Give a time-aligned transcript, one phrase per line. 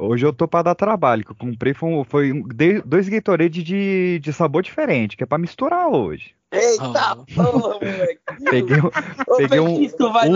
[0.00, 3.62] Hoje eu tô pra dar trabalho, que eu comprei foi, foi um- de- dois Gatorade
[3.62, 6.34] de, de sabor diferente, que é pra misturar hoje.
[6.50, 7.16] Eita Ah.
[7.16, 8.20] porra, moleque.
[8.50, 8.86] Peguei, um-
[9.32, 9.74] Ô, peguei um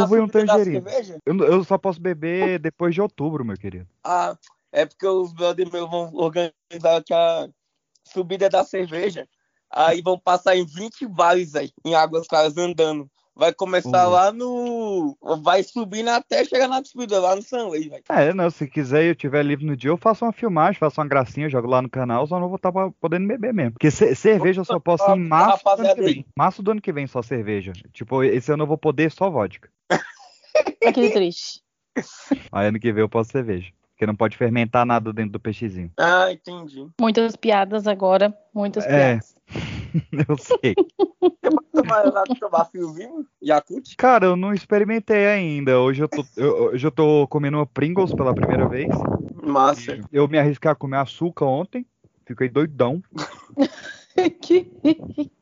[0.03, 1.19] uva e um cerveja?
[1.25, 3.89] eu, eu só posso beber depois de outubro, meu querido.
[4.05, 4.37] Ah,
[4.71, 7.49] é porque os brothers meus vão organizar aqui a
[8.05, 9.27] subida da cerveja.
[9.73, 13.11] Aí vão passar em 20 bares aí, em Águas Claras andando.
[13.37, 14.13] Vai começar Uhum.
[14.13, 15.17] lá no.
[15.43, 18.05] Vai subindo até chegar na subida, lá no São Luís, velho.
[18.09, 21.01] É, não, se quiser e eu tiver livre no dia, eu faço uma filmagem, faço
[21.01, 23.73] uma gracinha, jogo lá no canal, só não vou estar podendo beber mesmo.
[23.73, 26.27] Porque ce- cerveja eu só posso ir em março do ano que vem.
[26.39, 27.73] Março do ano que vem só cerveja.
[27.93, 29.69] Tipo, esse ano eu vou poder só vodka.
[30.95, 31.61] Que triste.
[32.53, 33.73] Aí ano que vem eu posso cerveja.
[33.91, 35.91] Porque não pode fermentar nada dentro do peixezinho.
[35.99, 36.87] Ah, entendi.
[37.01, 38.89] Muitas piadas agora, muitas É.
[39.19, 39.35] piadas.
[40.29, 40.75] Eu sei.
[40.75, 43.27] Tu vai lá tomar fiozinho?
[43.43, 43.95] Yakult?
[43.97, 45.79] Cara, eu não experimentei ainda.
[45.81, 48.89] Hoje eu tô, eu, hoje eu tô comendo uma Pringles pela primeira vez.
[49.35, 49.99] Massa.
[50.13, 51.87] Eu me arrisquei a comer açúcar ontem.
[52.27, 53.03] Fiquei doidão.
[54.41, 54.71] Que-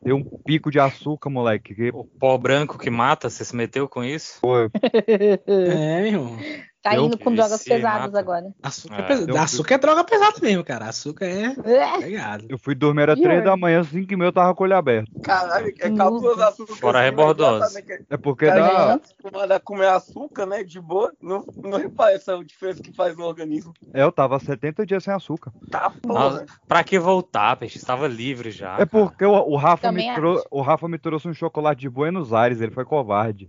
[0.05, 1.75] Deu um pico de açúcar, moleque.
[1.75, 4.41] Que, O pó branco que mata, você se meteu com isso?
[4.41, 4.55] pô,
[5.47, 6.39] É, meu irmão.
[6.83, 8.19] Tá Eu indo com drogas pesadas mata.
[8.19, 8.53] agora.
[8.63, 10.87] Açúcar É, é, eu- Açúcar é droga pesada mesmo, cara.
[10.87, 11.99] Açúcar é É.
[11.99, 12.47] pegado.
[12.49, 13.45] eu fui dormir às E 3 hoje?
[13.45, 15.11] da manhã, 5 e meia eu tava com o olho aberto.
[15.23, 16.75] Caralho, é calculoso açúcar.
[16.77, 17.83] Fora assim, rebordose.
[17.83, 19.01] que- É porque Cara, dá.
[19.43, 20.63] já tá comer açúcar, né?
[20.65, 21.13] De boa.
[21.23, 23.73] Não, não repara essa diferença que faz no organismo.
[23.95, 25.53] É, eu tava 70 dias sem açúcar.
[25.71, 26.19] Tá porra.
[26.31, 27.79] Nossa, pra que voltar, peixe?
[27.79, 28.77] Estava livre já.
[28.79, 30.47] É porque o, o Rafa Também me trou- acho.
[30.51, 33.49] o Rafa me trouxe um chocolate de Buenos Aires, ele foi covarde.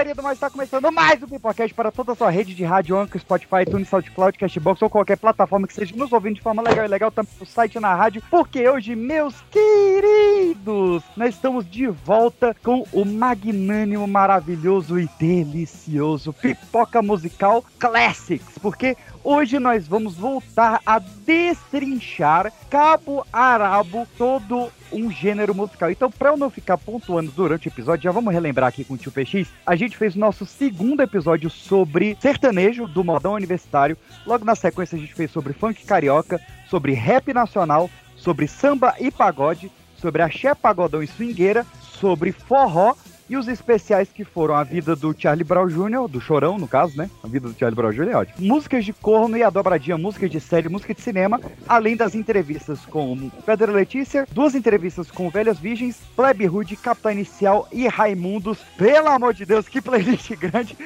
[0.00, 2.64] Fala galerinha do Mais, está começando mais um Pipocast para toda a sua rede de
[2.64, 6.62] rádio, Anchor, Spotify, iTunes, SoundCloud, Cashbox ou qualquer plataforma que seja nos ouvindo de forma
[6.62, 11.86] legal e legal também no site na rádio, porque hoje, meus queridos, nós estamos de
[11.86, 20.80] volta com o magnânimo, maravilhoso e delicioso Pipoca Musical Classics, porque Hoje nós vamos voltar
[20.84, 25.90] a destrinchar cabo arabo todo um gênero musical.
[25.90, 28.98] Então, para eu não ficar pontuando durante o episódio, já vamos relembrar aqui com o
[28.98, 29.48] Tio PX.
[29.66, 33.96] A gente fez o nosso segundo episódio sobre sertanejo do modão universitário.
[34.26, 39.10] Logo na sequência, a gente fez sobre funk carioca, sobre rap nacional, sobre samba e
[39.10, 42.94] pagode, sobre axé pagodão e swingueira, sobre forró
[43.30, 46.96] e os especiais que foram a vida do Charlie Brown Jr., do Chorão, no caso,
[46.98, 47.08] né?
[47.22, 48.08] A vida do Charlie Brown Jr.
[48.08, 48.36] é ótimo.
[48.40, 52.84] Músicas de corno e a dobradinha, músicas de série, música de cinema, além das entrevistas
[52.84, 58.58] com Pedro Letícia, duas entrevistas com Velhas Virgens, Plebe Rude, Capitão Inicial e Raimundos.
[58.76, 60.76] Pelo amor de Deus, que playlist grande!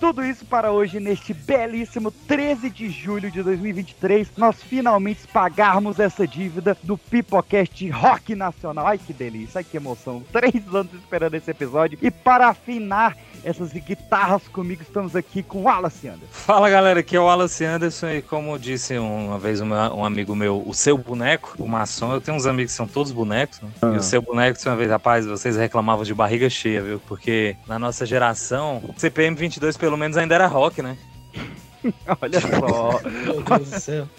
[0.00, 6.26] Tudo isso para hoje, neste belíssimo 13 de julho de 2023, nós finalmente pagarmos essa
[6.26, 8.86] dívida do Pipocast Rock Nacional.
[8.86, 10.24] Ai que delícia, ai que emoção.
[10.32, 11.98] Três anos esperando esse episódio.
[12.00, 13.14] E para afinar
[13.44, 16.26] essas guitarras comigo, estamos aqui com o Wallace Anderson.
[16.30, 20.34] Fala galera, aqui é o Wallace Anderson e como disse uma vez um, um amigo
[20.36, 23.68] meu, o seu boneco, o maçom, eu tenho uns amigos que são todos bonecos, né?
[23.82, 23.92] Ah.
[23.94, 27.00] E o seu boneco disse uma vez, rapaz, vocês reclamavam de barriga cheia, viu?
[27.06, 30.96] Porque na nossa geração, CPM 22 pelo menos ainda era rock, né?
[32.20, 33.00] Olha só.
[33.08, 34.08] Meu Deus do céu.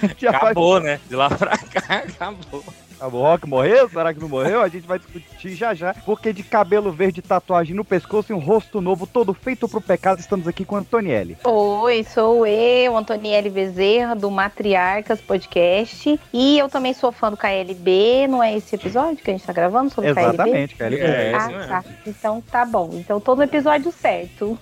[0.00, 1.00] Faz- Acabou, né?
[1.08, 2.64] De lá pra cá, acabou.
[2.98, 3.88] Ah, O Rock morreu?
[3.90, 4.62] Será que não morreu?
[4.62, 5.92] A gente vai discutir já já.
[6.06, 10.18] Porque de cabelo verde, tatuagem no pescoço e um rosto novo, todo feito pro pecado,
[10.18, 11.36] estamos aqui com Antonielli.
[11.44, 16.18] Oi, sou eu, Antonielle Bezerra, do Matriarcas Podcast.
[16.32, 18.26] E eu também sou fã do KLB.
[18.28, 20.32] Não é esse episódio que a gente tá gravando sobre o KLB?
[20.34, 21.84] Exatamente, ele- É, Ah, tá.
[22.06, 22.90] Então tá bom.
[22.94, 24.58] Então tô no episódio certo.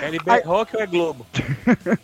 [0.00, 1.26] LB Rock ou é Globo?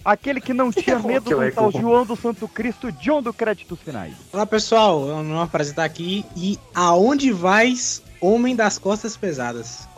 [0.05, 1.81] Aquele que não tinha medo Que eu do tal eco.
[1.81, 4.15] João do Santo Cristo, John do Créditos Finais.
[4.33, 5.07] Olá, pessoal.
[5.07, 6.25] Eu não vou apresentar aqui.
[6.37, 9.89] E aonde vais, homem das costas pesadas?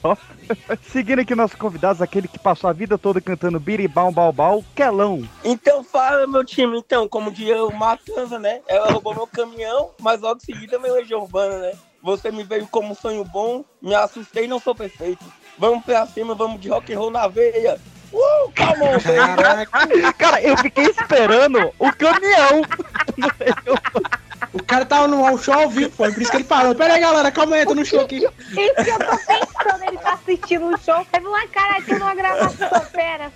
[0.00, 0.16] Só.
[0.90, 5.28] Seguindo aqui nossos convidados, aquele que passou a vida toda cantando biribau, bau, bau, Quelão.
[5.44, 6.78] Então fala, meu time.
[6.78, 8.60] Então, como diria o Matanza, né?
[8.66, 11.72] Ela roubou meu caminhão, mas logo em seguida meu legião urbana, né?
[12.02, 15.24] Você me veio como um sonho bom, me assustei, não sou perfeito.
[15.56, 17.78] Vamos pra cima, vamos de rock and roll na veia.
[18.12, 19.00] Uh, calma.
[19.00, 20.12] Caraca.
[20.18, 22.62] Cara, eu fiquei esperando o caminhão.
[24.52, 26.74] o cara tava no show ao vivo, foi por isso que ele parou.
[26.74, 28.16] Pera aí, galera, calma aí, tô no show aqui.
[28.18, 32.14] Isso que eu tô pensando, ele tá assistindo um show, aí vai, caralho, tem uma
[32.14, 33.32] gravação, pera.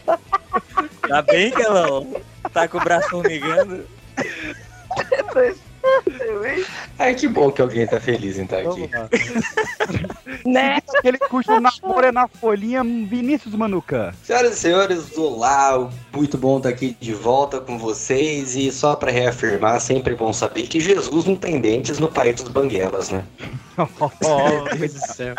[1.08, 2.06] Tá bem que ela
[2.52, 3.86] tá com o braço formigando.
[6.98, 10.16] Ai, que bom que alguém tá feliz em estar Vamos aqui.
[10.46, 10.78] Né?
[10.98, 14.14] Aquele custo namoro é na folhinha Vinícius Manuca.
[14.22, 19.10] Senhoras e senhores, olá, muito bom estar aqui de volta com vocês e só pra
[19.10, 23.24] reafirmar, sempre bom saber que Jesus não tem dentes no país dos banguelas, né?
[23.76, 25.34] Meu Deus do céu.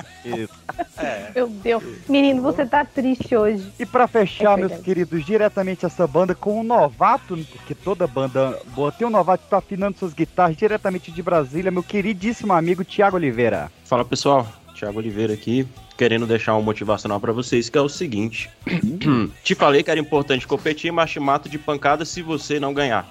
[1.33, 1.83] Meu Deus.
[2.07, 3.71] Menino, você tá triste hoje.
[3.79, 8.59] E pra fechar, É meus queridos, diretamente essa banda com um novato, porque toda banda
[8.75, 12.83] boa tem um novato que tá afinando suas guitarras diretamente de Brasília, meu queridíssimo amigo
[12.83, 13.71] Tiago Oliveira.
[13.85, 15.67] Fala pessoal, Thiago Oliveira aqui,
[15.97, 18.49] querendo deixar um motivacional pra vocês, que é o seguinte:
[19.43, 23.05] te falei que era importante competir, mas te mato de pancada se você não ganhar.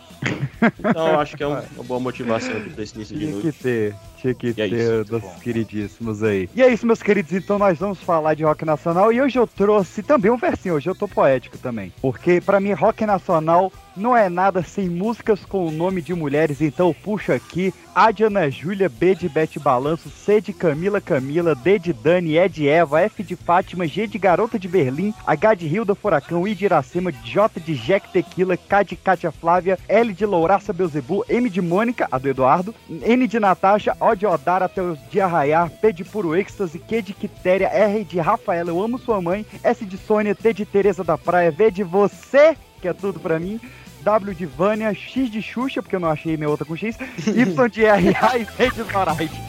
[0.78, 3.52] Então eu acho que é um- uma boa motivação pra esse início de noite.
[3.52, 6.48] ter, tinha que é ter isso, dos queridíssimos aí.
[6.54, 9.46] E é isso, meus queridos, então nós vamos falar de rock nacional e hoje eu
[9.46, 11.92] trouxe também um versinho, hoje eu tô poético também.
[12.00, 16.60] Porque pra mim rock nacional não é nada sem músicas com o nome de mulheres,
[16.60, 21.00] então eu puxo aqui A de Ana Júlia, B de Bete Balanço, C de Camila
[21.00, 25.14] Camila, D de Dani, E de Eva, F de Fátima, G de Garota de Berlim,
[25.26, 29.78] H de Hilda Furacão, I de Iracema, J de Jack Tequila, K de Cátia Flávia,
[29.88, 34.26] L de Louraça Beuzebu, M de Mônica, a do Eduardo, N de Natasha, O de
[34.26, 38.70] Odara até os de Arraiar, P de Puro Êxtase, Q de Quitéria, R de Rafaela,
[38.70, 42.56] eu amo sua mãe, S de Sônia, T de Tereza da Praia, V de você,
[42.82, 43.58] que é tudo pra mim,
[44.06, 47.68] W de Vânia, X de Xuxa, porque eu não achei minha outra com X, Y
[47.68, 48.38] de R.A.
[48.38, 49.40] e Z de Zoraide.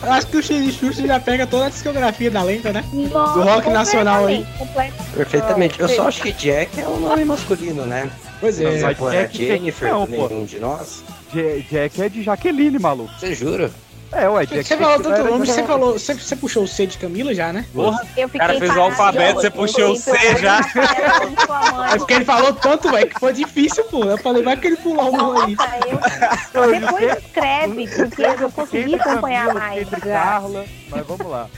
[0.00, 2.84] Eu acho que o X de Xuxa já pega toda a discografia da lenta, né?
[2.92, 4.46] Nossa, Do rock nacional aí.
[5.14, 5.80] Perfeitamente.
[5.80, 8.08] Eu só acho que Jack é um nome masculino, né?
[8.38, 8.78] Pois Não é.
[8.78, 10.28] vai pôr a Jack Jennifer, não, pô.
[10.28, 11.02] nenhum de nós.
[11.68, 13.12] Jack é de Jaqueline, maluco.
[13.18, 13.70] Você jura?
[14.12, 15.92] É, ué, Jack Você falou tanto nome, você falou.
[15.92, 17.64] Você, você puxou o C de Camila já, né?
[17.72, 20.60] Porra, Eu o cara fiquei fez o alfabeto, você puxou o fiquei C já.
[21.74, 21.92] Mãe.
[21.94, 24.04] É porque ele falou tanto, velho, que foi difícil, pô.
[24.04, 25.56] Eu falei, vai que ele pulou um aí.
[26.52, 29.88] Depois escreve, porque eu não consegui acompanhar mais.
[29.88, 29.98] Já.
[29.98, 31.48] Carla, mas vamos lá.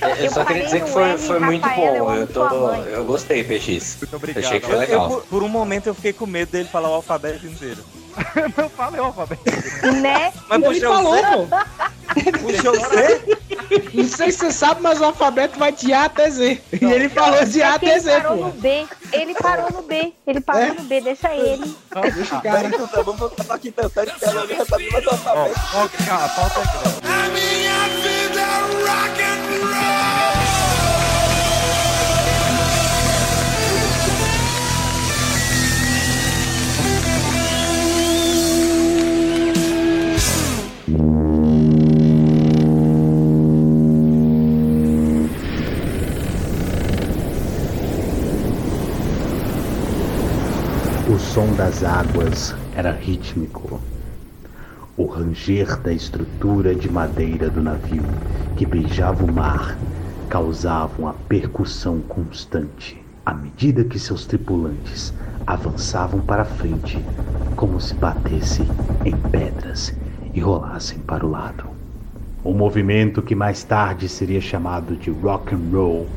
[0.00, 2.14] Eu, Eu só queria dizer que foi, foi muito bom.
[2.14, 3.98] Eu, tô, eu gostei, PX.
[4.00, 4.44] Muito obrigado.
[4.44, 5.22] Achei que foi legal.
[5.30, 7.82] por um momento eu fiquei com medo dele falar o alfabeto inteiro.
[8.56, 9.42] Não falei o alfabeto.
[10.00, 10.32] Né?
[10.48, 11.48] Mas Ele puxou o falou, pô.
[12.40, 13.38] Puxou o C?
[13.94, 16.60] Não sei se você sabe, mas o alfabeto vai de A até Z.
[16.80, 18.44] E ele falou de A É que até ele Z, parou pô.
[18.44, 18.86] no B.
[19.12, 20.12] Ele parou no B.
[20.26, 20.72] Ele parou É?
[20.72, 21.76] no B, deixa ele.
[22.14, 22.66] Deixa o cara.
[22.66, 25.60] Então tá, vamos voltar aqui tentando esperar ele saber mais Ó, alfabeto.
[25.74, 27.00] ó, calma, a pauta é grande.
[27.08, 30.81] A minha vida é rock and roll.
[51.32, 53.80] Som das águas era rítmico.
[54.98, 58.04] O ranger da estrutura de madeira do navio
[58.54, 59.78] que beijava o mar
[60.28, 65.14] causava uma percussão constante à medida que seus tripulantes
[65.46, 67.02] avançavam para frente,
[67.56, 68.70] como se batessem
[69.02, 69.98] em pedras
[70.34, 71.64] e rolassem para o lado.
[72.44, 76.10] O movimento que mais tarde seria chamado de rock and roll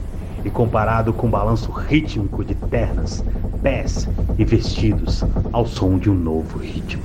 [0.45, 3.25] e comparado com o balanço rítmico de ternas,
[3.63, 4.07] pés
[4.37, 7.03] e vestidos ao som de um novo ritmo.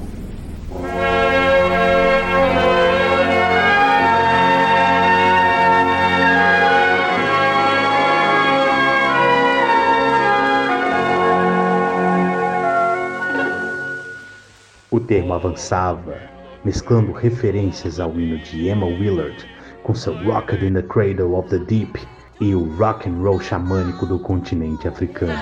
[14.90, 16.18] O termo avançava,
[16.62, 19.48] mesclando referências ao hino de Emma Willard
[19.82, 21.98] com seu Rocket in the Cradle of the Deep
[22.40, 25.38] e o rock and roll xamânico do continente africano.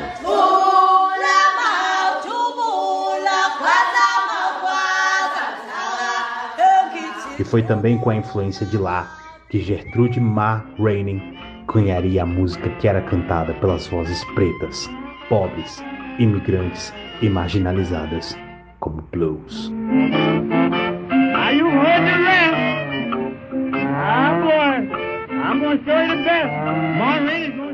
[7.38, 9.16] E foi também com a influência de lá
[9.48, 11.38] que Gertrude Ma Reining
[11.68, 14.90] cunharia a música que era cantada pelas vozes pretas,
[15.28, 15.82] pobres,
[16.18, 18.36] imigrantes e marginalizadas
[18.80, 19.72] como blues.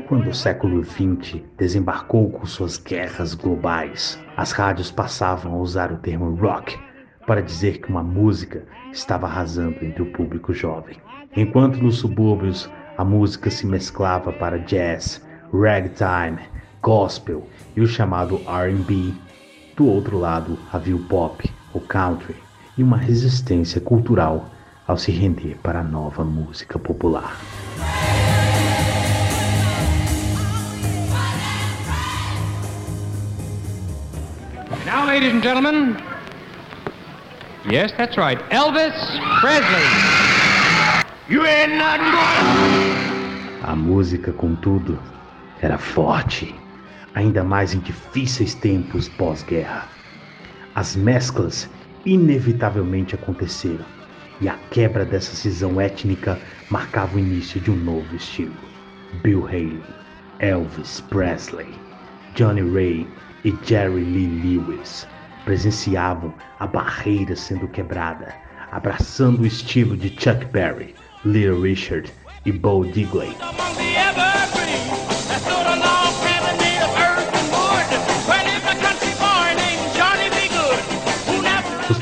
[0.07, 5.97] Quando o século XX desembarcou com suas guerras globais, as rádios passavam a usar o
[5.97, 6.77] termo rock
[7.27, 10.97] para dizer que uma música estava arrasando entre o público jovem.
[11.35, 15.23] Enquanto nos subúrbios a música se mesclava para jazz,
[15.53, 16.39] ragtime,
[16.81, 19.13] gospel e o chamado R&B,
[19.75, 22.35] do outro lado havia o pop, o country
[22.77, 24.49] e uma resistência cultural
[24.87, 27.35] ao se render para a nova música popular.
[34.85, 35.97] Now, ladies and gentlemen,
[37.69, 38.93] yes, that's right, Elvis
[39.41, 39.85] Presley.
[41.27, 43.69] You ain't nothing but...
[43.69, 44.99] A música, contudo,
[45.61, 46.53] era forte,
[47.15, 49.89] ainda mais em difíceis tempos pós-guerra.
[50.75, 51.67] As mesclas
[52.05, 53.83] inevitavelmente aconteceram
[54.41, 56.39] e a quebra dessa cisão étnica
[56.69, 58.53] marcava o início de um novo estilo.
[59.23, 59.83] Bill Haley,
[60.39, 61.73] Elvis Presley,
[62.35, 63.07] Johnny Ray
[63.45, 65.07] e Jerry Lee Lewis
[65.45, 68.33] presenciavam a barreira sendo quebrada,
[68.71, 72.11] abraçando o estilo de Chuck Berry, Little Richard
[72.45, 73.35] e Bo Diddley.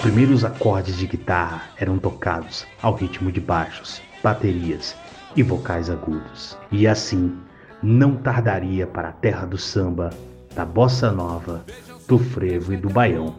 [0.03, 4.93] Primeiros acordes de guitarra eram tocados ao ritmo de baixos, baterias
[5.33, 6.57] e vocais agudos.
[6.69, 7.33] E assim,
[7.81, 10.09] não tardaria para a terra do samba,
[10.53, 11.63] da bossa nova,
[12.05, 13.33] do frevo e do baião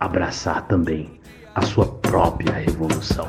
[0.00, 1.20] abraçar também
[1.54, 3.28] a sua própria revolução.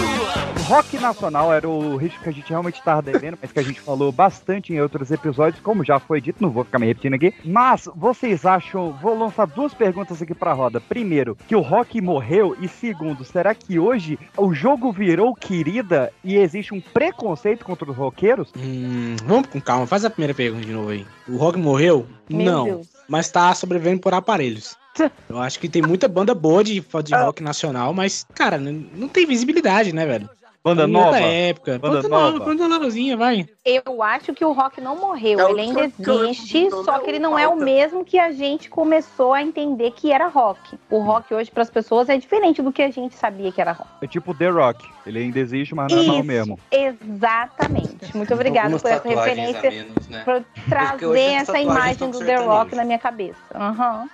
[0.71, 3.81] Rock nacional era o ritmo que a gente realmente estava devendo, mas que a gente
[3.81, 7.33] falou bastante em outros episódios, como já foi dito, não vou ficar me repetindo aqui.
[7.43, 10.79] Mas vocês acham, vou lançar duas perguntas aqui pra roda.
[10.79, 16.37] Primeiro, que o rock morreu e segundo, será que hoje o jogo virou querida e
[16.37, 18.49] existe um preconceito contra os roqueiros?
[18.55, 21.05] Hum, vamos com calma, faz a primeira pergunta de novo aí.
[21.27, 22.07] O rock morreu?
[22.29, 22.87] Meu não, Deus.
[23.09, 24.77] mas tá sobrevivendo por aparelhos.
[25.27, 29.25] Eu acho que tem muita banda boa de, de rock nacional, mas, cara, não tem
[29.25, 30.29] visibilidade, né, velho?
[30.63, 31.19] Banda nova?
[31.19, 31.79] época.
[31.79, 33.47] Banda nova, banda novazinha, vai.
[33.65, 37.37] Eu acho que o rock não morreu, É ele ainda existe, só que ele não
[37.37, 40.77] é o mesmo que a gente começou a entender que era rock.
[40.89, 43.71] O rock hoje para as pessoas é diferente do que a gente sabia que era
[43.71, 43.89] rock.
[44.01, 44.87] É tipo The Rock.
[45.05, 46.59] Ele ainda existe, mas não é mal mesmo.
[46.71, 48.15] Exatamente.
[48.15, 50.23] Muito obrigada por essa referência, menos, né?
[50.23, 53.37] por trazer essa imagem do The Rock na minha cabeça.
[53.55, 54.07] Aham.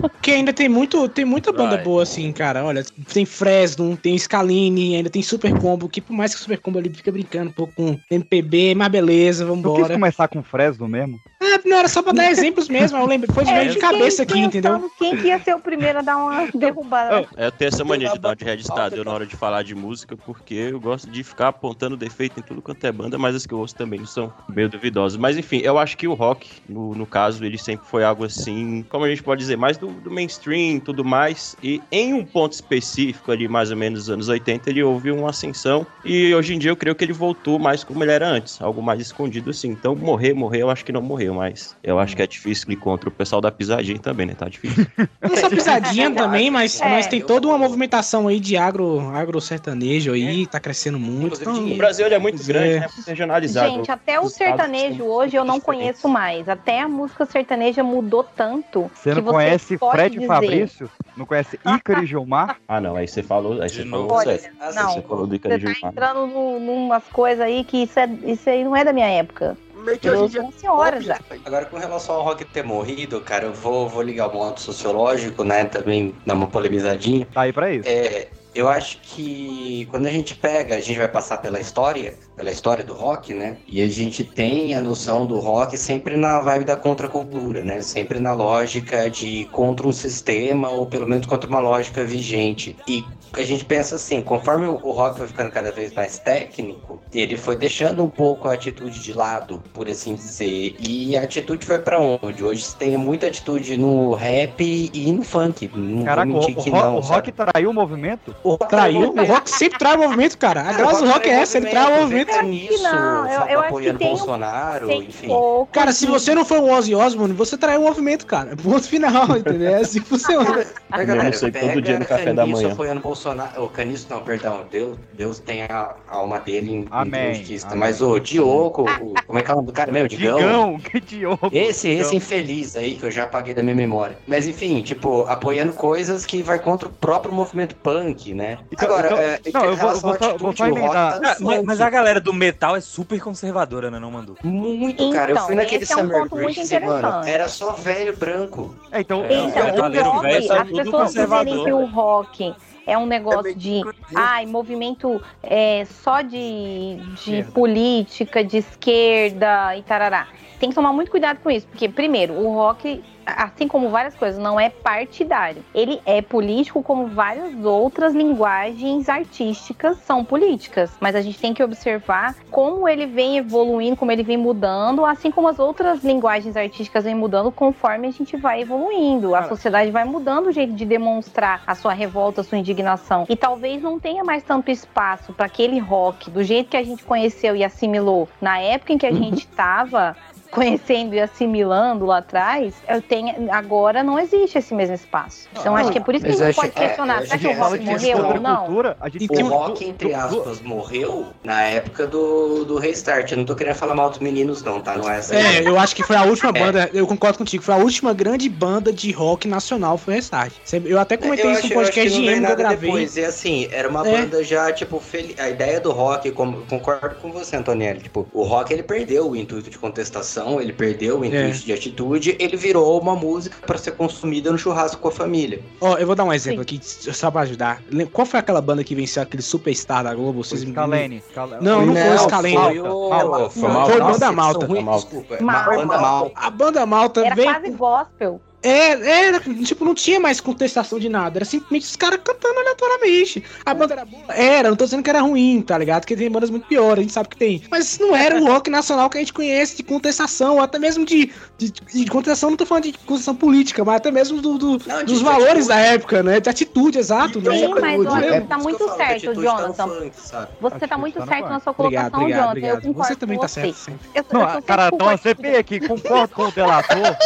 [0.00, 1.84] Porque ainda tem muito, tem muita banda Vai.
[1.84, 2.64] boa assim, cara.
[2.64, 6.58] Olha, tem Fresno, tem Scalini, ainda tem Super Combo, que por mais que o Super
[6.58, 9.94] Combo ali fica brincando um pouco com MPB, mas beleza, Tu quis vambora.
[9.94, 11.18] começar com Fresno mesmo?
[11.42, 13.78] É, não era só pra dar exemplos mesmo, eu lembro, foi de É, meio de
[13.78, 14.90] cabeça aqui, entendeu?
[14.98, 17.26] Quem que ia ser o primeiro a dar uma derrubada?
[17.36, 19.62] É, eu tenho essa mania de dar uma de registrado eu na hora de falar
[19.62, 23.34] de música, porque eu gosto de ficar apontando defeito em tudo quanto é banda, mas
[23.34, 25.18] as que eu ouço também são meio duvidosas.
[25.18, 28.84] Mas enfim, eu acho que o rock, no, no caso, ele sempre foi algo assim,
[28.88, 31.56] como a gente pode dizer, mais do, do mainstream e tudo mais.
[31.62, 35.30] E em um ponto específico, ali mais ou menos nos anos 80, ele houve uma
[35.30, 35.86] ascensão.
[36.04, 38.82] E hoje em dia eu creio que ele voltou mais como ele era antes, algo
[38.82, 39.68] mais escondido assim.
[39.68, 42.76] Então morrer, morrer, eu acho que não morreu, mas eu acho que é difícil ir
[42.76, 44.34] contra o pessoal da pisadinha também, né?
[44.34, 44.86] Tá difícil.
[45.22, 46.88] Não só pisadinha também, mas, É.
[46.90, 51.40] mas tem toda uma movimentação aí de agro, agro sertanejo aí, tá crescendo muito.
[51.40, 51.76] Então, O.
[51.76, 52.80] Brasil é muito grande, é.
[52.80, 52.88] né?
[52.94, 53.68] Muito regionalizado.
[53.68, 56.48] Gente, até o sertanejo hoje eu não conheço mais.
[56.48, 58.90] Até a música sertaneja mudou tanto.
[58.94, 60.90] Você que não conhece Fred dizer- Fabrício?
[61.16, 62.56] Não conhece Ícaro e Gilmar?
[62.66, 64.08] Ah, não, aí você falou, aí De você novo.
[64.08, 64.74] falou Olha, certo.
[64.74, 65.92] não, Você falou do Você Icaro tá Gilmar.
[65.92, 69.56] entrando no, numas coisas aí que isso, é, isso aí não é da minha época.
[69.84, 71.00] Meio que Eu hoje em dia.
[71.02, 71.18] já.
[71.44, 75.44] Agora, com relação ao rock ter morrido, cara, eu vou, vou ligar o lado sociológico,
[75.44, 75.64] né?
[75.66, 77.26] Também dar uma polemizadinha.
[77.32, 77.86] Tá aí pra isso.
[77.88, 82.50] É, eu acho que quando a gente pega, a gente vai passar pela história, pela
[82.50, 83.56] história do rock, né?
[83.66, 87.80] E a gente tem a noção do rock sempre na vibe da contracultura, né?
[87.80, 92.76] Sempre na lógica de contra um sistema, ou pelo menos contra uma lógica vigente.
[92.86, 97.00] E a gente pensa assim, conforme o o rock foi ficando cada vez mais técnico,
[97.12, 100.76] ele foi deixando um pouco a atitude de lado, por assim dizer.
[100.78, 102.44] E a atitude foi pra onde?
[102.44, 104.60] Hoje você tem muita atitude no rap
[104.92, 105.70] e no funk.
[105.74, 108.36] Não Caraca, vou o, mentir o não, o rock traiu o movimento?
[108.44, 110.62] O rock traiu, o rock sempre traz movimento, cara.
[110.62, 112.23] A graça do rock é essa, ele traz movimento.
[112.24, 115.26] Vem nisso, não, eu- eu acho que apoiando um- Bolsonaro, Tem enfim.
[115.28, 118.54] pouco Cara, se você não foi o Ozzy Osbourne, você traiu o movimento, cara.
[118.56, 119.70] Ponto final, entendeu?
[119.70, 120.64] É assim que funciona.
[120.96, 122.72] Eu não sei, todo dia no café da manhã.
[122.72, 123.64] apoiando Bolsonaro.
[123.64, 124.64] O Caniço, não, perdão.
[124.70, 127.66] Deus, Deus tem a alma dele em, em Amém, justiça.
[127.66, 127.78] amém.
[127.80, 129.90] Mas o Diogo, o- como é que é o nome do cara?
[129.92, 130.38] Meu, Digão.
[130.38, 131.48] Digão, que Diogo.
[131.52, 132.14] Esse, esse Digão.
[132.14, 134.16] infeliz aí que eu já apaguei da minha memória.
[134.26, 138.58] Mas enfim, tipo, apoiando coisas que vai contra o próprio movimento punk, né?
[138.70, 141.20] Então- Agora, então- é, não, eu vou- vou vou o rock emendar.
[141.20, 144.36] tá Ah, mas, mas a galera galera do metal é super conservadora, né, não mandou?
[144.42, 145.32] Muito, cara.
[145.32, 146.86] Eu fui naquele esse é um Summer muito Breeze, mano.
[146.86, 147.30] interessante.
[147.30, 148.74] Era só velho branco.
[148.90, 152.54] É, então, É, Então, o rock, velho é as pessoas dizerem que o rock
[152.86, 153.82] é um negócio meio de
[154.14, 160.28] ai, movimento é, só de, de política, de esquerda e tarará.
[160.58, 164.40] Tem que tomar muito cuidado com isso, porque, primeiro, o rock, assim como várias coisas,
[164.40, 165.64] não é partidário.
[165.74, 170.90] Ele é político, como várias outras linguagens artísticas são políticas.
[171.00, 175.30] Mas a gente tem que observar como ele vem evoluindo, como ele vem mudando, assim
[175.30, 179.34] como as outras linguagens artísticas vêm mudando conforme a gente vai evoluindo.
[179.34, 179.48] A Cara.
[179.48, 183.26] sociedade vai mudando o jeito de demonstrar a sua revolta, a sua indignação.
[183.28, 187.04] E talvez não tenha mais tanto espaço para aquele rock, do jeito que a gente
[187.04, 190.16] conheceu e assimilou na época em que a gente estava
[190.54, 193.13] conhecendo e assimilando lá atrás, eu tenho,
[193.50, 195.48] agora não existe esse mesmo espaço.
[195.58, 197.46] Então acho que é por isso que a gente acho- pode questionar, é, será que
[197.46, 198.56] o rock morreu é ou não?
[198.66, 203.30] cultura, a gente O tem rock, entre aspas, morreu na época do, do Restart.
[203.32, 204.96] Eu não tô querendo falar mal dos meninos, não, tá?
[204.96, 205.34] Não é essa.
[205.34, 206.52] É, eu acho que foi a última É.
[206.60, 210.52] banda, eu concordo contigo, foi a última grande banda de rock nacional, foi Restart.
[210.64, 212.54] Sempre- Eu até comentei eu isso acho, no podcast de não emo que eu nada
[212.56, 212.90] gravei.
[212.90, 213.16] depois.
[213.16, 214.10] E assim, era uma É.
[214.12, 218.00] banda já, tipo, fel- a ideia do rock, como, concordo com você, Antonielli.
[218.00, 221.50] Tipo, o rock ele perdeu o intuito de contestação, ele perdeu o intuito É.
[221.50, 225.62] de atitude, ele virou uma música pra ser consumida no churrasco com a família.
[225.80, 227.82] Ó, eu vou dar um exemplo aqui, só pra ajudar.
[228.12, 230.42] Qual foi aquela banda que venceu aquele Superstar da Globo?
[230.42, 231.22] Vocês me- Scalene.
[231.30, 231.64] Scalene.
[231.64, 232.56] Não, não, foi o Scalene.
[232.56, 233.08] Foi o...
[233.10, 233.50] Malta.
[233.50, 234.68] Foi, Foi Nossa, Banda Malta.
[234.82, 235.06] Malta.
[235.06, 235.70] Desculpa, Malta.
[235.76, 236.32] Banda Malta.
[236.34, 237.50] A banda Malta Era veio.
[237.52, 238.40] quase gospel.
[238.66, 241.36] É, era, tipo, não tinha mais contestação de nada.
[241.36, 243.44] Era simplesmente os caras cantando aleatoriamente.
[243.62, 244.24] A banda era boa?
[244.34, 246.00] Era, não tô dizendo que era ruim, tá ligado?
[246.00, 247.62] Porque tem bandas muito piores, a gente sabe que tem.
[247.70, 251.30] Mas não era o rock nacional que a gente conhece de contestação, até mesmo de,
[251.56, 254.98] de, de contestação, não tô falando de contestação política, mas até mesmo do, do- Não,
[254.98, 255.68] de- dos de valores atitude.
[255.68, 256.40] da época, né?
[256.40, 257.40] De atitude, exato.
[257.40, 257.56] Né?
[257.56, 259.88] Sim, outra mas olha, é tá por isso muito eu certo, atitude tá Jonathan.
[259.88, 260.48] funk, sabe?
[260.60, 262.44] Você tá Atitude muito tá certo na sua Obrigado, colocação, obrigado, Jonathan.
[262.44, 262.82] Eu obrigado.
[262.82, 263.60] concordo Você também tá você.
[263.60, 263.98] certo, sim.
[264.14, 265.22] Eu, eu Não, sou cara, sempre a concordo.
[265.22, 267.16] CP aqui, concordo com o delator.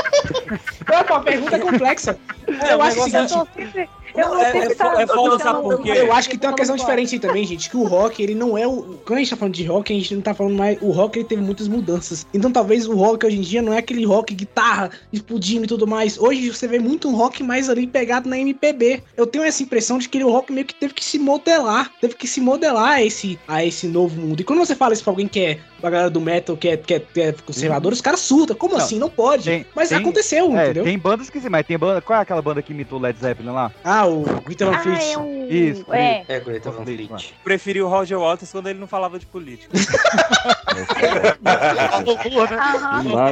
[1.00, 2.18] Opa, a pergunta é complexa.
[2.46, 5.62] eu o acho o é- seguinte, Eu Não, é- sempre é tá- é foda, sabe
[5.62, 5.90] por quê?
[5.90, 7.68] Eu acho que tem uma questão diferente aí também, gente.
[7.70, 8.98] Que o rock, ele não é o.
[9.04, 10.78] Quando a gente tá falando de rock, a gente não tá falando mais.
[10.80, 12.26] O rock, ele teve muitas mudanças.
[12.32, 15.86] Então talvez o rock hoje em dia não é aquele rock guitarra explodindo e tudo
[15.86, 16.18] mais.
[16.18, 19.02] Hoje você vê muito um rock mais ali pegado na MPB.
[19.16, 21.90] Eu tenho essa impressão de que o rock meio que teve que se modelar.
[22.00, 24.40] Teve que se modelar a esse, a esse novo mundo.
[24.40, 25.58] E quando você fala isso pra alguém que é.
[25.80, 28.56] Pra galera do metal, que é, que é, que é conservador, os caras surtam.
[28.56, 28.98] Como Não, assim?
[28.98, 29.44] Não pode.
[29.44, 30.82] tem- mas tem- aconteceu, É, entendeu?
[30.84, 32.00] tem bandas que sim, mas tem banda.
[32.00, 33.70] Qual é aquela banda que imitou Led Zeppelin lá?
[33.84, 35.12] Ah, o Victor Van Ah, Fleet.
[35.12, 35.48] é um...
[35.48, 36.24] Isso, É.
[36.28, 37.34] É, Greta Van Fleet.
[37.44, 39.70] Preferi o Roger Waters quando ele não falava de política.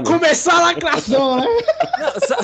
[0.04, 1.46] Começou a lacração, né?
[1.98, 2.36] Não, sa-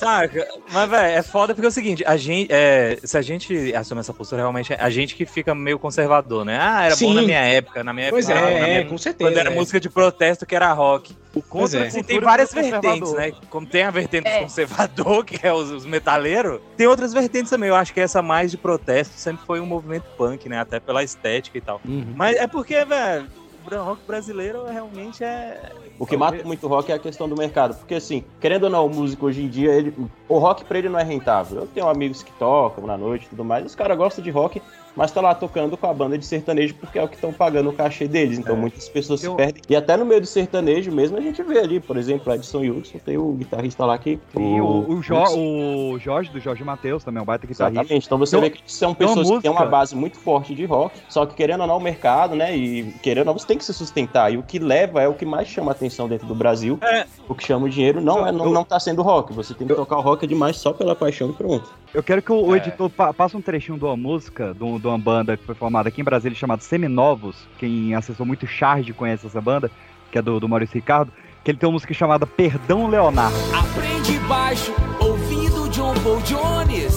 [0.00, 0.48] Saca?
[0.72, 4.00] Mas, velho, é foda porque é o seguinte, a gente, é, se a gente assume
[4.00, 6.58] essa postura, realmente é a gente que fica meio conservador, né?
[6.60, 7.14] Ah, era bom Sim.
[7.14, 8.46] na minha época, na minha Pois época.
[8.48, 9.30] é, na é, minha- com certeza.
[9.30, 9.54] Quando era é.
[9.54, 11.16] música de protesto que era rock.
[11.48, 11.86] Pois é.
[11.96, 13.32] E tem várias vertentes, né?
[13.50, 14.40] Como tem a vertente É.
[14.40, 17.68] conservador, que é os, os metaleiros, tem outras vertentes também.
[17.68, 20.58] Eu acho que essa mais de protesto sempre foi um movimento punk, né?
[20.58, 21.80] Até pela estética e tal.
[21.84, 22.14] Uhum.
[22.16, 23.39] Mas é porque, velho, o
[23.78, 25.72] rock brasileiro realmente é.
[25.98, 27.76] O que mata muito o rock é a questão do mercado.
[27.76, 29.94] Porque, assim, querendo ou não, o músico hoje em dia, ele,
[30.28, 31.60] o rock pra ele não é rentável.
[31.60, 34.62] Eu tenho amigos que tocam na noite e tudo mais, os caras gostam de rock,
[34.96, 37.70] mas tá lá tocando com a banda de sertanejo porque é o que estão pagando
[37.70, 38.38] o cachê deles.
[38.38, 38.58] Então É.
[38.58, 39.62] muitas pessoas Eu- se perdem.
[39.68, 42.98] E até no meio do sertanejo mesmo a gente vê ali, por exemplo, Edson Hudson,
[42.98, 44.18] tem o guitarrista lá que.
[44.36, 47.80] Sim, o, o, Jo- o Jorge, do Jorge Matheus, também é um baita guitarrista.
[47.80, 48.06] Exatamente.
[48.06, 50.98] Então você Então, vê que são pessoas que têm uma base muito forte de rock,
[51.08, 52.56] só que querendo ou não o mercado, né?
[52.56, 54.32] E querendo ou não, você tem que se sustentar.
[54.32, 56.78] E o que leva é o que mais chama atenção dentro do Brasil.
[56.82, 57.06] É.
[57.28, 59.32] O que chama o dinheiro não, é, não, Eu- não tá sendo rock.
[59.32, 61.68] Você tem que tocar o rock demais só pela paixão e pronto.
[61.92, 62.58] Eu quero que o, o É.
[62.58, 65.54] editor pa- passe um trechinho de uma música, de, um- de uma banda que foi
[65.54, 67.36] formada aqui em Brasília chamada Seminovos.
[67.58, 69.70] Quem acessou muito Charge conhece essa banda,
[70.10, 71.12] que é do, do Maurício Ricardo.
[71.42, 73.36] Que ele tem uma música chamada Perdão Leonardo.
[73.54, 76.94] Aprende baixo, ouvindo John Paul Jones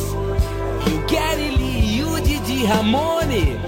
[0.88, 3.60] E o Gary Lee e o Didi Ramone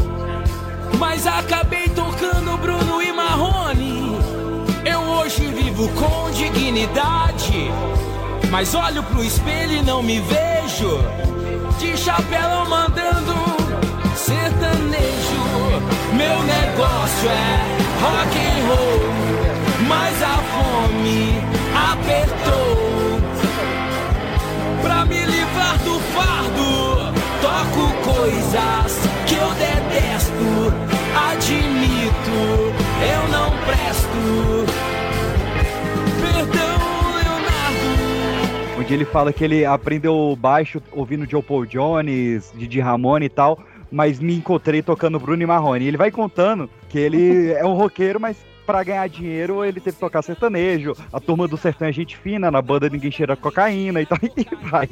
[0.99, 4.17] Mas acabei tocando Bruno e Marrone
[4.83, 7.69] Eu hoje vivo com dignidade
[8.51, 10.99] Mas olho pro espelho e não me vejo
[11.79, 13.54] De chapéu mandando
[14.25, 15.43] sertanejo
[16.13, 21.41] Meu negócio é rock and roll Mas a fome
[21.91, 22.75] apertou
[24.81, 30.73] Pra me livrar do fardo, toco coisas que eu detesto.
[31.31, 32.37] Admito,
[33.01, 34.65] eu não presto.
[36.21, 36.75] Perdão.
[38.77, 43.59] Onde ele fala que ele aprendeu baixo ouvindo Joe Paul Jones, Didi Ramone e tal.
[43.95, 45.87] Mas me encontrei tocando Bruno e Marrone.
[45.87, 49.99] Ele vai contando que ele é um roqueiro, mas pra ganhar dinheiro ele teve que
[49.99, 50.93] tocar sertanejo.
[51.13, 54.55] A turma do sertão é gente fina, na banda ninguém cheira cocaína e tal, e
[54.67, 54.89] vai.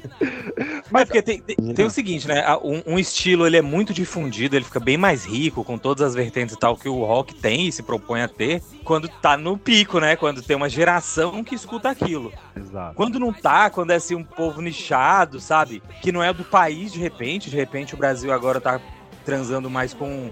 [0.92, 2.44] Mas porque tem, tem- tem o seguinte, né?
[2.64, 6.14] Um, um estilo ele é muito difundido, ele fica bem mais rico, com todas as
[6.16, 9.58] vertentes e tal que o rock tem e se propõe a ter, quando tá no
[9.58, 10.16] pico, né?
[10.16, 12.32] Quando tem uma geração que escuta aquilo.
[12.56, 12.96] Exato.
[12.96, 15.82] Quando não tá, quando é assim um povo nichado, sabe?
[16.02, 18.80] Que não é do país de repente, de repente o Brasil agora tá
[19.26, 20.30] transando mais com,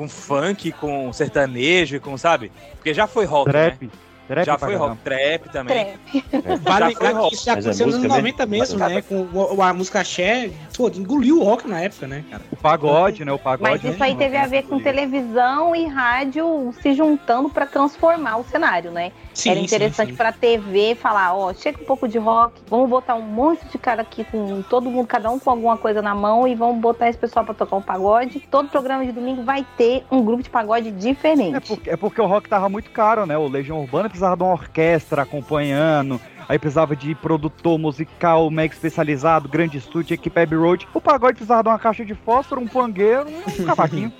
[0.00, 2.50] com funk, com sertanejo com, sabe?
[2.76, 3.82] Porque já foi rock, Trap.
[3.82, 3.90] né?
[4.30, 5.94] Trap já foi rock, trap também.
[6.62, 7.28] Vale Já foi lembrar rock.
[7.30, 9.02] que isso já é aconteceu nos anos música 90 mesmo, né?
[9.02, 12.42] Com o- a música Axé, pô, engoliu o rock na época, né, cara?
[12.52, 13.32] O pagode, né?
[13.32, 13.70] O pagode.
[13.82, 18.44] Mas isso aí teve a ver com televisão e rádio se juntando pra transformar o
[18.44, 19.10] cenário, né?
[19.34, 20.16] Sim, Era sim, interessante sim.
[20.16, 24.02] pra TV falar, ó, chega um pouco de rock, vamos botar um monte de cara
[24.02, 27.18] aqui com todo mundo, cada um com alguma coisa na mão e vamos botar esse
[27.18, 28.40] pessoal pra tocar um pagode.
[28.50, 31.56] Todo programa de domingo vai ter um grupo de pagode diferente.
[31.56, 33.36] É porque, é porque o rock tava muito caro, né?
[33.38, 36.20] O Legião Urbana precisava de uma orquestra acompanhando.
[36.46, 40.86] Aí precisava de produtor musical mega especializado, grande estúdio, equipe Abbey Road.
[40.92, 43.26] O pagode precisava de uma caixa de fósforo, um pangueiro,
[43.58, 44.12] um cavaquinho.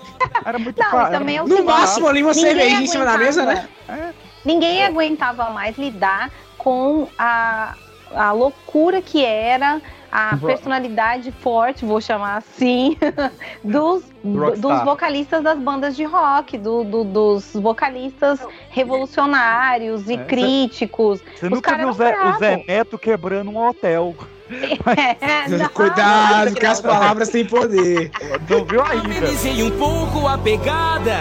[0.45, 1.15] Era muito Não, caro.
[1.15, 3.69] e também é o No seguinte, máximo ali uma cervejinha em cima da mesa, né?
[3.89, 7.75] aguentava- Ninguém aguentava mais lidar com a,
[8.15, 12.97] a loucura que era a personalidade forte, vou chamar assim,
[13.63, 21.21] dos, dos vocalistas das bandas de rock, do, do- dos vocalistas revolucionários e É, críticos.
[21.37, 22.65] Você Os nunca viu o Zé, o Zé.
[22.67, 24.15] Neto quebrando um hotel.
[24.51, 28.11] É, Cuidado, que as palavras têm poder.
[28.49, 29.07] Não viu ainda.
[29.07, 31.15] Amenizei um pouco a pegada.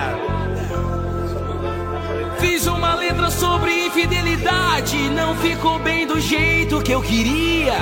[2.39, 4.97] Fiz uma letra sobre infidelidade.
[5.09, 7.75] Não ficou bem do jeito que eu queria.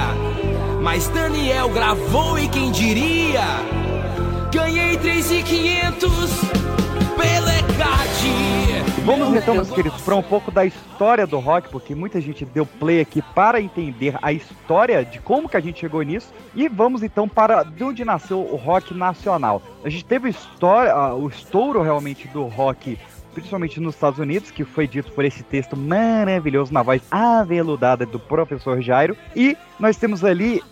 [0.87, 3.41] Mas Daniel gravou e quem diria?
[4.53, 6.09] Ganhei 3,500
[7.17, 9.03] pela ECAD.
[9.03, 12.65] Vamos então, meus queridos, para um pouco da história do rock, porque muita gente deu
[12.65, 16.33] play aqui para entender a história de como que a gente chegou nisso.
[16.55, 19.61] E vamos então para de onde nasceu o rock nacional.
[19.83, 22.97] A gente teve história, ah, o estouro realmente do rock,
[23.33, 28.17] principalmente nos Estados Unidos, que foi dito por esse texto maravilhoso na voz aveludada do
[28.17, 29.17] professor Jairo.
[29.35, 30.63] E nós temos ali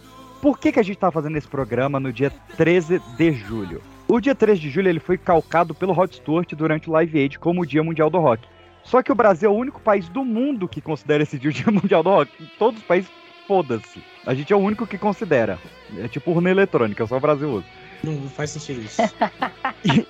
[0.45, 3.81] por que, que a gente está fazendo esse programa no dia 13 de julho.
[4.07, 7.39] O dia 3 de julho ele foi calcado pelo Rod Stewart durante o Live Aid
[7.39, 8.47] como o Dia Mundial do Rock.
[8.83, 11.53] Só que o Brasil é o único país do mundo que considera esse dia o
[11.53, 12.31] Dia Mundial do Rock.
[12.59, 13.09] Todos os países,
[13.47, 14.03] foda-se.
[14.23, 15.57] A gente é o único que considera.
[15.97, 17.65] É tipo urna eletrônica, só o Brasil usa.
[18.03, 19.01] Não faz sentido isso.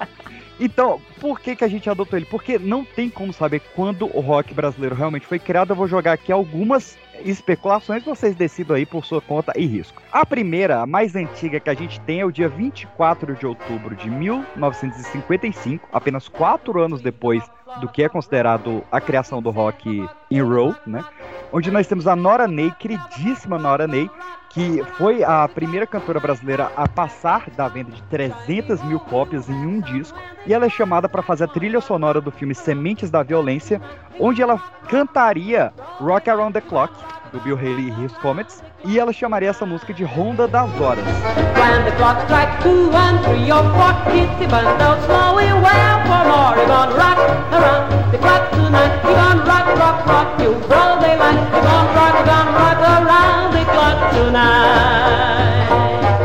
[0.58, 2.26] Então, por que, que a gente adotou ele?
[2.26, 5.72] Porque não tem como saber quando o rock brasileiro realmente foi criado.
[5.72, 10.02] Eu vou jogar aqui algumas especulações, vocês decidam aí por sua conta e risco.
[10.12, 13.96] A primeira, a mais antiga que a gente tem é o dia 24 de outubro
[13.96, 17.44] de 1955, apenas quatro anos depois
[17.80, 21.04] do que é considerado a criação do rock in roll, né?
[21.52, 24.10] Onde nós temos a Nora Ney, queridíssima Nora Ney,
[24.56, 29.68] que foi a primeira cantora brasileira a passar da venda de 300 mil cópias em
[29.68, 33.22] um disco, e ela é chamada para fazer a trilha sonora do filme Sementes da
[33.22, 33.82] Violência,
[34.18, 36.94] onde ela cantaria Rock Around the Clock,
[37.34, 41.04] do Bill Haley e His Comets, e ela chamaria essa música de Ronda das Horas.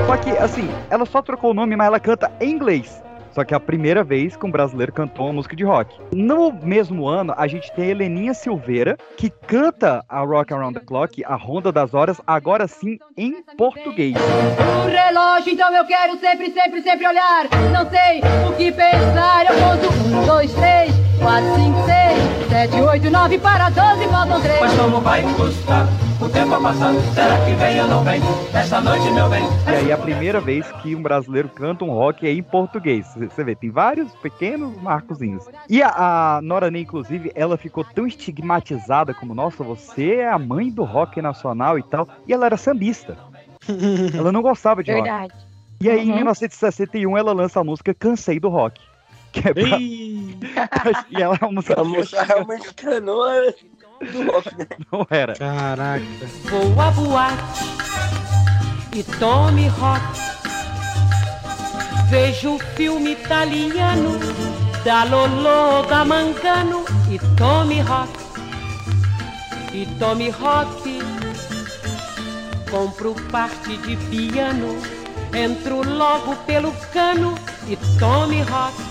[0.06, 3.02] Só que, assim, ela só trocou o nome, mas ela canta em inglês.
[3.32, 5.96] Só que é a primeira vez que um brasileiro cantou uma música de rock.
[6.12, 10.84] No mesmo ano, a gente tem a Heleninha Silveira, que canta a Rock Around the
[10.84, 14.14] Clock, a Ronda das Horas, agora sim em português.
[14.16, 17.48] O relógio, então eu quero sempre, sempre, sempre olhar.
[17.72, 19.46] Não sei o que pensar.
[19.46, 24.60] Eu conto um, dois, três, quatro, cinco, seis, sete, oito, nove para doze, faltam três.
[24.60, 25.86] Mas como vai custar?
[26.20, 28.20] O tempo a passar, será que vem ou não vem?
[28.52, 29.42] Esta noite, meu bem.
[29.66, 33.06] E aí é a primeira vez que um brasileiro canta um rock é em português.
[33.16, 35.46] Você vê, tem vários pequenos marcozinhos.
[35.68, 35.88] E a,
[36.36, 40.84] a Nora Ney, inclusive, ela ficou tão estigmatizada como, nossa, você é a mãe do
[40.84, 42.06] rock nacional e tal.
[42.28, 43.16] E ela era sambista.
[44.14, 45.02] ela não gostava de rock.
[45.02, 45.32] Verdade.
[45.80, 46.16] E aí, em Uhum.
[46.16, 48.78] 1961, ela lança a música Cansei do Rock.
[49.32, 49.78] Que é pra...
[51.10, 54.66] e ela é uma música A moça realmente é, do rock, né?
[54.90, 55.34] não era.
[55.34, 56.04] Caraca.
[56.44, 57.64] Vou à boate
[58.94, 60.02] e tome rock.
[62.08, 64.18] Vejo o filme italiano
[64.84, 68.12] da Lolo da Mangano e tome rock.
[69.72, 70.98] E tome rock.
[72.70, 75.00] Compro parte de piano
[75.32, 77.34] Entro logo pelo cano
[77.68, 78.89] e tome rock.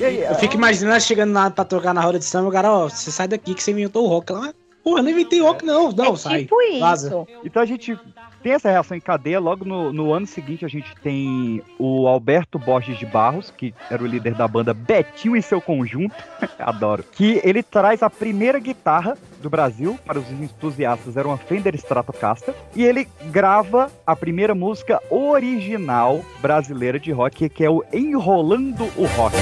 [0.00, 2.88] Eu fico imaginando ela chegando lá pra tocar na roda de samba, o cara, ó,
[2.88, 4.32] você sai daqui que você inventou o rock.
[4.32, 4.54] Ela,
[4.84, 5.90] pô, eu não inventei rock, não.
[5.92, 6.42] Não, sai.
[6.42, 7.26] tipo Vaza.
[7.44, 7.98] Então a gente
[8.42, 9.40] tem essa reação em cadeia.
[9.40, 14.02] Logo no, no ano seguinte, a gente tem o Alberto Borges de Barros, que era
[14.02, 16.14] o líder da banda Betinho e seu conjunto.
[16.58, 17.04] Adoro.
[17.12, 21.16] Que ele traz a primeira guitarra do Brasil para os entusiastas.
[21.16, 22.54] Era uma Fender Stratocaster.
[22.74, 29.06] E ele grava a primeira música original brasileira de rock, que é o Enrolando o
[29.16, 29.36] Rock.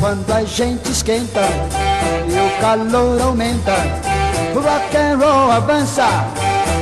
[0.00, 1.42] Quando a gente esquenta
[2.26, 3.74] e o calor aumenta,
[4.54, 6.06] o rock and roll avança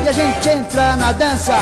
[0.05, 1.57] e a gente entra na dança.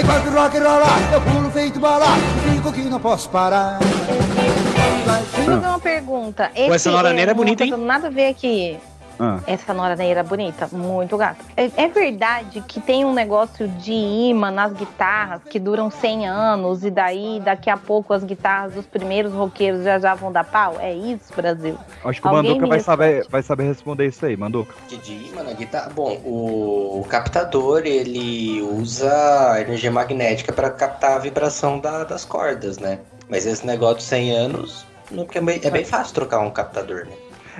[0.00, 2.06] Enquanto o rock rola, eu pulo feito bala
[2.52, 3.78] digo que não posso parar.
[3.78, 6.50] Deixa eu fazer uma pergunta.
[6.54, 8.78] Esse, essa noraneira é bonita, não tá nada a ver aqui.
[9.18, 9.40] Ah.
[9.46, 11.44] Essa noraneira bonita, muito gata.
[11.56, 16.84] É, é verdade que tem um negócio de imã nas guitarras que duram 100 anos
[16.84, 20.76] e daí daqui a pouco as guitarras dos primeiros roqueiros já já vão dar pau?
[20.78, 21.76] É isso, Brasil?
[22.04, 24.74] Acho que o Alguém Manduca me vai saber, vai saber responder isso aí, Manduca.
[24.88, 25.90] De imã na guitarra.
[25.94, 32.78] Bom, o, o captador ele usa energia magnética para captar a vibração da- das cordas,
[32.78, 32.98] né?
[33.28, 36.50] Mas esse negócio de 100 anos não, porque é, bem, é bem fácil trocar um
[36.50, 37.12] captador, né?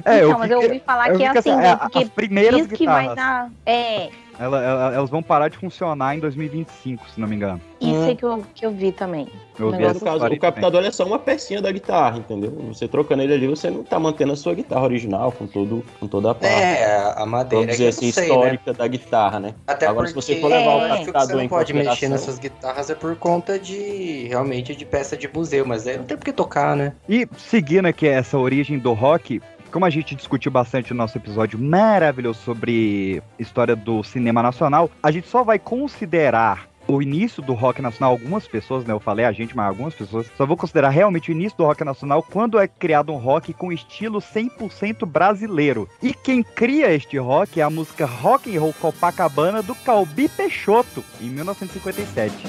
[0.04, 1.68] É, então, eu mas eu ouvi falar eu que é que assim, essa- né?
[1.70, 3.16] é, Porque as primeiras diz que vai guitarras.
[3.16, 3.50] dar.
[3.66, 4.08] É,
[4.40, 7.60] Ela- ela- elas vão parar de funcionar em 2025, se não me engano.
[7.80, 9.26] isso aí que eu, que eu vi também.
[9.58, 12.52] Eu vi caso, o captador é só uma pecinha da guitarra, entendeu?
[12.68, 16.06] Você trocando ele ali, você não tá mantendo a sua guitarra original com, todo, com
[16.06, 16.52] toda a parte.
[16.54, 19.54] É, a- madeira Vamos dizer assim, sei, histórica da guitarra, né?
[19.66, 21.72] Até Agora, porque se você for levar o acho que captador você não em pode
[21.72, 26.04] mexer nessas guitarras é por conta de realmente de peça de museu, mas aí não
[26.04, 26.92] tem por que tocar, né?
[27.08, 31.58] E seguindo aqui essa origem do rock, como a gente discutiu bastante no nosso episódio
[31.58, 37.82] maravilhoso sobre história do cinema nacional, a gente só vai considerar o início do rock
[37.82, 38.94] nacional, algumas pessoas, né?
[38.94, 41.84] Eu falei a gente, mas algumas pessoas, só vou considerar realmente o início do rock
[41.84, 45.86] nacional quando é criado um rock com estilo 100% brasileiro.
[46.02, 51.04] E quem cria este rock é a música Rock and Roll Copacabana do Calbi Peixoto,
[51.20, 52.46] em 1957.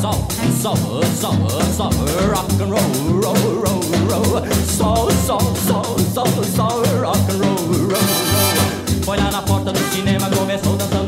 [0.00, 1.90] Soul, soul, soul, soul,
[2.30, 4.46] rock and roll, roll, roll, roll.
[4.64, 9.02] Soul, soul, soul, soul, soul, rock and roll, roll, roll.
[9.04, 11.05] Foi lá na porta do cinema, começou dançando.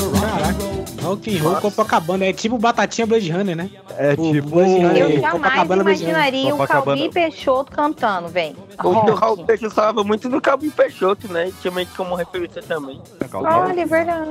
[1.09, 2.25] Rock and roll Copacabana.
[2.27, 3.71] É tipo Batatinha Blade Runner, né?
[3.97, 4.49] É O tipo.
[4.51, 6.67] Blade Runner, Eu jamais imaginaria o.
[6.67, 8.57] Calbi Peixoto cantando, velho.
[8.83, 11.53] O Raul Peixoto falava muito do Calvin Peixoto, né?
[11.61, 13.01] Tinha ele como referência também.
[13.33, 14.31] Olha, é verdade.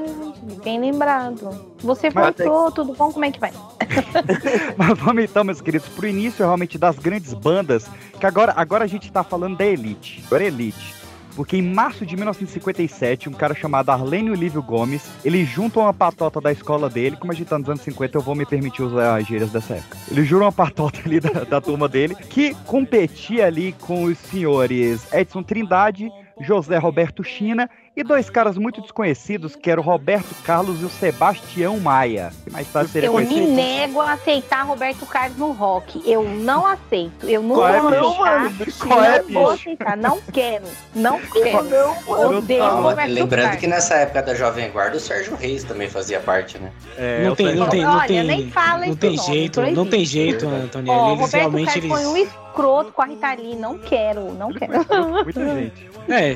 [0.64, 1.50] Bem lembrado.
[1.80, 3.12] Você voltou, tudo bom?
[3.12, 3.52] Como é que vai?
[4.78, 7.86] Mas vamos então, meus queridos, pro início realmente das grandes bandas,
[8.20, 10.24] que agora, agora a gente tá falando da Elite.
[10.28, 10.97] Agora é Elite.
[11.38, 16.42] Porque em março de 1957, um cara chamado Arlênio Lívio Gomes, ele junta uma patota
[16.42, 19.16] da escola dele, como a gente tá nos anos 50, eu vou me permitir usar
[19.16, 20.00] as gírias dessa época.
[20.10, 25.14] Ele jura uma patota ali da, da turma dele, que competia ali com os senhores
[25.14, 26.10] Edson Trindade,
[26.42, 30.90] José Roberto China e dois caras muito desconhecidos, que eram o Roberto Carlos e o
[30.90, 32.32] Sebastião Maia.
[32.44, 36.02] Que mais tarde seria Eu me conhecido nego a aceitar Roberto Carlos no rock.
[36.06, 37.26] Eu não aceito.
[37.28, 38.24] Eu não Qual é, vou bicho?
[38.24, 38.88] aceitar.
[38.88, 39.62] Qual é, não vou bicho?
[39.62, 39.98] aceitar.
[39.98, 40.66] Não quero.
[40.94, 42.38] Não quero.
[42.38, 43.60] Odeio Calma, Roberto lembrando Carlos.
[43.62, 46.72] que nessa época da Jovem Guarda, o Sérgio Reis também fazia parte, né?
[46.98, 48.24] É, Não tem, não tem, não Olha, tem.
[48.24, 49.84] nem fala Não tem nome, jeito, proibido.
[49.84, 50.92] não tem jeito, Antônio.
[50.94, 51.98] Ó, Eles Roberto realmente Carlos eles.
[51.98, 53.56] foi um escroto com a Rita Lee.
[53.56, 54.74] Não quero, não quero.
[55.24, 55.88] Muita gente.
[56.10, 56.34] É,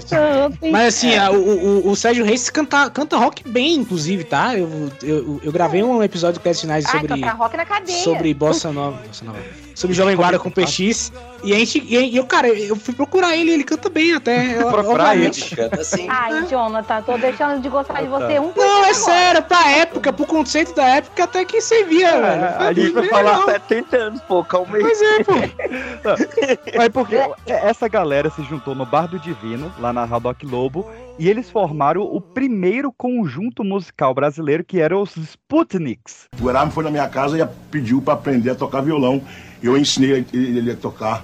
[0.70, 4.58] mas assim, a- o, o, o Sérgio Reis canta, canta rock bem, inclusive, tá?
[4.58, 8.04] Eu, eu, eu gravei um episódio do Cast Finais Ai, sobre, cantar rock na cadeia.
[8.04, 9.02] sobre Bossa Nova.
[9.06, 9.40] Bossa Nova.
[9.82, 11.12] Sobre Jovem Guarda com PX.
[11.44, 11.80] E a gente.
[11.84, 14.54] E eu, cara, eu fui procurar ele, ele canta bem até.
[14.62, 15.32] Eu- Procurar ele.
[15.32, 16.06] Canta assim.
[16.08, 18.94] Ai, Jonathan, tô deixando de gostar de você um por Não, é agora.
[18.94, 22.46] sério, pra época, pro conceito da época, até que servia, velho.
[22.60, 23.50] a gente vai falar legal.
[23.50, 24.84] 70 anos, pô, calma aí.
[24.84, 25.34] Pois é, pô.
[26.78, 27.16] Mas porque
[27.48, 30.86] essa galera se juntou no Bar do Divino, lá na Radoc Lobo,
[31.18, 36.26] e eles formaram o primeiro conjunto musical brasileiro, que era os Sputniks.
[36.40, 39.22] O Erasmo foi na minha casa e pediu para aprender a tocar violão.
[39.62, 41.24] Eu ensinei ele a tocar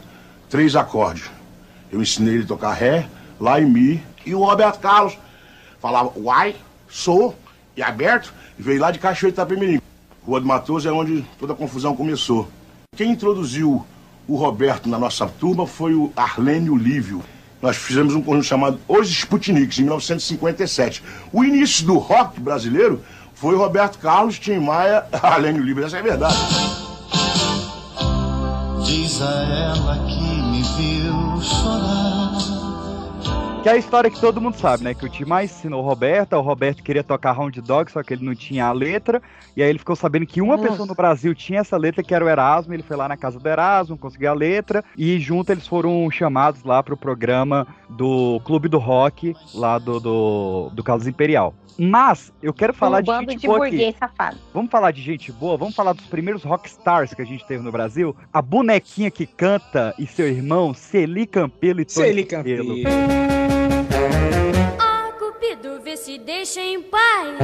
[0.49, 1.29] três acordes.
[1.91, 3.07] Eu ensinei ele a tocar Ré,
[3.39, 4.03] Lá e Mi.
[4.25, 5.17] E o Roberto Carlos
[5.79, 6.55] falava Uai,
[6.89, 7.35] Sou
[7.75, 8.33] e Aberto.
[8.57, 9.81] E veio lá de Cachoeira de Itapemirim.
[10.25, 12.49] Rua do Matoso é onde toda a confusão começou.
[12.95, 13.85] Quem introduziu
[14.27, 17.23] o Roberto na nossa turma foi o Arlênio Lívio.
[17.61, 21.01] Nós fizemos um conjunto chamado Os Sputniks, em 1957.
[21.31, 23.01] O início do rock brasileiro
[23.33, 25.85] foi Roberto Carlos, Tim Maia, Arlênio Lívio.
[25.85, 26.96] Essa é a verdade.
[28.87, 32.37] Diz a ela que me viu chorar.
[33.61, 34.93] Que é a história que todo mundo sabe, né?
[34.93, 38.13] Que o Tim mais ensinou o Roberto, o Roberto queria tocar Round Dog, só que
[38.13, 39.21] ele não tinha a letra.
[39.57, 40.69] E aí ele ficou sabendo que uma Nossa.
[40.69, 42.73] pessoa no Brasil tinha essa letra, que era o Erasmo.
[42.73, 44.85] Ele foi lá na casa do Erasmo, conseguiu a letra.
[44.97, 50.69] E junto eles foram chamados lá pro programa do Clube do Rock, lá do, do,
[50.73, 51.53] do Carlos Imperial.
[51.77, 53.95] Mas eu quero falar um de gente de boa aqui.
[53.99, 54.37] safado.
[54.53, 55.57] Vamos falar de gente boa?
[55.57, 58.15] Vamos falar dos primeiros rockstars que a gente teve no Brasil?
[58.33, 62.75] A bonequinha que canta e seu irmão, Celi Campelo e Tony Celi Campelo.
[64.79, 67.37] Ó, Cupido, vê se deixa em paz.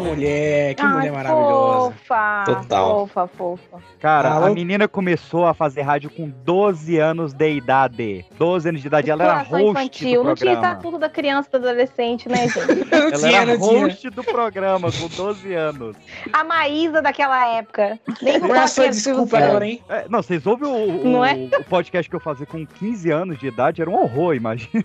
[0.07, 1.91] mulher, que Ai, mulher maravilhosa.
[1.93, 2.43] Fofa.
[2.47, 3.07] Total.
[3.07, 3.79] Fofa, fofa.
[4.01, 4.47] Cara, Alô?
[4.47, 8.25] a menina começou a fazer rádio com 12 anos de idade.
[8.39, 9.11] 12 anos de idade.
[9.11, 10.23] Ela era host infantil.
[10.23, 10.81] do Não tinha programa.
[10.83, 12.57] tudo da criança, do adolescente, né, gente?
[13.15, 15.97] Ela era host do programa com 12 anos.
[16.33, 17.99] A Maísa daquela época.
[18.23, 19.83] Nem Qual é a sua qualquer desculpa agora, hein?
[19.89, 21.49] É, não, vocês ouvem o, o- Não é?
[21.59, 23.81] o podcast que eu fazia com 15 anos de idade?
[23.83, 24.85] Era um horror, imagina.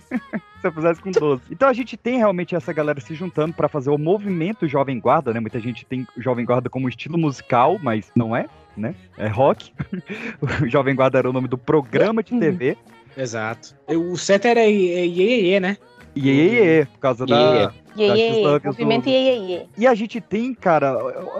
[0.62, 1.42] Se eu fizesse com 12.
[1.50, 5.34] Então a gente tem realmente essa galera se juntando pra fazer o movimento Jovem Guarda,
[5.34, 5.40] né?
[5.40, 8.46] Muita gente tem Jovem Guarda como estilo musical, mas não é,
[8.76, 8.94] né?
[9.18, 9.72] É rock.
[10.40, 12.78] o Jovem Guarda era o nome do programa de TV.
[13.16, 13.74] Exato.
[13.88, 15.76] O certo era Iê, Iê, Iê, né?
[16.14, 17.72] Aí, é, por causa da.
[17.96, 19.62] Iê, X-Love movimento do- iê, iê, iê.
[19.76, 20.96] E a gente tem, cara,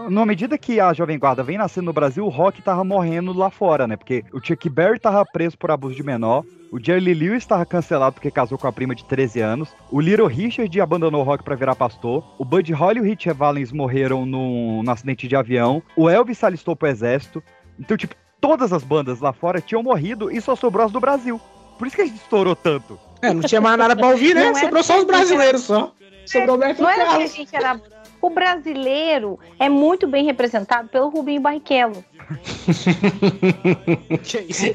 [0.09, 3.51] na medida que a Jovem Guarda vem nascendo no Brasil, o rock tava morrendo lá
[3.51, 3.97] fora, né?
[3.97, 7.67] Porque o Chuck Berry tava preso por abuso de menor, o Jerry Lee Lewis tava
[7.67, 11.45] cancelado porque casou com a prima de 13 anos, o Little Richard abandonou o rock
[11.45, 15.37] pra virar pastor, o Bud Holly e o Rich Valens morreram num, num acidente de
[15.37, 17.43] avião, o Elvis se alistou pro exército.
[17.79, 21.41] Então, tipo, todas as bandas lá fora tinham morrido e só sobrou as do Brasil.
[21.79, 22.99] Por isso que a gente estourou tanto.
[23.21, 24.53] É, não tinha mais nada pra ouvir, né?
[24.55, 25.93] Sobrou só os brasileiros só.
[26.33, 27.35] Sobrou o Roberto Não era que a Carlos.
[27.35, 27.81] gente era.
[28.21, 32.05] O brasileiro é muito bem representado pelo Rubinho Barrichello.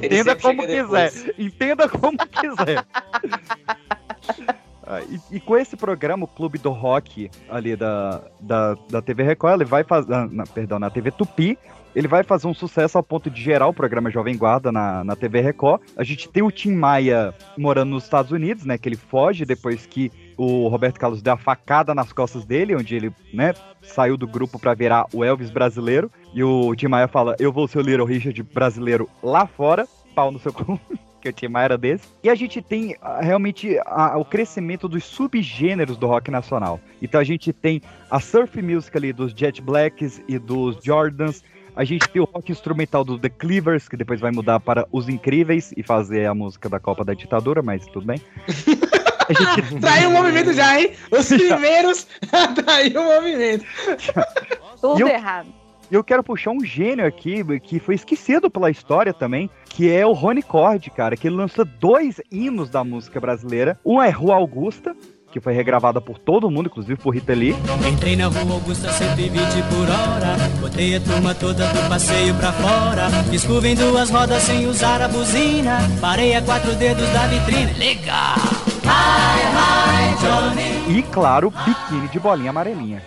[0.03, 1.11] Entenda como quiser.
[1.37, 2.85] Entenda como quiser.
[4.85, 9.23] Ah, e, e com esse programa, o Clube do Rock, ali da, da, da TV
[9.23, 10.13] Record, ele vai fazer.
[10.13, 11.57] ah, Perdão, na TV Tupi,
[11.95, 15.15] ele vai fazer um sucesso ao ponto de gerar o programa Jovem Guarda na, na
[15.15, 15.81] TV Record.
[15.97, 18.77] A gente tem o Tim Maia morando nos Estados Unidos, né?
[18.77, 22.95] Que ele foge depois que o Roberto Carlos deu a facada nas costas dele, onde
[22.95, 26.11] ele, né, saiu do grupo pra virar o Elvis brasileiro.
[26.33, 30.31] E o Tim Maia fala: Eu vou ser o Little Richard brasileiro lá fora, pau
[30.31, 30.79] no seu cu.
[31.19, 32.07] Que o Tim Maia era desse.
[32.23, 36.79] E a gente tem ah, realmente a- o crescimento dos subgêneros do rock nacional.
[37.01, 41.43] Então a gente tem a surf music ali dos Jet Blacks e dos Jordans.
[41.75, 45.09] A gente tem o rock instrumental do The Cleavers, que depois vai mudar para Os
[45.09, 48.21] Incríveis e fazer a música da Copa da Ditadura, mas tudo bem.
[49.29, 50.91] A gente Traiu o movimento já, hein?
[51.11, 52.07] Os primeiros
[52.55, 53.65] traiu o movimento.
[54.81, 55.47] Tudo eu- errado.
[55.89, 60.05] E eu quero puxar um gênio aqui, que foi esquecido pela história também, que é
[60.05, 63.79] o Rony Cord, cara, que ele lançou dois hinos da música brasileira.
[63.85, 64.93] Um é Rua Augusta,
[65.31, 67.55] que foi regravada por todo mundo, inclusive por Rita Lee.
[67.89, 73.09] Entrei na rua Augusta 120 por hora Botei a turma toda do passeio pra fora
[73.29, 77.73] Fiz curva em duas rodas sem usar a buzina Parei a quatro dedos da vitrine
[77.73, 78.35] Legal!
[78.87, 83.01] Hi, hi, Johnny E, claro, Biquíni de Bolinha Amarelinha.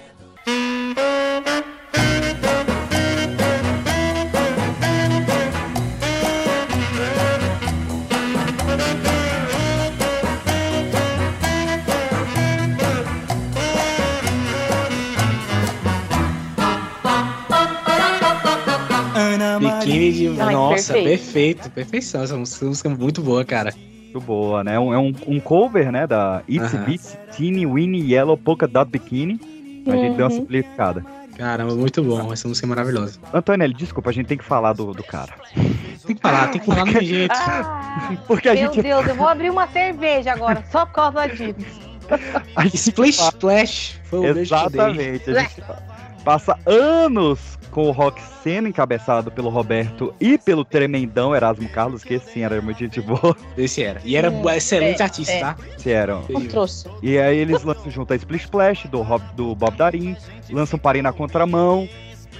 [19.60, 20.40] Biquíni de.
[20.40, 21.22] Ai, Nossa, perfeito.
[21.22, 21.70] perfeito.
[21.70, 22.22] Perfeição.
[22.22, 23.74] Essa música, música é muito boa, cara.
[24.12, 24.78] Muito boa, né?
[24.78, 26.84] Um- É um, um cover, né, da It's Aham.
[26.84, 29.40] Beats Teeny Winnie Yellow Polka Dot Bikini.
[29.86, 30.40] A gente deu uma Uhum.
[30.40, 31.04] simplificada.
[31.36, 32.30] Caramba, muito bom.
[32.32, 33.18] Essa música é maravilhosa.
[33.32, 35.32] Antônio, desculpa, a gente tem que falar do, do cara.
[36.06, 37.34] Tem que falar, tem que falar, tem jeito.
[38.26, 41.54] Porque a Meu gente Deus, eu vou abrir uma cerveja agora, só por causa disso.
[42.56, 44.80] A gente Splish Splash foi o beijo que eu dei.
[44.80, 45.30] Exatamente.
[45.30, 45.62] A gente
[46.24, 52.14] passa anos com o rock sendo encabeçado pelo Roberto e pelo tremendão Erasmo Carlos, que
[52.14, 53.36] esse sim era muito gente boa.
[53.56, 54.00] Esse era.
[54.04, 55.40] E era É, excelente é, artista, é.
[55.40, 55.56] tá?
[55.78, 56.22] Se eram.
[57.02, 60.16] E aí eles lançam junto a Splish Splash, do, Rob, do Bob Darin,
[60.50, 61.88] lançam Parei na Contramão,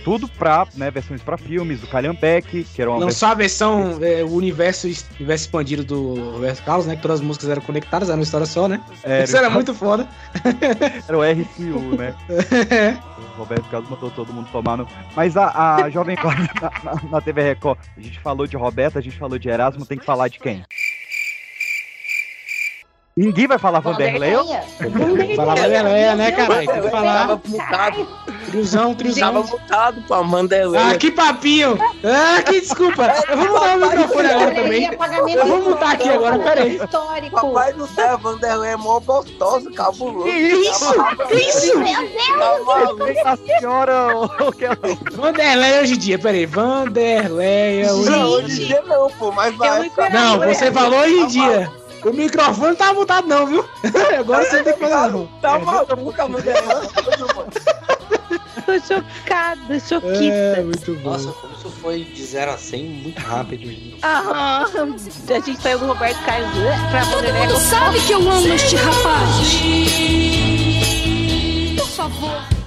[0.05, 4.23] tudo pra, né, versões pra filmes, do Calhambeck, que era uma Lançou a versão, é,
[4.25, 6.97] o universo, universo expandido do Roberto Carlos, né?
[6.97, 8.81] Que todas as músicas eram conectadas, era uma história só, né?
[9.03, 10.09] Era- Isso era muito foda.
[11.09, 12.15] Era o RCU, né?
[13.37, 14.87] O Roberto Carlos mandou todo mundo tomar no.
[15.17, 18.99] Mas a, a Jovem Guarda na, na- na TV Record, a gente falou de Roberto,
[18.99, 20.63] a gente falou de Erasmo, tem que falar de quem?
[23.17, 24.35] Ninguém vai falar Vanderlei?
[25.37, 26.67] Falar Vanderleia, né, caralho?
[26.67, 27.39] Tem que falar.
[28.47, 29.21] Triozão, triozão.
[29.33, 30.79] Tava mutado pra Mandelé.
[30.79, 31.79] Ah, que papinho!
[32.05, 33.13] Ah, que desculpa!
[33.29, 34.91] Eu vou mudar o microfone agora também.
[35.35, 36.77] Eu vou mutar aqui agora, peraí.
[36.77, 37.37] Histórico.
[37.37, 40.25] Papai do céu, Vanderlei é mó gostoso, cabuloso.
[40.25, 40.95] Que isso?
[41.29, 41.73] Que isso?
[43.25, 44.67] A senhora, o que
[45.17, 46.47] Vanderleia hoje em dia, peraí.
[46.47, 48.67] Vanderleia hoje Não, em hoje em dia.
[48.67, 49.91] dia não, pô, mas vai.
[50.13, 51.80] Não, você falou hoje em dia.
[52.05, 53.65] O microfone não tava mutado, não, viu?
[54.19, 55.27] Agora você tem que fazer não.
[55.41, 56.55] Tá maluco, Vanderlei.
[58.67, 60.35] Tô chocada, choquita.
[60.35, 61.11] É, muito bom.
[61.11, 63.69] Nossa, como isso foi de 0 a 100 muito rápido.
[64.03, 64.67] Aham.
[65.29, 66.51] A gente saiu do Roberto Carlos
[66.91, 67.47] pra Vanderlei.
[67.47, 69.61] mundo sabe que eu amo este rapaz.
[71.77, 72.60] Por favor.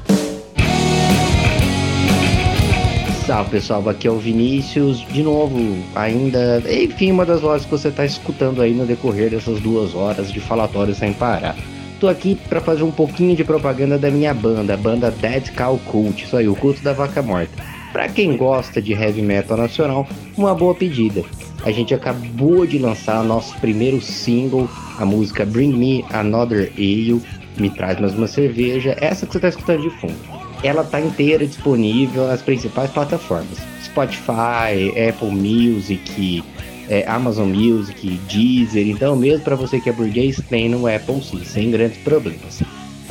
[3.25, 5.57] Salve pessoal, aqui é o Vinícius, de novo,
[5.95, 10.29] ainda, enfim, uma das vozes que você está escutando aí no decorrer dessas duas horas
[10.29, 11.55] de falatório sem parar.
[12.01, 15.79] Tô aqui para fazer um pouquinho de propaganda da minha banda, a banda Dead Cow
[15.85, 17.63] Cult, isso aí, o culto da vaca morta.
[17.93, 20.05] Pra quem gosta de heavy metal nacional,
[20.35, 21.23] uma boa pedida.
[21.63, 24.69] A gente acabou de lançar nosso primeiro single,
[24.99, 27.21] a música Bring Me Another Ale,
[27.57, 31.45] Me Traz Mais Uma Cerveja, essa que você tá escutando de fundo ela tá inteira
[31.45, 36.43] disponível nas principais plataformas: Spotify, Apple Music,
[36.89, 38.87] é, Amazon Music, Deezer.
[38.87, 42.61] Então, mesmo para você que é burguês, tem no Apple sim, sem grandes problemas.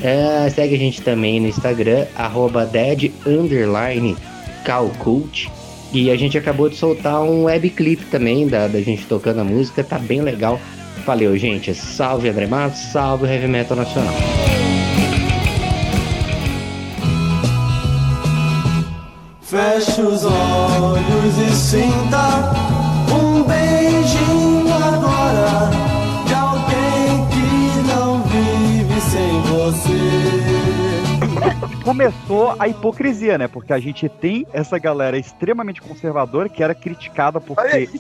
[0.03, 2.69] É, segue a gente também no Instagram, arroba.
[5.93, 9.85] E a gente acabou de soltar um webclip também da, da gente tocando a música,
[9.85, 10.59] tá bem legal.
[11.05, 11.75] Valeu, gente.
[11.75, 14.15] Salve André Matos, salve Heavy Metal Nacional.
[19.53, 22.55] Feche os olhos e sinta
[23.15, 25.69] um beijinho agora
[26.27, 29.93] de alguém que não vive sem você.
[31.85, 33.47] Começou a hipocrisia, né?
[33.47, 37.91] Porque a gente tem essa galera extremamente conservadora que era criticada porque,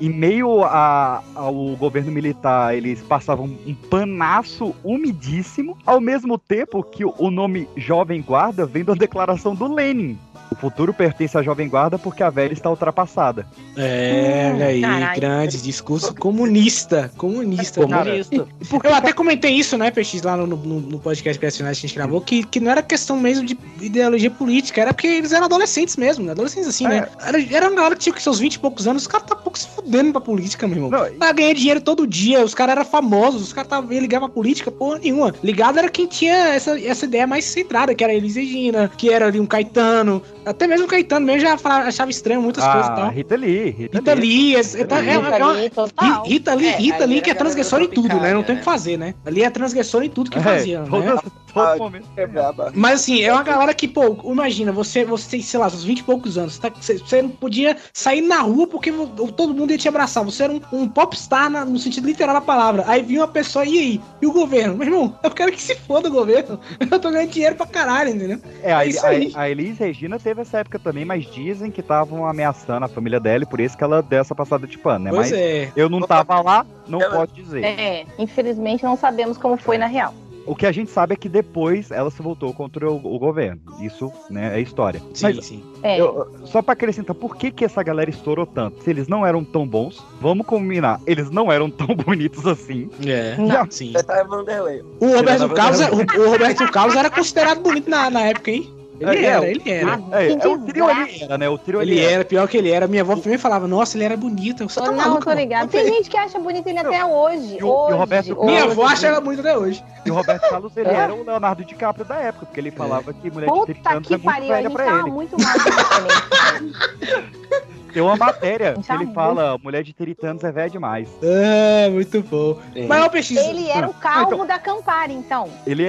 [0.00, 7.04] em meio a- ao governo militar, eles passavam um panaço umidíssimo, ao mesmo tempo que
[7.04, 10.16] o- o nome Jovem Guarda vem da declaração do Lenin.
[10.52, 13.46] O futuro pertence à Jovem Guarda porque a velha está ultrapassada.
[13.74, 15.20] É, olha aí, caralho.
[15.20, 17.10] grande discurso comunista.
[17.16, 17.80] Comunista.
[17.80, 18.46] Comunista.
[18.68, 21.88] porque eu até comentei isso, né, PX, lá no, no, no podcast Criacionais que a
[21.88, 25.46] gente gravou, que, que não era questão mesmo de ideologia política, era porque eles eram
[25.46, 26.32] adolescentes mesmo, né?
[26.32, 27.08] Adolescentes assim, né?
[27.24, 29.34] Era, era uma galera que tinha que seus 20 e poucos anos, os caras tá
[29.34, 30.90] pouco se fudendo pra política, meu irmão.
[31.18, 34.70] Pra ganhar dinheiro todo dia, os caras eram famosos, os caras tavam ligavam pra política,
[34.70, 35.34] porra nenhuma.
[35.42, 39.26] Ligado era quem tinha essa, essa ideia mais centrada, que era Elis Regina, que era
[39.26, 42.90] ali um Caetano, até mesmo o Caetano mesmo já falava- achava estranho muitas coisas e
[42.90, 43.10] Ah, tal.
[43.10, 43.70] Rita Lee.
[43.70, 45.10] Rita, Rita Lee, é, é, Rita é, Lee.
[45.10, 46.70] é é Rita Lee.
[46.72, 48.32] Rita Lee, É, que é transgressora em tudo, né?
[48.34, 49.14] Não tem o que fazer, né?
[49.24, 50.86] Ali é transgressora em tudo que É, fazia, né?
[50.90, 51.22] todo-
[51.52, 52.06] todo momento.
[52.16, 52.72] É braba.
[52.74, 55.98] Mas assim, é uma galera que, pô, imagina, você, você tem, sei lá, seus 20
[56.00, 58.90] e poucos anos, tá- você, você não podia sair na rua porque
[59.36, 60.24] todo mundo ia te abraçar.
[60.24, 62.84] Você era um, um popstar na- no sentido literal da palavra.
[62.86, 64.00] Aí vinha uma pessoa, e aí?
[64.20, 64.76] E o governo?
[64.76, 66.58] Meu irmão, eu quero que se foda o governo.
[66.92, 68.38] Eu tô ganhando dinheiro pra caralho, entendeu?
[68.62, 69.32] É, a, isso aí.
[69.34, 73.20] a, a Elis Regina teve essa época também, mas dizem que estavam ameaçando a família
[73.20, 75.10] dela e por isso que ela deu essa passada de pano, né?
[75.10, 75.70] Pois mas é.
[75.76, 77.64] eu não tava lá, não posso dizer.
[77.64, 80.14] É, infelizmente não sabemos como foi na real.
[80.44, 83.60] O que a gente sabe é que depois ela se voltou contra o, o governo.
[83.80, 85.00] Isso, né, é história.
[85.14, 85.62] Sim, Mas, sim.
[85.84, 86.00] É.
[86.00, 88.82] eu- só pra acrescentar, por que que essa galera estourou tanto?
[88.82, 92.90] Se eles não eram tão bons, vamos combinar, eles não eram tão bonitos assim.
[93.06, 93.92] É, Já- sim.
[93.92, 94.22] Tá é.
[94.24, 98.50] O Roberto Ele Carlos, era- o, o Roberto Carlos era considerado bonito na, na época,
[98.50, 98.81] hein?
[99.02, 100.00] Ele É, era, é, ele era.
[100.12, 101.48] É, é, o trio ele era, né?
[101.48, 102.86] O trio Ele era, pior que ele era.
[102.86, 104.68] Minha avó também falava, nossa, ele era bonito.
[104.68, 105.68] Você tá não, maluco, tô ligado.
[105.70, 107.56] Tem gente que acha bonito ele até hoje.
[107.56, 109.84] E o- e o hoje, Roberto- Minha avó acha ela bonita até hoje.
[110.04, 110.94] E o Roberto Carlos, ele É?
[110.94, 114.08] era o Leonardo DiCaprio da época, porque ele falava que mulher de Puta 30 anos
[114.08, 115.10] que é muito velha gente pra tava ele.
[115.10, 115.52] muito mal
[117.92, 121.08] Tem uma matéria que ele fala, mulher de 30 anos é velha demais.
[121.22, 122.58] É, muito bom.
[122.88, 123.30] Mas, ô, PX...
[123.36, 125.48] Ele era o calvo Então, da Campari, então.
[125.66, 125.84] Ele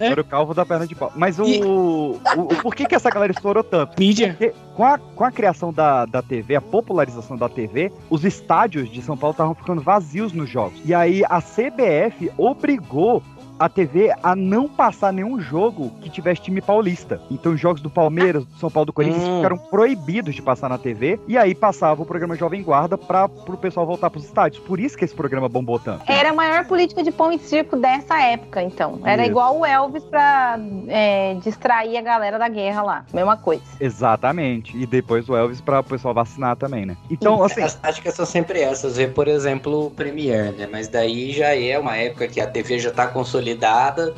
[0.00, 0.06] É?
[0.06, 0.20] era.
[0.20, 1.12] O calvo da perna de pau.
[1.14, 3.98] Mas o, o, o- por que, que essa galera estourou tanto?
[3.98, 4.30] Mídia.
[4.38, 8.88] Porque com a, com a criação da, da TV, a popularização da TV, os estádios
[8.90, 10.80] de São Paulo estavam ficando vazios nos jogos.
[10.84, 13.22] E aí a CBF obrigou
[13.60, 17.20] a TV a não passar nenhum jogo que tivesse time paulista.
[17.30, 19.36] Então, os jogos do Palmeiras, do São Paulo do Corinthians Hum.
[19.36, 21.20] ficaram proibidos de passar na TV.
[21.28, 24.62] E aí passava o programa Jovem Guarda para pro pessoal voltar pros estádios.
[24.64, 26.10] Por isso que esse programa bombou tanto.
[26.10, 28.98] Era a maior política de pão e circo dessa época, então.
[29.04, 29.30] Era Isso.
[29.30, 30.58] igual o Elvis pra
[30.88, 33.04] é, distrair a galera da guerra lá.
[33.12, 33.62] Mesma coisa.
[33.78, 34.76] Exatamente.
[34.76, 36.96] E depois o Elvis para o pessoal vacinar também, né?
[37.10, 37.60] Então, assim.
[37.62, 38.96] As táticas são sempre essas.
[38.96, 40.66] Vê, por exemplo, o Premiere, né?
[40.70, 43.49] Mas daí já é uma época que a TV já tá consolidada,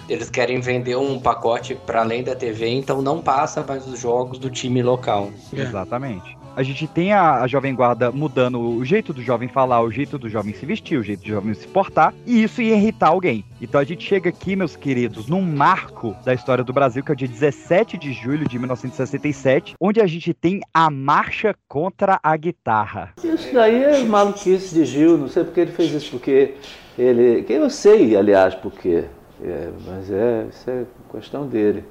[0.08, 4.38] eles querem vender um pacote para além da TV, então não passa mais os jogos
[4.38, 5.30] do time local.
[5.52, 6.36] Exatamente.
[6.54, 10.18] A gente tem a, a Jovem Guarda mudando o jeito do jovem falar, o jeito
[10.18, 13.42] do jovem se vestir, o jeito do jovem se portar, e isso ia irritar alguém.
[13.58, 17.14] Então a gente chega aqui, meus queridos, num marco da história do Brasil, que é
[17.14, 22.36] o dia 17 de julho de 1967, onde a gente tem a Marcha contra a
[22.36, 23.14] Guitarra.
[23.24, 26.54] Isso daí é maluquice de Gil, não sei porque ele fez isso, porque
[26.98, 27.44] ele.
[27.44, 29.04] Que eu sei, aliás, porque.
[29.44, 31.84] É, mas é, isso é questão dele.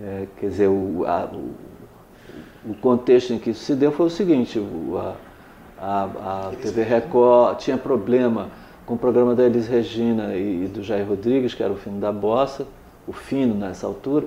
[0.00, 4.10] É, quer dizer, o, a- o, o contexto em que isso se deu foi o
[4.10, 5.14] seguinte, o- a,
[5.78, 6.04] a,
[6.48, 8.48] a TV Record tinha problema
[8.84, 11.98] com o programa da Elis Regina e, e do Jair Rodrigues, que era o Fino
[11.98, 12.66] da Bossa,
[13.06, 14.26] o Fino nessa altura,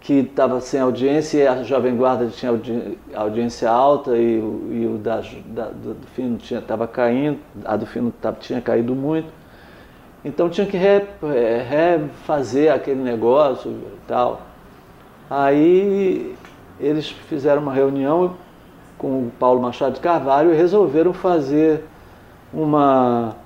[0.00, 4.86] que estava sem audiência e a Jovem Guarda tinha audi- audiência alta e, o- e
[4.86, 9.28] o da, da- do, do Fino estava caindo, a do Fino tava- tinha caído muito.
[10.24, 14.40] Então tinha que re- eh, refazer aquele negócio e tal.
[15.28, 16.34] Aí
[16.80, 18.34] eles fizeram uma reunião
[18.96, 21.84] com o Paulo Machado de Carvalho e resolveram fazer
[22.52, 23.36] uma,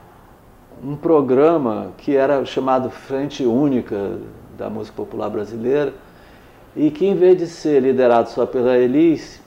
[0.84, 4.18] um programa que era chamado Frente Única
[4.56, 5.92] da Música Popular Brasileira
[6.76, 9.40] e que em vez de ser liderado só pela Elis,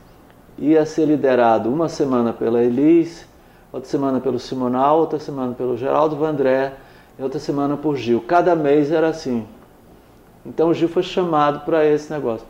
[0.58, 3.26] ia ser liderado uma semana pela Elis,
[3.72, 6.74] outra semana pelo Simonal, outra semana pelo Geraldo Vandré
[7.18, 8.22] e outra semana por Gil.
[8.22, 9.46] Cada mês era assim.
[10.46, 12.46] Então o Gil foi chamado para esse negócio.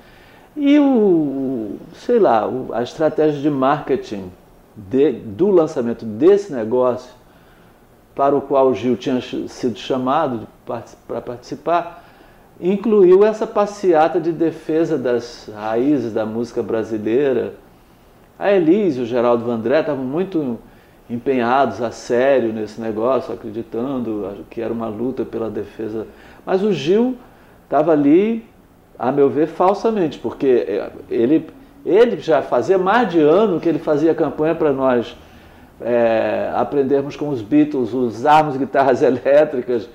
[0.55, 4.31] E o, sei lá, a estratégia de marketing
[4.75, 7.11] de- do lançamento desse negócio,
[8.15, 12.03] para o qual o Gil tinha sido chamado para participar,
[12.59, 17.53] incluiu essa passeata de defesa das raízes da música brasileira.
[18.37, 20.59] A Elise e o Geraldo Vandré estavam muito
[21.09, 26.07] empenhados a sério nesse negócio, acreditando que era uma luta pela defesa.
[26.45, 27.17] Mas o Gil
[27.63, 28.45] estava ali,
[28.97, 31.47] a meu ver, falsamente, porque eh, ele,
[31.85, 35.15] ele já fazia mais de ano que ele fazia campanha para nós
[35.81, 39.89] eh, aprendermos com os Beatles, usarmos guitarras elétricas,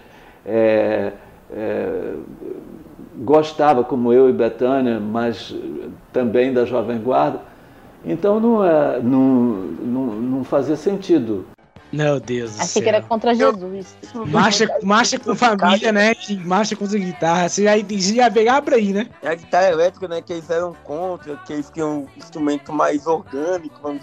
[0.45, 1.13] eh,
[1.53, 2.15] eh,
[3.19, 5.55] gostava, como eu e Betânia, mas
[6.13, 7.41] também da Jovem Guarda.
[8.07, 9.21] Então não, é, não,
[9.83, 11.45] não, não fazia sentido.
[11.93, 13.09] Meu Deus do Achei que era céu.
[13.09, 13.97] contra Jesus.
[14.27, 16.13] Marcha, marcha com família, né?
[16.29, 17.49] E marcha contra guitarra.
[17.49, 19.07] Você já dizia pegar pra aí, né?
[19.23, 20.21] É a guitarra elétrica, né?
[20.21, 24.03] Que eles eram contra, que eles queriam um instrumento mais orgânico, vamos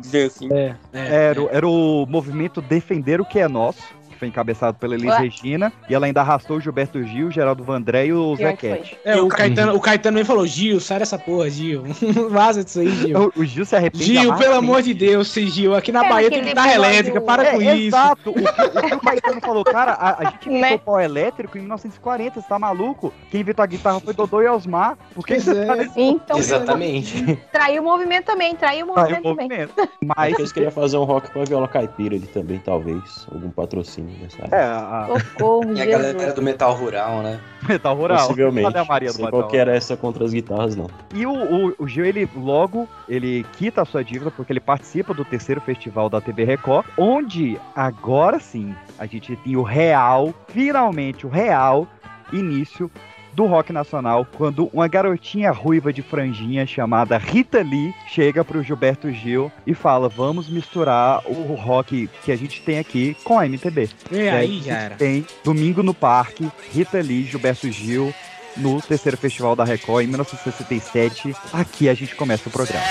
[0.00, 0.48] dizer assim.
[0.52, 3.82] É, Era, o- era o movimento Defender o que é Nosso,
[4.16, 5.18] que foi encabeçado pela Elis Ué.
[5.18, 8.68] Regina, e ela ainda arrastou o Gilberto Gil, o Geraldo Vandré e o Zé que.
[8.68, 8.98] Cat.
[9.04, 11.82] É, o Caetano, o Caetano também falou, Gil, sai dessa porra, Gil.
[12.30, 13.32] Vaza disso aí, Gil.
[13.36, 14.04] O, o Gil se arrepende.
[14.04, 14.58] Gil, pelo amargamente.
[14.58, 17.50] amor de Deus, Gil, aqui na Pena Bahia que tem guitarra pegou elétrica, para É,
[17.52, 17.86] com isso.
[17.88, 18.30] Exato.
[18.30, 20.74] O que, o que o Caetano falou, cara, a, a gente inventou Né?
[20.76, 23.12] o pau elétrico em 1940, você tá maluco?
[23.30, 24.96] Quem inventou a guitarra foi Dodô e Osmar.
[25.14, 25.64] Por que Pois você é.
[25.66, 27.38] tá nesse Então, Exatamente.
[27.52, 29.48] traiu o movimento também, traiu o movimento o também.
[29.48, 29.72] movimento?
[29.78, 33.26] Acho Mas que eles queriam fazer um rock com a viola caipira ali também, talvez.
[33.32, 34.56] Algum patrocínio nessa área.
[34.56, 37.40] é, a, Socorro, E a galera do metal rural, né?
[37.68, 38.18] metal rural.
[38.18, 38.66] Possivelmente.
[38.66, 40.88] Cadê a Maria do Sei metal qual que era essa contra as guitarras, não.
[41.14, 45.12] E o, o, o Gil, ele logo, ele quita a sua dívida porque ele participa
[45.12, 51.26] do terceiro festival da TV Record, onde agora sim a gente tem o real, finalmente
[51.26, 51.86] o real
[52.32, 52.90] início
[53.36, 59.12] do rock nacional, quando uma garotinha ruiva de franjinha chamada Rita Lee chega pro Gilberto
[59.12, 63.90] Gil e fala: Vamos misturar o rock que a gente tem aqui com a MPB.
[64.10, 64.94] E E aí, a gente já era.
[64.96, 68.12] Tem Domingo no Parque, Rita Lee, Gilberto Gil,
[68.56, 71.36] no terceiro festival da Record em 1967.
[71.52, 72.84] Aqui a gente começa o programa.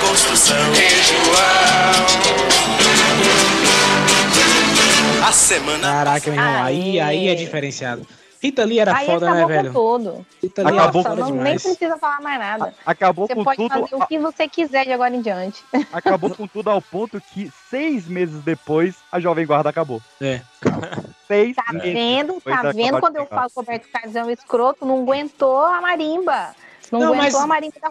[0.00, 0.56] Construção.
[5.24, 5.92] A semana.
[5.92, 8.04] Caraca, meu irmão, aí, aí é diferenciado.
[8.42, 9.72] Rita Lee era Aí foda, né, acabou velho?
[9.72, 10.26] com tudo.
[10.42, 12.74] Rita Lee Acabou Nossa, foda não, nem precisa falar mais nada.
[12.86, 13.68] Acabou Você com pode tudo.
[13.68, 15.62] fazer o que você quiser de agora em diante.
[15.92, 20.00] Acabou com tudo ao ponto que seis meses depois a Jovem Guarda acabou.
[20.20, 20.40] É.
[21.26, 22.34] Seis Tá meses vendo?
[22.34, 24.86] depois Tá vendo quando eu falo que o Roberto Carlos é um escroto?
[24.86, 26.54] Não aguentou a marimba.
[26.90, 27.90] Não, Não, aguentou mas- a marimba da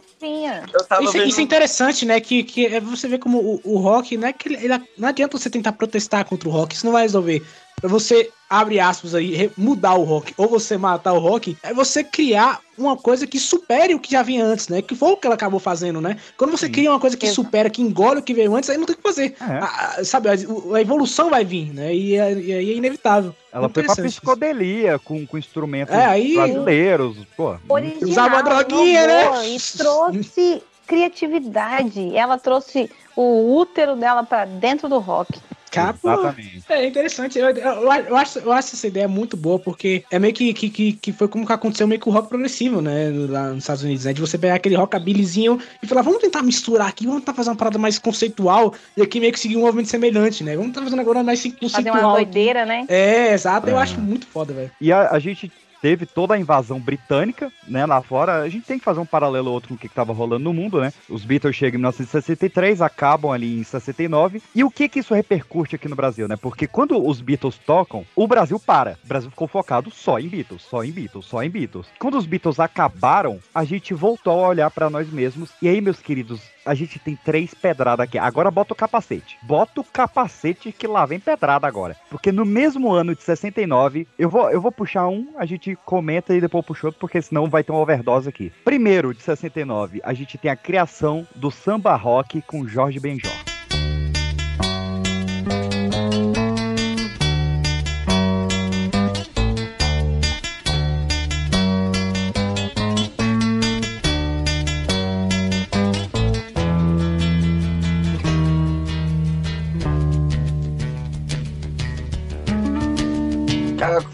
[0.90, 1.26] tava Isso, vendo...
[1.30, 2.20] isso é interessante, né?
[2.20, 5.08] Que, que é você vê como o, o rock, não é que ele, ele- não
[5.08, 7.42] adianta você tentar protestar contra o rock, isso não vai resolver.
[7.80, 12.04] Pra você, abre aspas aí, mudar o rock ou você matar o rock, é você
[12.04, 14.82] criar uma coisa que supere o que já vinha antes, né?
[14.82, 16.18] Que foi o que ela acabou fazendo, né?
[16.38, 18.86] Quando você cria uma coisa que supera, que engole o que veio antes, aí não
[18.86, 19.36] tem o que fazer.
[19.40, 21.94] A- a- sabe, a, a evolução vai vir, né?
[21.94, 23.36] E, é- e aí é inevitável.
[23.52, 27.56] Ela foi pra psicodelia com, com instrumentos É, aí- brasileiros, pô.
[27.68, 29.50] Original, Usava uma droguinha, né?
[29.50, 32.16] E trouxe criatividade.
[32.16, 35.40] Ela trouxe o útero dela pra dentro do rock.
[35.72, 36.14] Capa.
[36.14, 36.64] Exatamente.
[36.70, 37.38] É interessante.
[37.40, 40.70] Eu, eu- eu acho, eu acho essa ideia muito boa, porque é meio que, que,
[40.70, 43.10] que, que foi como que aconteceu meio que o rock progressivo, né?
[43.30, 44.14] Lá nos Estados Unidos, né?
[44.14, 47.56] De você pegar aquele rockabillyzinho e falar, vamos tentar misturar aqui, vamos tentar fazer uma
[47.56, 50.56] parada mais conceitual e aqui meio que seguir um movimento semelhante, né?
[50.56, 51.98] Vamos tentar fazendo agora mais Fazer conceitual.
[52.00, 52.86] uma doideira, né?
[52.88, 53.70] É, exato.
[53.70, 53.82] Eu É.
[53.82, 54.72] acho muito foda, velho.
[54.82, 55.52] E a, a gente
[55.82, 58.42] teve toda a invasão britânica, né, lá fora.
[58.42, 60.54] A gente tem que fazer um paralelo ou outro com o que estava rolando no
[60.54, 60.94] mundo, né?
[61.10, 64.42] Os Beatles chegam em 1963, acabam ali em 69.
[64.56, 66.36] E o que que isso repercute aqui no Brasil, né?
[66.36, 68.98] Porque quando os Beatles tocam, o Brasil para.
[69.04, 71.88] O Brasil ficou focado só em Beatles, só em Beatles, só em Beatles.
[72.00, 75.50] Quando os Beatles acabaram, a gente voltou a olhar para nós mesmos.
[75.62, 78.20] E aí, meus queridos, a gente tem três pedradas aqui.
[78.20, 79.40] Agora bota o capacete.
[79.42, 81.96] Bota o capacete que lá vem pedrada agora.
[82.12, 86.36] Porque no mesmo ano de 69, eu vou, eu vou puxar um, a gente comenta
[86.36, 88.54] e depois puxa outro, porque senão vai ter uma overdose aqui.
[88.64, 93.49] Primeiro, de 69, a gente tem a criação do samba rock com Jorge Benjor.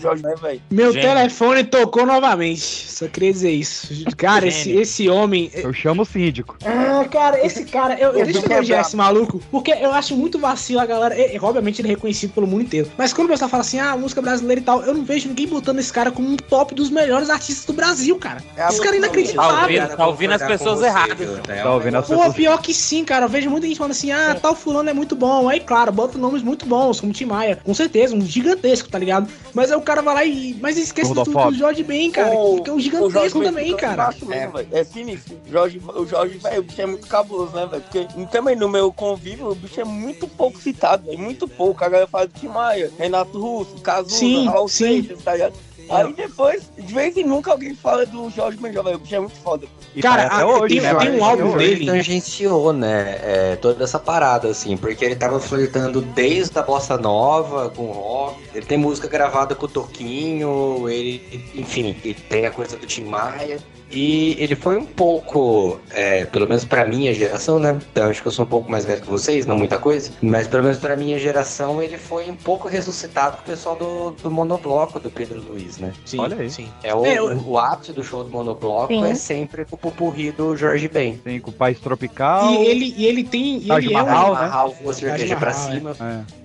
[0.06, 0.62] Jorge, né, velho?
[0.72, 1.08] Meu Gênio.
[1.10, 2.60] telefone tocou novamente.
[2.62, 3.88] Só queria dizer isso.
[4.18, 5.50] Cara, esse, esse homem.
[5.54, 6.58] Eu chamo o síndico.
[6.66, 8.88] Ah, cara, esse cara, eu, eu Esse deixa eu é elogiar brabo.
[8.88, 11.16] esse maluco, porque eu acho muito vacilo a galera.
[11.20, 12.90] e- e, obviamente ele é reconhecido pelo mundo inteiro.
[12.98, 15.48] Mas quando o pessoal fala assim, ah, música brasileira e tal, eu não vejo ninguém
[15.48, 18.44] botando esse cara como um top dos melhores artistas do Brasil, cara.
[18.70, 19.62] esse cara é Tá inacreditável.
[19.62, 21.18] ouvindo, tá ouvindo as pessoas erradas.
[21.46, 22.36] Tá ouvindo as Pô, pessoas.
[22.36, 23.26] pior que sim, cara.
[23.26, 25.50] Eu vejo muita gente falando assim, ah, tal fulano é muito bom.
[25.50, 27.60] Aí, claro, bota nomes muito bons, como Tim Maia.
[27.64, 29.28] Com certeza, um gigantesco, tá ligado?
[29.54, 30.56] Mas aí o cara vai lá e.
[30.62, 31.54] Mas esquece do, do.
[31.54, 32.34] Jorge Ben, cara.
[32.34, 34.10] O- que é um gigantesco também, cara.
[34.26, 34.68] mesmo, velho.
[34.72, 35.38] É sinistro.
[35.50, 37.82] Jorge, o Jorge, velho, o bicho é muito cabuloso, né, velho?
[37.84, 41.20] Porque também no meu convívio, o bicho é muito pouco citado, velho.
[41.20, 41.84] Muito pouco.
[41.84, 44.16] A galera fala de Tim Maia, Renato Russo, Cazuza,
[44.46, 44.68] Raul.
[44.68, 45.54] Seixas, tá ligado?
[45.90, 48.96] Aí depois, de vez em nunca alguém fala do Jorge Benjol, velho.
[48.98, 49.68] O bicho é muito foda.
[50.02, 51.86] Cara, a- tem, tem um álbum Ele dele.
[51.86, 57.70] tangenciou, né, é, toda essa parada, assim, porque ele tava flertando desde a bossa nova
[57.70, 62.76] com rock, ele tem música gravada com o Toquinho, ele, enfim, ele tem a coisa
[62.78, 63.60] do Tim Maia,
[63.92, 68.28] e ele foi um pouco, é, pelo menos pra minha geração, né, então acho que
[68.28, 70.96] eu sou um pouco mais velho que vocês, não muita coisa, mas pelo menos pra
[70.96, 75.42] minha geração ele foi um pouco ressuscitado com o pessoal do, do monobloco do Pedro
[75.42, 75.94] Luiz, né.
[76.06, 76.50] Sim, Olha aí.
[76.50, 76.68] sim.
[76.84, 79.06] É o, É, eu- o ápice do show do monobloco Sim.
[79.06, 81.18] é sempre o pupurri do Jorge Ben.
[81.18, 82.52] Tem com o País Tropical.
[82.54, 83.58] E ele, e ele tem.
[83.60, 84.42] E ele é um- Mahal, né?
[84.42, 85.76] Mahal, voa cerveja pra Mahal, é.
[85.76, 85.96] cima.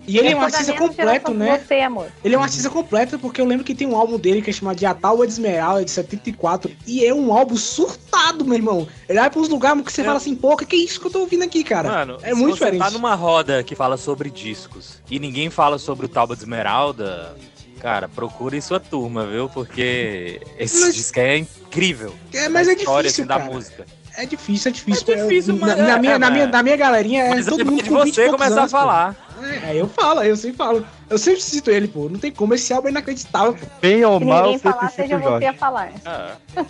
[0.07, 1.59] E ele é um sou da artista completo, né?
[1.67, 2.07] Você, amor.
[2.25, 4.53] Ele é um artista completo porque eu lembro que tem um álbum dele que é
[4.53, 8.89] chamado de Atalua de Esmeralda, de 74, e é um álbum surtado, meu irmão.
[9.09, 11.07] Ele vai pra uns lugares que você fala assim, pô, que que é isso que
[11.07, 11.89] eu tô ouvindo aqui, cara?
[11.91, 12.81] Mano, é se muito você diferente.
[12.81, 17.37] tá numa roda que fala sobre discos e ninguém fala sobre o Tauba de Esmeralda,
[17.81, 19.49] cara, procure sua turma, viu?
[19.49, 22.15] Porque esse Mas- disco é incrível.
[22.33, 23.51] É, mas Na é história, difícil, assim, da cara.
[23.53, 23.87] música.
[24.17, 25.15] É difícil, é difícil.
[25.15, 27.31] É difícil, na, mas na é, minha, na, é, minha, mas- na minha galerinha é
[27.31, 29.30] Mas todo depende mundo de com 20 você começar a anos, pô.
[29.43, 30.87] É, eu falo, eu sempre falo.
[31.09, 32.09] Eu sempre cito ele, pô.
[32.09, 33.67] Não tem como, esse álbum é inacreditável, pô.
[33.81, 35.39] Bem ou Se mal, ninguém falar, seja Jorge.
[35.39, 35.93] você a falar.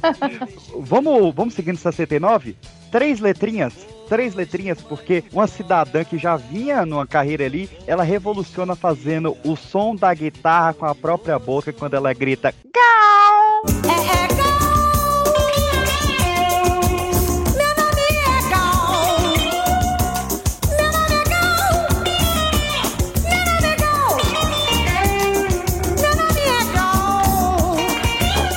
[0.78, 2.56] Vamos, vamos seguindo 69?
[2.90, 3.74] Três letrinhas.
[4.08, 9.54] Três letrinhas, porque uma cidadã que já vinha numa carreira ali, ela revoluciona fazendo o
[9.54, 13.62] som da guitarra com a própria boca quando ela grita Gal!
[13.88, 14.09] É,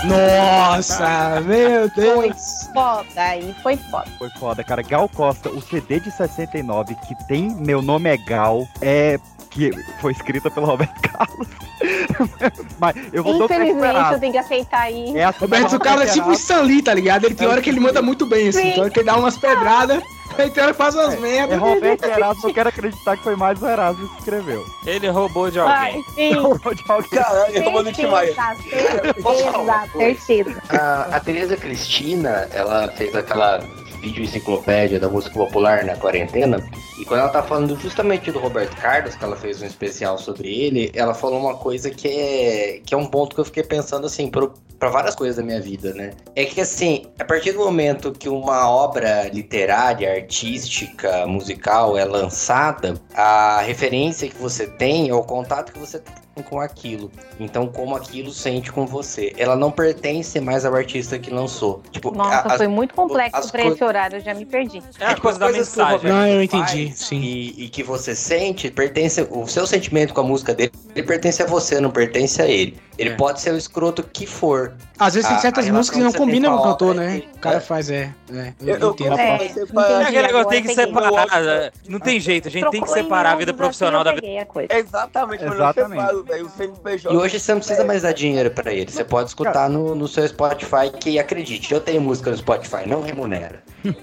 [0.03, 2.69] Nossa, meu Deus.
[2.73, 4.07] Foda, aí foi foda.
[4.17, 4.81] Foi foda, cara.
[4.81, 9.17] Gal Costa, o CD de 69, que tem Meu Nome é Gal, é.
[9.49, 11.47] que foi escrita pelo Roberto Carlos.
[12.79, 15.17] Mas eu vou Infelizmente, eu tenho que aceitar aí.
[15.17, 17.25] É a Roberto Carlos é tipo o Stan Lee, tá ligado?
[17.25, 18.61] Ele tem hora que ele manda muito bem, assim.
[18.61, 18.71] Sim.
[18.71, 21.59] Tem hora que ele dá umas pedradas, que faz umas É merdas.
[21.59, 24.65] Roberto Erasmo, eu quero acreditar que foi mais o Erasmo que escreveu.
[24.85, 26.05] Ele roubou de Ai, alguém.
[26.13, 26.33] sim.
[26.33, 27.09] Roubou de alguém.
[27.09, 28.33] Caralho, eu vou no Tim Maia.
[28.33, 30.63] Certeza, certeza.
[30.69, 33.63] A, a Tereza Cristina, ela fez aquela
[34.03, 36.57] vídeo enciclopédia da música popular na quarentena.
[36.99, 40.49] E quando ela tá falando justamente do Roberto Carlos, que ela fez um especial sobre
[40.49, 44.05] ele, ela falou uma coisa que é, que é um ponto que eu fiquei pensando
[44.05, 46.11] assim, pro, pra várias coisas da minha vida, né?
[46.35, 52.95] É que assim, a partir do momento que uma obra literária, artística, musical é lançada,
[53.15, 57.11] a referência que você tem o contato que você tem com aquilo.
[57.39, 59.33] Então, como aquilo sente com você.
[59.37, 61.83] Ela não pertence mais ao artista que lançou.
[61.91, 64.81] Tipo, Nossa, a- foi as- muito complexo as pra esse horário, eu já me perdi.
[64.99, 65.93] É a coisa da que mensagem.
[65.97, 67.21] Roberto Não, eu entendi, sim.
[67.21, 69.27] E, e que você sente, pertence.
[69.29, 72.77] O seu sentimento com a música dele, ele pertence a você, não pertence a ele.
[72.97, 73.15] Ele É.
[73.15, 74.73] pode ser o escroto que for.
[74.99, 77.17] Às vezes tem certas músicas que não combinam com o cantor, né?
[77.17, 77.59] é que- O cara é.
[77.59, 78.13] faz, é.
[78.31, 79.19] é eu, Eu, eu entendo.
[79.19, 79.45] É,
[80.15, 81.71] É agora tem que separar.
[81.89, 84.45] Não tem jeito, a gente tem que separar a vida miúdos, profissional assim, da eu
[84.61, 84.77] vida.
[84.77, 86.22] Exatamente, mas Exatamente.
[86.23, 86.45] Velho.
[86.45, 87.13] O CNPJ.
[87.13, 88.91] E hoje você não precisa mais dar dinheiro pra ele.
[88.91, 93.01] Você pode escutar no, no seu Spotify, que acredite, eu tenho música no Spotify, não
[93.01, 93.63] remunera.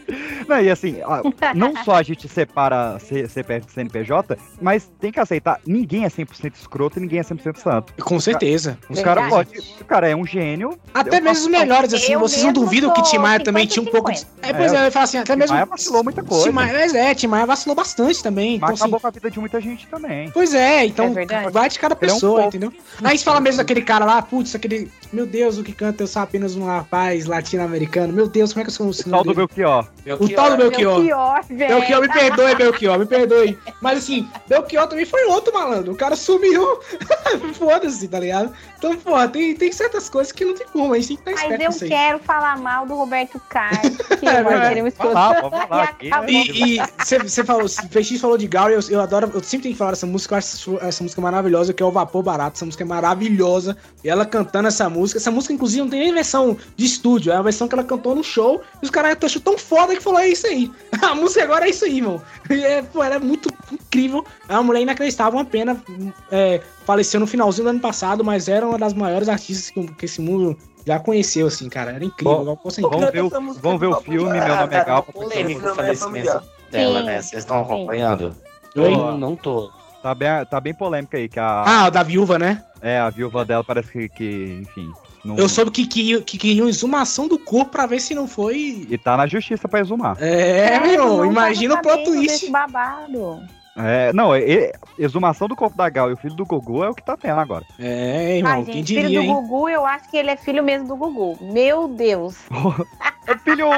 [0.48, 1.22] Não, e assim, ó,
[1.54, 6.54] não só a gente separa CPF e CNPJ, mas tem que aceitar, ninguém é 100%
[6.54, 7.94] escroto e ninguém é 100% santo.
[8.02, 8.76] Com certeza.
[8.88, 9.60] Os caras podem.
[9.80, 10.78] O cara é um gênio.
[10.92, 13.82] Até mesmo os melhores, assim, Eu vocês não duvidam que sou Tim Maia também tinha
[13.82, 14.18] um pouco de.
[14.18, 14.26] 50-50.
[14.42, 15.54] É, pois é, eu falar assim, até Tim mesmo.
[15.54, 16.44] Maia vacilou muita coisa.
[16.44, 18.56] Tim Maia, mas é, Tim Maia vacilou bastante também.
[18.56, 20.30] Então, Mas assim, acabou com a vida de muita gente também.
[20.30, 22.72] Pois é, então É vai de cada Ele é um pessoa, entendeu?
[23.02, 24.90] Aí você fala mesmo daquele cara lá, putz, aquele.
[25.12, 28.12] Meu Deus, o que canta eu sou apenas um rapaz latino-americano.
[28.12, 29.88] Meu Deus, como é que eu sou um O tal do Belchior.
[30.18, 30.96] O tal do Belchior.
[30.96, 31.76] Belchior, velho.
[31.76, 33.58] Belchior, me perdoe, Belchior, me perdoe.
[33.80, 35.92] Mas assim, Belchior também foi outro malandro.
[35.92, 36.80] O cara sumiu.
[37.54, 38.52] Foda-se, tá ligado?
[38.80, 41.50] Então, porra, tem, tem certas coisas que não tem como, a gente tem que estar
[41.50, 46.30] Mas esperto eu quero falar mal do Roberto Carlos, que É, vamos lá, Acabou.
[46.30, 46.78] E
[47.22, 49.90] você falou, o Peixinho falou de Gauri, eu, eu adoro, eu sempre tenho que falar
[49.90, 52.82] dessa música, eu acho essa, essa música maravilhosa, que é o Vapor Barato, essa música
[52.82, 56.84] é maravilhosa, e ela cantando essa música, essa música inclusive não tem nem versão de
[56.84, 59.94] estúdio, é a versão que ela cantou no show, e os caras achou tão foda
[59.94, 60.70] que falou, é isso aí,
[61.02, 64.54] a música agora é isso aí, irmão, e é, pô, ela é muito incrível, é
[64.54, 65.82] uma mulher inacreditável, uma pena,
[66.30, 70.04] é, faleceu no finalzinho do ano passado, mas era uma das maiores artistas que, que
[70.04, 72.58] esse mundo já conheceu, assim, cara, era incrível, Bom.
[72.90, 73.30] Vamos ver o,
[73.60, 75.02] vamos ver o filme, meu nome é Gal.
[75.02, 77.20] polêmico Não, o falecimento dela, né?
[77.20, 78.34] Vocês estão acompanhando?
[78.74, 79.70] Eu não tô.
[80.02, 82.64] Tá bem, tá bem polêmica aí, que a, Ah, o da viúva, né?
[82.80, 84.90] É, a viúva dela parece que, que enfim...
[85.24, 88.86] Não, Eu soube que, que, que queriam exumação do corpo pra ver se não foi.
[88.88, 90.16] E tá na justiça pra exumar.
[90.18, 92.50] É, meu irmão, imagina o plot twist.
[92.50, 93.42] Babado.
[93.76, 96.90] É, não, é, é- exumação do corpo da Gal e o filho do Gugu é
[96.90, 97.64] o que tá tendo agora.
[97.78, 99.34] É, irmão, Ai, quem gente, diria, filho do hein?
[99.34, 101.38] Gugu, eu acho que ele é filho mesmo do Gugu.
[101.40, 102.36] Meu Deus.
[103.26, 103.68] É filho!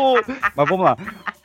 [0.57, 0.97] Mas vamos lá.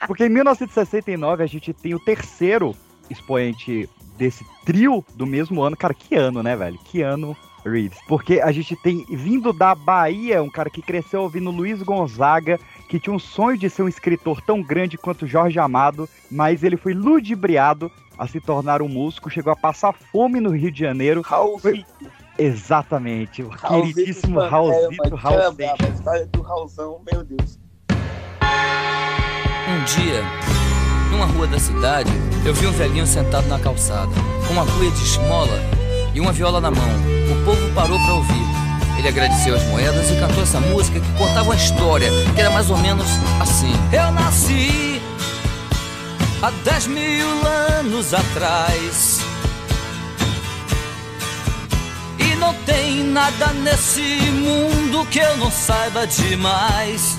[0.05, 2.73] Porque em 1969 a gente tem o terceiro
[3.09, 5.75] expoente desse trio do mesmo ano.
[5.75, 6.77] Cara, que ano, né, velho?
[6.85, 7.35] Que ano
[7.67, 7.99] Reeves.
[8.07, 12.99] Porque a gente tem, vindo da Bahia, um cara que cresceu ouvindo Luiz Gonzaga, que
[12.99, 16.93] tinha um sonho de ser um escritor tão grande quanto Jorge Amado, mas ele foi
[16.93, 21.21] ludibriado a se tornar um músico, chegou a passar fome no Rio de Janeiro.
[21.21, 21.85] Raul Foi-.
[22.39, 25.79] Exatamente, o Raulzito queridíssimo Raulzito mas Raul cara, Seixas.
[25.79, 27.59] A história do Raulzão, meu Deus.
[29.69, 30.21] Um dia,
[31.11, 32.11] numa rua da cidade,
[32.45, 34.11] eu vi um velhinho sentado na calçada,
[34.47, 36.89] com uma cuia de esmola e uma viola na mão.
[37.31, 38.47] O povo parou para ouvir.
[38.97, 42.69] Ele agradeceu as moedas e cantou essa música que contava uma história, que era mais
[42.69, 43.05] ou menos
[43.39, 43.73] assim.
[43.91, 45.01] Eu nasci
[46.41, 47.27] há 10 mil
[47.79, 49.19] anos atrás.
[52.17, 57.17] E não tem nada nesse mundo que eu não saiba demais.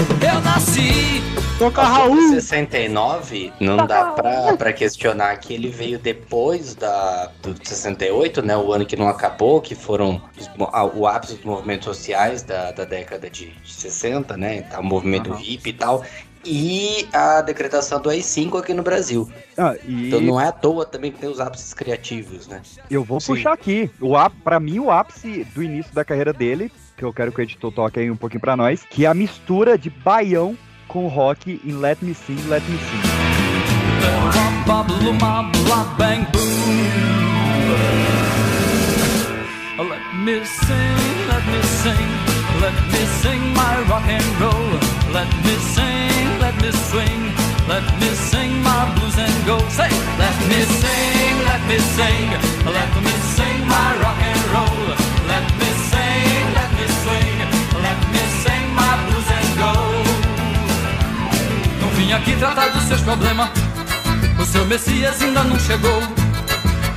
[0.00, 1.20] Eu nasci.
[1.58, 2.30] Toca Raul.
[2.30, 8.56] 69, não dá pra, pra questionar que ele veio depois da, do 68, né?
[8.56, 12.72] O ano que não acabou, que foram os ah, o ápice dos movimentos sociais da,
[12.72, 14.62] da década de, de 60, né?
[14.62, 16.02] Tá, o movimento hippie e tal.
[16.42, 19.30] E a decretação do AI-5 aqui no Brasil.
[19.58, 22.62] Ah, e Então não é à toa também que tem os ápices criativos, né?
[22.90, 23.34] eu vou Sim.
[23.34, 23.90] puxar aqui.
[24.00, 27.40] O áp, pra mim, o ápice do início da carreira dele, que eu quero que
[27.40, 30.54] o editor toque aí um pouquinho pra nós, que é a mistura de baião
[30.86, 33.30] com rock em Let Me Sing, Let Me Sing.
[39.80, 42.08] Let me sing, let me sing,
[42.60, 44.78] let me sing my rock and roll.
[45.14, 47.22] Let me sing, let me swing,
[47.66, 49.56] let me sing my blues and go.
[49.70, 49.88] Say,
[50.18, 52.28] let me sing, let me sing,
[52.76, 54.80] let me sing my rock and roll.
[55.26, 55.59] Let me
[62.10, 63.48] vim aqui tratar dos seus problemas.
[64.40, 66.00] O seu Messias ainda não chegou.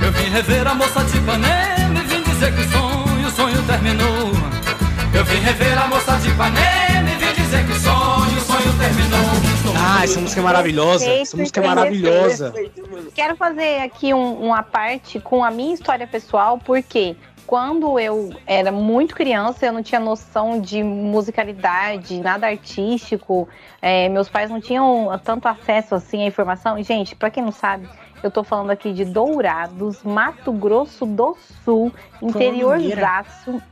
[0.04, 3.62] Eu vim rever a moça de Ipanema e vim dizer que o sonho, o sonho
[3.62, 4.32] terminou.
[5.14, 8.44] Eu vim rever a moça de Ipanema e vim dizer que o sonho,
[9.76, 11.08] Ah, essa música é maravilhosa.
[11.08, 12.52] Essa música é maravilhosa.
[13.14, 17.14] Quero fazer aqui um, uma parte com a minha história pessoal, porque
[17.54, 23.48] quando eu era muito criança, eu não tinha noção de musicalidade, nada artístico.
[23.80, 26.76] é, meus pais não tinham tanto acesso assim à informação.
[26.76, 27.88] E, gente, pra quem não sabe,
[28.24, 33.62] eu tô falando aqui de Dourados, Mato Grosso do Sul, interiorzaço.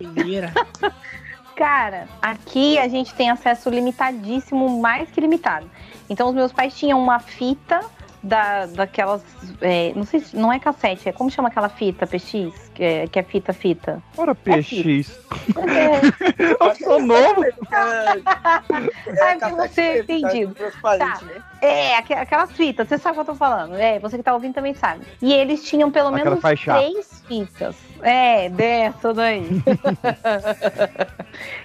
[1.57, 5.69] Cara, aqui a gente tem acesso limitadíssimo, mais que limitado.
[6.09, 7.81] Então, os meus pais tinham uma fita
[8.23, 9.23] da, daquelas.
[9.61, 10.37] é, não sei se.
[10.37, 12.71] Não é cassete, é como chama aquela fita, PX?
[12.75, 14.03] Que é, que é fita, fita.
[14.17, 15.19] Ora, PX.
[15.57, 16.53] É.
[16.61, 17.45] Eu sou novo.
[17.71, 20.55] Ai, porque você é entendido.
[20.81, 21.21] Tá.
[21.61, 23.75] É, aqu- aquelas fitas, você sabe o que eu tô falando.
[23.77, 25.05] É, você que tá ouvindo também sabe.
[25.21, 26.75] E eles tinham pelo Aquela menos faixa.
[26.77, 27.77] três fitas.
[28.03, 29.47] É, dessa daí.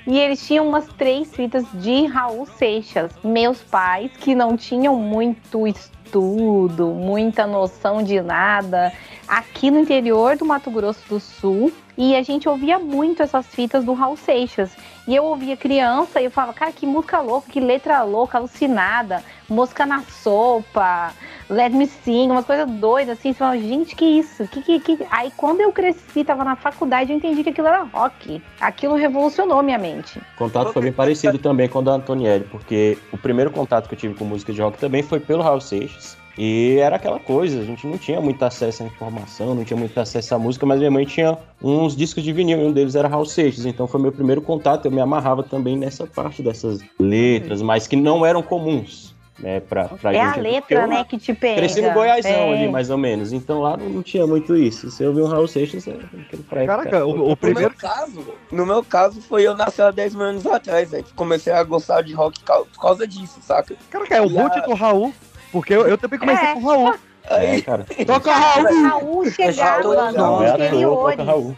[0.05, 3.12] e eles tinham umas três fitas de Raul Seixas.
[3.24, 8.93] Meus pais, que não tinham muito estudo, muita noção de nada,
[9.28, 11.72] aqui no interior do Mato Grosso do Sul.
[11.97, 14.72] E a gente ouvia muito essas fitas do Raul Seixas.
[15.08, 19.24] E eu ouvia criança e eu falava, cara, que música louca, que letra louca, alucinada,
[19.50, 21.14] mosca na sopa,
[21.50, 23.34] let me sing, umas coisas doidas assim.
[23.34, 24.48] Você fala, gente, que isso?
[24.48, 25.08] Que, que, que...
[25.10, 28.41] Aí quando eu cresci, tava na faculdade, eu entendi que aquilo era rock.
[28.60, 30.20] Aquilo revolucionou minha mente.
[30.20, 33.95] O contato foi bem parecido também com o da Antonielli, porque o primeiro contato que
[33.95, 36.18] eu tive com música de rock também foi pelo Raul Seixas.
[36.38, 40.00] E era aquela coisa, a gente não tinha muito acesso à informação, não tinha muito
[40.00, 43.08] acesso à música, mas minha mãe tinha uns discos de vinil, e um deles era
[43.08, 47.64] Raul Seixas, então foi meu primeiro contato, eu me amarrava também nessa parte dessas letras,
[47.64, 50.40] mas que não eram comuns, né, pra, pra é gente.
[50.40, 51.58] a letra, eu né, que te pega.
[51.58, 52.54] Cresci no Goiásão É.
[52.54, 54.90] ali, mais ou menos, então lá não, tinha muito isso.
[54.90, 57.70] Se eu ouvir um Raul Seixas, é aquele pra Caraca, o, o No primeiro.
[57.70, 61.04] meu caso, no meu caso foi eu nascer há 10 mil anos atrás, velho.
[61.04, 63.76] que Comecei a gostar de rock por causa disso, saca?
[63.90, 65.14] Caraca, é o E a- boot do Raul.
[65.52, 66.54] Porque eu, eu também comecei É.
[66.54, 66.96] com o Raul.
[67.30, 67.86] É, cara.
[68.06, 69.32] Toca Raul Raul!
[69.32, 71.18] chegava nos interiores.
[71.18, 71.56] toca Raul.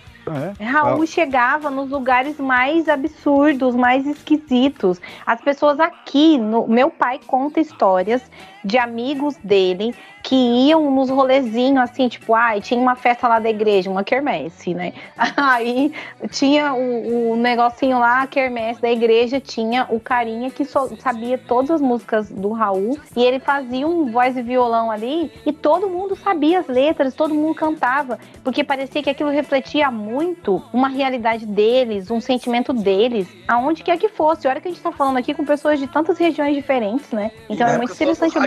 [0.60, 0.64] É.
[0.64, 5.02] Raul chegava nos lugares mais absurdos, mais esquisitos.
[5.26, 8.22] As pessoas aqui, no, meu pai conta histórias
[8.64, 13.50] de amigos dele que iam nos rolezinhos assim, tipo, ai, tinha uma festa lá da
[13.50, 14.94] igreja, uma quermesse, né?
[15.36, 15.94] Aí
[16.30, 21.38] tinha o, o negocinho lá, a quermesse da igreja, tinha o carinha que só sabia
[21.38, 25.90] todas as músicas do Raul e ele fazia um voz e violão ali e todo
[25.90, 31.46] mundo sabia as letras, todo mundo cantava, porque parecia que aquilo refletia muito uma realidade
[31.46, 34.48] deles, um sentimento deles, aonde quer que fosse.
[34.48, 37.32] Olha que a gente tá falando aqui com pessoas de tantas regiões diferentes, né?
[37.50, 38.38] Então é muito interessante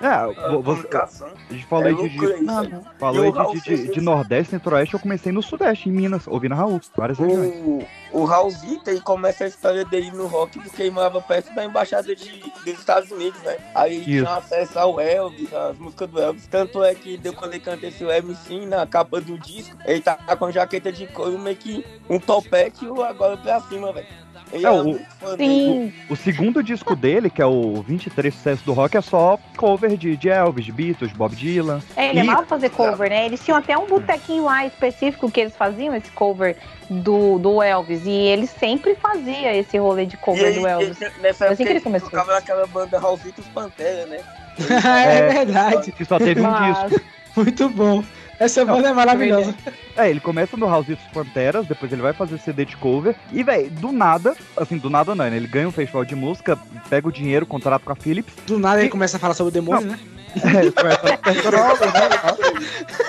[0.00, 2.52] É, você, a gente falou É aí de, loucura de, isso.
[2.52, 2.82] Uhum.
[2.98, 5.88] falou E aí o Raul de, de, de, de Nordeste, Centro-Oeste, eu comecei no Sudeste,
[5.88, 7.54] em Minas, ouvindo Raul, várias regiões.
[7.64, 11.64] O, o Raulzito, ele começa a história dele no rock porque ele morava perto da
[11.64, 13.56] embaixada de, dos Estados Unidos, né?
[13.74, 14.04] Aí Isso.
[14.04, 16.46] tinha acesso ao Elvis, às músicas do Elvis.
[16.46, 20.16] Tanto é que deu quando ele canta esse MC na capa do disco, ele tá
[20.36, 24.25] com jaqueta de couro, meio que um topete e o agora pra cima, velho.
[24.52, 25.94] Ele É, era o- dele.
[26.08, 29.96] O, o segundo disco dele, que é o 23 Sucesso do Rock, é só cover
[29.96, 31.80] de, de Elvis, de Beatles, Bob Dylan.
[31.96, 33.26] É, ele E- amava fazer cover, né?
[33.26, 36.56] Eles tinham até um botequinho lá específico que eles faziam esse cover
[36.88, 38.06] do, do Elvis.
[38.06, 41.00] E ele sempre fazia esse rolê de cover ele- do Elvis.
[41.02, 42.10] ele- nessa Foi assim época que ele ele começou.
[42.10, 42.98] tocava naquela banda
[43.38, 44.20] os Pantera, né?
[45.06, 45.92] é verdade.
[45.92, 47.04] Que só teve um Mas- disco.
[47.36, 48.02] Muito bom.
[48.38, 49.54] Essa banda é maravilhosa.
[49.96, 53.16] É, ele começa no House dos Panteras, depois ele vai fazer CD de cover.
[53.32, 55.36] E, velho, do nada, assim, do nada não, né?
[55.36, 56.58] Ele ganha um festival de música,
[56.90, 58.34] pega o dinheiro, contrato com a Philips.
[58.46, 60.15] Do nada ele começa a falar sobre o demônio, droga, né?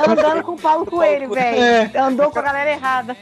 [0.08, 1.92] Andando com o Paulo Coelho, velho.
[2.00, 3.16] Andou com a galera errada.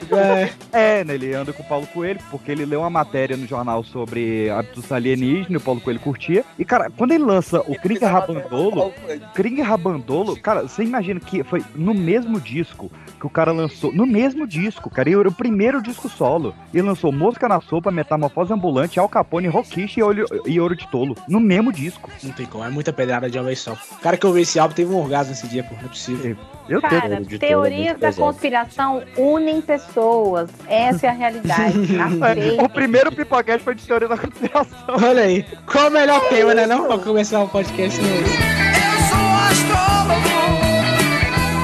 [0.72, 3.84] É, né, ele anda com o Paulo Coelho, porque ele leu uma matéria no jornal
[3.84, 6.44] sobre hábitos alienígenas, e o Paulo Coelho curtia.
[6.58, 8.94] E, cara, quando ele lança o Kring Rabandolo,
[9.34, 14.06] Kring Rabandolo, cara, você imagina que foi no mesmo disco que o cara lançou, no
[14.06, 16.54] mesmo disco, cara, e era o primeiro disco solo.
[16.74, 20.88] Ele lançou Mosca na Sopa, Metamorfose Ambulante, Al Capone, Rockish e, Olho- e Ouro de
[20.88, 22.10] Tolo, no mesmo disco.
[22.22, 23.76] Não tem como, é muita pedrada de uma vez só.
[23.98, 25.76] O cara que ouviu esse álbum teve um orgasmo esse dia, pô.
[25.76, 26.38] Não é possível.
[26.68, 30.50] Eu Cara, teorias da conspiração unem pessoas.
[30.68, 31.76] Essa é a realidade.
[32.64, 34.78] O primeiro Pipocast foi de teoria da conspiração.
[34.88, 35.46] Olha aí.
[35.72, 36.66] Qual o melhor tema, né?
[36.66, 38.38] Não pra começar o podcast é esse.
[38.82, 40.36] Eu sou astrólogo.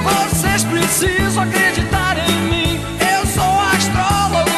[0.04, 2.80] Vocês precisam acreditar em mim.
[3.00, 4.50] Eu sou astrólogo.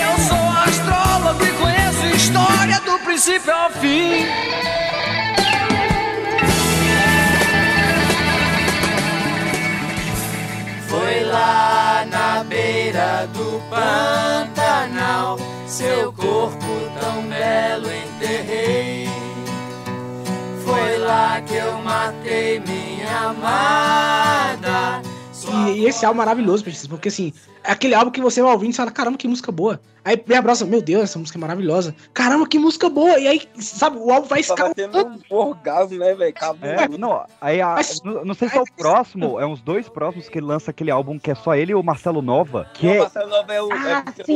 [0.00, 4.24] Eu sou astrólogo e conheço história do princípio ao fim.
[10.94, 15.36] Foi lá na beira do Pantanal,
[15.66, 16.66] seu corpo
[17.00, 19.08] tão belo enterrei.
[20.64, 25.02] Foi lá que eu matei minha amada
[25.54, 27.32] e, e esse álbum é maravilhoso, Peixes, porque assim,
[27.62, 29.80] é aquele álbum que você vai ouvindo e fala, caramba, que música boa.
[30.04, 31.94] Aí vem a próxima, meu Deus, essa música é maravilhosa.
[32.12, 33.18] Caramba, que música boa.
[33.18, 36.34] E aí, sabe, o álbum vai Tava tendo um orgasmo, né, velho?
[36.60, 40.28] É, não, aí a- não, não sei se é o próximo, é uns dois próximos
[40.28, 42.90] que ele lança aquele álbum que é só ele e o Marcelo Nova, que O
[42.90, 43.72] é, Marcelo Nova é o.
[43.72, 44.32] é porque sim!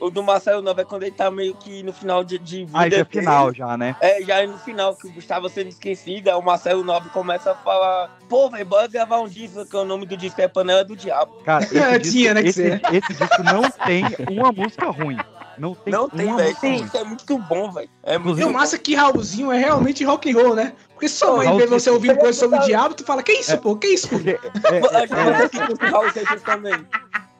[0.00, 2.64] O, o do Marcelo Nova é quando ele tá meio que no final de, de
[2.64, 2.78] vida.
[2.78, 3.96] ah, já é final já, né?
[4.00, 7.50] É, já é no final que o Gustavo sendo esquecido, aí o Marcelo Nova começa
[7.50, 10.84] a falar: pô, velho, bora gravar um disco, que o nome do disco é Panela
[10.84, 11.32] do Diabo.
[11.44, 12.62] Cara, esse, Tinha, disco, né, que esse,
[12.96, 15.16] esse disco não tem uma música ruim.
[15.58, 16.56] Não tem, Não tem, velho.
[16.82, 17.88] disco é muito bom, velho.
[18.02, 20.72] É muito E o massa é que Raulzinho é realmente rock and roll, né?
[20.94, 23.76] Porque vê Seixas- você ouvindo coisa sobre o diabo, tu fala, que isso, pô?
[23.76, 24.16] Que isso, pô?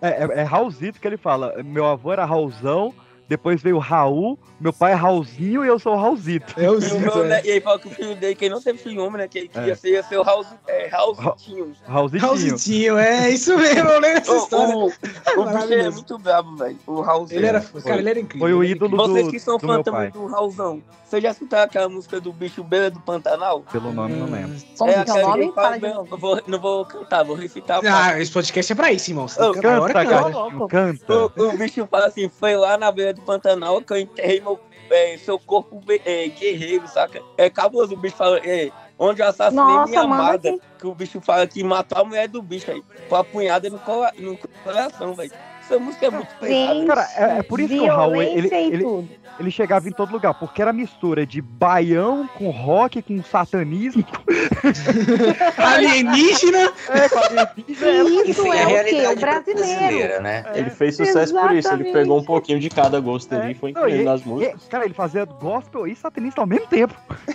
[0.03, 1.63] É, é, é Raulzito que ele fala.
[1.63, 2.95] Meu avô era Raulzão,
[3.29, 6.55] depois veio Raul, meu pai é Raulzinho e eu sou o Raulzito.
[6.61, 8.61] É o E, o meu, né, e aí fala que o filho dele, quem não
[8.61, 9.29] teve filho homem, né?
[9.29, 9.77] Que ele queria É.
[9.77, 11.73] ser, ia ser o Raul, é, Raulzinho.
[11.87, 12.23] Raulzitinho.
[12.27, 14.77] Raulzitinho, é isso mesmo, eu lembro dessa O, história.
[14.77, 16.79] o, o bicho é muito brabo, velho.
[16.87, 17.41] O Raulzinho.
[17.41, 18.47] Ele era, cara, ele era incrível.
[18.49, 18.97] Foi o ídolo.
[18.97, 22.21] Vocês do, que são do fã meu também do Raulzão, vocês já escutaram aquela música
[22.21, 23.63] do bicho Beira do Pantanal?
[23.73, 24.57] Pelo nome, não lembro.
[24.79, 25.49] Como que é o nome?
[25.49, 26.17] que fala de novo.
[26.17, 27.81] vou, não vou cantar, vou recitar.
[27.85, 29.27] Ah, esse podcast é pra isso, irmão.
[29.27, 30.31] Você canta agora, Canta, canta.
[30.31, 31.15] garotinho, canta.
[31.37, 34.50] O, o bicho fala assim, foi lá na beira do Pantanal que eu enterrei meu,
[34.91, 37.23] é, seu corpo é, guerreiro, saca?
[37.39, 40.51] É cabuloso, o bicho fala, é, onde eu assassinei Nossa, minha amada.
[40.51, 40.61] aqui.
[40.79, 43.81] Que o bicho fala que matou a mulher do bicho aí, com a punhada no,
[44.19, 45.33] no coração, velho.
[45.71, 46.87] Essa música é muito pesada.
[46.87, 49.09] Cara, é, é por isso que o Raul, ele, ele, tudo.
[49.39, 54.05] ele chegava em todo lugar, porque era mistura de baião com rock, com satanismo.
[55.57, 56.73] Alienígena.
[56.89, 58.03] É, com alienígena.
[58.27, 59.07] E isso é a o quê?
[59.07, 60.23] O brasileiro.
[60.23, 60.45] né?
[60.55, 61.93] Ele fez sucesso por isso, ele Exatamente.
[61.93, 64.67] pegou um pouquinho de cada gosto ali e foi incluindo e- nas músicas.
[64.69, 66.95] cara, ele fazia gospel e satanista ao mesmo tempo.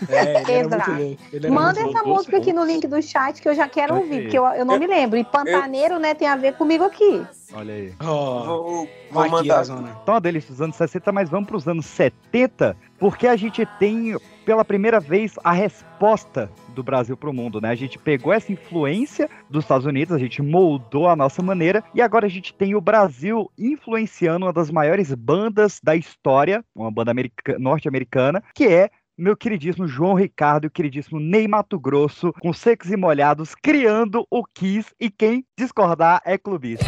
[0.10, 0.92] É, ele era Exato.
[0.92, 1.22] muito louco.
[1.32, 3.96] Ele era Manda muito essa música aqui no link do chat que eu já quero
[3.96, 5.18] ouvir, porque eu, eu não me lembro.
[5.18, 7.26] E Pantaneiro, né, tem a ver comigo aqui.
[7.54, 7.94] Olha aí.
[8.02, 9.58] Ó, Vou, vou mandar.
[9.58, 9.98] Arizona.
[10.02, 13.66] Então, uma delícia dos anos 60, mas vamos para os anos 70, porque a gente
[13.80, 14.16] tem,
[14.46, 17.70] pela primeira vez, a resposta do Brasil para o mundo, né?
[17.70, 22.02] A gente pegou essa influência dos Estados Unidos, a gente moldou a nossa maneira, e
[22.02, 27.12] agora a gente tem o Brasil influenciando uma das maiores bandas da história, uma banda
[27.12, 32.52] america- norte-americana, que é meu queridíssimo João Ricardo e o queridíssimo Ney Mato Grosso, com
[32.52, 36.84] secos e molhados, criando o Kiss, e quem discordar é clubista.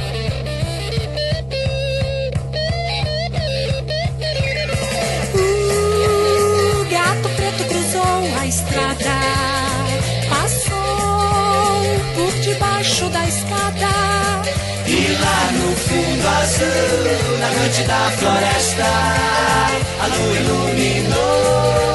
[13.08, 13.88] Debaixo da escada.
[14.86, 18.84] E lá no fundo azul, na noite da floresta,
[20.02, 21.88] a lua iluminou.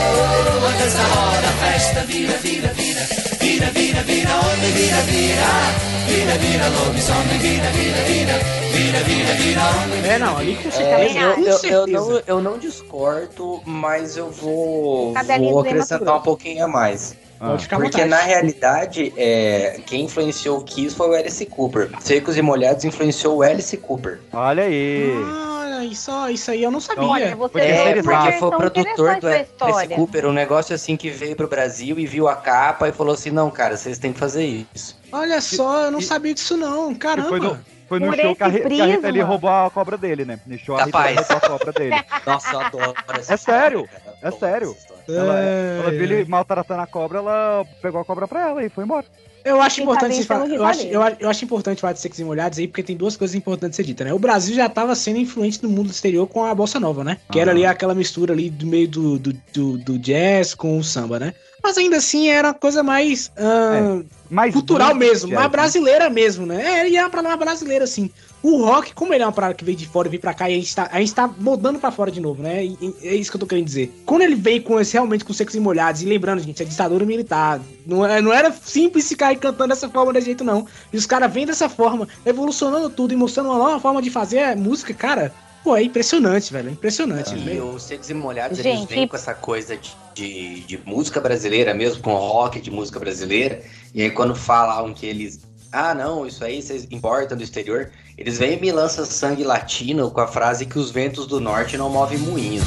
[0.66, 3.00] A dança roda, a festa vira, vira, vira,
[3.40, 5.92] vira, vira, vira, homem, vira, vira.
[6.06, 8.38] Vira, vira, lobisomem, vira, vira, vira,
[8.74, 10.10] vira, vira, vira, homem.
[10.10, 11.18] É, não, ali com É, certeza.
[11.18, 11.86] eu, com eu, eu certeza.
[11.86, 17.14] não, eu não discordo, mas eu vou, vou acrescentar um pouquinho a mais.
[17.42, 21.90] Pode ficar Porque na realidade, é, quem influenciou o Kiss foi o Alice Cooper.
[22.00, 24.20] Secos e Molhados influenciou o Alice Cooper.
[24.32, 25.12] Olha aí.
[25.26, 27.02] Ah, isso, isso aí eu não sabia.
[27.02, 29.94] Olha, você Porque É, porque foi o produtor do Alice.
[29.94, 33.30] Cooper, um negócio assim que veio pro Brasil e viu a capa e falou assim,
[33.30, 34.96] não, cara, vocês têm que fazer isso.
[35.10, 36.92] Olha só, eu não sabia disso não.
[36.92, 37.60] E foi no, Caramba.
[37.88, 40.38] foi no Por show que a, que a Rita ele roubou a cobra dele, né?
[40.46, 42.04] No show a Rita roubou a cobra dele.
[42.24, 44.11] Nossa, eu adoro essa É sério, cara.
[44.22, 44.76] É sério.
[45.08, 45.78] Ela, É.
[45.82, 49.04] ela viu ele maltratando a cobra, ela pegou a cobra pra ela e foi embora.
[49.44, 50.94] Eu acho Quem importante tá vocês falar- vencendo eu acho, rivaleza.
[50.96, 53.34] eu, acho- eu acho importante falar de secos e molhados aí, porque tem duas coisas
[53.34, 54.14] importantes a ser dita, né?
[54.14, 57.18] O Brasil já estava sendo influente no mundo exterior com a bossa nova, né?
[57.32, 60.84] Que era ali aquela mistura ali do meio do, do, do, do jazz com o
[60.84, 61.34] samba, né?
[61.60, 64.00] Mas ainda assim era uma coisa mais ah,
[64.30, 65.48] Mais cultural mesmo, jazz, mais né?
[65.48, 66.80] brasileira mesmo, né?
[66.82, 68.10] É, e era uma parada mais brasileira, assim.
[68.42, 70.50] O rock, como ele é uma parada que veio de fora e veio pra cá,
[70.50, 72.64] e a gente tá, a gente tá mudando pra fora de novo, né?
[72.64, 74.02] E- e é isso que eu tô querendo dizer.
[74.04, 77.04] Quando ele veio com esse, realmente com secos e molhados, e lembrando, gente, é ditadura
[77.06, 77.60] militar.
[77.86, 80.66] Não, é, não era simples ficar aí cantando dessa forma desse jeito, não.
[80.92, 84.56] E os caras vêm dessa forma, evolucionando tudo e mostrando uma nova forma de fazer
[84.56, 85.32] música, cara.
[85.62, 86.68] Pô, é impressionante, velho.
[86.68, 87.32] É impressionante.
[87.36, 87.68] E velho.
[87.76, 91.20] os Secos e Molhados, eles Gente, vêm e- com essa coisa de, de, de música
[91.20, 93.62] brasileira mesmo, com rock de música brasileira.
[93.94, 95.40] E aí quando falam que eles...
[95.70, 97.92] Ah, não, isso aí vocês importam do exterior.
[98.16, 101.78] Eles vêm e me lançam sangue latino com a frase que os ventos do norte
[101.78, 102.66] não movem moinhos.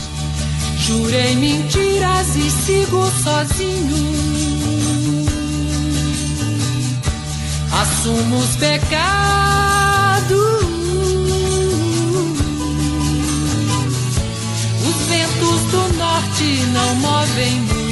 [0.80, 3.96] Jurei mentiras e sigo sozinho.
[7.72, 10.36] Assumo os pecados.
[14.88, 17.86] Os ventos do norte não movem moinho.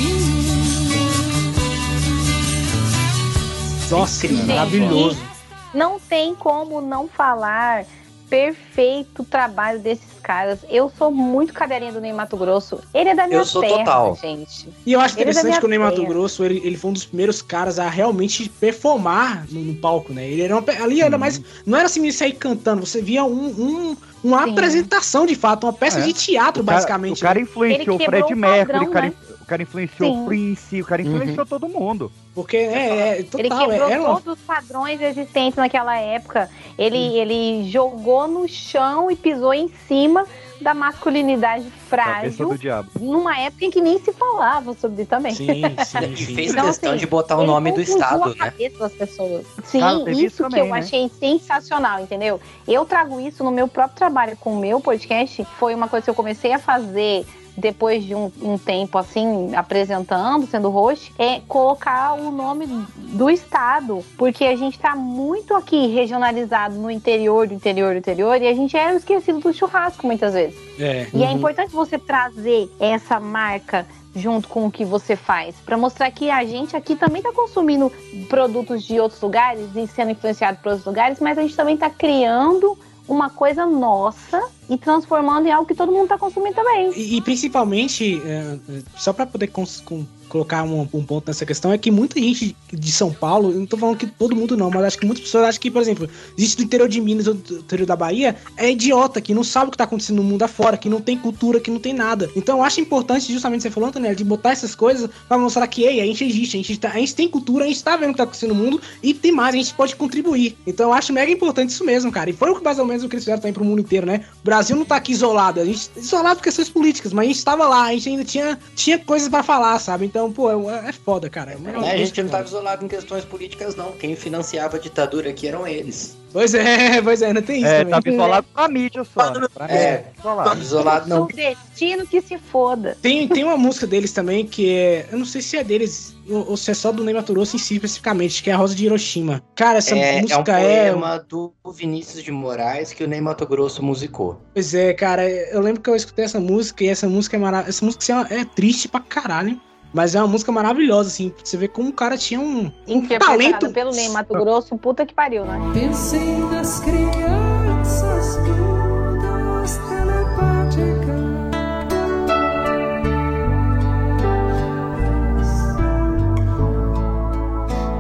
[3.92, 4.48] Nossa, incrível.
[4.48, 5.33] maravilhoso.
[5.74, 7.86] Não tem como não falar
[8.30, 10.60] perfeito trabalho desses caras.
[10.70, 12.80] Eu sou muito cadelinha do Ney Mato Grosso.
[12.94, 14.16] Ele é da minha Eu sou terra, total.
[14.20, 14.70] gente.
[14.86, 16.04] E eu acho Ele é interessante minha que o Ney Mato.
[16.06, 20.28] Grosso, ele, ele foi um dos primeiros caras a realmente performar no, no palco, né?
[20.28, 21.40] Ele era uma, ali era mais.
[21.66, 26.00] Não era assim sair cantando, você via um, um- uma apresentação de fato, uma peça
[26.00, 26.04] É.
[26.04, 27.18] de teatro, O cara- basicamente.
[27.20, 27.42] O cara né?
[27.42, 29.14] influenciou o Fred o Mercury, padrão, o cara, né?
[29.44, 30.22] O cara influenciou Sim.
[30.22, 32.12] o Prince, o cara influenciou todo mundo.
[32.34, 36.50] Porque é, é Ele total, quebrou é, todos os padrões existentes naquela época.
[36.78, 37.16] Ele, Hum.
[37.16, 40.26] ele jogou no chão e pisou em cima
[40.62, 42.50] da masculinidade frágil.
[42.50, 42.90] do diabo.
[43.00, 45.34] Numa época em que nem se falava sobre também.
[45.34, 45.48] Sim,
[45.86, 46.36] sim, E sim.
[46.36, 48.36] fez Então, questão assim, de botar o ele nome do estado, a né?
[48.36, 49.46] cabeça das pessoas.
[49.66, 50.80] Sim, teve isso isso que também, eu né?
[50.80, 52.40] achei sensacional, entendeu?
[52.68, 55.46] Eu trago isso no meu próprio trabalho com o meu podcast.
[55.60, 57.26] Foi uma coisa que eu comecei a fazer
[57.56, 62.66] depois de um, um tempo assim, apresentando, sendo host, é colocar o nome
[62.98, 64.04] do estado.
[64.18, 68.54] Porque a gente tá muito aqui regionalizado no interior do interior do interior e a
[68.54, 70.58] gente é o esquecido do churrasco muitas vezes.
[70.80, 71.08] É.
[71.14, 71.38] E é Uhum.
[71.38, 73.86] importante você trazer essa marca
[74.16, 77.92] junto com o que você faz, Pra mostrar que a gente aqui também tá consumindo
[78.30, 81.90] produtos de outros lugares e sendo influenciado por outros lugares, mas a gente também tá
[81.90, 82.78] criando
[83.08, 86.92] uma coisa nossa e transformando em algo que todo mundo tá consumindo também.
[86.96, 91.72] E, e principalmente, é, é, só para poder com- colocar um, um ponto nessa questão,
[91.72, 94.84] é que muita gente de São Paulo, não tô falando que todo mundo não, mas
[94.86, 97.60] acho que muitas pessoas acham que, por exemplo, existe do interior de Minas ou do
[97.60, 100.76] interior da Bahia, é idiota, que não sabe o que tá acontecendo no mundo afora,
[100.76, 102.30] que não tem cultura, que não tem nada.
[102.36, 105.84] Então eu acho importante, justamente você falou, Antonelli, de botar essas coisas pra mostrar que,
[105.84, 108.10] ei, a gente existe, a gente, tá- a gente tem cultura, a gente tá vendo
[108.10, 110.58] o que tá acontecendo no mundo e tem mais, a gente pode contribuir.
[110.66, 112.32] Então eu acho mega importante isso mesmo, cara.
[112.32, 114.08] E foi o que mais ou menos o que eles fizeram também pro mundo inteiro,
[114.08, 114.26] né?
[114.42, 117.46] O Brasil não tá aqui isolado, a gente isolado por questões políticas, mas a gente
[117.46, 120.06] tava lá, a gente ainda tinha, tinha coisas pra falar, sabe?
[120.06, 121.52] Então, pô, é, é foda, cara.
[121.52, 123.92] É coisa a gente não estava isolado em questões políticas, não.
[123.94, 126.18] Quem financiava a ditadura aqui eram eles.
[126.32, 127.92] Pois é, pois é, ainda tem isso É, também.
[127.92, 129.32] tava isolado pra mídia só.
[129.40, 129.48] né?
[129.54, 130.62] Pra É, isolado.
[130.62, 131.28] isolado não.
[131.28, 132.98] Destino que se foda.
[133.02, 135.06] Tem, tem uma música deles também que é.
[135.12, 137.56] Eu não sei se é deles ou, ou se é só do Ney Mato Grosso
[137.56, 139.44] em si especificamente, que é a Rosa de Hiroshima.
[139.56, 140.90] Cara, essa É, é um música é.
[140.92, 144.42] poema do Vinícius de Moraes que o Ney Mato Grosso musicou.
[144.56, 147.70] Pois é, cara, eu lembro que eu escutei essa música e essa música é maravilhosa.
[147.78, 149.62] Essa música assim, é triste pra caralho.
[149.94, 151.30] Mas é uma música maravilhosa, assim.
[151.30, 153.70] pra Você vê como o cara tinha um, um talento.
[153.72, 155.60] pelo Ney Mato Grosso, puta que pariu, né?
[155.74, 161.24] Pensei nas crianças todas telepáticas.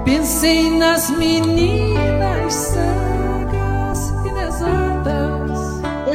[0.03, 2.73] Pensei nas meninas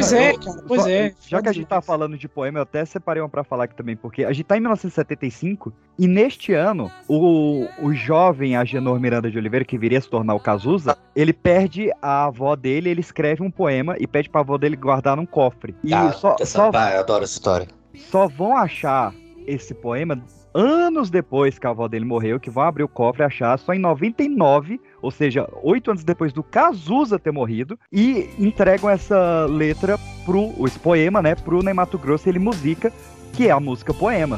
[0.09, 1.15] Pois é, cara, pois Só- é.
[1.27, 3.75] Já que a gente tá falando de poema, eu até separei uma pra falar aqui
[3.75, 9.31] também, porque a gente tá em 1975 e neste ano, o, o jovem Agenor Miranda
[9.31, 13.01] de Oliveira, que viria a se tornar o Cazuza, ele perde a avó dele, ele
[13.01, 15.75] escreve um poema e pede pra avó dele guardar num cofre.
[15.85, 17.67] E Ah, só, essa, só, pá, eu adoro essa história.
[17.95, 19.13] só vão achar
[19.47, 20.21] esse poema
[20.55, 23.73] anos depois que a avó dele morreu, que vão abrir o cofre e achar só
[23.75, 29.99] em 99, ou seja, oito anos depois do Cazuza ter morrido, e entregam essa letra
[30.25, 32.93] pro, esse poema, né, pro Ney Mato Grosso, ele musica,
[33.33, 34.37] que é a música poema.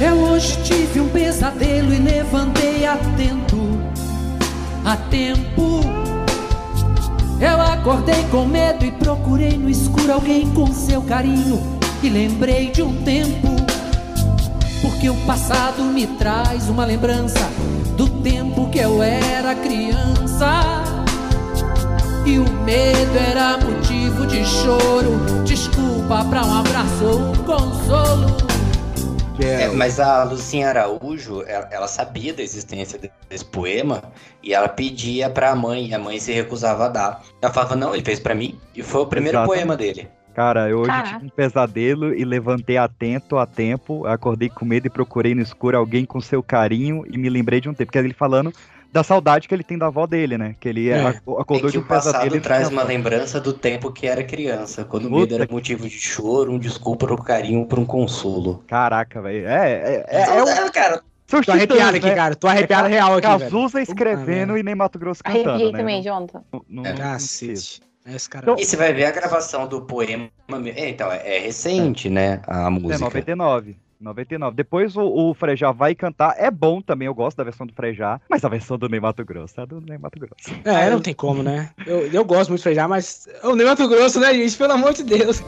[0.00, 3.58] Eu hoje tive um pesadelo e levantei atento,
[4.84, 5.80] a tempo.
[7.40, 11.60] Eu acordei com medo e procurei no escuro alguém com seu carinho.
[12.02, 13.48] E lembrei de um tempo,
[14.82, 17.38] porque o passado me traz uma lembrança
[17.96, 20.50] do tempo que eu era criança.
[22.26, 28.34] E o medo era motivo de choro, desculpa pra um abraço ou um consolo.
[29.38, 34.00] É, mas a Lucinha Araújo, ela, ela sabia da existência de- desse poema
[34.42, 37.22] e ela pedia pra mãe, e a mãe se recusava a dar.
[37.42, 38.58] Ela falava, não, ele fez pra mim.
[38.74, 39.56] E foi o primeiro Exatamente.
[39.58, 40.08] poema dele.
[40.34, 41.14] Cara, eu hoje Caraca.
[41.14, 45.76] tive um pesadelo e levantei atento a tempo, acordei com medo e procurei no escuro
[45.78, 48.52] alguém com seu carinho e me lembrei de um tempo, que é ele falando
[48.92, 50.54] da saudade que ele tem da avó dele, né?
[50.60, 51.04] Que ele É.
[51.04, 54.06] ac- acordou É de que um o passado pesadelo traz uma lembrança do tempo que
[54.06, 57.78] era criança, quando o Puta medo era motivo de choro, um desculpa, um carinho, por
[57.78, 58.62] um consolo.
[58.68, 59.46] Caraca, velho.
[59.48, 62.14] É, é, é, é, Então, o- cara, Tô arrepiado titãs, aqui, né?
[62.14, 62.34] cara.
[62.36, 63.40] Tô arrepiado É real aqui, velho.
[63.40, 65.78] Cazuza escrevendo e Ney Mato Grosso cantando, Arrepiei né?
[65.78, 66.42] também, Jonathan.
[66.52, 66.92] Não- não- É.
[66.92, 67.18] não.
[68.06, 68.44] Esse cara.
[68.44, 70.28] Então- E você vai ver a gravação do poema.
[70.76, 72.40] É, então, é, é recente, né?
[72.46, 72.98] A É, música.
[72.98, 73.76] 99.
[74.00, 74.54] 99.
[74.54, 76.34] Depois o, o Frejá vai cantar.
[76.36, 78.20] É bom também, eu gosto da versão do Frejá.
[78.28, 80.34] Mas a versão do Ney Mato Grosso é do Ney Mato Grosso.
[80.64, 81.70] É, não tem como, né?
[81.86, 84.56] Eu, eu gosto muito de feijão, mas o Ney Mato Grosso, né, gente?
[84.58, 85.42] Pelo amor de Deus.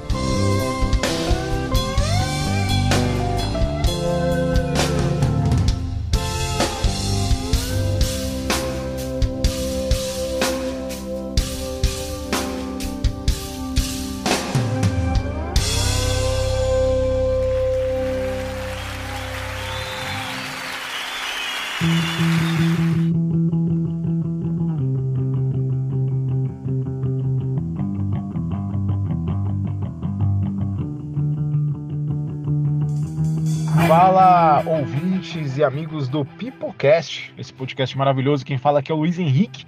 [35.26, 38.44] Ouvintes e amigos do Peoplecast, esse podcast maravilhoso.
[38.44, 39.66] Quem fala aqui é o Luiz Henrique,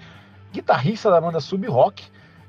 [0.52, 2.04] guitarrista da banda Sub Rock.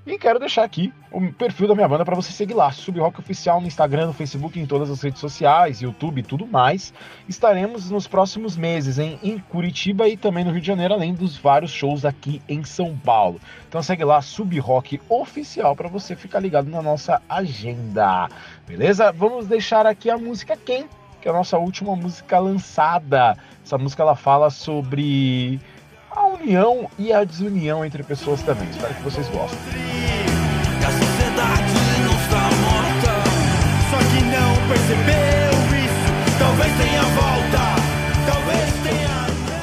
[0.05, 3.19] E quero deixar aqui o perfil da minha banda para você seguir lá, Sub Rock
[3.19, 6.93] Oficial no Instagram, no Facebook, em todas as redes sociais, YouTube e tudo mais.
[7.27, 11.37] Estaremos nos próximos meses em, em Curitiba e também no Rio de Janeiro, além dos
[11.37, 13.39] vários shows aqui em São Paulo.
[13.67, 18.29] Então segue lá, Sub Rock Oficial, para você ficar ligado na nossa agenda.
[18.67, 19.11] Beleza?
[19.11, 20.87] Vamos deixar aqui a música Quem,
[21.21, 23.37] que é a nossa última música lançada.
[23.65, 25.59] Essa música ela fala sobre
[26.11, 28.69] a união e a desunião entre pessoas também.
[28.69, 29.59] Espero que vocês gostem.
[30.79, 31.73] A sociedade
[32.03, 33.13] não está morta,
[33.91, 35.51] só que não percebeu
[35.85, 36.39] isso.
[36.39, 37.63] Talvez tenha volta,
[38.25, 39.19] talvez tenha.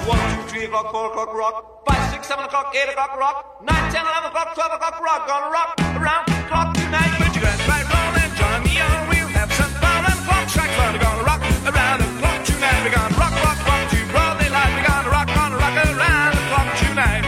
[0.07, 1.57] One, two, three o'clock, four o'clock, rock.
[1.89, 3.65] Five, six, seven o'clock, eight o'clock, rock.
[3.65, 5.27] Nine, ten, eleven o'clock, twelve o'clock, rock.
[5.27, 7.11] Gonna rock around the clock tonight.
[7.19, 9.09] Put your glass right roll and join me on.
[9.09, 10.93] We'll have some fun and clock fun.
[10.95, 11.36] We're gonna rock
[11.67, 12.79] around the clock tonight.
[12.85, 14.71] We're gonna rock, rock, rock to broad daylight.
[14.75, 17.27] We're gonna rock, gonna rock around the clock tonight.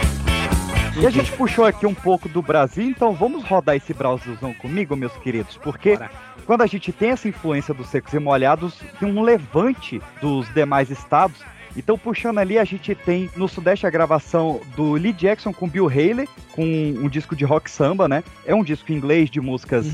[1.01, 4.95] E a gente puxou aqui um pouco do Brasil, então vamos rodar esse Brasilzão comigo,
[4.95, 5.97] meus queridos, porque
[6.45, 10.89] quando a gente tem essa influência dos secos e molhados, tem um levante dos demais
[10.89, 11.37] estados.
[11.79, 15.87] Então, puxando ali, a gente tem no Sudeste a gravação do Lee Jackson com Bill
[15.87, 18.21] Haley, com um disco de rock samba, né?
[18.45, 19.85] É um disco em inglês, de músicas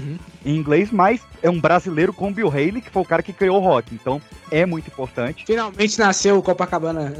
[0.44, 3.57] em inglês, mas é um brasileiro com Bill Haley, que foi o cara que criou
[3.57, 3.94] o rock.
[3.94, 5.45] Então, é muito importante.
[5.45, 7.14] Finalmente nasceu o Copacabana.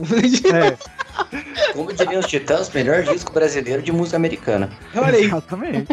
[0.52, 1.06] É.
[1.74, 4.70] Como diriam os Titãs, melhor disco brasileiro de música americana.
[4.96, 5.26] Olha aí.
[5.26, 5.88] Exatamente.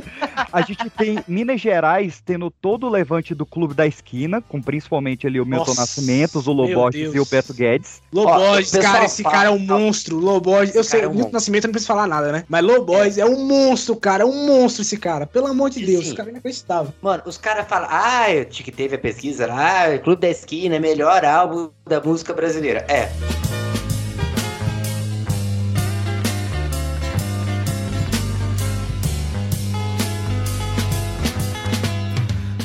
[0.52, 5.26] A gente tem Minas Gerais tendo todo o levante do Clube da Esquina, com principalmente
[5.26, 8.00] ali o Milton Nossa, Nascimentos, o Loborges e o Beto Guedes.
[8.12, 10.16] Lobois, O cara, esse fala- cara é um monstro.
[10.18, 12.44] Lobois, eu sei, cara é um Milton Nascimento eu não preciso falar nada, né?
[12.48, 14.22] Mas Lobois é um monstro, cara.
[14.22, 15.26] É um monstro esse cara.
[15.26, 16.92] Pelo amor de Deus, esse cara é inacreditável.
[17.00, 20.28] Mano, os caras falam, ah, eu te- que teve a pesquisa lá, ah, Clube da
[20.28, 22.84] Esquina é melhor álbum da música brasileira.
[22.88, 23.10] É.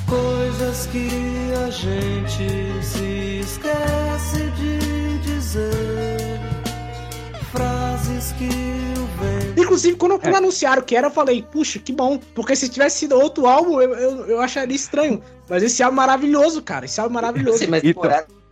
[0.07, 1.09] Coisas que
[1.65, 4.36] a gente se esquece
[9.77, 10.19] Inclusive, quando, É.
[10.19, 12.19] quando anunciaram que era, eu falei, puxa, que bom.
[12.33, 15.21] Porque se tivesse sido outro álbum, eu, eu, eu acharia estranho.
[15.49, 16.85] Mas esse álbum é maravilhoso, cara.
[16.85, 17.59] Esse álbum é maravilhoso.
[17.59, 18.03] Sim, mas Então-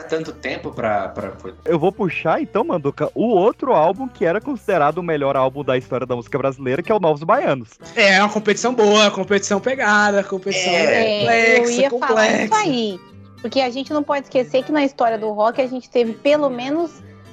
[0.10, 1.08] tanto tempo pra.
[1.08, 1.32] pra...
[1.64, 5.78] Eu vou puxar então, Manduca, o outro álbum que era considerado o melhor álbum da
[5.78, 7.70] história da música brasileira, que é o Novos Baianos.
[7.96, 12.44] É, é uma competição boa, competição pegada, competição É, complexa, eu ia falar complexa.
[12.44, 13.00] isso aí.
[13.42, 16.50] Porque a gente não pode esquecer que na história do rock a gente teve pelo
[16.50, 16.92] menos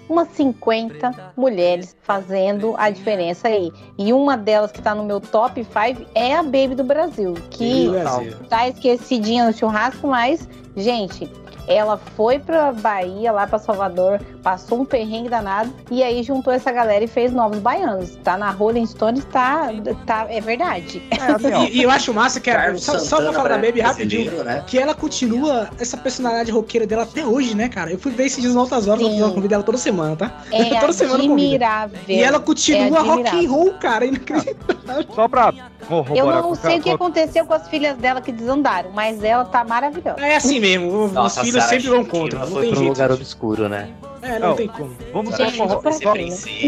[0.09, 3.73] umas 50 mulheres fazendo a diferença aí.
[3.99, 7.89] E uma delas que tá no meu top 5 é a Baby do Brasil, que
[7.89, 8.35] Brasil.
[8.49, 11.31] tá esquecidinha no churrasco, mas, gente,
[11.67, 16.73] ela foi pra Bahia, lá pra Salvador, passou um perrengue danado e aí juntou essa
[16.73, 18.17] galera e fez novos baianos.
[18.25, 19.69] Tá na Rolling Stones, tá,
[20.07, 21.03] tá é verdade.
[21.71, 24.65] E, e eu acho massa que era, só, só pra falar da Baby rapidinho, né?
[24.67, 27.91] que ela continua essa personalidade roqueira dela até hoje, né, cara?
[27.91, 30.43] Eu fui ver esses dias altas horas, eu convido ela toda semana, tá?
[30.51, 31.99] É toda semana admirável.
[32.09, 35.05] E ela continua É rock and roll, cara, inacreditável.
[35.15, 35.53] Só pra
[36.15, 39.65] Eu não sei o que aconteceu com as filhas dela que desandaram, mas ela tá
[39.65, 40.21] maravilhosa.
[40.21, 42.83] É assim mesmo, os Nossa, filhos Sarah sempre vão contra, não foi tem pra um
[42.85, 42.95] jeito.
[42.95, 43.89] lugar obscuro, né?
[44.23, 44.95] É, não Não, tem como.
[45.13, 46.15] Vamos só, corro- só-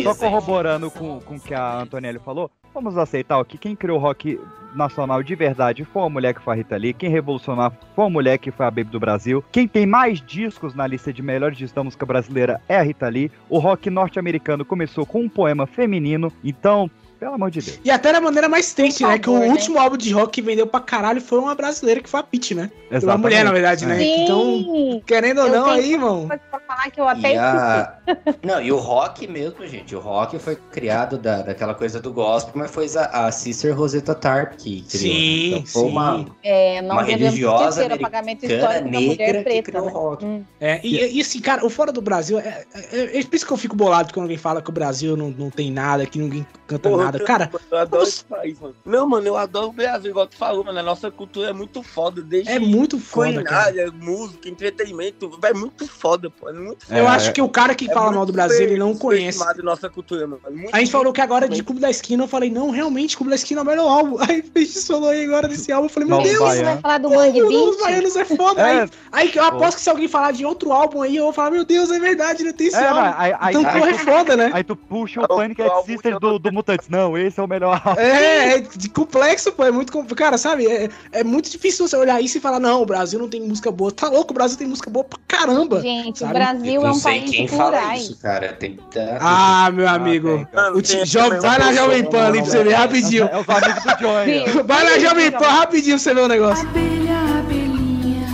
[0.03, 2.51] só corroborando com, com o que a Antonelli falou.
[2.75, 4.39] Vamos aceitar que quem criou o rock
[4.75, 6.93] nacional de verdade foi uma mulher que foi a Rita Lee.
[6.93, 9.45] Quem revolucionou foi uma mulher que foi a Baby do Brasil.
[9.53, 13.09] Quem tem mais discos na lista de melhores discos da música brasileira é a Rita
[13.09, 13.31] Lee.
[13.49, 16.33] O rock norte-americano começou com um poema feminino.
[16.43, 16.91] Então,
[17.21, 17.79] pelo amor de Deus.
[17.85, 19.17] E até da maneira mais triste, né?
[19.21, 19.53] Que o favor, né?
[19.53, 22.57] último álbum de rock que vendeu pra caralho foi uma brasileira, que foi a Pitty,
[22.57, 22.71] né?
[22.75, 23.23] Foi uma Exatamente.
[23.23, 23.97] mulher, na verdade, né?
[23.97, 24.25] Sim.
[24.25, 26.27] Então, querendo ou não, aí, irmão.
[26.27, 27.99] Pra falar que eu até E a...
[28.45, 29.95] Não, e o rock mesmo, gente.
[29.95, 34.15] O rock foi criado da, daquela coisa do gospel, mas foi a, a Sister Rosetta
[34.15, 35.15] Tarp que criou.
[35.15, 35.89] Sim, então, foi sim.
[35.89, 39.71] uma, É, não uma religiosa esquecer o pagamento americana histórico da mulher negra que preta.
[39.71, 39.93] criou o Né?
[39.93, 40.25] rock.
[40.25, 40.45] Hum.
[40.61, 43.53] É, e, e assim, cara, o fora do Brasil, é, é, é por isso que
[43.53, 46.47] eu fico bolado quando alguém fala que o Brasil não, não tem nada, que ninguém
[46.67, 47.19] canta Porra, nada.
[47.19, 48.75] eu- Cara, eu adoro esse país, mano.
[48.85, 50.79] Não, mano, eu adoro o Brasil, igual tu falou, mano.
[50.79, 52.21] A nossa cultura é muito foda.
[52.23, 55.31] Desde É muito foda, culinária, música, entretenimento.
[55.43, 56.49] É muito foda, pô.
[56.49, 58.95] É muito eu acho que o cara que É fala mal do Brasil, ele não
[58.97, 59.39] conhece.
[59.63, 60.41] nossa cultura, mano.
[60.51, 63.17] Muito A gente falou que agora é de Clube da Esquina, eu falei, não, realmente,
[63.17, 64.17] Clube da Esquina é o melhor álbum.
[64.25, 66.65] Aí a gente falou aí agora desse álbum, eu falei, meu Deus, Baianos.
[66.65, 67.83] Vai falar do Pô, Mangue Os Novos 20?
[67.83, 68.61] Baianos é foda.
[68.61, 68.65] É.
[68.83, 71.33] Aí, aí que eu aposto que se alguém falar de outro álbum aí, eu vou
[71.33, 73.01] falar, meu Deus, é verdade, não tem esse É, álbum.
[73.01, 74.51] mas aí, aí, então, porra, é foda, né?
[74.53, 76.89] Aí tu puxa o Panic at Sister do, do Mutantes.
[76.89, 78.01] Não, esse é o melhor álbum.
[78.01, 80.15] É, é de complexo, pô, é muito complexo.
[80.15, 83.29] Cara, sabe, é, é muito difícil você olhar isso e falar, não, o Brasil não
[83.29, 83.91] tem música boa.
[83.93, 85.81] Tá louco, o Brasil tem música boa pra caramba.
[85.81, 86.31] Gente, sabe?
[86.31, 88.53] o Brasil Brasil é não um sei país quem fala isso, cara.
[88.53, 90.47] Tem tanta Ah, meu amigo.
[90.75, 93.29] O ti- jo- vai na Jovem Pan ali pra você ver rapidinho.
[93.31, 94.63] É os amigos do Joy.
[94.67, 96.69] Vai na Jovem Pan rapidinho pra você ver o negócio.
[96.69, 98.27] Abelha, abelhinha,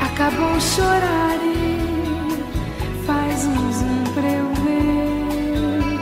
[0.00, 5.98] acabou chorar e faz um zum pra eu ver.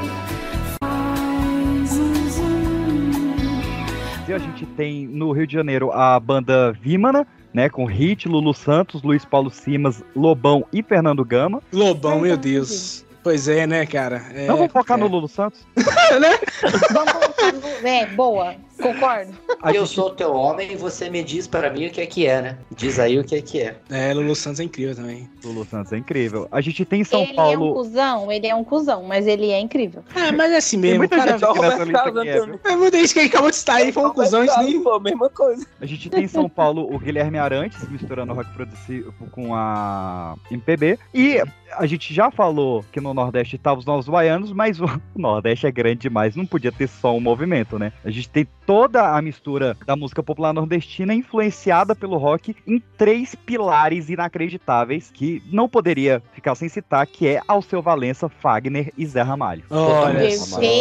[0.83, 4.27] Faz um zum.
[4.29, 7.27] E a gente tem no Rio de Janeiro a banda Vimana,
[7.57, 7.71] né?
[7.71, 11.63] Com Hit, Lulu Santos, Luiz Paulo Simas, Lobão e Fernando Gama.
[11.73, 13.03] Lobão, meu Deus.
[13.23, 14.23] Pois é, né, cara?
[14.35, 15.67] É, Não vamos focar no Lulu Santos?
[16.93, 17.89] Vamos colocar no...
[17.89, 18.55] É, boa.
[18.81, 19.33] Concordo.
[19.73, 22.43] Eu sou teu homem e você me diz para mim o que é que é,
[22.43, 22.59] né?
[22.75, 23.77] Diz aí o que é que é.
[23.91, 25.29] É, Lulu Santos é incrível também.
[25.45, 26.47] Lulu Santos é incrível.
[26.51, 27.75] A gente tem em São ele é um Paulo.
[27.75, 30.05] cuzão, ele é um cuzão, mas ele é incrível.
[30.15, 31.33] Ah, mas é assim mesmo, muita cara.
[31.33, 32.73] gente aqui nessa lista que é?
[32.73, 34.83] É muita gente que acabou de estar aí, foi um cuzão, isso nem.
[34.83, 35.67] Pô, mesma coisa.
[35.81, 40.99] A gente tem em São Paulo o Guilherme Arantes, misturando rock progressivo com a MPB.
[41.15, 41.43] E
[41.73, 44.87] a gente já falou que no Nordeste estavam os Novos Baianos, mas o
[45.17, 47.93] Nordeste é grande demais, não podia ter só um movimento, né?
[48.05, 53.35] A gente tem toda a mistura da música popular nordestina influenciada pelo rock em três
[53.35, 59.23] pilares inacreditáveis que não poderia ficar sem citar, que é Alceu Valença, Fagner e Zé
[59.23, 59.63] Ramalho.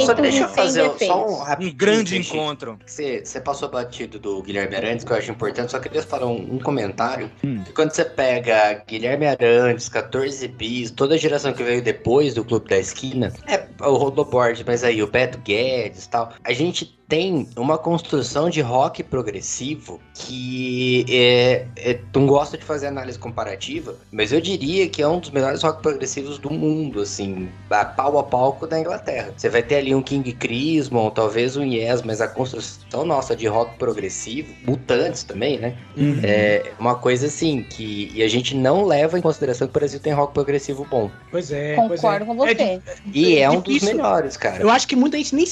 [0.05, 1.73] Só deixa eu fazer só um rapidinho.
[1.73, 2.35] Um grande gente.
[2.35, 2.79] encontro.
[2.85, 6.55] Você, você passou batido do Guilherme Arantes, que eu acho importante, só queria falar um,
[6.55, 7.29] um comentário.
[7.43, 7.63] Hum.
[7.75, 12.67] Quando você pega Guilherme Arantes, 14 bis, toda a geração que veio depois do Clube
[12.67, 17.47] da Esquina, é o Rodoboard, mas aí o Beto Guedes e tal, a gente tem
[17.55, 24.31] uma construção de rock progressivo que é, é, não gosto de fazer análise comparativa, mas
[24.31, 28.23] eu diria que é um dos melhores rock progressivos do mundo, assim, a pau a
[28.23, 29.33] palco da Inglaterra.
[29.35, 33.45] Você vai ter ali um King Crimson, talvez um Yes, mas a construção nossa de
[33.45, 35.75] rock progressivo, Mutantes também, né?
[35.97, 36.21] Uhum.
[36.23, 39.99] É uma coisa assim que e a gente não leva em consideração que o Brasil
[39.99, 41.11] tem rock progressivo bom.
[41.29, 41.75] Pois é.
[41.75, 41.95] pois é.
[41.95, 42.51] Concordo com você.
[42.51, 42.79] É
[43.13, 44.61] E é um dos melhores, cara.
[44.61, 45.45] Eu acho que muita gente nem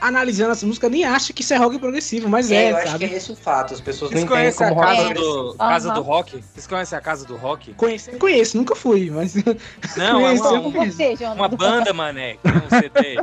[0.00, 3.08] analisando essa música nem acha que isso é rock progressivo, mas é, eu acho sabe?
[3.08, 3.72] que é esse o fato.
[3.72, 5.94] As pessoas Vocês conhecem a casa do, casa Aham.
[5.94, 6.44] do rock?
[6.52, 7.72] Vocês conhecem a casa do rock?
[7.74, 9.34] Conheço, conheço, nunca fui, mas.
[9.96, 11.24] Não, é conheço, uma, eu conheço.
[11.34, 13.16] uma banda, mané, que um CD.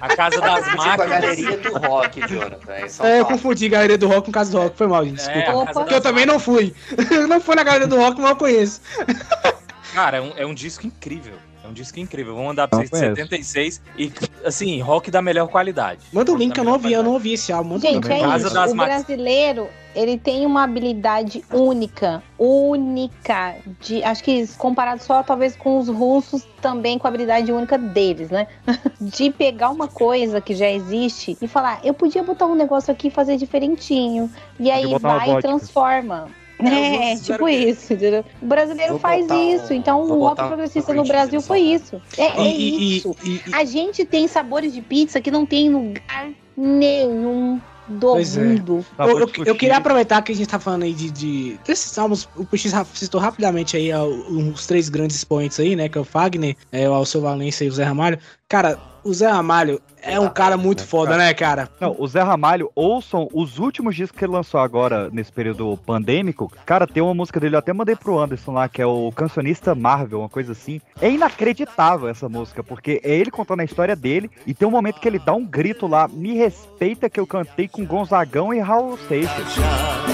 [0.00, 1.08] A Casa das Tipo a Máquinas.
[1.08, 2.72] galeria do rock, Jonathan.
[2.72, 5.16] É, É, eu confundi Galeria do Rock com Casa do Rock, foi mal, gente.
[5.16, 5.38] Desculpa.
[5.38, 6.74] É, a Casa Porque eu também não fui.
[7.10, 8.80] Eu não fui na Galeria do Rock, mas eu conheço.
[9.94, 11.34] Cara, é um, é um disco incrível.
[11.68, 12.34] É um disco incrível.
[12.34, 13.30] Vou mandar pra Não vocês de conheço.
[13.30, 13.82] 76.
[13.98, 14.12] E,
[14.44, 16.00] assim, rock da melhor qualidade.
[16.12, 17.78] Manda o link que eu não ouvi, eu não ouvi esse álbum.
[17.78, 18.54] Gente, é Casa isso.
[18.54, 19.04] das O Máquinas.
[19.04, 25.88] brasileiro, ele tem uma habilidade única, única, de, acho que comparado só talvez com os
[25.88, 28.46] russos, também com a habilidade única deles, né?
[28.98, 33.08] De pegar uma coisa que já existe e falar, eu podia botar um negócio aqui
[33.08, 34.30] e fazer diferentinho.
[34.58, 36.28] E aí vai e transforma.
[36.60, 38.24] É, os É, tipo isso, entendeu?
[38.42, 42.00] O brasileiro Vou faz botar um- isso, então o rock progressista no Brasil foi isso.
[42.16, 43.14] É, é E- isso.
[43.22, 48.08] e- e- A gente tem sabores de pizza que não tem em lugar nenhum do
[48.08, 48.44] Pois é.
[48.44, 48.84] mundo.
[48.96, 51.96] Tá, eu, eu- eu queria aproveitar que a gente tá falando aí de, de desses
[51.96, 56.00] álbuns, o ra- citou rapidamente aí ó, os três grandes expoentes aí, né, que é
[56.00, 58.18] o Fagner, é, o Alceu Valença e o Zé Ramalho.
[58.50, 61.68] Cara, o Zé Ramalho é um cara muito foda, né, cara?
[61.78, 66.50] Não, o Zé Ramalho, ouçam os últimos discos que ele lançou agora, nesse período pandêmico.
[66.64, 69.74] Cara, tem uma música dele, eu até mandei pro Anderson lá, que é o Cancionista
[69.74, 70.80] Marvel, uma coisa assim.
[70.98, 74.98] É inacreditável essa música, porque é ele contando a história dele, e tem um momento
[74.98, 78.96] que ele dá um grito lá, me respeita que eu cantei com Gonzagão e Raul
[79.08, 79.56] Seixas.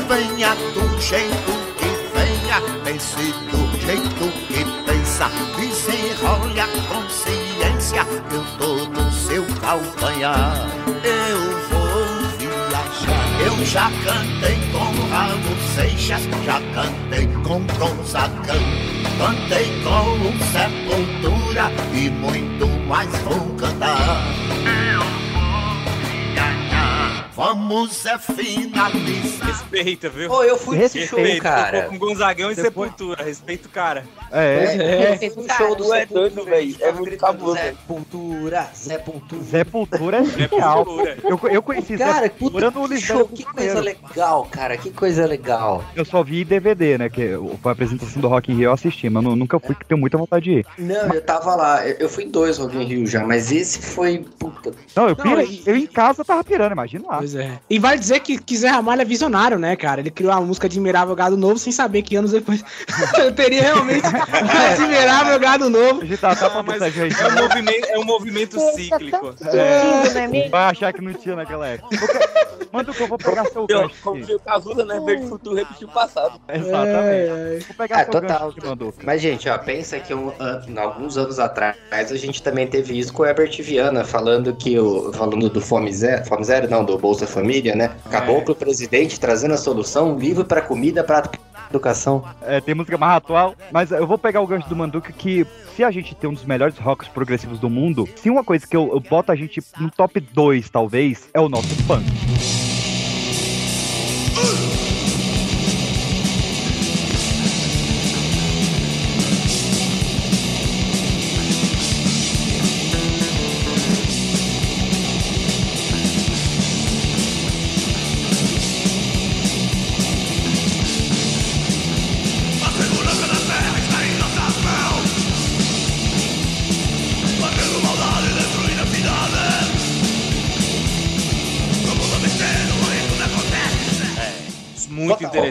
[0.08, 5.30] Venha do jeito que venha, pense do jeito que pensa.
[5.56, 6.53] Desenrole
[7.92, 10.54] a consciência, eu tô no seu calcanhar.
[10.86, 11.38] Eu
[11.68, 13.40] vou viajar.
[13.44, 18.62] Eu já cantei com Raul Seixas, já cantei com Gonzagão.
[19.18, 24.22] Cantei com Sepultura e muito mais vou cantar.
[24.64, 25.23] Eu.
[27.36, 29.46] Vamos é finalizar.
[29.46, 30.28] Respeita, viu?
[30.28, 31.82] Pô, eu fui nesse show, cara.
[31.82, 33.24] Tocou com Gonzagão e Sepultura.
[33.24, 34.04] Respeita o cara.
[34.30, 35.30] É, É.
[35.36, 36.76] Um show do Tu é Sepultura, doido, velho.
[36.80, 37.56] É muito cabuloso.
[37.58, 39.42] Zé Pultura, Zé Pultura.
[39.42, 40.78] Zé Pultura é genial.
[40.78, 41.18] Sepultura.
[41.24, 44.90] Eu, eu conheci Cara, Zé puta no que Lisboa show, que coisa legal, cara, que
[44.90, 45.84] coisa legal.
[45.96, 47.08] Eu só vi DVD, né?
[47.08, 47.30] Que
[47.60, 50.00] foi a apresentação do Rock in Rio, eu assisti, mas nu- nunca fui, que tenho
[50.00, 50.66] muita vontade de ir.
[50.78, 54.24] Não, eu tava lá, eu fui em dois Rock in Rio já, mas esse foi,
[54.38, 57.23] puta, Não, eu, Não, pirei, e- eu em casa tava pirando, imagina lá.
[57.24, 57.58] Pois é.
[57.70, 60.02] E vai dizer que, que Zé Ramalho é visionário, né, cara?
[60.02, 62.62] Ele criou a música Admirável Gado Novo sem saber que anos depois
[63.18, 64.04] eu teria realmente
[64.72, 66.02] Admirável Gado Novo.
[66.02, 69.34] A gente tá pra mas é um movimento, é um movimento cíclico.
[69.46, 71.96] É, vai achar que não tinha naquela época.
[72.74, 73.94] Manda que eu vou pegar seu Eu, gancho.
[74.02, 75.00] como diria o Cazuza, né?
[75.06, 76.40] Ver o futuro repetir o passado.
[76.48, 77.66] Exatamente.
[77.66, 78.40] Vou pegar É, seu total.
[78.40, 78.94] gancho que mandou.
[79.04, 80.32] Mas, gente, ó, pensa que um,
[80.76, 85.12] alguns anos atrás a gente também teve isso com o Herbert Viana, falando que o.
[85.12, 87.92] Falando do Fome Zero, Fome Zero não, do Bolsa Família, né?
[88.10, 91.30] Caboclo presidente trazendo a solução, livre para comida, para
[91.70, 92.24] educação.
[92.42, 95.46] É, tem música mais atual, mas eu vou pegar o gancho do Manduca que
[95.76, 98.76] se a gente tem um dos melhores rocks progressivos do mundo, se uma coisa que
[98.76, 102.04] eu, eu boto a gente no top 2, talvez, é o nosso punk.
[104.80, 104.83] A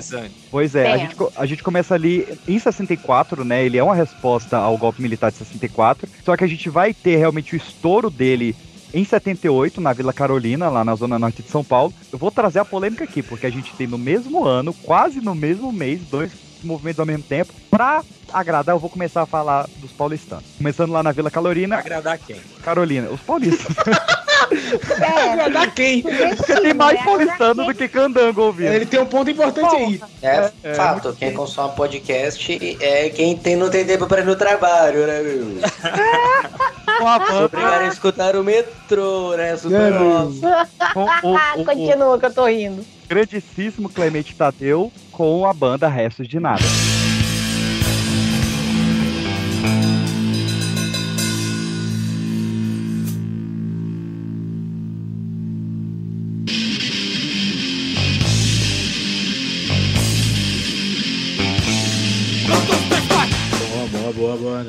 [0.04, 0.36] interessante.
[0.52, 3.66] Pois é, a gente, a gente começa ali em 64, né?
[3.66, 6.08] Ele é uma resposta ao golpe militar de 64.
[6.24, 8.56] Só que a gente vai ter realmente o estouro dele
[8.94, 11.92] em 78, na Vila Carolina, lá na zona norte de São Paulo.
[12.12, 15.34] Eu vou trazer a polêmica aqui, porque a gente tem no mesmo ano, quase no
[15.34, 16.32] mesmo mês, dois
[16.64, 17.54] movimentos ao mesmo tempo.
[17.72, 20.46] Pra agradar, eu vou começar a falar dos paulistanos.
[20.58, 21.78] Começando lá na Vila Carolina.
[21.78, 22.38] Agradar quem?
[22.64, 23.76] Carolina, os paulistas.
[25.02, 26.02] É, agradar quem?
[26.02, 28.72] Porque tem mais paulistano do que candango ouvindo.
[28.72, 30.02] Ele tem um ponto importante aí.
[30.22, 34.36] É, É, fato, quem consome podcast é quem tem, não tem tempo para ir no
[34.36, 35.60] trabalho, né, meu?
[37.46, 39.56] Obrigado a escutar o metrô, né?
[39.58, 40.42] Super nosso.
[41.66, 42.86] Continua que eu tô rindo.
[43.08, 46.64] grandíssimo Clemente Tadeu com a banda Restos de Nada.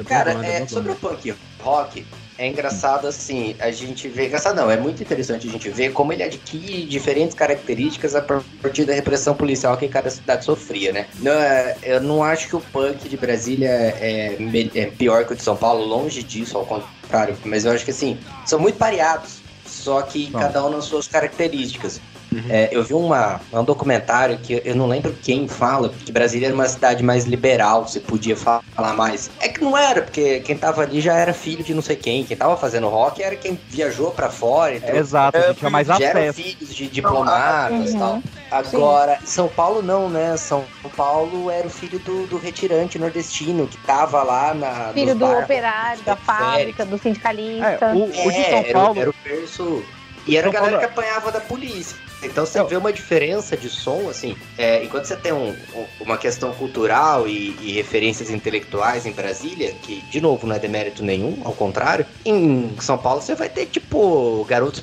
[0.05, 2.05] Cara, banda, é, sobre o punk rock,
[2.36, 4.26] é engraçado assim, a gente vê.
[4.26, 8.85] Engraçado não, é muito interessante a gente ver como ele adquire diferentes características a partir
[8.85, 11.06] da repressão policial que cada cidade sofria, né?
[11.20, 14.36] Não, é, eu não acho que o punk de Brasília é,
[14.74, 17.36] é pior que o de São Paulo, longe disso, ao contrário.
[17.44, 22.01] Mas eu acho que assim, são muito pareados, só que cada um nas suas características.
[22.48, 26.55] É, eu vi uma, um documentário que eu não lembro quem fala, que Brasília era
[26.55, 29.31] uma cidade mais liberal, você podia fa- falar mais.
[29.40, 32.24] É que não era, porque quem tava ali já era filho de não sei quem,
[32.24, 34.74] quem tava fazendo rock era quem viajou pra fora.
[34.77, 36.43] Então, Exato, a gente tinha mais já eram acesso.
[36.43, 37.98] filhos de diplomatas e Uhum.
[37.98, 38.23] tal.
[38.51, 40.36] Agora, São Paulo não, né?
[40.36, 40.65] São
[40.97, 44.93] Paulo era o filho do, do retirante nordestino, que tava lá na.
[44.93, 47.86] Filho do bairros operário, da fábrica, do sindicalista.
[47.86, 49.82] É, o- o de São era, Paulo- Era o berço.
[50.27, 51.97] E era a São galera Paulo- que apanhava da polícia.
[52.24, 54.36] Então você vê uma diferença de som, assim.
[54.56, 59.72] é, enquanto você tem um- um- uma questão cultural e, e referências intelectuais em Brasília,
[59.82, 63.66] que, de novo, não é demérito nenhum, ao contrário, em São Paulo você vai ter,
[63.66, 64.80] tipo, garotos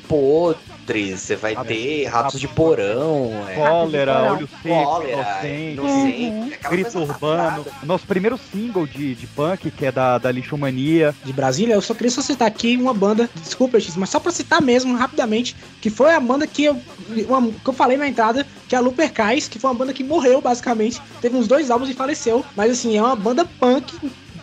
[0.85, 3.31] podres, você vai ter ratos de porão.
[3.47, 5.11] é, Cólera, olho seco, cólera,
[5.47, 7.65] inocente, inocente, aquela grito urbano.
[7.83, 11.15] Nosso primeiro single de, de punk, que é da, da Lixomania.
[11.23, 14.31] De Brasília, eu só queria só citar aqui uma banda, desculpa, X, mas só pra
[14.31, 16.81] citar mesmo, rapidamente, que foi a banda que eu,
[17.27, 20.03] uma- que eu falei na entrada, que é a Lupercais, que foi uma banda que
[20.03, 21.01] morreu, basicamente.
[21.21, 23.93] Teve uns dois álbuns e faleceu, mas assim, é uma banda punk,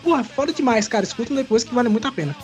[0.09, 1.05] porra, foda demais, cara.
[1.05, 2.35] Escutam depois que vale muito a pena.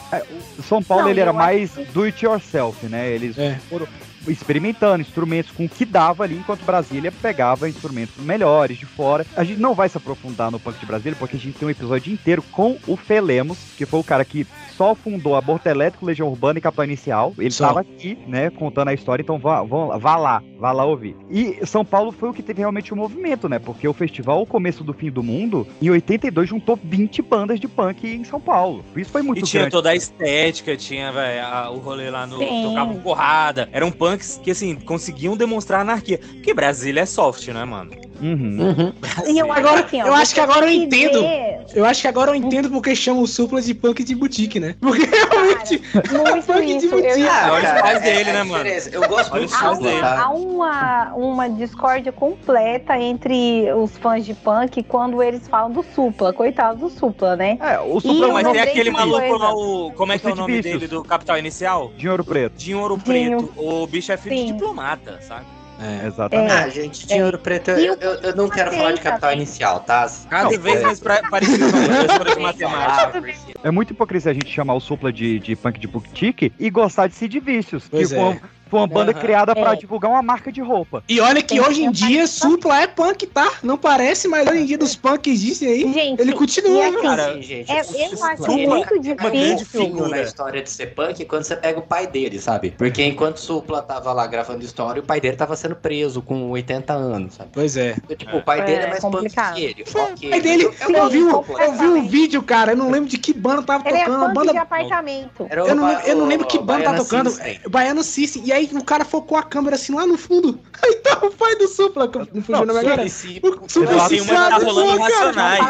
[0.59, 3.11] O São Paulo Não, ele era mais do it yourself, né?
[3.11, 3.36] Eles
[3.70, 3.89] foram
[4.28, 9.27] experimentando instrumentos com o que dava ali, enquanto Brasília pegava instrumentos melhores de fora.
[9.36, 11.70] A gente não vai se aprofundar no punk de Brasília, porque a gente tem um
[11.70, 16.28] episódio inteiro com o Felemos, que foi o cara que só fundou Aborto Elétrico, Legião
[16.28, 17.32] Urbana e Capitão Inicial.
[17.38, 17.64] Ele Só.
[17.64, 21.16] estava aqui, né, contando a história, então vá, vá, vá lá, vá lá ouvir.
[21.30, 23.59] E São Paulo foi o que teve realmente o movimento, né?
[23.59, 27.68] Porque o festival O Começo do Fim do Mundo, em 82, juntou 20 bandas de
[27.68, 28.84] punk em São Paulo.
[28.96, 29.72] Isso foi muito E tinha grande.
[29.72, 32.38] toda a estética, tinha véi, a- o rolê lá no.
[32.38, 32.64] Sim.
[32.68, 33.68] Tocavam porrada.
[33.72, 36.18] Eram punks que, assim, conseguiam demonstrar anarquia.
[36.18, 37.90] Porque Brasília é soft, né, mano?
[38.20, 38.93] Uhum.
[39.27, 41.20] E eu Agora, acho assim, ó, eu acho que agora eu entendo.
[41.20, 44.61] ver- Eu acho que agora eu entendo porque chamam o Supla de punk de boutique,
[44.61, 44.77] né?
[44.81, 47.20] Porque realmente Muito punk de isso, eu boutique.
[47.20, 48.65] ia- olha os pais dele, né, mano?
[48.93, 50.03] Eu gosto muito do pais Supla, dele.
[50.03, 56.32] Há uma, uma discórdia completa entre os fãs de punk quando eles falam do Supla.
[56.32, 57.59] Coitado do Supla, né?
[57.61, 59.36] É, o Supla Mas tem aquele de maluco coisa.
[59.36, 59.93] lá, o.
[59.93, 61.91] Como é que é o nome dele do Capital Inicial?
[61.97, 62.55] De ouro preto.
[62.57, 63.39] Dinho Ouro Dinho.
[63.43, 63.53] Preto.
[63.57, 64.53] O bicho é filho de Sim.
[64.53, 65.45] diplomata, sabe?
[65.85, 66.06] É.
[66.06, 66.52] Exatamente.
[66.52, 70.11] Ah, gente, de ouro preto, eu, eu, eu não quero falar de capital inicial, tá?
[70.31, 73.23] Cada Não, vez é- mais pra- parecido com a professora de matemática.
[73.62, 77.06] É muito hipocrisia a gente chamar o Supla de, de punk de boutique e gostar
[77.09, 78.40] de Sid Vicious, que Pois foi, é.
[78.69, 79.20] Foi uma banda Aham.
[79.20, 79.77] criada pra É.
[79.77, 81.03] divulgar uma marca de roupa.
[81.09, 83.51] E olha que Tem que hoje em dia Supla é punk, tá?
[83.62, 86.86] Não parece, mas hoje em dia dos punk que existem aí, Gente, ele continua.
[86.89, 89.81] assim, Cara, gente, é- o eu acho ele muito é uma grande difícil.
[89.86, 92.70] figura na história de ser punk é quando você pega o pai dele, sabe?
[92.77, 96.93] Porque enquanto Supla tava lá gravando história, o pai dele tava sendo preso com 80
[96.93, 97.51] anos, sabe?
[97.53, 97.95] Pois é.
[98.05, 99.55] Então, tipo, o pai dele é É mais complicado.
[99.55, 99.82] punk que ele.
[99.82, 101.62] O pai dele, É eu vi, um, completo.
[101.62, 104.23] eu vi um vídeo, cara, eu não lembro de que banda tava Ele é tocando.
[104.23, 105.47] a punk banda de apartamento.
[105.49, 107.41] Era o Eu não, eu não lembro o que banda tá Baiana tocando.
[107.41, 108.43] É, Baiano System.
[108.45, 110.59] E aí o cara focou a câmera assim lá no fundo.
[110.82, 112.11] Aí tá o pai do Supla.
[112.32, 113.05] Não fugiu na minha cara.
[113.07, 114.99] Esse- O Supla se tá rolando.
[115.03, 115.61] Racionais.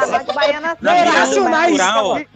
[0.81, 1.79] Não, era Racionais.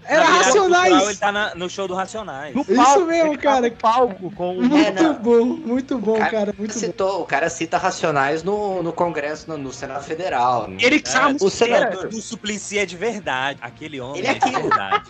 [0.04, 1.02] Era Racionais.
[1.08, 2.54] Ele tá na- no show do Racionais.
[2.54, 3.70] No Isso mesmo, tá cara.
[3.70, 6.54] palco com o Muito É, bom, muito bom, Cara, cara.
[6.58, 6.78] Muito bom.
[6.80, 10.68] citou, o cara cita Racionais no, no Congresso, no, no Senado Federal.
[10.68, 10.78] né?
[10.80, 12.06] Ele que sabe o senador.
[12.06, 13.58] O Suplicy é de verdade.
[13.62, 15.04] Aquele homem Ele é é de verdade.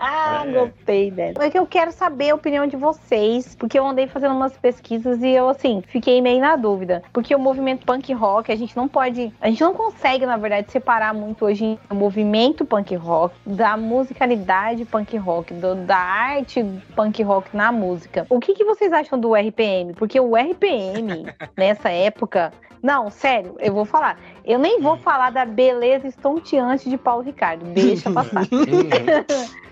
[0.00, 0.52] Ah, É.
[0.52, 1.42] gostei dessa.
[1.44, 5.22] É que eu quero saber a opinião de vocês, porque eu andei fazendo umas pesquisas
[5.22, 7.02] e eu, assim, fiquei meio na dúvida.
[7.12, 9.32] Porque o movimento punk rock, a gente não pode.
[9.40, 14.84] A gente não consegue, na verdade, separar muito hoje o movimento punk rock da musicalidade
[14.84, 16.64] punk rock, do- da arte
[16.94, 18.26] punk rock na música.
[18.28, 19.94] O que, que vocês acham do RPM?
[19.94, 22.52] Porque o RPM, nessa época.
[22.82, 24.18] Não, sério, eu vou falar.
[24.44, 27.64] Eu nem vou falar da beleza estonteante de Paulo Ricardo.
[27.66, 28.46] Deixa passar.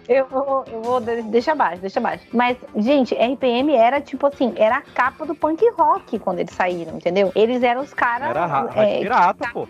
[0.08, 2.24] Eu vou, eu vou, de- deixa abaixo, deixa abaixo.
[2.32, 6.96] Mas, gente, RPM era tipo assim, era a capa do punk rock quando eles saíram,
[6.96, 7.30] entendeu?
[7.34, 8.30] Eles eram os caras.
[8.30, 9.68] Era ra é, é, pirata, pô.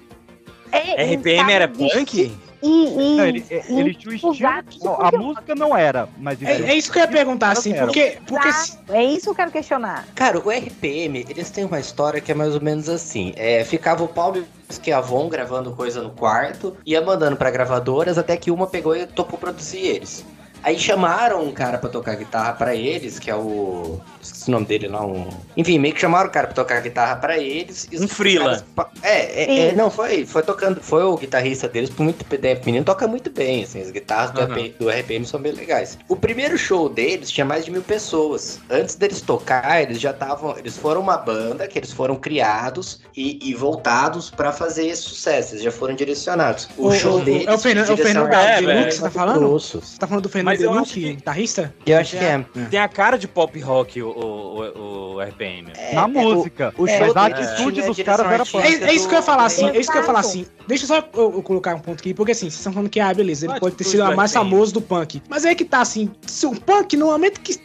[0.70, 2.38] é, RPM era punk?
[2.62, 4.34] E, e, Não, ele, e ele tinha o estilo.
[4.82, 6.42] não, a música não era, mas.
[6.42, 8.18] É, é isso que eu ia perguntar, assim, porque.
[8.26, 10.06] porque Exato, É isso que eu quero questionar.
[10.14, 13.32] Cara, o RPM, eles têm uma história que é mais ou menos assim.
[13.36, 18.18] É, ficava o Paulo e o Esquiavon gravando coisa no quarto, ia mandando pra gravadoras,
[18.18, 20.24] até que uma pegou e topou produzir eles.
[20.62, 24.00] Aí chamaram um cara pra tocar guitarra pra eles, que é o.
[24.20, 25.28] Esqueci o nome dele lá, um.
[25.56, 27.88] Enfim, meio que chamaram o cara pra tocar guitarra pra eles.
[27.90, 28.62] e Um freela.
[28.76, 30.80] caras É, é, é, não, foi, foi tocando.
[30.82, 32.62] Foi o guitarrista deles por muito tempo.
[32.62, 34.54] O menino toca muito bem, assim, as guitarras do, Aham.
[34.54, 35.98] RPM, do RPM são bem legais.
[36.08, 38.60] O primeiro show deles tinha mais de mil pessoas.
[38.68, 40.56] Antes deles tocar, eles já estavam.
[40.58, 45.54] Eles foram uma banda que eles foram criados e, e voltados pra fazer sucesso.
[45.54, 46.68] Eles já foram direcionados.
[46.76, 47.46] O, O- show o- deles.
[47.46, 49.48] é o Fernando- é o Fernando era- Deluxe, era você tá falando?
[49.58, 51.74] Você tá falando do Fernando Mas eu acho que- guitarrista?
[51.86, 52.44] Eu acho que é.
[52.70, 55.72] Tem a cara de pop rock o, o, o, RPM.
[55.92, 56.72] Na é, música.
[56.76, 58.64] o- o show a deles atitude dos direção caras era punk.
[58.64, 60.46] É, é isso que eu ia falar assim, é isso que eu ia falar assim.
[60.66, 63.12] Deixa eu só eu, colocar um ponto aqui, porque assim, vocês estão falando que, ah,
[63.12, 65.22] beleza, ele Pode ter sido do o mais famoso do punk.
[65.28, 67.58] Mas é que tá assim, se o punk, no momento que.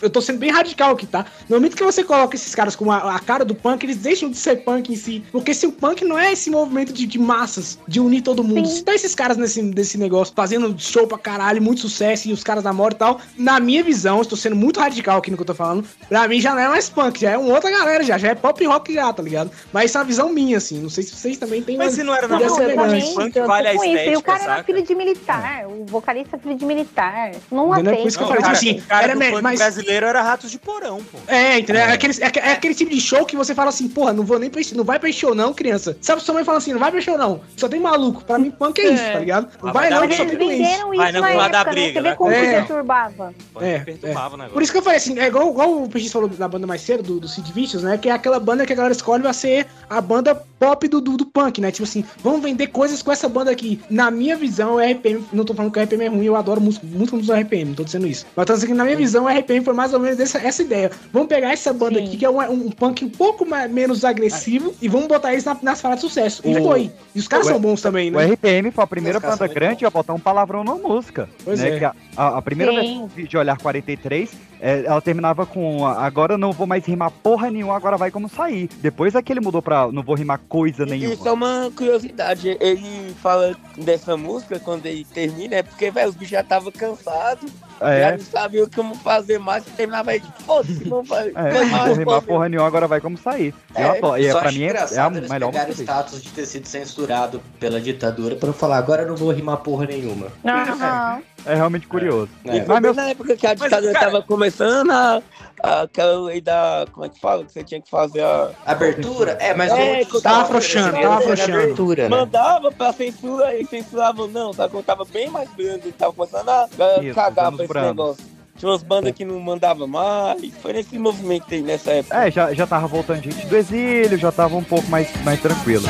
[0.00, 1.26] Eu tô sendo bem radical aqui, tá?
[1.48, 4.30] No momento que você coloca esses caras com a, a cara do punk, eles deixam
[4.30, 5.22] de ser punk em si.
[5.32, 8.66] Porque se o punk não é esse movimento de, de massas, de unir todo mundo,
[8.68, 8.76] Sim.
[8.76, 12.42] se tá esses caras nesse, nesse negócio, fazendo show pra caralho, muito sucesso, e os
[12.44, 15.46] caras namoram e tal, na minha visão, estou sendo muito radical aqui no que eu
[15.46, 18.16] tô falando, pra mim já não é mais punk, já é uma outra galera já,
[18.18, 19.50] já é pop rock já, tá ligado?
[19.72, 21.96] Mas isso é uma visão minha, assim, não sei se vocês também têm Mas uma
[21.96, 22.76] se não era na semelhante.
[22.76, 23.14] também.
[23.14, 23.84] Punk vale a isso.
[23.84, 24.64] E o estética, cara era saca?
[24.64, 25.66] filho de militar.
[25.66, 27.32] O vocalista é filho de militar.
[27.50, 27.92] Não Entendeu?
[27.92, 27.96] aceita.
[28.02, 29.60] Por isso que eu Não, falei, cara, tipo assim, cara era do me- funk mas-
[29.74, 31.18] brasileiro era Ratos de Porão, pô.
[31.26, 31.82] É, entendeu?
[31.82, 34.38] É, aquele, é, é aquele tipo de show que você fala assim, porra, não vou
[34.38, 35.96] nem pra esse- não vai pra esse show não, criança.
[36.00, 37.40] Sabe, sua mãe fala assim, não vai pra esse show não.
[37.56, 38.24] Só tem maluco.
[38.24, 39.12] Pra mim, punk é, isso, É.
[39.12, 39.48] tá ligado?
[39.62, 40.48] Não vai vai dar não, que só tem isso.
[40.48, 41.82] venderam isso Vai não na falar da época, né?
[41.82, 42.52] briga, Você vê como que É.
[42.60, 43.34] perturbava.
[43.52, 44.62] Pode É, perturbava o Por negócio.
[44.62, 47.02] isso que eu falei assim, é igual, igual o PX falou da banda mais cedo,
[47.02, 47.98] do, do Sid Vicious, né?
[47.98, 51.16] Que é aquela banda que a galera escolhe pra ser a banda pop do, do,
[51.16, 51.70] do punk, né?
[51.70, 53.80] Tipo assim, vamos vender coisas com essa banda aqui.
[53.90, 56.60] Na minha visão, o RPM, não tô falando que o RPM é ruim, eu adoro
[56.60, 58.26] música, muito música do RPM, não tô dizendo isso.
[58.34, 60.62] Mas tô dizendo que na minha visão, o RPM foi mais ou menos essa, essa
[60.62, 60.90] ideia.
[61.12, 62.06] Vamos pegar essa banda Sim.
[62.06, 65.44] aqui, que é um, um punk um pouco mais, menos agressivo, e vamos botar eles
[65.44, 66.42] na, nas falas de sucesso.
[66.44, 66.90] E O- foi.
[67.14, 68.26] E os caras o- são bons também, O né?
[68.26, 71.28] RPM foi a primeira banda grande a botar um palavrão na música.
[71.44, 71.70] Pois né?
[71.70, 71.78] é.
[71.78, 73.08] Que a, a- a primeira Sim.
[73.08, 74.30] versão de Olhar 43,
[74.64, 78.66] é, ela terminava com agora não vou mais rimar porra nenhuma, agora vai como sair.
[78.80, 81.14] Depois é que ele mudou pra não vou rimar coisa nenhuma.
[81.16, 86.30] só uma curiosidade, ele fala dessa música quando ele termina, é porque, velho, os bichos
[86.30, 87.46] já tava cansado
[87.78, 88.00] É.
[88.00, 91.32] Já não sabia o que vamos fazer mais, terminava aí, foda-se, vamos fazer.
[91.36, 93.54] É, não vou rimar porra nenhuma, agora vai como sair.
[93.76, 94.22] Eu adoro.
[94.22, 95.82] E é, pra mim é, é a melhor pegaram o música.
[95.82, 99.58] status de ter sido censurado pela ditadura pra não falar, agora eu não vou rimar
[99.58, 100.28] porra nenhuma.
[100.42, 101.20] Aham.
[101.46, 102.28] É realmente curioso.
[102.44, 105.22] E foi bem na época que a ditadura tava começando a,
[105.62, 106.86] a- aquela lei da.
[106.92, 107.44] Como é que fala?
[107.44, 108.50] Que você tinha que fazer a.
[108.64, 109.32] Abertura?
[109.40, 111.52] É, mas é, não- tava afrouxando, tava afrouxando.
[111.58, 112.08] Abertura, né?
[112.08, 114.68] Mandava pra censura e censuravam não, tá?
[114.68, 116.66] Quando tava bem mais grande, tava começando a,
[117.02, 117.90] Isso, cagar pra esse brandos.
[117.90, 118.24] negócio.
[118.56, 120.40] Tinha umas bandas que não mandavam mais.
[120.62, 122.16] Foi nesse movimento aí nessa época.
[122.26, 125.84] É, já, já tava voltando gente do exílio, já tava um pouco mais, mais tranquilo.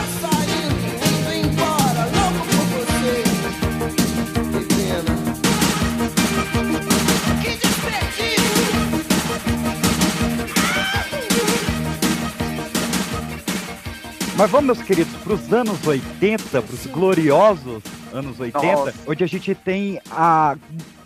[14.37, 18.95] Mas vamos, meus queridos, pros anos 80, pros gloriosos anos 80, Nossa.
[19.07, 20.57] onde a gente tem a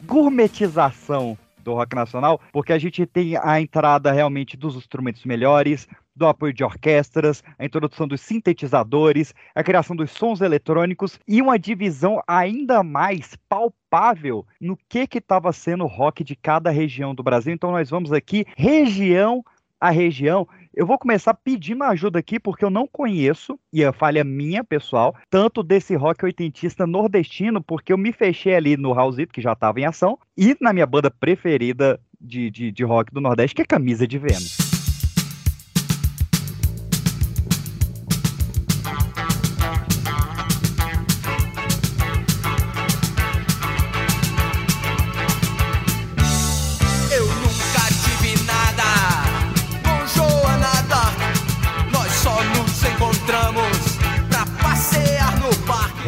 [0.07, 5.87] gourmetização do rock nacional, porque a gente tem a entrada realmente dos instrumentos melhores,
[6.17, 11.59] do apoio de orquestras, a introdução dos sintetizadores, a criação dos sons eletrônicos e uma
[11.59, 17.23] divisão ainda mais palpável no que que estava sendo o rock de cada região do
[17.23, 17.53] Brasil.
[17.53, 19.45] Então nós vamos aqui região
[19.81, 20.47] a região.
[20.75, 25.15] Eu vou começar pedindo ajuda aqui, porque eu não conheço, e a falha minha, pessoal,
[25.31, 29.81] tanto desse rock oitentista nordestino, porque eu me fechei ali no Raulzito, que já estava
[29.81, 33.65] em ação, e na minha banda preferida de, de, de rock do Nordeste, que é
[33.65, 34.68] Camisa de Vênus.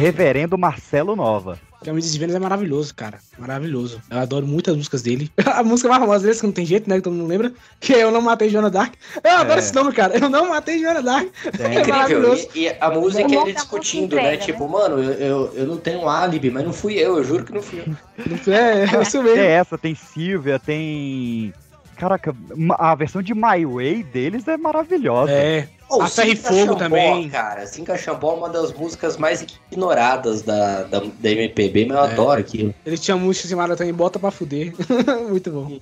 [0.01, 1.59] Reverendo Marcelo Nova.
[1.83, 3.17] Camisa de Vênus é maravilhoso, cara.
[3.39, 3.99] Maravilhoso.
[4.09, 5.31] Eu adoro muitas músicas dele.
[5.43, 6.97] A música mais famosa dele, que não tem jeito, né?
[6.97, 7.51] Que todo mundo lembra.
[7.79, 8.93] Que é Eu Não Matei Joana Dark.
[9.23, 9.63] Eu adoro É.
[9.63, 10.15] esse nome, cara.
[10.15, 11.27] Eu Não Matei Joana Dark.
[11.59, 12.35] É É incrível.
[12.53, 14.21] E, e a música é ele discutindo, né?
[14.35, 17.23] entrega, Tipo, mano, eu, eu, eu não tenho um álibi, mas não fui eu, eu
[17.23, 18.53] juro que não fui eu.
[18.53, 19.37] É, é isso mesmo.
[19.37, 21.51] Tem essa, tem Silvia, tem.
[21.97, 22.35] Caraca,
[22.77, 25.31] a versão de My Way deles é maravilhosa.
[25.31, 25.67] É.
[25.91, 27.29] Ô, A Ferro e Fogo Xambó, também.
[27.29, 32.03] Cara, Cinca Xambó é uma das músicas mais ignoradas da, da, da MPB, mas eu
[32.05, 32.11] É.
[32.11, 32.73] adoro aquilo.
[32.85, 34.73] Ele tinha música chamada também Bota Pra Fuder.
[35.29, 35.79] Muito bom.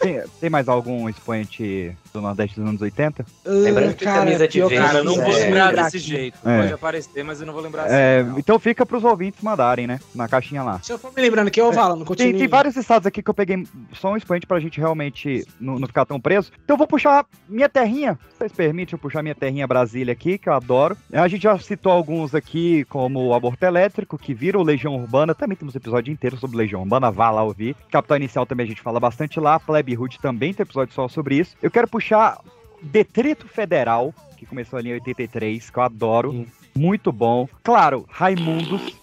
[0.00, 3.24] Tem, tem mais algum expoente do Nordeste dos anos 80?
[3.44, 6.38] Lembrando que cara, camisa de Vênus Cara, eu não vou é- lembrar lembrar desse jeito.
[6.44, 6.58] É.
[6.60, 8.34] Pode aparecer, mas eu não vou lembrar É, assim.
[8.38, 10.00] então fica pros ouvintes mandarem, né?
[10.14, 10.80] Na caixinha lá.
[10.82, 12.38] Se eu for me lembrando aqui, eu falo, não Tem, continue.
[12.38, 13.64] tem vários estados aqui que eu peguei
[13.94, 16.50] só um expoente pra gente realmente não, não ficar tão preso.
[16.64, 18.18] Então eu vou puxar minha terrinha.
[18.38, 20.96] Vocês permitem eu puxar minha terrinha Brasília aqui, que eu adoro.
[21.12, 25.34] A gente já citou alguns aqui, como o Aborto Elétrico, que vira o Legião Urbana.
[25.34, 27.76] Também temos episódio inteiro sobre Legião Urbana, vá lá ouvir.
[27.90, 29.60] Capital Inicial também a gente fala bastante lá.
[29.60, 31.56] Plebe Hood também tem episódio só sobre isso.
[31.62, 32.40] Eu quero puxar
[32.80, 36.46] Detrito Federal, que começou ali em 83, que eu adoro.
[36.74, 37.48] Muito bom.
[37.62, 39.01] Claro, Raimundos.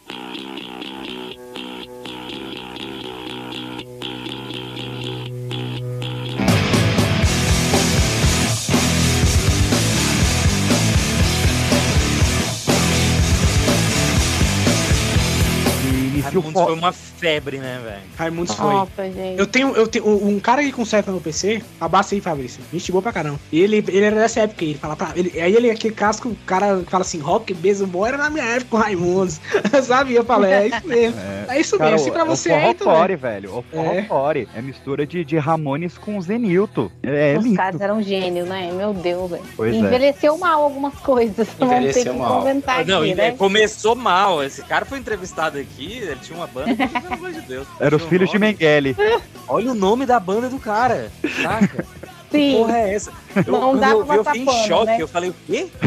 [16.39, 18.01] Raimundos fo- foi uma febre, né, velho?
[18.17, 19.11] Raimundos foi.
[19.11, 19.39] Gente.
[19.39, 22.61] Eu tenho, eu tenho um cara que conserta meu PC, abaça aí, Fabrício.
[22.71, 23.39] Gente boa pra caramba.
[23.51, 25.11] E ele, ele era dessa época, ele fala pra.
[25.15, 28.69] Ele, aí ele, aquele casco, o cara fala assim, rock, beisebol era na minha época
[28.69, 29.39] com Raimundos.
[29.83, 30.13] Sabe?
[30.15, 31.19] Eu falei, é isso mesmo.
[31.49, 32.05] É, isso Cara, mesmo.
[32.05, 33.15] Se pra o- você o é, forrocore, é.
[33.15, 33.53] velho.
[33.55, 34.03] O É.
[34.03, 34.47] forrocore.
[34.55, 34.61] É.
[34.61, 36.89] mistura de, de Ramones com Zenilton.
[37.03, 37.55] É Os lindo.
[37.57, 38.71] caras eram gênios, né?
[38.73, 39.43] Meu Deus, velho.
[39.55, 39.77] Pois é.
[39.77, 41.47] Envelheceu mal algumas coisas.
[41.59, 42.39] Envelheceu que mal.
[42.39, 43.31] comentar Não, aqui, né?
[43.31, 44.43] começou mal.
[44.43, 47.67] Esse cara foi entrevistado aqui, ele tinha uma banda, pelo amor de Deus.
[47.79, 48.53] Era os filhos de nome.
[48.53, 48.95] Mengele.
[49.47, 51.11] Olha o nome da banda do cara,
[51.41, 51.83] saca?
[52.31, 52.51] Sim.
[52.51, 53.11] Que porra é essa?
[53.35, 54.85] Eu, Não dá eu pra eu passar fiquei em pano, choque.
[54.85, 54.97] né?
[55.01, 55.67] Eu falei, o quê?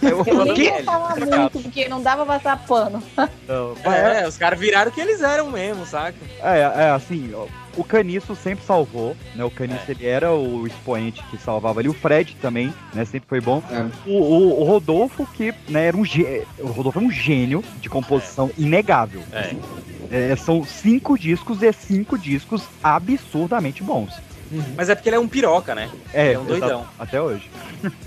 [0.00, 0.84] Eu nem vou Mengele.
[0.84, 3.02] falar muito, porque não dava pra passar pano.
[3.84, 6.16] É, os caras viraram o que eles eram mesmo, saca?
[6.40, 9.44] É, é assim, ó, o Caniço sempre salvou, né?
[9.44, 11.88] O Caniço ele era o expoente que salvava ali.
[11.88, 13.04] O Fred também, né?
[13.04, 13.62] Sempre foi bom.
[14.06, 16.44] O, o- o Rodolfo, que né, era um gê...
[16.58, 19.22] O Rodolfo é um gênio de composição inegável.
[19.32, 19.54] É.
[20.10, 24.12] É, são cinco discos e cinco discos absurdamente bons.
[24.76, 25.90] Mas é porque ele é um piroca, né?
[26.12, 26.86] É, Ele é um doidão.
[26.98, 27.50] Até hoje.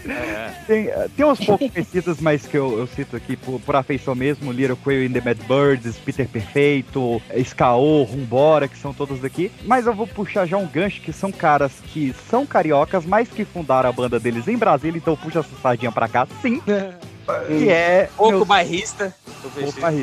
[0.07, 0.47] É.
[0.67, 4.15] Tem, eh, tem uns poucos conhecidos, mas que eu, eu cito aqui por, por afeição
[4.15, 9.51] mesmo: Little Quail in the Mad Birds, Peter Perfeito, Skaô, Rumbora, que são todos aqui.
[9.63, 13.45] Mas eu vou puxar já um gancho, que são caras que são cariocas, mas que
[13.45, 16.61] fundaram a banda deles em Brasília, então puxa essa sardinha pra cá, sim.
[17.47, 18.09] que é.
[18.17, 19.13] Pouco meu- bairrista.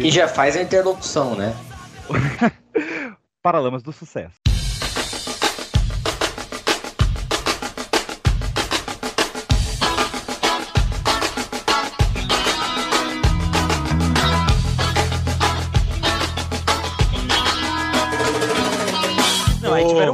[0.01, 1.55] Que já faz a interlocução, né?
[3.43, 4.44] Paralamas do Sucesso.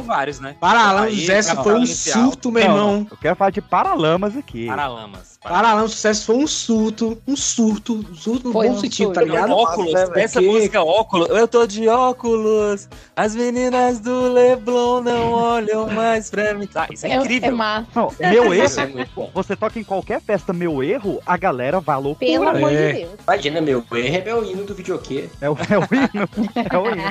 [0.01, 0.55] Vários, né?
[0.59, 1.13] Paralamas
[1.53, 2.25] pra foi um inicial.
[2.25, 3.07] surto, meu irmão.
[3.09, 4.67] Eu quero falar de Paralamas aqui.
[4.67, 5.30] Paralamas.
[5.43, 9.05] Paralamas do sucesso foi um surto, um surto, um surto no Foi bom um sentido,
[9.07, 9.13] surto.
[9.19, 9.51] tá ligado?
[9.51, 15.31] Óculos, Nossa, essa porque- música óculos, eu tô de óculos, as meninas do Leblon não
[15.31, 16.69] olham mais pra mim.
[16.75, 17.55] Ah, isso é, É, é incrível.
[17.57, 17.87] massa.
[17.95, 19.31] Não, meu erro, Isso é muito bom.
[19.33, 22.03] você toca em qualquer festa meu erro, a galera vai Pelo
[22.43, 22.49] loucura.
[22.51, 22.91] amor É.
[22.93, 23.11] de Deus.
[23.23, 25.27] Imagina, meu erro é meu hino do videokê.
[25.41, 26.29] É o, é o hino.
[26.71, 27.01] É o hino.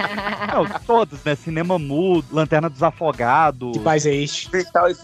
[0.55, 1.35] Não, todos, né?
[1.35, 3.73] Cinema mudo, Lanterna dos Afogados.
[3.73, 4.49] Que paz é este?
[4.53, 4.95] Vital e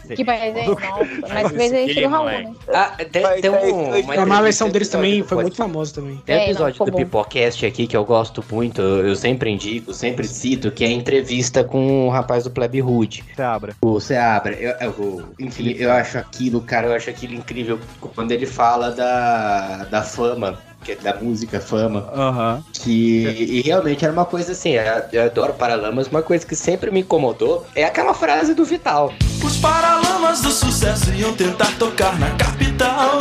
[0.00, 0.16] ser.
[0.16, 0.66] Que país é?
[0.66, 2.54] Nossa, mas fez aí Aquele do Raul, né?
[2.72, 4.38] Ah, tem, Vai, tem vai, um, vai, uma.
[4.38, 6.16] A versão deles também foi muito famosa também.
[6.24, 6.92] Tem um É, episódio do.
[6.92, 11.64] Pipocast aqui que eu gosto muito, eu sempre indico, sempre cito, que é a entrevista
[11.64, 13.24] com o rapaz do Plebe Hood.
[13.34, 13.74] Você abra.
[13.82, 17.78] O Seabra, eu, eu- enfim, eu acho aquilo, cara, eu acho aquilo incrível
[18.14, 22.62] quando ele fala da, da fama, que é da música fama, Aham.
[22.72, 24.82] que e realmente era uma coisa assim, eu,
[25.12, 29.12] eu adoro Paralamas, uma coisa que sempre me incomodou é aquela frase do Vital.
[29.44, 33.18] Os paralamas do sucesso iam tentar tocar na capital,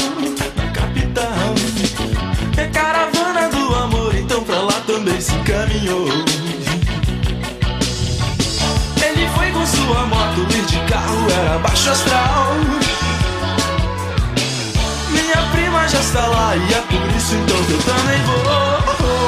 [0.55, 1.55] na capital.
[2.57, 6.07] É caravana do amor, então pra lá também se encaminhou.
[9.01, 12.88] Ele foi com sua moto, ir de carro era baixo astral.
[15.89, 19.18] Já está lá e é por isso então que eu também vou.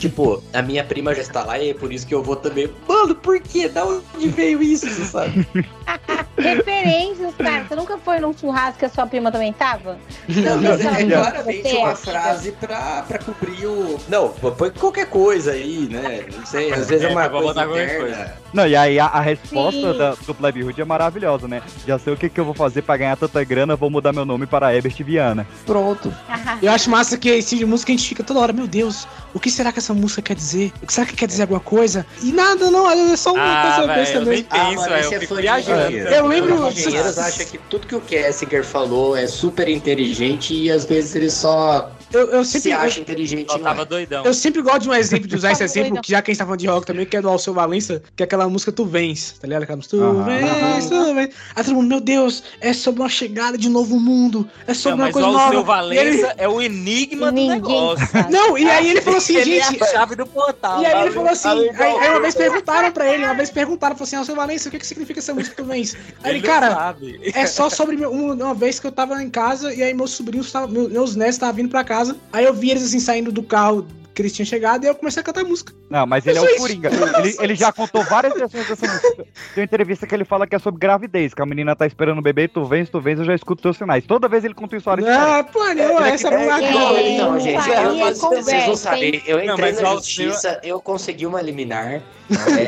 [0.00, 2.70] Tipo, a minha prima já está lá e é por isso que eu vou também.
[2.88, 3.68] Mano, por quê?
[3.68, 5.46] Da onde veio isso, você sabe?
[6.40, 7.64] Referências, cara.
[7.68, 9.98] Você nunca foi num churrasco que a sua prima também tava?
[10.28, 13.98] Não, Não, mas é claramente você uma frase pra, pra cobrir o.
[14.08, 16.24] Não, põe qualquer coisa aí, né?
[16.34, 18.34] Não sei, às vezes é, É, uma coisa interna.
[18.54, 21.62] Não, e aí a, a resposta da- do Plebe Hood é maravilhosa, né?
[21.86, 24.24] Já sei o que, que eu vou fazer pra ganhar tanta grana, vou mudar meu
[24.24, 25.46] nome para Herbert Viana.
[25.66, 26.12] Pronto.
[26.62, 29.06] Eu acho massa que esse tipo de música a gente fica toda hora, meu Deus,
[29.32, 30.72] o que será que essa música quer dizer?
[30.82, 32.06] O que será que quer dizer alguma coisa?
[32.22, 34.48] E nada, não, é só uma Ah, coisa besta eu nem mesmo.
[34.48, 35.96] penso, mas velho, esse eu é fico fã de viajando.
[35.96, 40.70] Eu lembro- Os engenheiros acham que tudo que o Kessinger falou é super inteligente e
[40.70, 43.48] às vezes ele só Eu, eu se sempre, acha eu, inteligente.
[43.48, 43.84] Não tava é.
[43.84, 44.24] doidão.
[44.24, 46.38] eu sempre gosto de um exemplo, de usar esse exemplo, que já que a gente
[46.38, 48.84] tá falando de rock também, que é do Alceu Valença, que é aquela música Tu
[48.84, 49.62] Vens, tá ligado?
[49.62, 50.22] Aquela música Tu.
[50.24, 51.30] Vens, Tu Vens.
[51.54, 54.98] Aí todo mundo, meu Deus, é sobre uma chegada de novo mundo, é sobre Não,
[54.98, 55.44] uma mas coisa o nova.
[55.46, 58.06] Alceu E Valença ele- é o enigma do Ninguém negócio.
[58.08, 58.32] sabe.
[58.32, 60.82] Não, e aí ele falou assim, Ele gente, é chave do portal.
[60.82, 61.70] E aí ele falou assim, aí,
[62.00, 64.70] aí uma vez perguntaram pra ele, uma vez perguntaram, falou assim, ah, seu Valência, o
[64.72, 65.94] que, que significa essa música tu vens?
[66.22, 67.20] Aí ele, Ele cara, sabe.
[67.34, 70.10] é só sobre meu- uma, uma vez que eu tava em casa e aí meus
[70.12, 73.30] sobrinhos, tavam- meu- meus netos estavam vindo pra casa, aí eu vi eles assim saindo
[73.32, 75.72] do carro que eles tinham chegado e eu comecei a cantar música.
[75.88, 76.56] Não, mas ele é o isso.
[76.58, 76.90] Coringa.
[77.20, 79.14] Ele, ele já contou várias versões dessa música.
[79.54, 82.18] Tem uma entrevista que ele fala que é sobre gravidez, que a menina tá esperando
[82.18, 84.04] o bebê, tu vens, tu vens, eu já escuto teus sinais.
[84.06, 85.24] Toda vez ele conta história diferente.
[85.30, 87.00] Ah, pô, não, essa é uma é- coisa.
[87.02, 90.80] Então, É, gente, isso eu, é conversa, sabem, eu Não, entrei mas na justiça, eu
[90.80, 91.86] consegui uma liminar.
[91.94, 92.02] É,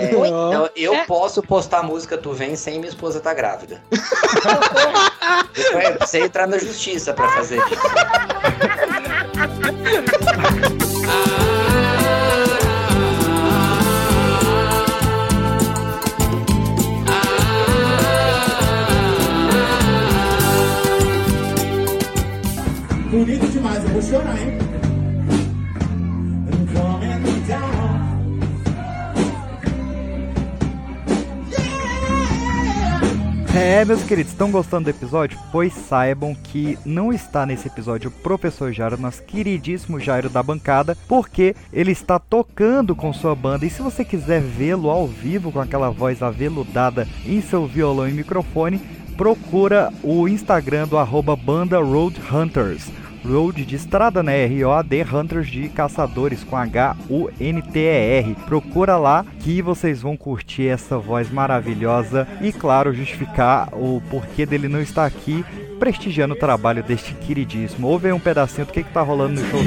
[0.06, 1.04] então, eu É.
[1.04, 3.82] posso postar a música Tu Vem sem minha esposa tá grávida.
[5.54, 7.82] eu precisei entrar na justiça pra fazer isso.
[23.10, 24.71] Bonito demais, eu vou chorar, hein?
[33.54, 35.38] É, meus queridos, estão gostando do episódio?
[35.52, 40.96] Pois saibam que não está nesse episódio o professor Jairo, nosso queridíssimo Jairo da bancada,
[41.06, 43.66] porque ele está tocando com sua banda.
[43.66, 48.12] E se você quiser vê-lo ao vivo com aquela voz aveludada em seu violão e
[48.12, 48.80] microfone,
[49.18, 53.01] procura o Instagram do arroba banda Road Hunters.
[53.24, 54.44] Road de estrada, né?
[54.44, 58.34] R-O-A-D, Hunters de caçadores, com H-U-N-T-E-R.
[58.46, 64.68] Procura lá que vocês vão curtir essa voz maravilhosa e, claro, justificar o porquê dele
[64.68, 65.44] não estar aqui
[65.78, 67.88] prestigiando o trabalho deste queridíssimo.
[67.88, 69.60] Ouve aí um pedacinho do que, que tá rolando no show.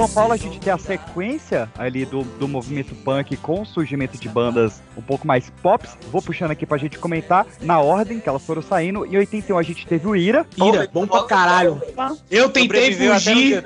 [0.00, 4.16] São Paulo a gente tem a sequência ali do, do movimento punk com o surgimento
[4.16, 5.94] de bandas um pouco mais pops.
[6.10, 9.04] Vou puxando aqui pra gente comentar na ordem que elas foram saindo.
[9.04, 10.46] Em 81 a gente teve o Ira.
[10.56, 11.82] Ira, bom pra caralho.
[12.30, 13.62] Eu tentei fugir,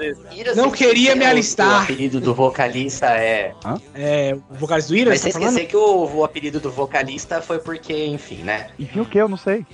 [0.56, 1.82] Não queria esquecer me alistar.
[1.82, 3.54] O apelido do vocalista é.
[3.94, 6.68] é, o vocalista do Ira, Mas você sem tá esquecer que o, o apelido do
[6.68, 8.70] vocalista foi porque, enfim, né?
[8.76, 9.18] Enfim, o que?
[9.18, 9.64] Eu não sei.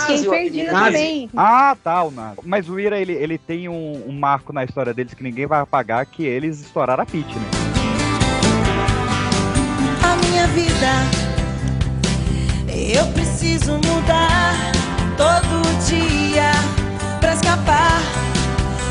[0.00, 1.30] Fiquei perdida também.
[1.36, 2.38] Ah, tá, o Nazi.
[2.44, 5.60] Mas o Ira, ele, ele tem um, um marco na história deles que ninguém vai
[5.60, 7.68] apagar, que eles estouraram a Pit, né?
[10.02, 11.28] a minha vida.
[12.68, 14.54] Eu preciso mudar
[15.16, 16.52] todo dia
[17.20, 18.00] pra escapar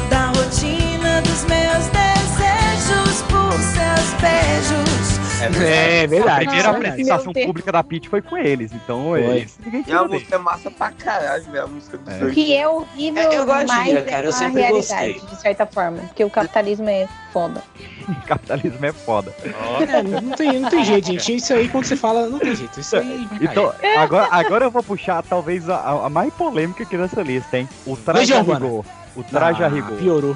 [0.09, 5.06] da rotina dos meus desejos por seus beijos.
[5.39, 6.77] É verdade, A primeira é verdade.
[6.87, 7.45] apresentação Meu Deus.
[7.45, 10.91] pública da Pit foi com eles, então eles, ninguém E a música é massa pra
[10.91, 11.63] caralho, velho.
[11.63, 12.17] A música dos É.
[12.19, 12.33] dois.
[12.33, 15.29] Que é horrível, É, eu gosto é cara, eu uma sempre realidade, gostei.
[15.35, 15.99] de certa forma.
[15.99, 17.61] Porque o capitalismo é foda.
[18.25, 19.33] Capitalismo é foda.
[19.43, 21.35] É, não, tem, não tem jeito, gente.
[21.35, 22.79] Isso aí, quando você fala, não tem jeito.
[22.79, 23.27] Isso aí.
[23.41, 27.69] Então, agora, agora eu vou puxar talvez a, a mais polêmica aqui dessa lista, hein?
[27.85, 28.83] O traje a rigor.
[29.15, 29.97] O traje a Ah, rigor.
[29.97, 30.35] Piorou.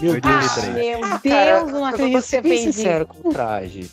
[0.00, 0.24] Meu Deus.
[0.24, 3.90] Ah, meu Deus, não acredito que você bem fez sincero com o traje.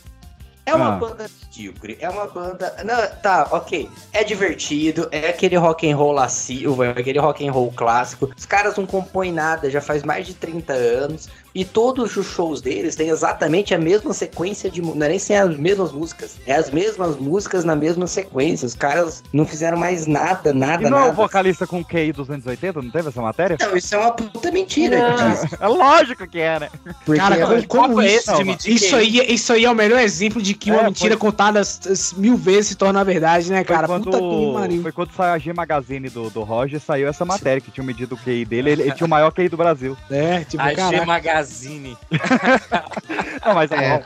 [0.66, 0.98] É uma Ah.
[0.98, 2.76] banda medíocre, é uma banda.
[2.84, 3.90] Não, tá, ok.
[4.12, 8.30] É divertido, é aquele rock and roll lascivo, é aquele rock and roll clássico.
[8.38, 11.30] Os caras não compõem nada, já faz mais de 30 anos.
[11.60, 14.80] E todos os shows deles têm exatamente a mesma sequência de.
[14.82, 16.38] Não é nem sem as mesmas músicas.
[16.46, 18.66] É as mesmas músicas na mesma sequência.
[18.68, 21.14] Os caras não fizeram mais nada, nada, E não é o nada.
[21.14, 22.82] vocalista com QI 280?
[22.82, 23.58] Não teve essa matéria?
[23.60, 24.98] Não, isso é uma puta mentira.
[25.60, 26.70] É lógico que é, né?
[27.16, 28.30] Cara, como, como é isso?
[28.32, 30.86] esse de medir isso, aí, isso aí é o melhor exemplo de que uma É,
[30.86, 33.88] mentira foi- contada as- as mil vezes se torna verdade, né, cara?
[33.88, 34.82] foi Puta que quando, pariu.
[34.84, 38.14] foi quando saiu a G Magazine do, do Roger, saiu essa matéria que tinha medido
[38.16, 38.70] o QI dele.
[38.72, 39.98] Ele, ele tinha o maior QI do Brasil.
[40.12, 41.06] É, tipo, A G caraca.
[41.48, 41.98] Magazine.
[43.45, 44.03] Não, mas é.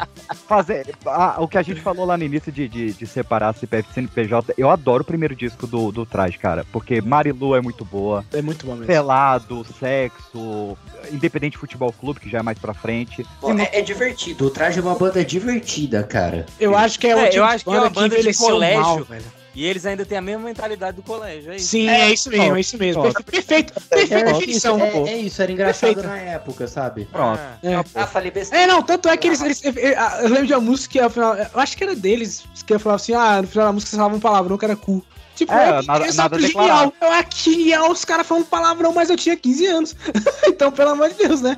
[0.47, 3.89] fazer, ah, o que a gente falou lá no início de, de, de separar CPF
[3.89, 6.65] e CNPJ, eu adoro o primeiro disco do, do Traje, cara.
[6.71, 8.23] Porque Marilu é muito boa.
[8.31, 8.85] É muito bom mesmo.
[8.85, 10.77] Pelado, sexo,
[11.11, 13.25] Independente Futebol Clube, que já é mais pra frente.
[13.39, 14.45] Pô, é, é divertido.
[14.45, 16.45] O traje é uma banda divertida, cara.
[16.59, 18.47] Eu acho que é, o É, eu de acho que é uma banda de envelheceu
[18.47, 18.81] colégio.
[18.81, 19.40] mal, velho.
[19.53, 21.67] E eles ainda têm a mesma mentalidade do colégio, é isso?
[21.67, 23.01] Sim, é, isso mesmo, é isso mesmo.
[23.01, 23.23] Pronto.
[23.23, 24.77] Perfeito, perfeita É, definição.
[24.77, 25.07] isso, pô.
[25.07, 26.07] é, é isso, era engraçado Perfeito.
[26.07, 27.05] na época, sabe?
[27.11, 27.39] Pronto.
[27.61, 27.83] É.
[27.95, 28.63] Ah, falei besteira.
[28.63, 29.41] É, não, tanto é que eles.
[29.41, 31.35] eles- eu, lembro de uma música que ao final.
[31.35, 33.97] Eu acho que era deles, que eu falava assim: ah, no final da música você
[33.97, 35.03] falava um palavrão que era cu.
[35.35, 36.93] Tipo, É, é, nada- é nada genial.
[37.01, 39.95] Eu é genial, os caras falando palavrão, mas eu tinha 15 anos.
[40.47, 41.57] então, pelo amor de Deus, né?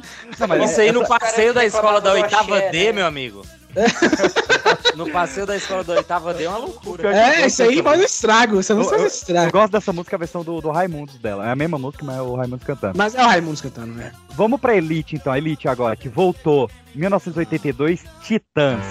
[0.66, 2.92] Isso aí no passeio da escola da oitava D, né?
[2.92, 3.46] meu amigo.
[4.96, 7.16] no passeio da escola da oitava D é uma loucura.
[7.16, 8.56] É, isso aí faz um estrago.
[8.62, 9.48] Você não Eu, faz um eu- estrago.
[9.48, 11.48] eu gosto dessa música, a versão do, do Raimundos dela.
[11.48, 12.98] É a mesma música, mas é o Raimundos cantando.
[12.98, 14.12] Mas é o Raimundos cantando, né?
[14.32, 15.36] Vamos pra Elite, então.
[15.36, 16.70] Elite agora, que voltou.
[16.96, 18.82] 1982, Titãs.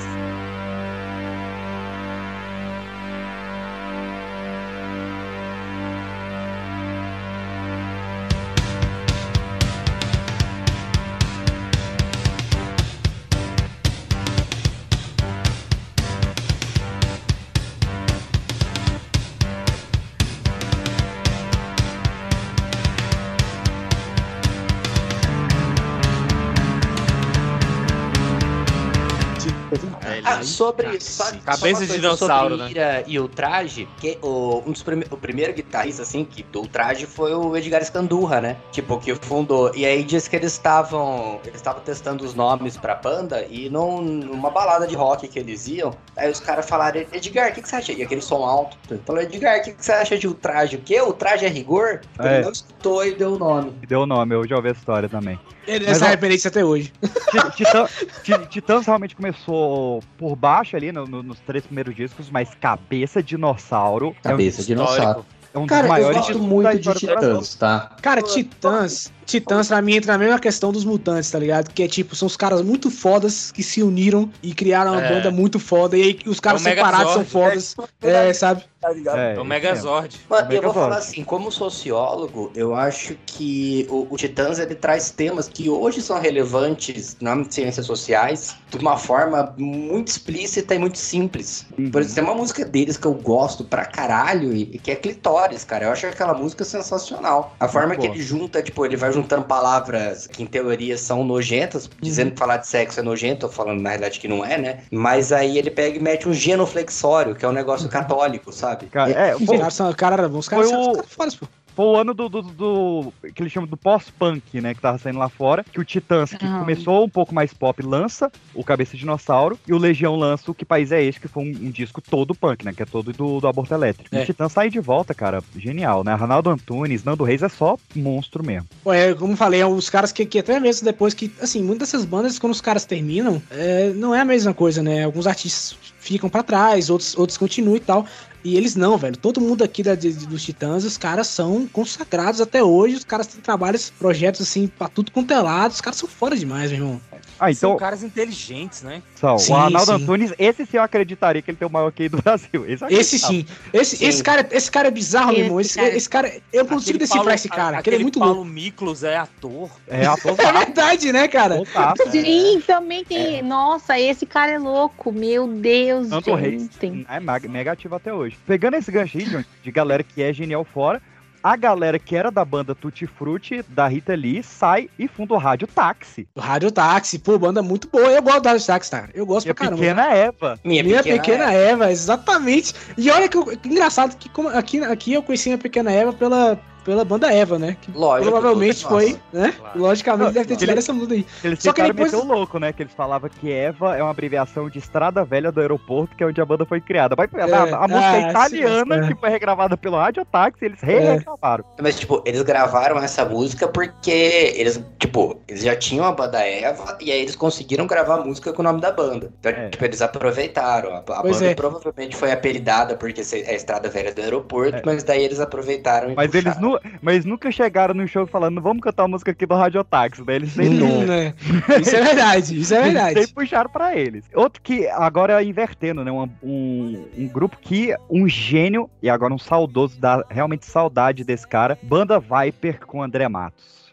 [30.62, 31.00] Sobre.
[31.00, 34.82] Só, só Cabeça uma de dinossauro, sobre Ira e o traje, que o, um dos
[34.82, 38.56] prime o primeiro guitarrista, assim, que do traje foi o Edgar Scandurra, né?
[38.70, 39.74] Tipo, que fundou.
[39.74, 41.40] E aí diz que eles estavam.
[41.44, 45.66] Eles estavam testando os nomes pra banda e num, numa balada de rock que eles
[45.68, 47.92] iam, aí os caras falaram, Edgar, o que, que você acha?
[47.92, 48.76] E aquele som alto.
[49.04, 50.76] Falou, Edgar, o que, que você acha de o traje?
[50.76, 51.00] O quê?
[51.00, 52.00] O traje é rigor?
[52.18, 52.34] É.
[52.34, 53.72] Ele não escutou e deu o nome.
[53.80, 55.38] Que deu o nome, eu já ouvi a história também.
[55.66, 56.92] Mas, Essa ó, referência até hoje.
[57.02, 57.88] Ti- Titã-
[58.22, 63.22] Ti- Titãs realmente começou por baixo ali no- no- nos três primeiros discos, mas Cabeça
[63.22, 64.14] Dinossauro.
[64.22, 65.26] Cabeça é um Dinossauro.
[65.54, 66.94] É um Cara, dos eu maiores gosto discos muito de.
[66.94, 67.94] Titãs, tá?
[68.00, 71.70] Cara, Titãs, Titãs pra mim entra na mesma questão dos mutantes, tá ligado?
[71.74, 75.08] Que é tipo, são os caras muito fodas que se uniram e criaram uma É.
[75.12, 75.94] banda muito foda.
[75.96, 77.30] E aí os caras É separados são Megazord.
[77.30, 77.76] fodas.
[78.00, 78.64] É, sabe?
[78.82, 79.16] Tá ligado?
[79.16, 80.20] É, o isso Megazord.
[80.28, 84.74] Mano, Como eu vou falar assim, como sociólogo, eu acho que o, o Titãs ele
[84.74, 90.80] traz temas que hoje são relevantes nas ciências sociais de uma forma muito explícita e
[90.80, 91.64] muito simples.
[91.78, 91.92] Uhum.
[91.92, 94.96] Por exemplo, tem uma música deles que eu gosto pra caralho e, e que é
[94.96, 95.84] Clitóris, cara.
[95.84, 97.54] Eu acho aquela música sensacional.
[97.60, 101.88] A forma que ele junta, tipo, ele vai juntando palavras que em teoria são nojentas,
[102.00, 104.82] dizendo que falar de sexo é nojento, eu falando na realidade que não é, né?
[104.90, 108.71] Mas aí ele pega e mete um genuflexório, que é um negócio católico, sabe?
[108.90, 111.46] Cara, é, Os caras são, cara, os caras Foi são o- fodas, pô.
[111.74, 114.74] Foi o ano do, do, do- que eles chamam do pós-punk, né?
[114.74, 115.64] Que tava saindo lá fora.
[115.64, 116.58] Que o Titãs, que Ah.
[116.58, 119.58] começou um pouco mais pop, lança o Cabeça de Dinossauro.
[119.66, 122.34] E o Legião lança o Que País é Este, que foi um, um disco todo
[122.34, 122.74] punk, né?
[122.74, 124.14] Que é todo do, do aborto elétrico.
[124.14, 124.22] E É.
[124.22, 125.42] o Titãs sai de volta, cara.
[125.56, 126.14] Genial, né?
[126.14, 128.68] Ronaldo Antunes, Nando Reis é só monstro mesmo.
[128.88, 131.88] É, como eu falei, é os caras que, que até mesmo depois que, assim, muitas
[131.90, 135.04] dessas bandas, quando os caras terminam, é, não é a mesma coisa, né?
[135.04, 138.04] Alguns artistas ficam pra trás, outros, outros continuam e tal.
[138.44, 139.16] E eles não, velho.
[139.16, 142.96] Todo mundo aqui da, de- dos Titãs, os caras são consagrados até hoje.
[142.96, 145.70] Os caras têm trabalhos, projetos, assim, pra tudo quanto é lado.
[145.70, 147.00] Os caras são fora demais, meu irmão.
[147.38, 147.70] Ah, então.
[147.70, 149.00] São caras inteligentes, né?
[149.14, 149.38] São.
[149.38, 150.02] Sim, o Arnaldo sim.
[150.02, 152.64] Antunes, esse sim eu acreditaria que ele tem o maior QI do Brasil.
[152.68, 153.46] Esse, Esse sim.
[153.72, 154.06] Esse, Sim.
[154.06, 155.60] esse, cara, esse cara é bizarro, meu irmão.
[155.60, 156.32] Esse, cara- esse cara.
[156.52, 158.34] Eu não consigo Aquele decifrar Paulo- esse cara, a- porque ele é aquele muito Paulo
[158.34, 158.50] louco.
[158.50, 159.70] Miklos é ator.
[159.86, 161.62] É, ator É verdade, né, cara?
[162.10, 163.40] Sim, também tem.
[163.42, 165.12] Nossa, esse cara é louco.
[165.12, 167.06] Meu Deus, Tanto Reis gente.
[167.08, 168.36] é negativo até hoje.
[168.46, 171.00] Pegando esse gancho aí, John, de galera que é genial fora,
[171.42, 175.38] a galera que era da banda Tutti Frutti, da Rita Lee, sai e funda o
[175.38, 176.28] Rádio Táxi.
[176.36, 178.06] O Rádio Táxi, pô, banda muito boa.
[178.12, 179.10] Eu gosto do Rádio Táxi, cara.
[179.12, 179.80] Eu gosto Minha pra caramba.
[179.82, 180.60] pequena Eva.
[180.64, 181.90] Minha, pequena, Eva.
[181.90, 182.72] exatamente.
[182.96, 186.12] E olha que, eu- que engraçado que como- aqui, aqui eu conheci a pequena Eva
[186.12, 187.76] pela, pela banda Eva, né?
[187.80, 189.54] Que Lógico, provavelmente foi, né?
[189.74, 191.26] Logicamente deve ter tido Ele- essa muda aí.
[191.42, 192.12] Eles Só que depois.
[192.12, 192.72] meter o louco, né?
[192.72, 196.26] Que eles falavam que Eva é uma abreviação de Estrada Velha do Aeroporto, que é
[196.26, 197.14] onde a banda foi criada.
[197.16, 199.08] Mas a, a música ah, é italiana, sim, é.
[199.08, 201.64] que foi regravada pelo Rádio Táxi, eles regravaram.
[201.80, 206.98] Mas, tipo, eles gravaram essa música porque eles, tipo, eles já tinham a banda Eva
[207.00, 209.32] e aí eles conseguiram gravar a música com o nome da banda.
[209.40, 210.94] Então, tipo, eles aproveitaram.
[210.94, 211.54] A, a Pois banda é.
[211.54, 216.14] provavelmente foi apelidada porque é a estrada velha do aeroporto, mas daí eles aproveitaram e
[216.14, 219.54] Mas eles, nu, mas nunca chegaram no show falando, vamos cantar a música aqui do
[219.54, 220.34] Rádio Táxi, né?
[220.36, 220.82] Eles sempre...
[220.82, 221.34] Hum, né?
[221.80, 223.20] Isso é verdade, isso é Eles verdade.
[223.20, 224.24] sempre puxaram pra eles.
[224.34, 226.10] Outro que agora é invertendo, né?
[226.12, 231.46] Um, um, um grupo que um gênio, e agora um saudoso, dá realmente saudade desse
[231.46, 231.78] cara.
[231.82, 233.92] Banda Viper com André Matos.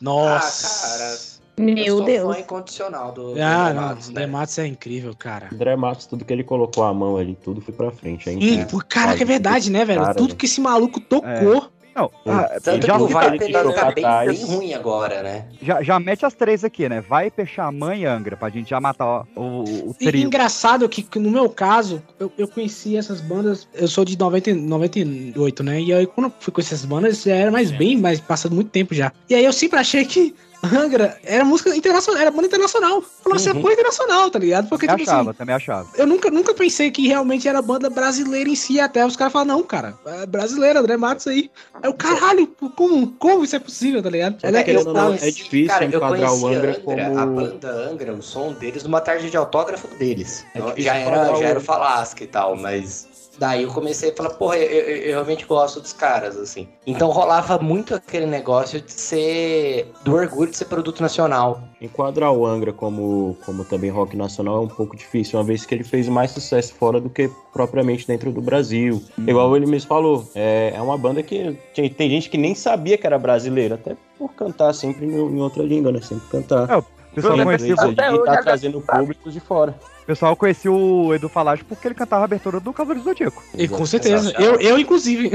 [0.00, 0.86] Nossa.
[0.86, 1.38] Ah, cara.
[1.74, 2.34] Meu Deus.
[2.36, 3.82] fã incondicional do, do Ah, André não.
[3.88, 4.32] Matos, André né?
[4.32, 5.48] Matos é incrível, cara.
[5.52, 8.28] André Matos, tudo que ele colocou a mão ali, tudo foi pra frente.
[8.28, 8.80] É incrível.
[8.88, 10.00] caraca, é verdade, né, velho?
[10.02, 11.68] Cara, Tudo que esse maluco tocou.
[11.98, 15.46] Não, ah, Tanto já, que o ele tá bem, bem ruim agora, né?
[15.60, 17.00] já, já mete as três aqui, né?
[17.02, 20.24] Viper, Xamã e Angra, pra gente já matar ó, o, o E trio.
[20.24, 24.54] engraçado que, que no meu caso, eu, eu conheci essas bandas, eu sou de 90,
[24.54, 25.80] 98, né?
[25.80, 28.70] E aí quando eu fui conhecer essas bandas, já era mais bem, mais passado muito
[28.70, 29.12] tempo já.
[29.28, 33.00] E aí eu sempre achei que Angra era música internacional, era banda internacional.
[33.22, 33.58] Falou assim, Uhum.
[33.58, 34.68] é coisa internacional, tá ligado?
[34.68, 35.88] Porque, Também tipo achava, assim, também achava.
[35.94, 39.46] eu nunca, nunca pensei que realmente era banda brasileira em si, até os caras falam,
[39.56, 41.50] não, cara, é brasileira, André Matos aí.
[41.82, 44.40] É o caralho, como, como isso é possível, tá ligado?
[44.40, 47.26] Só que, querendo ou não, é difícil Cara, eu enquadrar o Angra a como- A
[47.26, 50.44] banda Angra, o som deles, numa tarde de autógrafo deles.
[50.54, 53.07] É Então, já, era, o- já era o Falasca e tal, mas...
[53.38, 56.66] Daí eu comecei a falar, porra, eu, eu- eu realmente gosto dos caras, assim.
[56.86, 59.92] Então rolava muito aquele negócio de ser...
[60.04, 61.60] Do orgulho de ser produto nacional.
[61.80, 65.74] Enquadrar o Angra como, como também rock nacional é um pouco difícil, uma vez que
[65.74, 69.02] ele fez mais sucesso fora do que propriamente dentro do Brasil.
[69.18, 72.98] Igual ele mesmo falou, é, é uma banda que tem, tem gente que nem sabia
[72.98, 76.00] que era brasileira, até por cantar sempre em, em outra língua, né?
[76.00, 76.68] Sempre cantar.
[76.70, 76.82] É,
[77.12, 79.74] o pessoal Em conhecia inglês até ali, e hoje, tá trazendo públicos de fora.
[80.02, 83.42] O pessoal conhecia o Edu Falaschi porque ele cantava a abertura do Cavaleiro do Zodíaco.
[83.54, 84.32] E com certeza.
[84.38, 85.32] Eu, eu inclusive.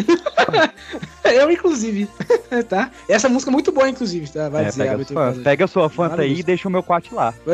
[1.24, 2.10] eu, inclusive.
[2.68, 2.90] tá?
[3.08, 4.50] Essa música é muito boa, inclusive, tá?
[4.50, 4.98] Vai É, dizer.
[4.98, 7.34] pega, a pega a sua fanta aí e deixa o meu quat lá.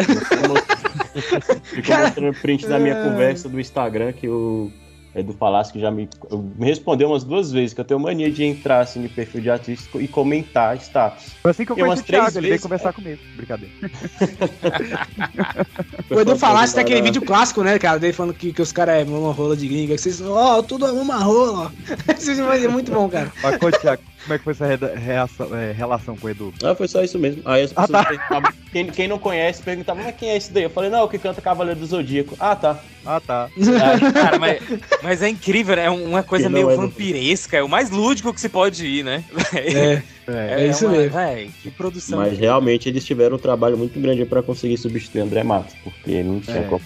[1.63, 4.27] Ficou mostrando print da minha conversa do Instagram que
[5.13, 8.31] o Edu Palácio que já me, me respondeu umas duas vezes, que eu tenho mania
[8.31, 11.33] de entrar assim, no perfil de artista e comentar status.
[11.41, 13.19] Foi assim que eu conheci o Thiago, três ele veio vezes- conversar comigo.
[13.35, 13.73] Brincadeira.
[16.09, 17.99] O Edu falasse daquele vídeo clássico, né, cara?
[17.99, 19.95] Dele falando que, que os caras é uma rola de gringa.
[19.95, 21.71] Que vocês, ó, tudo é uma rola.
[22.17, 23.31] Isso é muito bom, cara.
[23.41, 24.65] Mas, Thiago, como é que foi essa
[24.95, 26.53] reação- é, relação com o Edu?
[26.63, 27.41] Ah, foi só isso mesmo.
[27.45, 28.53] Aí as Ah, pessoas tá.
[28.71, 30.63] quem, quem não conhece perguntava, mas quem é esse daí?
[30.63, 32.35] Eu falei, não, o que canta Cavaleiro do Zodíaco.
[32.39, 32.79] Ah, tá.
[33.05, 33.49] Ah, tá.
[34.13, 34.61] Cara, mas,
[35.01, 35.85] mas é incrível, né?
[35.85, 39.03] É uma coisa meio é do- vampiresca, é o mais lúdico que se pode ir,
[39.03, 39.23] né?
[39.53, 41.17] É, é isso uma- mesmo.
[41.17, 42.19] Véi, que produção.
[42.19, 46.39] Mas realmente eles tiveram um trabalho muito grande pra conseguir substituir André Matos, porque não
[46.39, 46.61] tinha É.
[46.63, 46.81] como.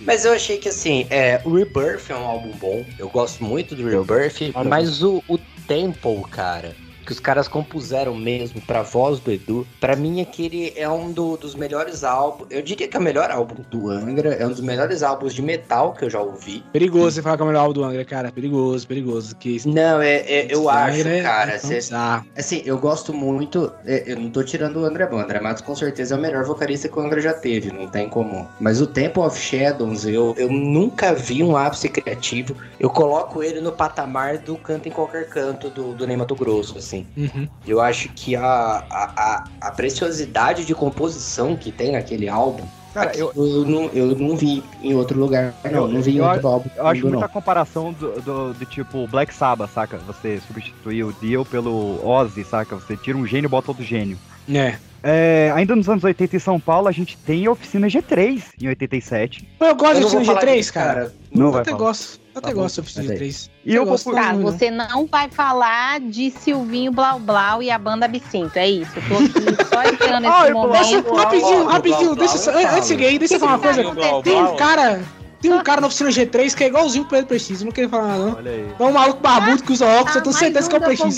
[0.00, 2.84] Mas eu achei que assim, é, o Rebirth é um álbum bom.
[2.98, 6.74] Eu gosto muito do Rebirth, mas o, o Temple, cara.
[7.04, 11.36] Que os caras compuseram mesmo pra voz do Edu, pra mim aquele é um do-
[11.36, 12.46] dos melhores álbuns.
[12.50, 15.42] Eu diria que é o melhor álbum do Angra, é um dos melhores álbuns de
[15.42, 16.62] metal que eu já ouvi.
[16.72, 18.30] Perigoso você falar que é o melhor álbum do Angra, cara.
[18.30, 19.34] Perigoso, perigoso.
[19.36, 19.60] Que...
[19.68, 21.52] Não, é, é- eu Esse acho, Angra é- cara.
[21.52, 22.26] é cê- bizarro.
[22.36, 23.72] assim, eu gosto muito.
[23.84, 25.18] é, Eu não tô tirando o André Bom.
[25.18, 28.08] André Matos com certeza é o melhor vocalista que o Angra já teve, não tem
[28.08, 28.48] como.
[28.60, 32.54] Mas o Temple of Shadows, eu, eu nunca vi um ápice criativo.
[32.78, 36.78] Eu coloco ele no patamar do canto em qualquer canto do, do Ney Mato Grosso,
[36.78, 36.91] assim.
[37.16, 37.48] Uhum.
[37.66, 42.64] Eu acho que a, a, a, a preciosidade de composição que tem naquele álbum.
[42.92, 45.88] Cara, eu, eu, não, eu não vi em outro lugar, não.
[45.88, 46.70] não vi em eu, outro álbum.
[46.76, 47.12] eu acho não.
[47.12, 49.96] muita comparação do, do, do tipo Black Sabbath, saca?
[50.06, 52.76] Você substituir o Dio pelo Ozzy, saca?
[52.76, 54.18] Você tira um gênio e bota outro gênio.
[54.52, 54.76] É.
[55.02, 58.68] É, ainda nos anos 80 em São Paulo, a gente tem a oficina G3 em
[58.68, 59.48] 87.
[59.58, 60.94] Eu gosto Eu de não oficina falar G3, disso, cara.
[60.94, 61.14] cara.
[61.34, 61.82] Não eu vai até falar.
[61.82, 62.21] gosto.
[62.34, 63.50] Eu até Tá gosto Mas é G3.
[63.64, 67.62] E eu vou gosto, por- Tá, não, você não vai falar de Silvinho Blau Blau
[67.62, 68.90] e a banda Absinto, é isso.
[68.96, 71.02] Eu tô aqui só esperando esse Ai, momento.
[71.02, 73.82] posso- rapidinho, rapidinho, deixa eu antes de seguir aí, deixa eu falar uma coisa.
[74.22, 75.02] Tem um cara,
[75.40, 78.08] tem um cara na oficina G3 que é igualzinho o Pedro Preciso, não queria falar
[78.08, 78.36] nada, não.
[78.36, 78.74] Olha aí.
[78.78, 81.16] É um maluco barbudo que usa óculos, eu tenho certeza que é o PX.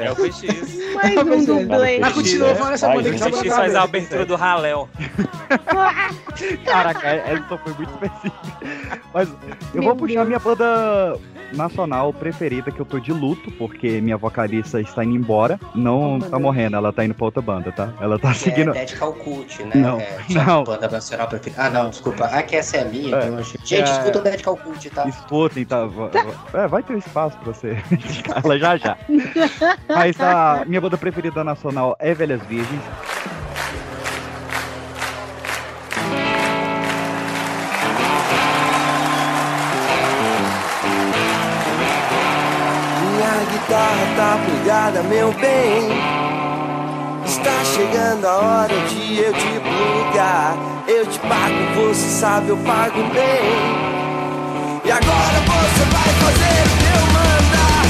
[0.00, 0.94] É o PX.
[0.94, 1.98] Mais um dublê.
[1.98, 4.88] Mas continua falando essa O banda que PX faz a abertura do Raléu.
[6.64, 9.02] Caraca, essa foi muito específica.
[9.12, 9.28] Mas
[9.74, 11.18] eu vou puxar minha banda
[11.52, 15.58] nacional preferida, que eu tô de luto, porque minha vocalista está indo embora.
[15.74, 17.92] Não tá morrendo, ela tá indo pra outra banda, tá?
[18.00, 18.70] Ela tá seguindo.
[18.70, 19.72] É Dead Calcute, né?
[19.74, 20.64] Não, é, não.
[20.64, 21.62] Banda nacional preferida.
[21.62, 22.26] Ah, não, desculpa.
[22.26, 23.18] Ah, que essa é a minha, É.
[23.18, 23.60] então eu achei.
[23.64, 23.92] Gente, É.
[23.92, 25.08] escuta o Dead Calcute, tá?
[25.08, 25.88] Escutem, tá?
[26.54, 27.76] É, vai ter espaço pra você.
[28.44, 28.96] Ela já já.
[29.88, 32.80] Mas a minha banda preferida nacional é Velhas Virgens.
[43.68, 45.88] Guitarra tá plugada, meu bem.
[47.26, 50.56] Está chegando a hora de eu te plugar.
[50.88, 54.08] Eu te pago, você sabe, eu pago bem.
[54.84, 57.82] E agora você vai fazer o que eu mandar.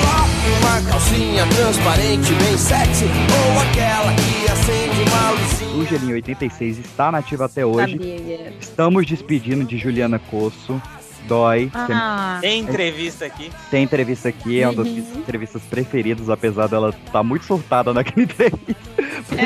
[0.00, 3.04] Coloque uma calcinha transparente, bem sexy.
[3.04, 5.82] Ou aquela que acende uma luzinha.
[5.82, 7.92] O Gelinho 86 está nativa até hoje.
[7.92, 8.54] Sabia.
[8.58, 10.80] Estamos despedindo de Juliana Cosso.
[11.28, 11.70] Dói.
[11.74, 12.38] Ah.
[12.40, 13.50] Tem entrevista aqui.
[13.70, 14.92] Tem entrevista aqui, é uma das Uhum.
[14.94, 18.76] minhas entrevistas preferidas, apesar dela estar muito surtada naquela entrevista.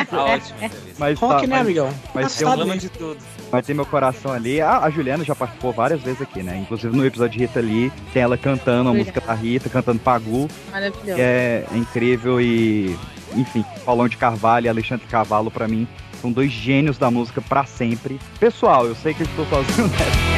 [0.08, 0.58] Tá ótimo.
[0.98, 1.90] Mas Rock, tá, né, mas- amigão?
[2.14, 3.18] Mas Tá tem, um, de tudo.
[3.50, 4.60] mas tem meu coração ali.
[4.60, 6.56] Ah, a Juliana já participou várias vezes aqui, né?
[6.58, 10.48] Inclusive no episódio de Rita Lee, tem ela cantando a música da Rita, cantando Pagu.
[10.70, 11.14] Maravilhoso.
[11.16, 12.96] que é incrível e,
[13.34, 15.88] enfim, Paulão de Carvalho e Alexandre Carvalho, pra mim,
[16.20, 18.20] são dois gênios da música pra sempre.
[18.38, 20.31] Pessoal, eu sei que eu estou sozinho nessa.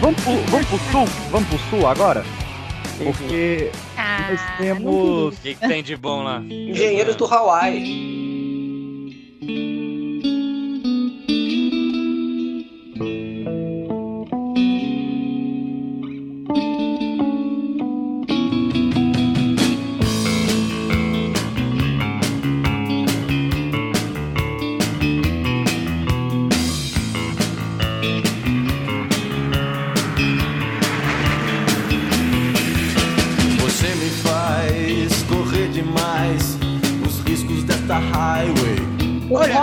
[0.00, 1.04] Vamos pro, vamos pro sul?
[1.30, 2.24] Vamos pro sul agora?
[2.96, 5.34] Porque nós temos.
[5.34, 6.40] O que, que tem de bom lá?
[6.40, 8.20] Engenheiros do Hawaii.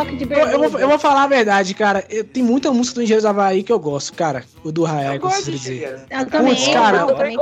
[0.05, 0.79] De eu, eu vou, bermuda.
[0.79, 2.03] eu vou falar a verdade, cara.
[2.09, 4.43] Eu- tem muita música do Engenheiros do Havaí que eu gosto, cara.
[4.63, 6.05] O do que eu preciso dizer.
[6.09, 6.97] Eu também, cara.
[6.99, 7.37] eu também.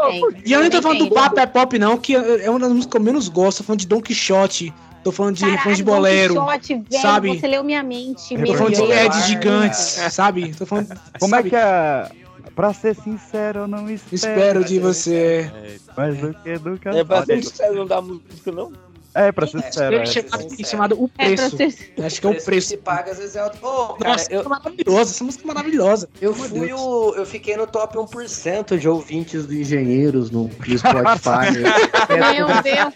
[0.46, 1.14] E eu nem tô falando do.
[1.14, 3.60] Papo é Pop, não, que é uma das músicas que eu menos gosto.
[3.60, 4.74] Tô falando de Don Quixote.
[5.04, 6.34] Tô falando de de Don bolero.
[6.34, 7.40] Quixote, velho, sabe?
[7.40, 8.82] Você leu minha mente, Tô meu falando de.
[8.92, 10.54] Ed Gigantes, sabe?
[10.56, 10.88] Tô falando.
[11.20, 11.50] Como é sabe?
[11.50, 12.10] que é?
[12.56, 14.16] Pra ser sincero, eu não espero.
[14.16, 15.52] Espero de você.
[15.96, 18.72] Mas o que nunca É pra ser sincero, não dá música, não?
[19.16, 19.96] É, pra ser sincero.
[19.96, 20.06] Ele é.
[20.06, 21.58] chamado, chamado O É pra Preço.
[21.78, 22.68] ser- Acho que é o preço.
[22.68, 23.58] Se paga, às vezes é alto.
[23.66, 25.12] Ô, cara, Nossa, eu, é maravilhosa.
[25.12, 26.10] Essa música é maravilhosa.
[26.22, 27.14] eu Meu fui o.
[27.16, 31.52] Eu fiquei no top 1% de ouvintes do Engenheiros no, Spotify.
[32.36, 32.94] Meu Deus.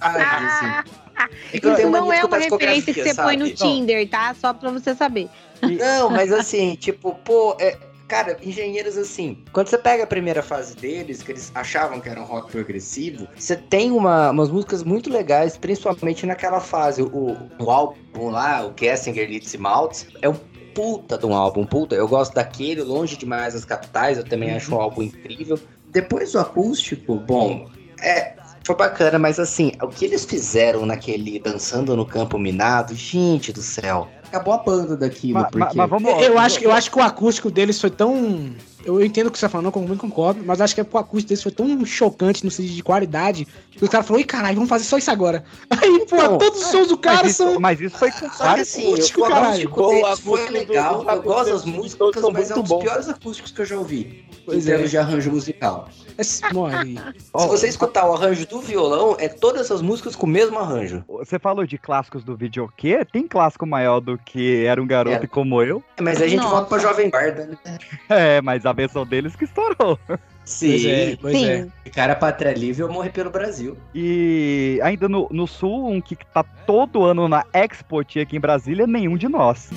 [0.00, 0.98] assim.
[1.52, 3.50] É que eu Isso tenho não é uma referência que você põe no?
[3.50, 4.34] Tinder, tá?
[4.40, 5.28] Só pra você saber.
[5.60, 7.76] Não, mas assim, tipo, pô, é,
[8.08, 12.18] cara, engenheiros assim, quando você pega a primeira fase deles, que eles achavam que era
[12.20, 17.02] um rock progressivo, você tem uma- umas músicas muito legais, principalmente naquela fase.
[17.02, 20.36] O, o álbum lá, o Gessinger Leeds e Maltz, é um
[20.74, 21.94] puta de um álbum, puta.
[21.94, 25.58] Eu gosto daquele, Longe Demais das Capitais, eu também acho um álbum incrível.
[25.90, 27.68] Depois do acústico, bom,
[28.00, 28.37] é.
[28.68, 33.62] Foi bacana, mas assim, o que eles fizeram naquele Dançando no Campo Minado, gente do
[33.62, 34.08] céu.
[34.26, 35.74] Acabou a banda daquilo, Ma- porque...
[35.78, 35.88] ma-
[36.20, 38.52] eu, eu acho, eu acho que o acústico deles foi tão.
[38.88, 41.42] Eu entendo o que você tá falando, eu concordo, mas acho que o acústico deles
[41.42, 44.84] foi tão chocante no sentido de qualidade que o cara falou, ih, caralho, vamos fazer
[44.84, 45.44] só isso agora.
[45.70, 47.60] Aí, pô, todos os sons do cara mas isso, são.
[47.60, 49.68] Mas isso foi com Só que assim, acústico, o caralho.
[49.68, 52.82] acústico o foi legal, eu gosto das músicas, são mas é um dos bons.
[52.82, 54.24] piores acústicos que eu já ouvi.
[54.46, 54.88] Pois em termos é.
[54.88, 55.88] de arranjo musical.
[56.16, 56.96] Esse- morre.
[56.96, 61.04] Se você escutar o arranjo do violão, é todas essas músicas com o mesmo arranjo.
[61.06, 63.04] Você falou de clássicos do videokê?
[63.04, 65.28] Tem clássico maior do que Era um Garoto É.
[65.28, 65.84] como eu?
[66.00, 66.50] Mas a gente Nossa.
[66.50, 67.78] volta pra Jovem Guarda, né?
[68.08, 69.98] É, mas a versão deles que estourou.
[70.44, 71.46] Sim, Pois é, pois Sim.
[71.84, 71.90] é.
[71.90, 73.76] Cara, Pátria Livre, eu morri pelo Brasil.
[73.94, 78.86] E ainda no, no sul, um que tá todo ano na Export aqui em Brasília,
[78.86, 79.68] nenhum de nós.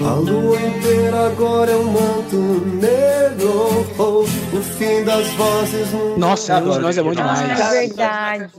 [0.00, 2.36] A lua inteira agora é um manto
[2.80, 3.86] negro.
[3.98, 6.18] Oh, o fim das vozes no.
[6.18, 7.40] Nossa, Nenhum de Nós é bom demais.
[7.60, 8.50] É verdade.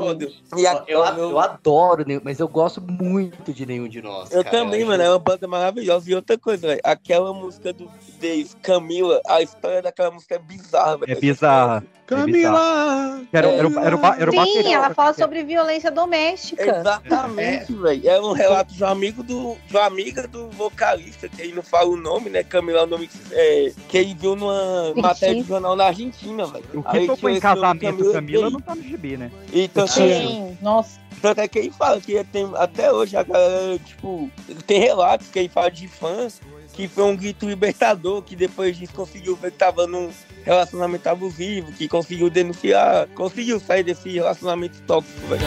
[0.57, 4.31] E a- Eu, eu adoro, Nenhum- mas eu gosto muito de Nenhum de Nós.
[4.31, 4.57] Eu cara.
[4.57, 6.09] também, mano, é uma banda maravilhosa.
[6.09, 7.89] E outra coisa, velho, aquela música do
[8.19, 11.11] deles, Camila, a história daquela música é bizarra, velho.
[11.11, 11.77] É bizarra.
[11.77, 11.83] É bizarra.
[12.09, 13.21] Camila!
[13.31, 16.79] Era, era, o- era, o era o Sim, ela fala sobre violência doméstica.
[16.79, 18.09] Exatamente, velho.
[18.09, 19.55] É um relato de um amigo do.
[19.67, 22.43] de uma amiga do vocalista, que aí não fala o nome, né?
[22.43, 26.65] Camila é o nome é, que ele viu numa matéria de jornal na Argentina, velho.
[26.73, 29.31] O que tocou em casamento Camila e- não tá no gibi, né?
[29.53, 30.99] E tanto, Sim, nossa.
[31.21, 34.29] tanto é que ele fala que tem, até hoje a galera, tipo,
[34.65, 36.41] tem relatos que ele fala de fãs
[36.73, 40.09] que foi um grito libertador, que depois disso conseguiu ver que tava num
[40.43, 45.41] relacionamento abusivo, que conseguiu denunciar, conseguiu sair desse relacionamento tóxico, velho.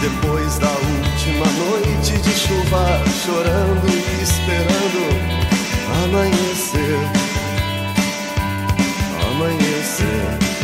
[0.00, 5.34] Depois da última noite de chuva, chorando e esperando
[6.04, 6.98] amanhecer.
[9.30, 10.63] Amanhecer.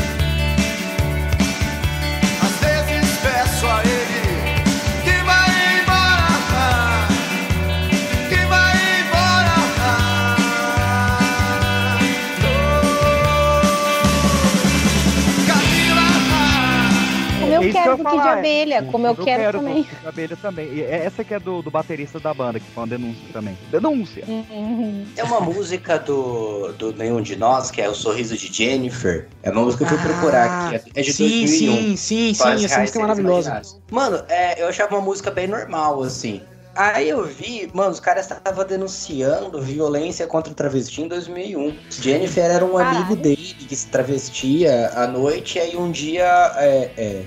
[17.62, 18.38] Eu É quero eu do Kid falar, é.
[18.38, 19.82] Abelha, como eu, quero, também.
[19.82, 20.68] do Kid Abelha também.
[20.72, 23.58] E essa que é do, do baterista da banda, que foi uma denúncia também.
[23.70, 24.24] Denúncia!
[24.26, 25.06] Uhum.
[25.14, 29.28] Tem uma música do, do Nenhum de Nós, que é O Sorriso de Jennifer.
[29.42, 30.90] É uma música que eu fui procurar aqui.
[30.94, 31.46] É de sim, 2001.
[31.46, 33.62] sim, sim, sim, essa música é maravilhosa.
[33.90, 36.40] Mano, é, eu achava uma música bem normal, assim.
[36.74, 41.76] Aí eu vi, mano, os caras estavam denunciando violência contra o travesti em 2001.
[41.90, 43.36] Jennifer era um amigo dele
[43.68, 46.24] que se travestia à noite, e aí um dia
[46.56, 47.24] é, é,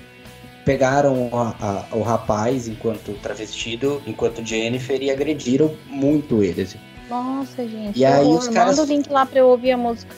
[0.65, 1.53] pegaram a-
[1.91, 6.61] a- o rapaz enquanto travestido, enquanto Jennifer, e agrediram muito ele.
[6.64, 6.77] assim.
[7.10, 7.99] Nossa, gente.
[7.99, 10.15] E aí os caras- Manda o link lá pra eu ouvir a música.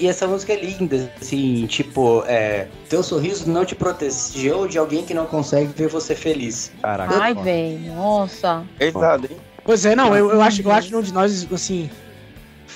[0.00, 5.04] E essa música é linda, assim, tipo, é, teu sorriso não te protegeu de alguém
[5.04, 6.72] que não consegue ver você feliz.
[6.82, 7.14] Caraca.
[7.20, 7.94] Ai, velho.
[7.94, 8.64] Nossa.
[8.80, 9.36] Exato, hein?
[9.62, 11.88] Pois é, não, eu, eu acho, eu acho um de nós, assim,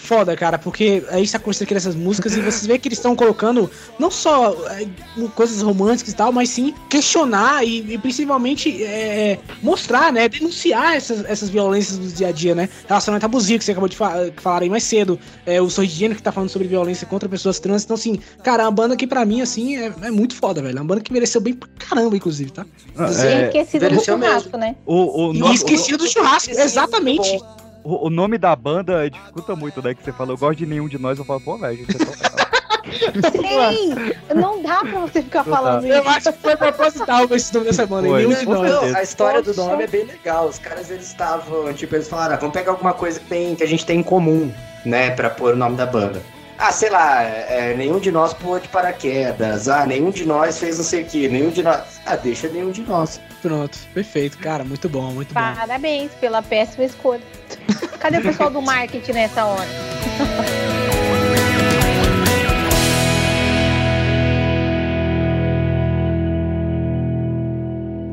[0.05, 3.17] foda, cara, porque aí está acontecendo aqui nessas músicas e vocês vê que eles estão
[3.17, 4.87] colocando não só é,
[5.35, 11.25] coisas românticas e tal, mas sim questionar e, e principalmente é, mostrar, né, denunciar essas,
[11.25, 14.63] essas violências do dia a dia, né, relacionamento abusivo que você acabou de fa falar
[14.63, 17.95] aí mais cedo, é, o Sorridiano que tá falando sobre violência contra pessoas trans, então
[17.95, 20.81] assim, cara, é uma banda que pra mim, assim, é, é muito foda, velho, é
[20.81, 22.67] uma banda que mereceu bem pra caramba, inclusive, tá?
[22.99, 24.77] É, Esquecida do churrasco, né?
[24.85, 27.39] O, o, E esquecida do churrasco, exatamente.
[27.85, 29.95] O, o nome da banda dificulta muito, né?
[29.95, 31.99] Que você falou, eu gosto de nenhum de nós, eu falo, pô, velho, gente, é
[31.99, 32.45] legal.
[33.33, 33.95] Sim,
[34.35, 35.57] não dá pra você ficar Não dá.
[35.57, 36.09] falando Eu isso.
[36.09, 38.19] acho que foi proposital esse nome dessa banda, Foi.
[38.27, 38.71] nenhum de Com nós.
[38.71, 38.99] certeza.
[38.99, 40.47] a história do nome é bem legal.
[40.49, 43.63] Os caras eles estavam, tipo, eles falaram, ah, vamos pegar alguma coisa que, tem, que
[43.63, 44.53] a gente tem em comum,
[44.85, 46.21] né, pra pôr o nome da banda.
[46.59, 49.69] Ah, sei lá, é, nenhum de nós pulou de paraquedas.
[49.69, 51.29] Ah, nenhum de nós fez não sei o que.
[51.29, 51.81] Nenhum de nós.
[52.07, 53.21] Ah, deixa nenhum de nós.
[53.45, 55.41] Pronto, perfeito, cara, muito bom, muito bom.
[55.41, 57.21] Parabéns pela péssima escolha.
[58.01, 59.69] Cadê o pessoal do marketing nessa hora?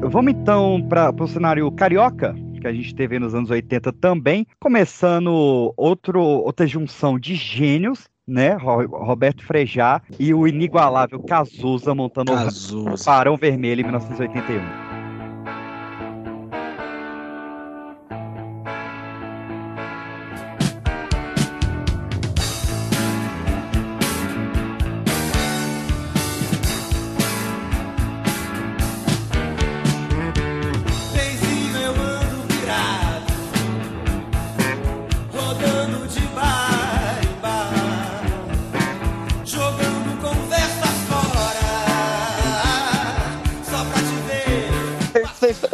[0.03, 5.73] Vamos então para o cenário carioca, que a gente teve nos anos 80 também, começando
[5.77, 8.53] outro, outra junção de gênios, né?
[8.55, 12.89] Ro- Roberto Frejá e o inigualável Cazuza montando Cazuza.
[12.93, 14.90] o Barão Vermelho em 1981.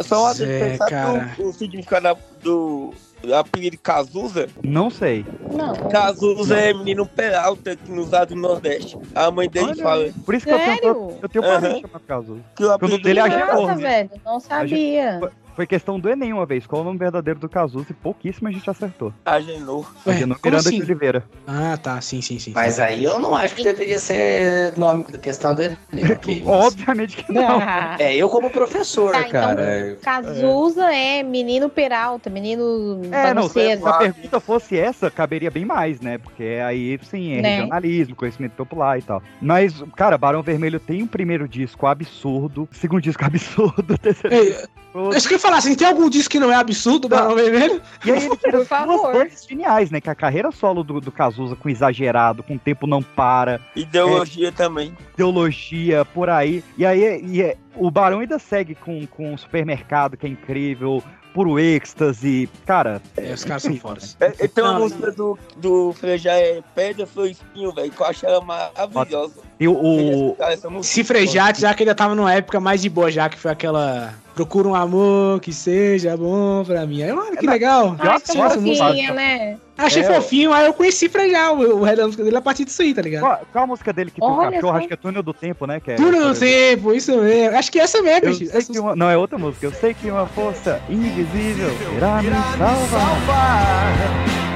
[0.08, 1.34] Só uma pensar cara.
[1.38, 4.48] o, o significado do, do apelido Cazuza.
[4.62, 5.24] Não sei.
[5.52, 5.74] Não.
[5.90, 8.98] Cazuza é menino Peralta que nos do Nordeste.
[9.14, 10.10] A mãe dele Olha fala.
[10.24, 11.18] Por isso que eu tenho, Sério?
[11.22, 11.60] eu tenho Aham.
[11.60, 12.40] parente chamado Cazuza.
[12.56, 13.54] Que o apelido dele é Agenor.
[13.54, 15.20] Nossa, velho, não sabia.
[15.58, 16.66] Foi- questão do Enem uma vez.
[16.68, 17.88] Qual é o nome verdadeiro do Cazuza?
[17.90, 19.12] E pouquíssima gente acertou.
[19.24, 19.92] Agenor.
[20.06, 20.76] Ué, Agenor Miranda assim?
[20.76, 21.24] de Oliveira.
[21.48, 22.52] Ah, tá, sim, sim, sim.
[22.54, 25.76] Mas aí eu não acho que deveria ser nome questão do Enem.
[26.46, 27.58] Obviamente que não.
[27.98, 29.96] É, eu como professor, Tá, então, cara.
[30.00, 36.00] Cazuza é menino Peralta, menino É, não, se, a pergunta fosse essa, caberia bem mais,
[36.00, 36.18] né?
[36.18, 37.50] Porque aí, sim, é Né?
[37.50, 39.22] regionalismo, conhecimento popular e tal.
[39.40, 44.68] Mas, cara, Barão Vermelho tem um primeiro disco absurdo, segundo disco absurdo, terceiro Ei, disco
[45.14, 47.80] Acho que eu falar assim, tem algum disco que não é absurdo, Barão Vermelho?
[48.04, 49.12] E aí ele duas favor.
[49.12, 50.00] coisas geniais, né?
[50.00, 54.96] Que a carreira solo do, do Cazuza com exagerado, com tempo não para, Ideologia também.
[55.14, 56.62] ideologia, por aí.
[56.76, 61.02] E aí e é- o Barão ainda segue com, com o supermercado, que é incrível,
[61.32, 62.48] puro êxtase.
[62.66, 64.16] Cara, É, os caras são fodas.
[64.20, 68.06] É, é, tem uma música do, do Frejá é Pedra, Flor Espinho, velho, que eu
[68.06, 69.47] acho ela maravilhosa.
[69.60, 72.88] E o, o- essa música- Se Frejate, já que ainda tava numa época mais de
[72.88, 74.14] boa, já que foi aquela.
[74.34, 77.02] Procura um amor que seja bom pra mim.
[77.02, 77.96] Aí, olha que legal.
[78.00, 78.86] Já Ai, que adoro essa música.
[78.86, 79.56] fofinha, né?
[79.76, 82.64] Achei É, fofinho, aí eu conheci Frejá, o, o resto da música dele a partir
[82.64, 83.22] disso aí, tá ligado?
[83.22, 84.76] qual, qual a música dele que tem Olha cachorro?
[84.76, 85.80] Acho que é Túnel do Tempo, né?
[85.80, 87.56] Que é, Tudo no tempo, isso mesmo.
[87.58, 88.72] Acho que essa mesmo, Eu bicho.
[88.72, 89.66] que uma, não, é outra música.
[89.66, 92.88] Eu sei que uma força invisível irá me salvar.
[92.88, 93.92] salvar.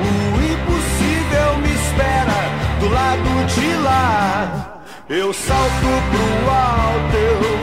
[0.00, 4.81] O impossível me espera do lado de lá.
[5.14, 5.70] Eu salto
[6.10, 7.58] pro alto, eu vou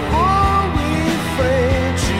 [0.80, 2.13] em frente,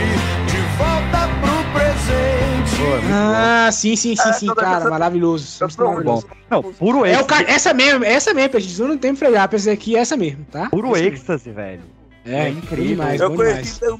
[0.50, 3.12] de volta pro presente.
[3.12, 5.58] Ah, sim, sim, sim, Ah, sim, cara, essa- maravilhoso.
[5.60, 6.26] Tá maravilhoso.
[6.50, 7.44] Não, puro É o êxtase.
[7.44, 7.52] ca...
[7.52, 8.80] Essa mesmo, essa mesmo, Peixe.
[8.82, 10.68] Eu não tenho fregar, pensei aqui, essa mesmo, tá?
[10.68, 11.82] Puro êxtase, velho.
[12.24, 12.86] É, É incrível.
[12.88, 13.78] Demais, Eu bom conheci demais.
[13.78, 13.98] pelo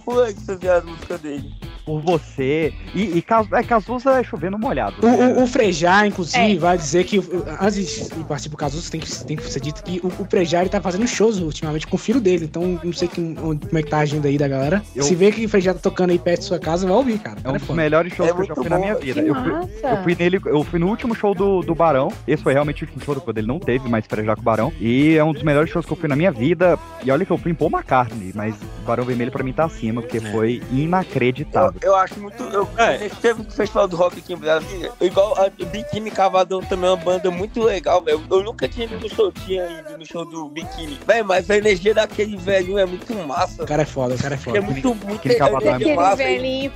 [0.59, 1.55] viu a música dele.
[1.91, 2.73] Por você.
[2.95, 4.97] E, e é, Cazuza é chovendo molhado.
[5.03, 5.35] O, né?
[5.39, 6.59] o, o Frejá, inclusive, É.
[6.59, 7.21] vai dizer que,
[7.61, 10.61] antes de partir pro Cazuza, tem que, tem que ser dito que o, o Frejá
[10.61, 12.45] ele tá fazendo shows ultimamente com o filho dele.
[12.45, 14.83] Então, não sei que, onde- como é que tá a agenda aí da galera.
[14.95, 17.19] Eu- Se vê que o Frejá tá tocando aí perto da sua casa, vai ouvir,
[17.19, 17.37] cara.
[17.37, 17.77] É um Cara, dos foda.
[17.83, 18.83] melhores shows É que eu já fui na bom.
[18.83, 19.21] minha Que vida.
[19.21, 19.53] Eu fui,
[19.83, 22.13] eu fui nele, eu fui no último show do, do Barão.
[22.27, 24.73] Esse foi realmente o último show quando ele não teve mais Frejá com o Barão.
[24.81, 26.79] E é um dos melhores shows que eu fui na minha vida.
[27.05, 29.65] E olha que eu fui em Paul McCartney, mas o Barão Vermelho pra mim tá
[29.65, 31.80] acima, porque foi inacreditável.
[31.83, 32.43] Eu, acho muito.
[32.45, 33.09] Eu, É.
[33.21, 34.93] Teve um festival do rock aqui em Brasília.
[35.01, 38.23] Igual a Biquíni Cavadão também é uma banda muito legal, velho.
[38.31, 40.99] Eu nunca tinha ido no show, tinha ido no show do Biquíni.
[41.07, 43.63] Velho, mas a energia daquele velhinho é muito massa.
[43.63, 44.59] O cara é foda, o cara é foda.
[44.59, 46.23] É muito, muito Cavadão é massa.
[46.23, 46.73] Ele, velhinho.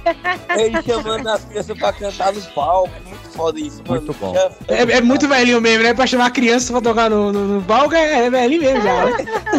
[0.56, 2.90] ele chamando as crianças pra cantar no palco.
[3.06, 4.00] Muito foda isso, mano.
[4.02, 4.34] Muito bom.
[4.34, 5.92] Já- É, é muito velhinho mesmo, né?
[5.94, 9.12] Pra chamar criança pra tocar no, no, no palco, é, é velhinho mesmo já, né?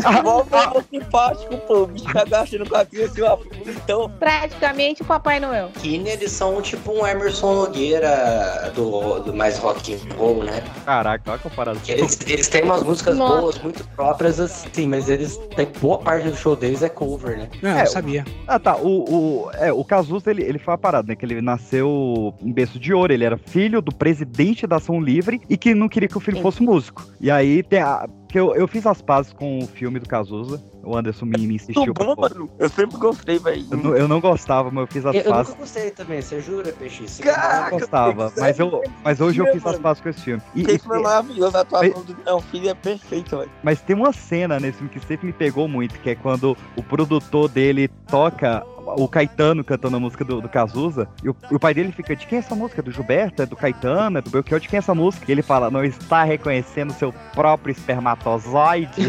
[0.19, 1.83] Igual o simpático, pô.
[1.83, 3.69] O bicho tá gastando com a criança e.
[3.69, 5.69] Então, Praticamente o Papai Noel.
[5.81, 10.63] Kine, eles são tipo um Emerson Nogueira do, do mais rock and roll, né?
[10.85, 11.81] Caraca, olha a comparação.
[11.87, 13.41] Eles, eles têm umas músicas Nossa.
[13.41, 17.49] boas, muito próprias, assim, mas eles têm boa parte do show deles é cover, né?
[17.61, 18.25] Não, É, eu sabia.
[18.47, 18.75] Ah, tá.
[18.77, 21.15] O, o, é, o Cazuza, ele, ele foi uma parada, né?
[21.15, 23.13] Que ele nasceu em berço de ouro.
[23.13, 26.37] Ele era filho do presidente da Ação Livre e que não queria que o filho
[26.37, 26.43] Sim.
[26.43, 27.05] fosse músico.
[27.19, 30.61] E aí, tem a, que eu, eu fiz as pazes com o filme do Cazuza.
[30.83, 31.93] O Anderson me, me insistiu.
[31.93, 32.49] bom, mano.
[32.59, 33.65] Eu sempre gostei, velho.
[33.71, 35.47] Eu, não- eu não gostava, mas eu fiz as Eu, eu pazes.
[35.47, 37.07] nunca gostei também, você jura, Peixe?
[37.07, 39.79] Você Eu Caraca, não gostava, mas, eu, mas hoje eu fiz as mano.
[39.79, 40.43] pazes com esse filme.
[40.53, 43.51] E, Esse e- filme é maravilhoso, a atuação do meu filho é perfeita, velho.
[43.63, 46.83] Mas tem uma cena nesse filme que sempre me pegou muito, que é quando o
[46.83, 51.73] produtor dele toca o Caetano cantando a música do, do Cazuza, e o, o pai
[51.73, 52.81] dele fica, de quem é essa música?
[52.81, 53.41] Do Gilberto?
[53.41, 54.17] É do Caetano?
[54.17, 54.59] É do Belchior?
[54.59, 55.25] De quem é essa música?
[55.27, 58.91] E ele fala, não está reconhecendo seu próprio espermatozoide?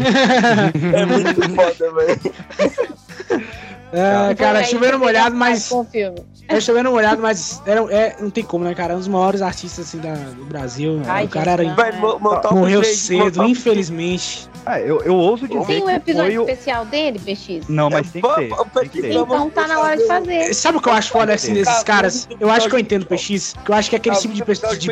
[0.93, 3.57] É muito foda, velho.
[3.91, 5.71] É, cara, chovendo molhado, mas.
[6.49, 8.93] É chovendo molhado, mas era, é, não tem como, né, cara?
[8.95, 11.01] Um dos maiores artistas assim, da, do Brasil.
[11.05, 14.49] Ai, o cara era, Vai, um morreu cedo, infelizmente.
[14.65, 16.49] Ah, eu, eu ouso dizer Tem um episódio foi o...
[16.49, 17.67] especial dele, PX?
[17.69, 18.47] Não, mas tem que ter.
[18.49, 19.11] Vamos- Tem que ter.
[19.13, 20.53] Então tá na hora de fazer.
[20.53, 22.27] Sabe o que eu acho foda assim, desses Cara, caras?
[22.37, 24.33] Eu acho que eu entendo o PX, que eu acho que é aquele Ah, tipo
[24.33, 24.75] de pessoa.
[24.75, 24.87] De...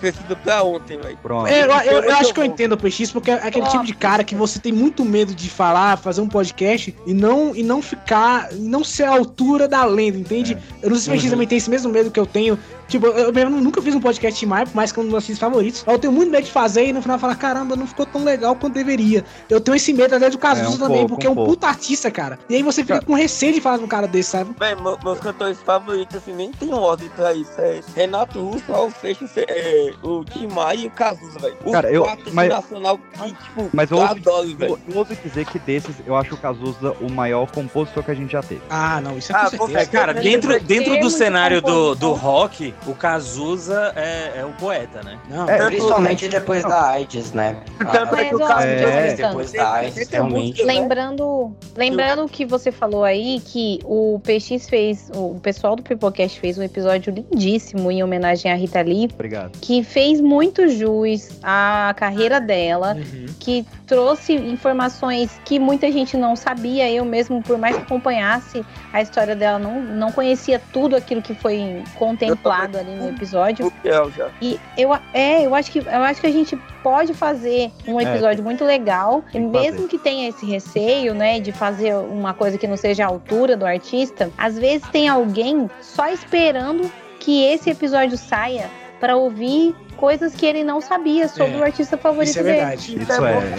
[0.00, 1.18] Precisa pra ontem, velho.
[1.22, 1.46] Pronto.
[1.46, 3.84] É, eu, eu- eu muito acho que eu entendo o PX, porque é aquele tipo
[3.84, 7.62] de cara que você tem muito medo de falar, fazer um podcast e não, e
[7.62, 10.56] não ficar, não ser a altura da lenda, entende?
[10.82, 12.58] Eu não sei se o PX também tem esse mesmo medo que eu tenho
[12.88, 15.12] Tipo, eu mesmo nunca fiz um podcast de Maia, por mais que é um dos
[15.12, 15.84] meus filmes favoritos.
[15.86, 18.56] Eu tenho muito medo de fazer e no final falar, caramba, não ficou tão legal
[18.56, 19.24] quanto deveria.
[19.48, 21.36] Eu tenho esse medo até do Cazuza É, um também, pouco, porque é um um
[21.36, 21.50] pouco.
[21.52, 22.38] puta artista, cara.
[22.48, 24.54] E aí você fica com receio de falar com um cara desse, sabe?
[24.58, 27.52] Bem, meu- meus cantores favoritos, assim, nem tem ordem pra isso.
[27.58, 31.56] É Renato Russo, Raul Seixas, é, o Tim Maia e o Cazuza, velho.
[31.70, 34.78] Cara, eu- mas- nacional que, tipo, Mas eu eu adoro, eu, velho.
[34.88, 38.32] eu ouso dizer que desses, eu acho o Cazuza o maior compositor que a gente
[38.32, 38.62] já teve.
[38.70, 39.80] Ah, não, isso Ah, com certeza.
[39.80, 45.02] É, cara, dentro, dentro do cenário do, do rock, o Cazuza é, é o poeta,
[45.02, 45.18] né?
[45.28, 47.56] Não, É, Principalmente depois da AIDS, né?
[47.92, 49.14] Tanto é que o Cazuza É.
[49.14, 50.64] Depois da AIDS, realmente.
[50.64, 50.74] né?
[50.74, 56.38] Lembrando, lembrando o que você falou aí, que o PX fez, o pessoal do Pipocast
[56.40, 59.58] fez um episódio lindíssimo em homenagem à Rita Lee, Obrigado.
[59.60, 63.26] que fez muito jus à carreira dela, Uhum.
[63.38, 66.90] que trouxe informações que muita gente não sabia.
[66.90, 71.34] Eu mesmo, por mais que acompanhasse a história dela, não, não conhecia tudo aquilo que
[71.34, 73.72] foi contemplado ali no episódio.
[73.84, 74.28] Já.
[74.42, 78.04] E eu, é, eu acho que eu acho que a gente pode fazer um É,
[78.04, 79.88] episódio muito legal, que mesmo fazer.
[79.88, 83.64] que tenha esse receio, né, de fazer uma coisa que não seja a altura do
[83.64, 84.30] artista.
[84.36, 86.90] Às vezes tem alguém só esperando
[87.20, 88.68] que esse episódio saia
[89.00, 92.56] para ouvir coisas que ele não sabia sobre É, o artista favorito Isso é dele.
[92.56, 93.02] verdade.
[93.02, 93.12] Isso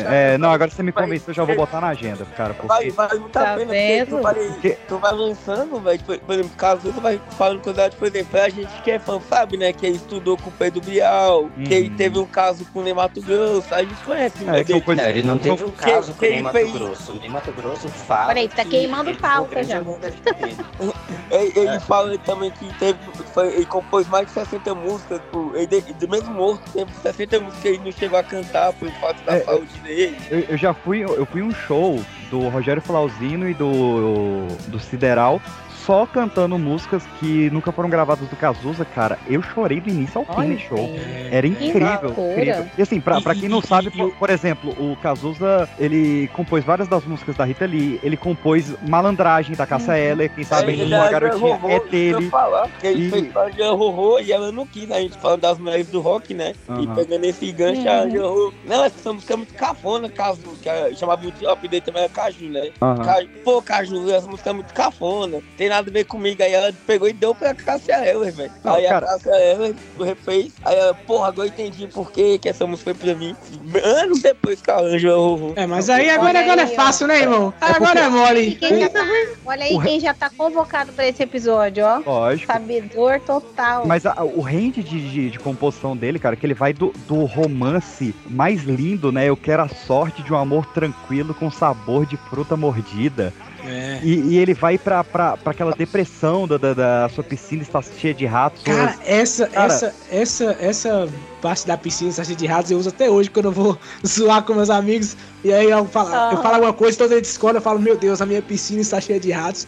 [0.08, 0.38] é, é.
[0.38, 2.56] Não, agora você me convenceu, eu já vou botar na agenda, cara.
[2.64, 2.92] Vai, Porque.
[2.92, 4.22] vai muito Tá a pena, porque tu vendo?
[4.24, 8.08] vai, Porque- tu vai lançando, velho, por, por exemplo, caso tu vai falando coisa, por
[8.08, 11.50] exemplo, a gente que é fã sabe, né, que ele estudou com o Pedro Bial,
[11.66, 11.96] que ele Uhum.
[11.96, 14.82] teve um caso com o Ney Mato Grosso, a gente conhece, É, né, que dele.
[14.82, 15.04] coisas.
[15.04, 17.12] Não, ele não teve um Que- caso com quem o Ney Mato fez- Grosso.
[17.12, 18.30] O Ney Mato Grosso fala.
[18.30, 19.80] Olha aí, tá que queimando ele pauta já.
[19.82, 20.00] dele.
[21.32, 21.80] Ele, ele É.
[21.82, 22.98] fala também que teve,
[23.34, 27.62] foi- ele compôs mais de 60 músicas, pô, ele, de, mesmo morto, teve 60 músicas
[27.62, 30.18] que ele não chegou a cantar por fato da É, saúde dele.
[30.30, 32.00] Eu, eu já fui, eu fui um show
[32.30, 35.42] do Rogério Flauzino e do, do Sideral,
[35.86, 39.18] só cantando músicas que nunca foram gravadas do Cazuza, cara.
[39.28, 40.90] Eu chorei do início ao fim Olha do show.
[41.32, 42.68] Era incrível, incrível.
[42.78, 44.96] E assim, pra, E- pra quem e- não e- sabe, e- por, por exemplo, o
[44.98, 50.30] Cazuza, ele compôs várias das músicas da Rita Lee, ele compôs Malandragem da Cássia Eller,
[50.30, 52.30] quem sabe ele uma garotinha Rorô, é eu dele.
[52.30, 54.98] falar, ele E- fez pra Jean Rorô e ela não quis, né?
[54.98, 56.54] A gente falando das mulheres do rock, né?
[56.68, 56.96] E Aham.
[56.96, 58.10] pegando esse gancho, a Uhum.
[58.12, 58.54] Jean Rorô.
[58.66, 62.46] Não, essa música é muito cafona, Caju, que a- chamava o apelido também era Caju,
[62.50, 62.70] né?
[62.82, 63.04] Aham.
[63.04, 66.42] Caju, Pô, Caju, essa música é muito cafona, tem nada a ver comigo.
[66.44, 68.52] Aí ela pegou e deu pra Cássia Eller, velho.
[68.64, 72.50] Aí cara- a Cássia Eller refez, aí ela, porra, agora eu entendi por que que
[72.50, 73.36] essa música foi pra mim.
[73.84, 75.54] Anos depois que a Rorô.
[75.56, 77.54] É, mas aí agora, agora é fácil, né, irmão?
[77.62, 78.56] Agora é mole.
[78.56, 79.06] quem já tá-
[79.46, 82.02] olha aí quem já tá convocado para esse episódio, ó.
[82.06, 82.52] Lógico.
[82.52, 83.86] Sabedor total.
[83.86, 87.26] Mas a- o range de, de, de composição dele, cara, que ele vai do, do
[87.26, 89.26] romance mais lindo, né?
[89.30, 93.34] Eu quero a sorte de um amor tranquilo com sabor de fruta mordida.
[93.66, 94.00] É.
[94.04, 97.82] E, e ele vai pra, pra, pra aquela depressão da, da, da sua piscina está
[97.82, 98.64] cheia de ratos.
[98.64, 101.10] Cara, essa, Cara- essa, essa, essa
[101.42, 104.54] parte da piscina, essa de ratos, eu uso até hoje quando eu vou zoar com
[104.54, 105.16] meus amigos.
[105.44, 106.30] E aí eu falo, Ah.
[106.34, 109.00] eu falo alguma coisa, toda eles discordam, eu falo, meu Deus, a minha piscina está
[109.00, 109.68] cheia de ratos.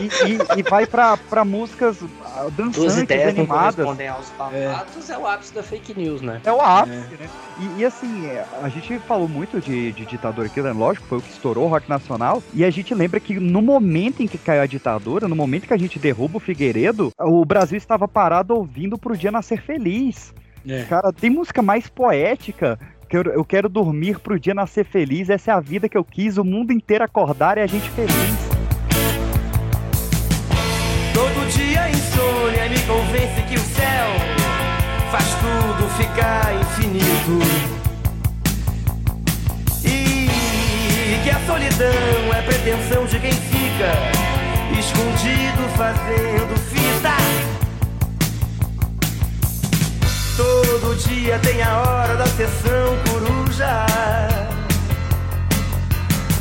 [0.00, 3.86] e, e- e vai pra, pra músicas ah, dançantes, ideias animadas.
[3.86, 5.18] aos fatos, é.
[5.18, 6.40] o ápice da fake news, né?
[6.44, 7.28] É o ápice, né?
[7.60, 10.72] E, e assim, é, a gente falou muito de, de ditadura aqui, né?
[10.72, 12.42] Lógico, foi o que estourou o rock nacional.
[12.54, 15.74] E a gente lembra que no momento em que caiu a ditadura, no momento que
[15.74, 20.32] a gente derruba o Figueiredo, o Brasil estava parado ouvindo pro dia nascer feliz.
[20.68, 20.84] É.
[20.84, 22.78] Cara, tem música mais poética.
[23.08, 25.28] Que eu, eu quero dormir pro dia nascer feliz.
[25.28, 28.12] Essa é a vida que eu quis, o mundo inteiro acordar e a gente feliz.
[31.12, 34.08] Todo dia insônia me convence que o céu
[35.10, 37.72] faz tudo ficar infinito.
[39.84, 43.92] E que a solidão é pretensão de quem fica
[44.78, 47.61] escondido fazendo fita.
[50.36, 53.86] Todo dia tem a hora da sessão coruja.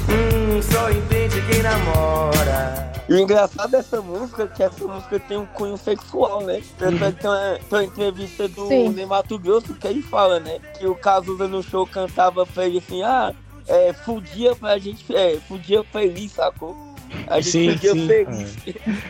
[0.10, 2.92] Hum, só entende quem namora.
[3.10, 6.62] E o engraçado dessa música é que essa música tem um cunho sexual, né?
[6.78, 8.90] Tanto é que tem uma, tem uma entrevista do Sim.
[8.90, 10.60] Ney Mato Grosso que ele fala, né?
[10.80, 13.34] Que o Cazuza no show cantava pra ele assim, ah,
[13.68, 16.91] é, fudia pra gente, é, fudia feliz, sacou?
[17.28, 18.08] A gente Sim, fudia sim.
[18.08, 18.56] feliz.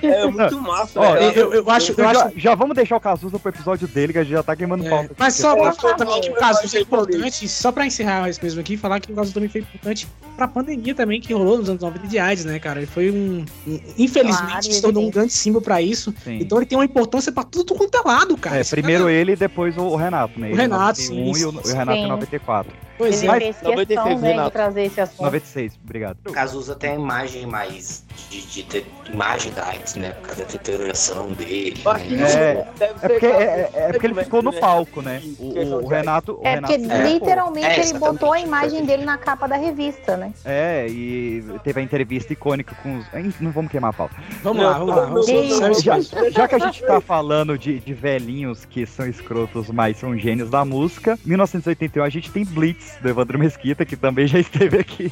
[0.02, 1.32] É muito massa, Ó, né?
[1.36, 4.14] eu- eu acho- Então eu já, acho- já vamos deixar o Cazuza pro episódio dele,
[4.14, 5.16] que a gente já tá queimando É, pauta.
[5.18, 8.60] Mas só pra falar também que o caso é importante, só pra encerrar isso mesmo
[8.62, 11.82] aqui, falar que o caso também foi importante pra pandemia também que rolou nos anos
[11.82, 12.80] 90 de AIDS, né, cara?
[12.80, 13.46] Ele foi um.
[13.68, 16.14] um- infelizmente, Claro, se tornou um grande símbolo pra isso.
[16.24, 16.40] Sim.
[16.42, 18.58] Então ele tem uma importância pra tudo quanto é lado, cara.
[18.58, 20.52] É, Esse primeiro cara- ele e depois o Renato, né?
[20.52, 22.08] O Renato, 91 sim, e o, o Renato em sim.
[22.10, 22.74] 94.
[22.98, 23.40] Pois Ele é.
[23.40, 24.52] fez 96, questão né, de Renato.
[24.52, 25.24] trazer esse assunto.
[25.24, 26.18] 96, obrigado.
[26.28, 27.91] O Cazuza tem a imagem mais
[28.30, 30.12] de, de ter imagem da AIDS, né?
[30.12, 31.82] Por causa da deterioração dele.
[31.86, 35.22] É, é porque, é, é porque ele ficou no palco, né?
[35.40, 36.40] O, o- Renato.
[36.42, 40.16] O É Renato porque literalmente É, ele botou a imagem dele na capa da revista,
[40.16, 40.32] né?
[40.46, 43.06] É, e teve a entrevista icônica com os.
[43.42, 44.16] Não vamos queimar a pauta.
[44.44, 45.06] Vamos lá, vamos lá.
[45.06, 46.00] Vamos já,
[46.30, 50.50] já que a gente tá falando de, de velhinhos que são escrotos, mas são gênios
[50.50, 55.12] da música, 1981 a gente tem Blitz, do Evandro Mesquita, que também já esteve aqui.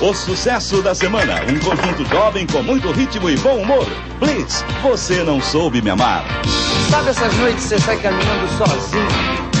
[0.00, 3.84] O sucesso da semana, um conjunto jovem com muito ritmo e bom humor.
[4.20, 6.24] Blitz, você não soube me amar.
[6.88, 9.08] Sabe essas noites você sai caminhando sozinho,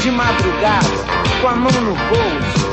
[0.00, 0.86] de madrugada,
[1.40, 2.68] com a mão no bolso?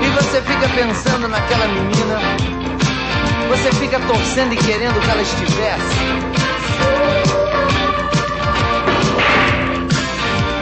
[0.00, 2.20] E você fica pensando naquela menina,
[3.48, 6.49] você fica torcendo e querendo que ela estivesse.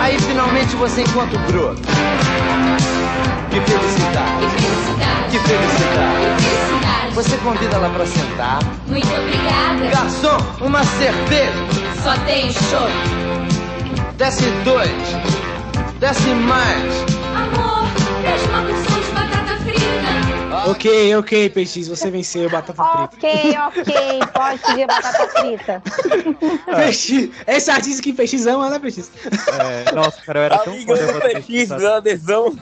[0.00, 1.82] Aí finalmente você encontra o broto.
[3.50, 4.46] Que felicidade!
[5.30, 7.14] Que felicidade!
[7.14, 8.58] Você convida ela pra sentar.
[8.86, 9.90] Muito obrigada.
[9.90, 11.52] Garçom, uma cerveja!
[12.02, 12.88] Só tem show.
[14.16, 14.90] Desce dois!
[15.98, 17.17] Desce mais!
[20.70, 23.04] Ok, ok, PX, você venceu, batata frita.
[23.04, 25.82] Ok, ok, pode pedir batata frita.
[26.66, 29.10] PX, esse artista que PX ama, né, PX?
[29.58, 31.76] É, nossa, cara, eu era tão fã do Mesquita.
[31.76, 32.56] brotherzão.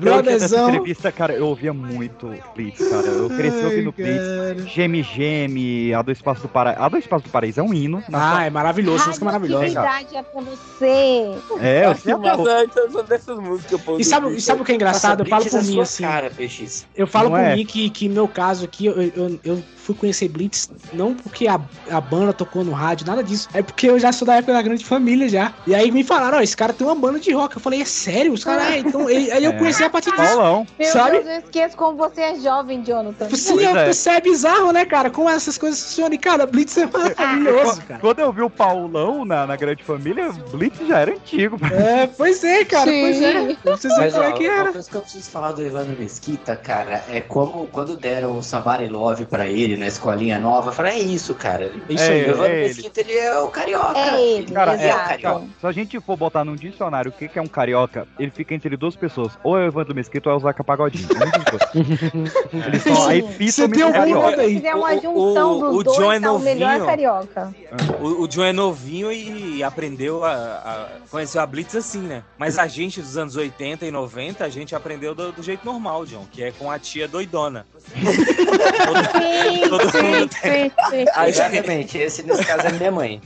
[0.00, 0.68] Brotherzão.
[0.68, 3.06] entrevista, cara, eu ouvia muito Blitz, cara.
[3.06, 4.70] Eu cresci ouvindo Blitz.
[4.72, 6.82] Geme Geme, A Dois Passos do Paraíso.
[6.82, 8.02] A Dois Passos do Paraíso é um hino.
[8.12, 9.64] Ah, é maravilhoso, música maravilhosa.
[9.64, 11.34] Atividade é pra você.
[11.60, 12.50] É, eu sei até Mas hoje.
[12.50, 13.98] antes são dessas músicas, pô.
[13.98, 15.22] E sabe, sabe o que é engraçado?
[15.22, 16.02] Eu falo é por mim assim.
[16.02, 16.86] cara, PX.
[16.94, 17.64] Eu falo por é?
[17.64, 21.60] que, que meu caso aqui, eu, eu, eu fui conhecer Blitz não porque a,
[21.90, 23.48] a banda tocou no rádio, nada disso.
[23.54, 25.52] É porque eu já sou da época da grande família já.
[25.66, 27.56] E aí me falaram, ó, esse cara tem uma banda de rock.
[27.56, 28.32] Eu falei, é sério?
[28.32, 29.06] Os caras, é, então.
[29.06, 29.58] Aí aí eu É.
[29.58, 30.22] conheci a partir disso.
[30.22, 30.66] Paulão.
[30.78, 31.10] Meu Sabe?
[31.12, 33.28] Deus, eu esqueço como você é jovem, Jonathan.
[33.30, 33.88] Sim, é.
[33.88, 33.92] é.
[33.92, 35.10] você é bizarro, né, cara?
[35.10, 36.14] Como essas coisas funcionam.
[36.14, 38.00] E, cara, Blitz é maravilhoso, cara.
[38.00, 41.58] Quando eu vi o Paulão na, na Grande Família, Blitz já era antigo.
[41.72, 43.00] É, pois é, cara, Sim.
[43.00, 43.56] pois é.
[43.64, 44.72] Mas como ó, é que uma era.
[44.72, 48.88] coisa que eu preciso falar do Evandro Mesquita, cara, é como quando deram o Somebody
[48.88, 51.70] Love pra ele na escolinha nova, eu falei, é isso, cara.
[51.88, 52.22] Isso É, aí.
[52.24, 52.68] O Evandro é ele.
[52.68, 53.98] Mesquita, ele é o carioca.
[53.98, 55.20] É ele, Cara, é, exato.
[55.22, 58.30] cara, se a gente for botar num dicionário o que, que é um carioca, ele
[58.30, 59.32] fica entre duas pessoas.
[59.44, 61.08] Ou é o Evandro Mesquita ou é o Zaca Pagodinho.
[62.66, 64.44] Eles são a Você epítome tem do carioca.
[64.44, 66.86] Se fizer uma O- o- junção o dos dois, John é tá o melhor novinho.
[66.86, 67.54] carioca.
[68.00, 72.22] O, o John é novinho e aprendeu a, a- Conheceu a Blitz assim, né?
[72.38, 76.04] Mas a gente dos anos 80 e 90, a gente aprendeu do, do jeito normal,
[76.06, 77.66] John, que é com a tia doidona.
[77.96, 81.04] Sim, Todo sim, mundo sim, sim.
[81.14, 83.20] A Exatamente, esse nesse caso é minha mãe.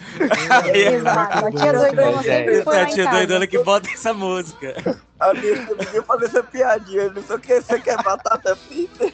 [0.75, 1.47] Exato.
[1.47, 2.23] A tia doidona é.
[2.23, 4.75] sempre foi É a tia doidona que bota essa música.
[5.19, 7.03] A minha ninguém fazer essa piadinha.
[7.03, 9.13] Ele só quer, você quer batata frita.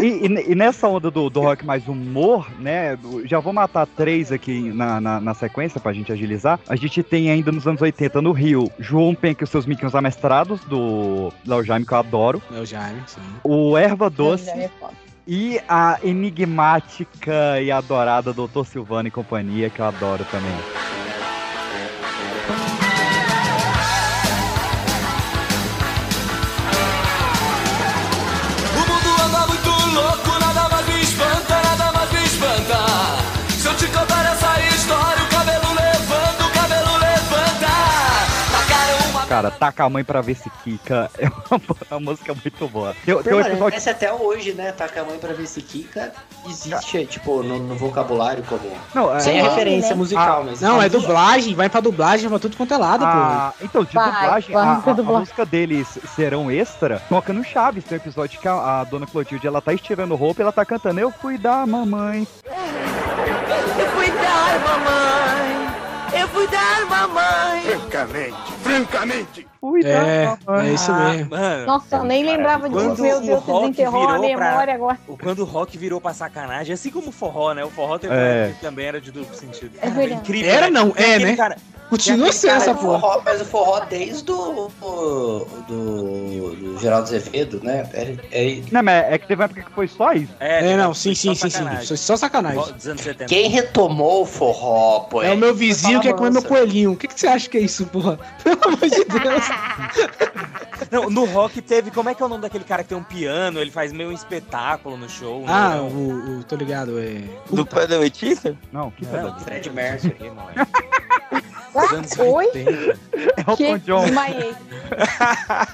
[0.00, 2.98] E, e- e nessa onda do, do rock mais humor, né?
[3.24, 6.58] Já vou matar três aqui na, na, na sequência pra gente agilizar.
[6.68, 9.94] A gente tem ainda nos anos 80 no Rio João Penck e os seus miquinhos
[9.94, 12.42] amestrados, do Léo Jaime, que eu adoro.
[12.52, 13.20] É o Jaime, sim.
[13.44, 14.50] O Erva Doce.
[14.50, 15.01] É foda.
[15.26, 20.66] E a enigmática e adorada Doutor Silvano e companhia, que eu adoro também.
[39.32, 41.60] Cara, taca a mãe pra ver se Kika é uma,
[41.90, 42.94] uma música muito boa.
[43.02, 44.72] Tem, tem um episódio até hoje, né?
[44.72, 46.12] Taca a mãe pra ver se Kika
[46.46, 48.60] existe, tipo, no, no vocabulário como.
[48.94, 49.94] Não, é- Sem é- referência né?
[49.94, 50.60] musical, mas.
[50.60, 53.06] Não, é dublagem, vai pra dublagem, vai tudo quanto é lado, pô.
[53.10, 57.32] Ah, então, de Vai, dublagem, vai a, pra a- a música deles, Serão Extra, toca
[57.32, 57.84] no Chaves.
[57.84, 60.62] Tem um episódio que a, a dona Clotilde, ela tá estirando roupa e ela tá
[60.66, 62.28] cantando Eu fui da mamãe.
[63.78, 65.66] Eu fui dar mamãe,
[66.14, 67.62] eu fui dar mamãe.
[67.62, 69.46] Francamente, francamente.
[69.60, 70.68] Fui É, da mamãe.
[70.70, 71.30] é isso mesmo.
[71.30, 72.80] Mano, Nossa, eu nem lembrava disso.
[72.80, 74.98] Meu o Deus, você rock desenterrou a virou pra- memória agora.
[75.08, 77.64] o- quando o rock virou pra sacanagem, assim como o forró, né?
[77.64, 78.52] O forró teve É.
[78.60, 79.72] também era de duplo sentido.
[79.80, 80.20] É verdade.
[80.20, 80.50] incrível.
[80.50, 80.70] Era né?
[80.70, 81.36] não, é, né?
[81.36, 81.56] Cara,
[81.92, 83.00] Continua sendo cara essa porra.
[83.00, 87.86] forró, mas o forró desde o do, do, do Geraldo Azevedo, né?
[87.92, 90.32] É, é- Não, mas é que teve uma época que foi só isso.
[90.40, 91.50] É, não, sim, sim, sim, sim.
[91.50, 91.84] sacanagem.
[91.86, 92.60] Só- Só sacanagem.
[92.60, 93.26] Forró Dos anos 70.
[93.26, 95.22] quem retomou o forró, pô?
[95.22, 96.92] É o meu vizinho que quer comer meu coelhinho.
[96.92, 98.18] O que, que você acha que é isso, porra?
[98.42, 99.44] Pelo amor de Deus.
[100.90, 101.90] Não, no rock teve.
[101.90, 103.60] Como é que é o nome daquele cara que tem um piano?
[103.60, 105.44] Ele faz meio um espetáculo no show.
[105.46, 105.80] Ah, né?
[105.80, 106.44] o, o.
[106.44, 107.20] tô ligado, é.
[107.50, 107.66] Do
[107.98, 108.56] Letícia?
[108.72, 110.10] Não, que Não, foi Fred Mercer.
[110.12, 110.60] aqui, moleque.
[112.18, 112.46] Oi?
[112.46, 113.02] 80.
[113.46, 114.04] É o Que John.
[114.04, 114.54] desmaiei.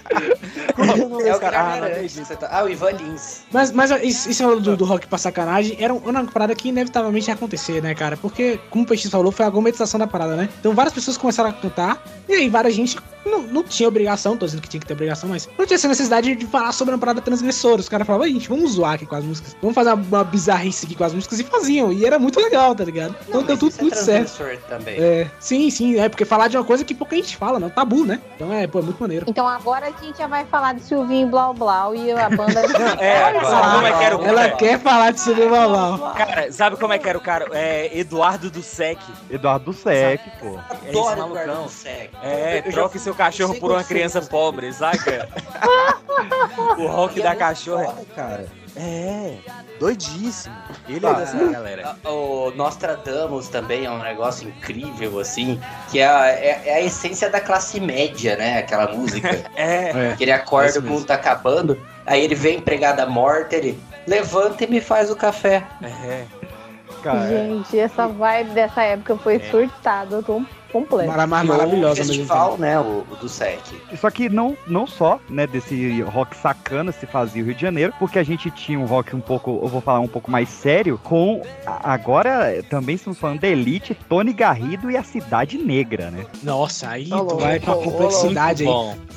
[1.25, 3.41] É o cara Ah, não tá- Ah, o Ivan Lins.
[3.53, 7.29] Mas, mas isso, isso do, do rock pra sacanagem era um- uma parada que inevitavelmente
[7.29, 8.17] ia acontecer, né, cara?
[8.17, 10.49] Porque, como o Peixe falou, foi a argumentação da parada, né?
[10.61, 14.47] Então várias pessoas começaram a cantar, e aí várias gente não, não tinha obrigação, tô
[14.47, 16.99] dizendo que tinha que ter obrigação, mas não tinha essa necessidade de falar sobre uma
[17.01, 17.81] parada transgressora.
[17.81, 20.25] Os caras falavam, "Ei, gente, vamos zoar aqui com as músicas, vamos fazer uma, uma
[20.25, 23.15] bizarrice aqui com as músicas, e faziam, e era muito legal, tá ligado?
[23.29, 24.37] Então deu tudo, Isso é tudo certo.
[24.37, 24.97] transgressor também.
[24.99, 27.67] É, sim, sim, é porque falar de uma coisa que pouca gente fala, né?
[27.67, 28.21] Um tabu, né?
[28.35, 29.25] Então é, pô, é muito maneiro.
[29.29, 32.59] Então agora a gente já vai falar de Silvinho Blau Blau e a banda.
[32.99, 34.57] É, sabe como é que era o Ela cara?
[34.57, 36.15] quer falar de Silvio Babal.
[36.15, 37.47] Cara, sabe como é que era o cara?
[37.53, 38.99] É Eduardo do Sec.
[39.31, 40.59] Eduardo do Sec, pô.
[40.85, 41.43] É esse Adoro malucão.
[41.43, 42.11] Eduardo do Sec.
[42.23, 45.29] É, Eu- eu já troque seu cachorro por uma criança pobre, saca?
[46.79, 47.85] o rock é da cachorra.
[47.87, 48.47] foda, cara.
[48.77, 49.35] É,
[49.79, 50.55] doidíssimo.
[50.89, 51.97] Ele Ah, é dessa galera.
[52.05, 57.29] O Nostradamus também é um negócio incrível, assim, que é a, é- é a essência
[57.31, 58.59] da classe média, né?
[58.59, 59.29] Aquela música.
[59.57, 60.15] É.
[60.17, 64.65] Que ele acorda, o mundo tá acabando, aí ele vê a empregada morta, ele levanta
[64.65, 65.65] e me faz o café.
[65.83, 66.25] É.
[67.03, 69.51] Cara, Gente, essa vibe dessa época foi É.
[69.51, 70.45] surtada com
[71.27, 72.15] mar- E o maravilhosa mesmo.
[72.15, 72.79] festival, né?
[72.79, 73.59] O, o do Sec.
[73.99, 77.93] Só que não, não só, né, desse rock sacana se fazia o Rio de Janeiro,
[77.99, 80.99] porque a gente tinha um rock um pouco, eu vou falar um pouco mais sério,
[81.03, 81.43] com
[81.83, 86.25] agora também estamos falando da Elite, Tony Garrido e a Cidade Negra, né?
[86.43, 88.69] Nossa, aí Ô, tu vai com a ô, complexidade aí.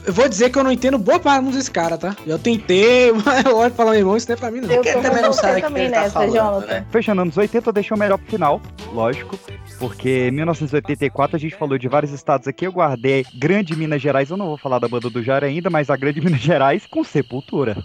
[0.05, 2.15] Eu vou dizer que eu não entendo boa parte desse cara, tá?
[2.25, 4.69] Eu tentei, mas eu olho e falo, meu irmão, isso não é pra mim, não.
[4.71, 6.67] Eu também não sabe o que também ele tá nessa, falando, Jonathan.
[6.67, 6.85] né?
[6.91, 8.61] Fechando anos 80, deixou o melhor pro final,
[8.93, 9.37] lógico,
[9.81, 14.29] porque em 1984 a gente falou de vários estados aqui, eu guardei Grande Minas Gerais,
[14.29, 17.03] eu não vou falar da banda do Jair ainda, mas a Grande Minas Gerais com
[17.03, 17.75] Sepultura.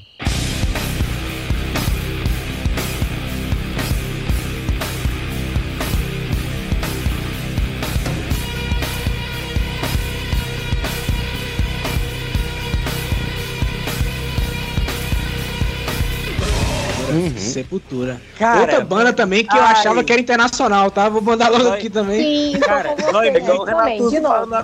[17.57, 18.21] Sepultura.
[18.39, 19.73] Cara, Outra banda também que eu ai.
[19.73, 21.09] achava que era internacional, tá?
[21.09, 22.53] Vou mandar logo aqui também.
[22.53, 24.51] Sim, Cara, dói, igual o Renato de fala novo.
[24.51, 24.63] na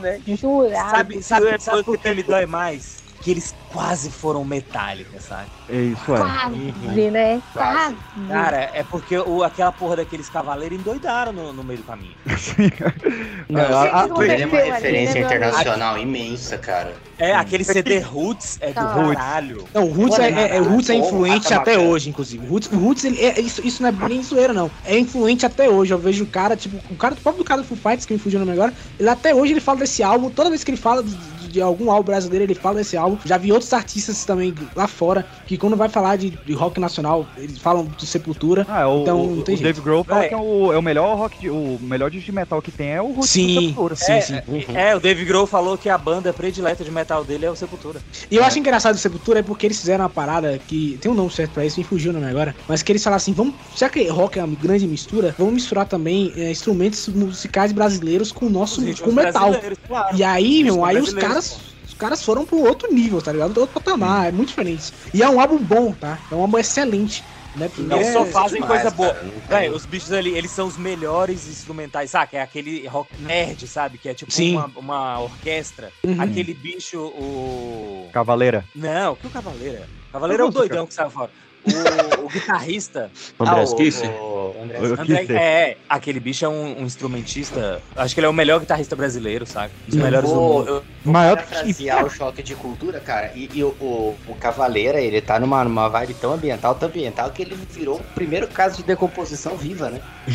[0.00, 0.20] né?
[0.26, 0.90] Jurado.
[0.90, 3.03] Sabe, sabe, sabe por que me dói mais?
[3.24, 5.48] Que eles quase foram metálicos, sabe?
[5.70, 6.18] É isso, é.
[6.18, 7.42] Quase, né?
[7.54, 7.96] Quase.
[8.28, 12.12] Cara, é porque o, aquela porra daqueles cavaleiros endoidaram no, no meio do caminho.
[13.48, 15.34] Não, É, a- a- é uma ali, referência né, meu amigo?
[15.34, 16.94] internacional imensa, cara.
[17.18, 19.14] É, aquele CD Roots é do Caralho.
[19.14, 19.64] caralho.
[19.72, 21.88] Não, o Roots, é, é- é- o Roots é influente até bacana.
[21.88, 22.44] hoje, inclusive.
[22.46, 24.70] O Roots, o Roots ele é, isso, isso não é nem zoeira, não.
[24.84, 25.94] É influente até hoje.
[25.94, 28.18] Eu vejo o cara, tipo, o cara do próprio cara do Full Fighters, que me
[28.18, 30.28] fugiu o nome agora, ele até hoje ele fala desse álbum.
[30.28, 31.14] Toda vez que ele fala de,
[31.54, 33.16] de- algum álbum brasileiro, ele fala desse álbum.
[33.24, 37.26] Já vi outros artistas também lá fora, que quando vai falar de, de rock nacional,
[37.36, 38.66] eles falam de Sepultura.
[38.68, 39.60] Ah, o, Então, o, não tem o.
[39.62, 40.28] Dave Grohl fala Vai.
[40.28, 42.90] que é o, é o melhor rock, de, o melhor disco de metal que tem
[42.90, 43.96] é o do Sim, Sepultura.
[43.96, 44.34] sim, é, sim.
[44.74, 48.00] É, o Dave Grohl falou que a banda predileta de metal dele é o Sepultura.
[48.30, 51.14] E eu acho engraçado o Sepultura é porque eles fizeram uma parada que tem um
[51.14, 53.54] nome certo pra isso, me fugiu o nome agora, mas que eles falaram assim, vamos,
[53.76, 58.46] já que rock é uma grande mistura, vamos misturar também é, instrumentos musicais brasileiros com
[58.46, 59.52] o nosso com metal.
[59.86, 60.16] claro.
[60.16, 63.56] E aí, meu, aí os brasileiros, caras os caras foram pro outro nível, tá ligado?
[63.56, 64.92] Outro patamar, é muito diferente.
[65.12, 66.18] E é um álbum bom, tá?
[66.30, 67.22] É um álbum excelente.
[67.54, 67.70] Né?
[67.78, 69.14] Eles é- só fazem demais, coisa boa.
[69.14, 69.32] cara, não.
[69.48, 72.36] Véi, os bichos ali, eles são os melhores instrumentais, saca?
[72.36, 73.96] É aquele rock nerd, sabe?
[73.96, 74.56] Que é tipo Sim.
[74.56, 75.92] uma, uma orquestra.
[76.02, 76.20] Uhum.
[76.20, 78.08] Aquele bicho, o.
[78.12, 78.64] Cavaleira.
[78.74, 79.86] Não, que o Cavaleiro é?
[80.08, 81.30] O Cavaleiro é o doidão que saiu fora.
[81.66, 83.10] O, o guitarrista.
[83.40, 84.06] André Ah, o- Esquisse?
[84.06, 87.80] o André André, é, aquele bicho é um, um instrumentista.
[87.96, 89.72] Acho que ele é o melhor guitarrista brasileiro, sabe?
[89.88, 90.68] Os Eu melhores do vou, mundo.
[90.68, 90.74] eu
[91.04, 93.30] vou Maior parafrasear o choque de cultura, cara.
[93.34, 97.30] E, e o, o, o Cavaleira, ele tá numa, numa vibe tão ambiental, tão ambiental,
[97.30, 100.00] que ele virou o primeiro caso de decomposição viva, né?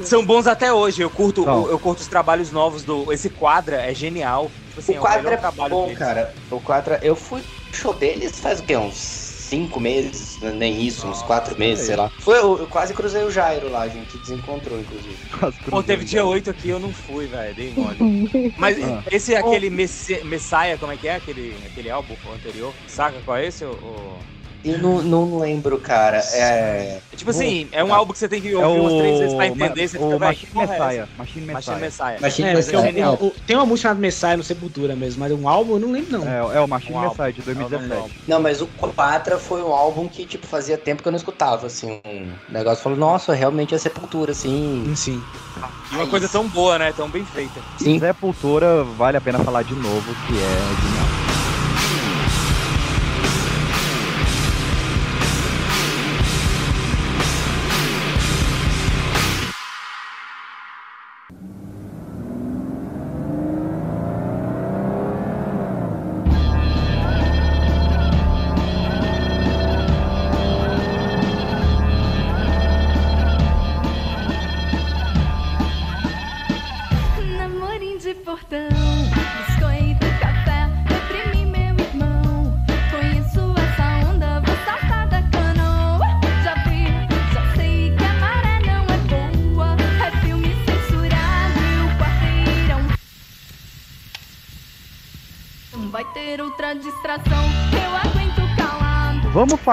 [0.02, 1.02] São bons até hoje.
[1.02, 3.12] Eu curto, eu curto os trabalhos novos do.
[3.12, 4.50] Esse quadra é genial.
[4.68, 5.98] Tipo assim, o quadro melhor é trabalho bom, deles.
[5.98, 6.34] cara.
[6.50, 7.42] O quadro, eu fui
[7.72, 8.76] show deles faz o quê?
[8.76, 12.10] Uns cinco meses, nem isso, uns quatro meses, sei lá.
[12.18, 15.16] Foi, eu, eu quase cruzei o Jairo lá, a gente desencontrou, inclusive.
[15.70, 17.54] Pô, teve dia 8 aqui, eu não fui, velho.
[17.54, 17.98] Dei mole.
[18.58, 19.02] Mas Ah.
[19.10, 21.16] esse é aquele Messi- Messiah, como é que é?
[21.16, 22.74] Aquele, aquele álbum anterior?
[22.86, 23.64] Saca qual é esse?
[23.64, 24.18] O, o-
[24.64, 26.18] Eu não, não lembro, cara.
[26.32, 27.02] É.
[27.14, 29.46] Tipo assim, é um álbum que você tem que É ouvir umas três vezes pra
[29.46, 29.88] entender.
[29.88, 30.72] Você o fica, Machine é essa?
[30.72, 31.08] Messiah.
[31.18, 31.78] Machine Machine Messiah.
[31.78, 32.20] Messiah.
[32.20, 34.96] Machine É, Mas porque é o- o- o- tem uma música chamada Messiah no Sepultura
[34.96, 36.26] mesmo, mas um álbum eu não lembro, não.
[36.26, 37.10] É, é o Machine Um álbum.
[37.10, 38.00] Messiah de É o nome do 2017.
[38.00, 38.14] álbum.
[38.26, 41.66] Não, mas o Patra foi um álbum que, tipo, fazia tempo que eu não escutava,
[41.66, 42.00] assim.
[42.06, 44.82] Um negócio falou, nossa, realmente é sepultura, assim.
[44.96, 45.20] Sim.
[45.92, 46.90] E uma coisa tão boa, né?
[46.92, 47.60] Tão bem feita.
[47.78, 47.98] Sim.
[47.98, 50.74] Sepultura, vale a pena falar de novo, que é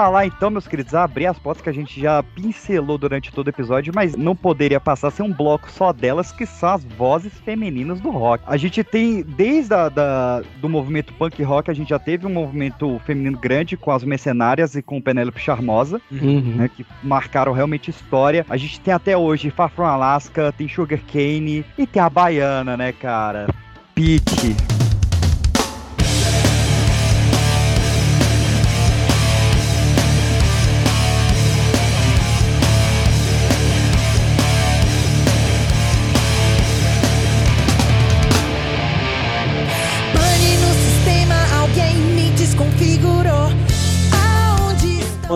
[0.02, 3.46] Vamos falar então, meus queridos, abrir as portas que a gente já pincelou durante todo
[3.46, 7.32] o episódio, mas não poderia passar sem um bloco só delas, que são as vozes
[7.44, 8.42] femininas do rock.
[8.48, 12.32] A gente tem, desde a, da, do movimento punk rock, a gente já teve um
[12.32, 16.54] movimento feminino grande com as mercenárias e com Penélope Charmosa, Uhum.
[16.56, 18.44] né, que marcaram realmente história.
[18.50, 22.76] A gente tem até hoje Far From Alaska, tem Sugar Cane e tem a Baiana,
[22.76, 23.46] né, cara?
[23.94, 24.81] Pete.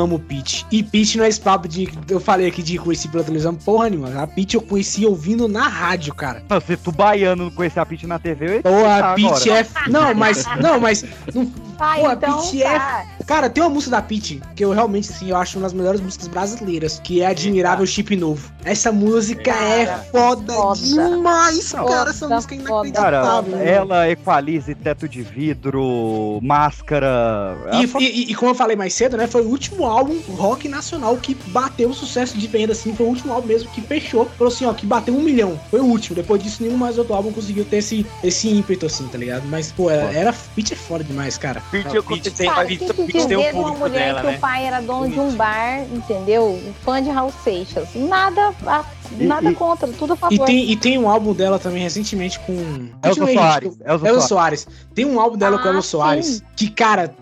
[0.06, 0.64] Amo Peach.
[0.70, 1.88] E Peach não é esse papo de.
[2.08, 4.22] Eu falei aqui de conhecer pela televisão, porra nenhuma.
[4.22, 6.42] A Peach eu conheci ouvindo na rádio, cara.
[6.48, 9.50] Não, se tu baiano não conhecer a Pete na TV, eu ia Pô, a Peach
[9.50, 9.66] agora.
[9.86, 9.90] é.
[9.90, 10.44] Não, mas.
[10.60, 11.04] Não, mas.
[11.34, 13.04] Não, Ai, pô, a então Peach tá.
[13.20, 13.24] é.
[13.24, 16.00] Cara, tem uma música da Peach que eu realmente, assim, eu acho uma das melhores
[16.00, 18.50] músicas brasileiras, que é Admirável Chip Novo.
[18.64, 20.80] Essa música é foda, foda.
[20.80, 22.10] demais, cara.
[22.10, 22.58] Essa música é.
[22.58, 23.50] Cara, inacreditável.
[23.52, 23.62] mano.
[23.64, 27.56] ela equalize teto de vidro, máscara.
[27.82, 29.26] E, só- e- e como eu falei mais cedo, né?
[29.26, 32.94] Foi o último álbum rock nacional que bateu sucesso de venda, assim.
[32.94, 34.26] Foi o último álbum mesmo que fechou.
[34.38, 35.58] Falou assim, ó, que bateu um milhão.
[35.70, 36.14] Foi o último.
[36.16, 39.46] Depois disso, nenhum mais outro álbum conseguiu ter esse, esse ímpeto, assim, tá ligado?
[39.48, 41.62] Mas, pô, era, era Pitch é foda demais, cara.
[41.70, 44.36] Pitch, eu Pitch tem, Pitch, tem que tem dizer o público dela, que né?
[44.36, 46.60] o pai era dono de um bar, entendeu?
[46.84, 47.88] Fã de Raul Seixas.
[47.94, 48.84] Nada, a-
[49.18, 50.46] E- nada e- contra, tudo a E favor.
[50.46, 52.88] tem, e tem um álbum dela também recentemente com.
[53.04, 54.68] Elza Soares, Elza Elza Soares.
[54.94, 55.88] Tem um álbum dela com Ah, Elza sim.
[55.88, 57.14] Soares que, cara.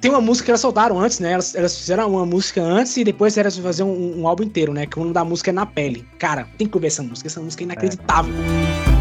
[0.00, 1.32] Tem uma música que elas soltaram antes, né?
[1.32, 4.72] Elas, elas fizeram uma música antes e depois elas vão fazer um, um álbum inteiro,
[4.72, 4.86] né?
[4.86, 6.06] Que o nome da música é Na Pele.
[6.20, 7.26] Cara, tem que ouvir essa música.
[7.26, 8.32] Essa música é inacreditável.
[8.32, 8.97] Olhe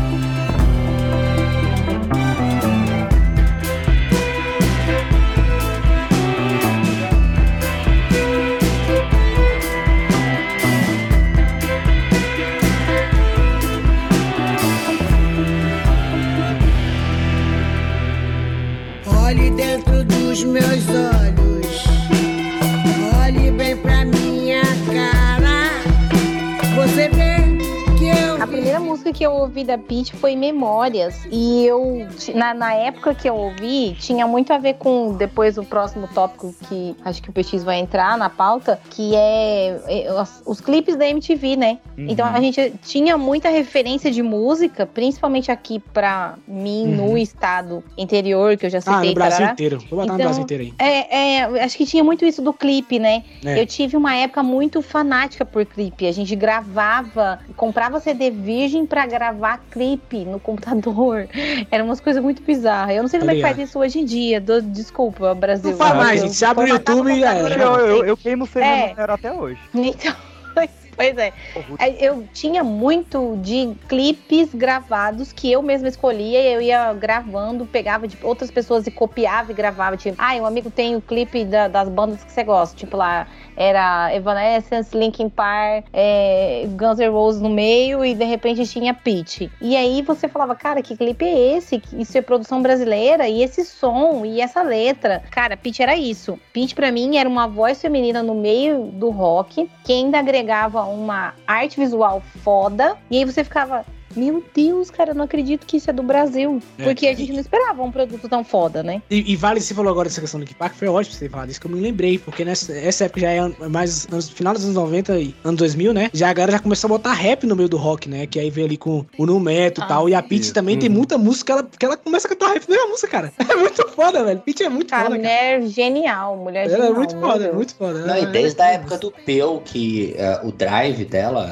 [28.88, 31.26] música que eu ouvi da Pitty foi Memórias.
[31.32, 35.64] E eu, na, na época que eu ouvi, tinha muito a ver com depois o
[35.64, 40.42] próximo tópico que acho que o PX vai entrar na pauta, que é, é, os,
[40.46, 41.78] os clipes da MTV, né?
[41.98, 42.08] Uhum.
[42.10, 47.12] Então a gente tinha muita referência de música, principalmente aqui pra mim, Uhum.
[47.12, 48.94] no estado interior, que eu já citei.
[48.96, 49.54] Ah, no Brasil tarará.
[49.54, 49.78] inteiro.
[49.90, 50.74] Vou botar no Então, Brasil inteiro aí.
[50.80, 53.24] É, é, acho que tinha muito isso do clipe, né?
[53.44, 53.60] É.
[53.62, 56.06] Eu tive uma época muito fanática por clipe.
[56.08, 61.28] A gente gravava, comprava CD virgem pra gravar clipe no computador.
[61.72, 62.96] Eram umas coisas muito bizarras.
[62.96, 64.40] Eu não sei como é que faz isso hoje em dia.
[64.42, 65.72] Do- desculpa, Brasil.
[65.72, 66.36] Não faz mais, gente.
[66.36, 67.56] Você abre o formatava YouTube e já era.
[67.56, 68.96] Eu, eu, eu queimo CD É.
[68.98, 69.60] até hoje.
[69.74, 70.14] Então,
[70.96, 71.32] pois é.
[71.78, 77.66] Aí Eu tinha muito de clipes gravados que eu mesma escolhia e eu ia gravando,
[77.68, 79.96] pegava de outras pessoas e copiava e gravava.
[79.96, 82.76] Tipo, ah, um amigo tem o clipe da- das bandas que você gosta.
[82.76, 83.28] Tipo lá,
[83.58, 89.50] era Evanescence, Linkin Park, é, Guns N' Roses no meio e de repente tinha Pitch.
[89.60, 91.82] E aí você falava, cara, que clipe é esse?
[91.94, 93.28] Isso é produção brasileira?
[93.28, 95.24] E esse som e essa letra?
[95.32, 96.40] Cara, Pitch era isso.
[96.54, 101.34] Pitch pra mim era uma voz feminina no meio do rock que ainda agregava uma
[101.48, 102.96] arte visual foda.
[103.10, 103.84] E aí você ficava,
[104.16, 106.62] meu Deus, cara, eu não acredito que isso é do Brasil.
[106.78, 106.84] É.
[106.84, 109.02] Porque a gente não esperava um produto tão foda, né?
[109.10, 111.46] E, e vale, você falou agora dessa questão do Linkin Park, foi ótimo você falar
[111.46, 114.54] disso, que eu me lembrei, porque nessa essa época já é an- mais anos, final
[114.54, 116.10] dos anos 90 e anos 2000, né?
[116.14, 118.26] Já a galera já começou a botar rap no meio do rock, né?
[118.28, 120.10] Que aí veio ali com o Nu Metal e tal.
[120.10, 120.54] E a Pitty isso.
[120.54, 120.96] também tem Uhum.
[120.96, 123.34] muita música que ela, que ela começa a cantar rap na mesma música, cara.
[123.50, 124.40] É muito foda, velho.
[124.40, 125.28] Pitty é muito Cara, foda, cara.
[125.58, 126.92] mulher genial, mulher Ela genial.
[126.92, 127.56] é muito foda, Deus.
[127.56, 128.00] muito foda.
[128.06, 131.44] Não, e Ela- desde a época do Peu, que eh, o drive dela,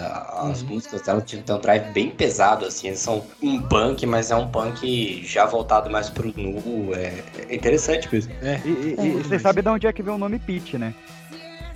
[0.52, 0.70] as Uhum.
[0.70, 4.48] músicas dela tinham um drive bem pesado, assim, eles são um punk, mas é um
[4.48, 7.14] punk já voltado mais pro nu, é,
[7.50, 8.32] é interessante mesmo.
[8.42, 8.60] É.
[8.66, 10.94] E, e- e você sabe de onde é que veio o nome Pete, né?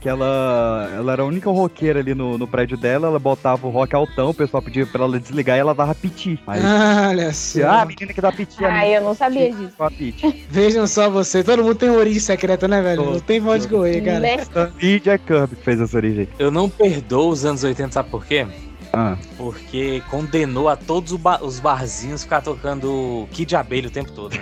[0.02, 3.70] Que ela, ela era a única roqueira ali no, no prédio dela, ela botava o
[3.70, 6.40] rock altão, o pessoal pedia pra ela desligar e ela dava piti.
[6.48, 6.62] Aí,
[7.10, 7.64] Olha só.
[7.68, 8.64] ah, a menina que dá piti.
[8.64, 10.34] Ah, eu não sabia piti, disso.
[10.50, 13.04] Vejam só você, todo mundo tem origem secreta, né, velho?
[13.04, 14.20] Todo, Não tem pra onde correr, cara.
[14.22, 14.38] Né?
[14.82, 16.30] E Jack Kirby que fez essa origem.
[16.40, 18.48] Eu não perdoo os anos 80, sabe por quê?
[18.92, 19.16] Ah.
[19.38, 24.34] Porque condenou a todos os ba- os barzinhos ficar tocando Kid Abelha o tempo todo.
[24.36, 24.42] né?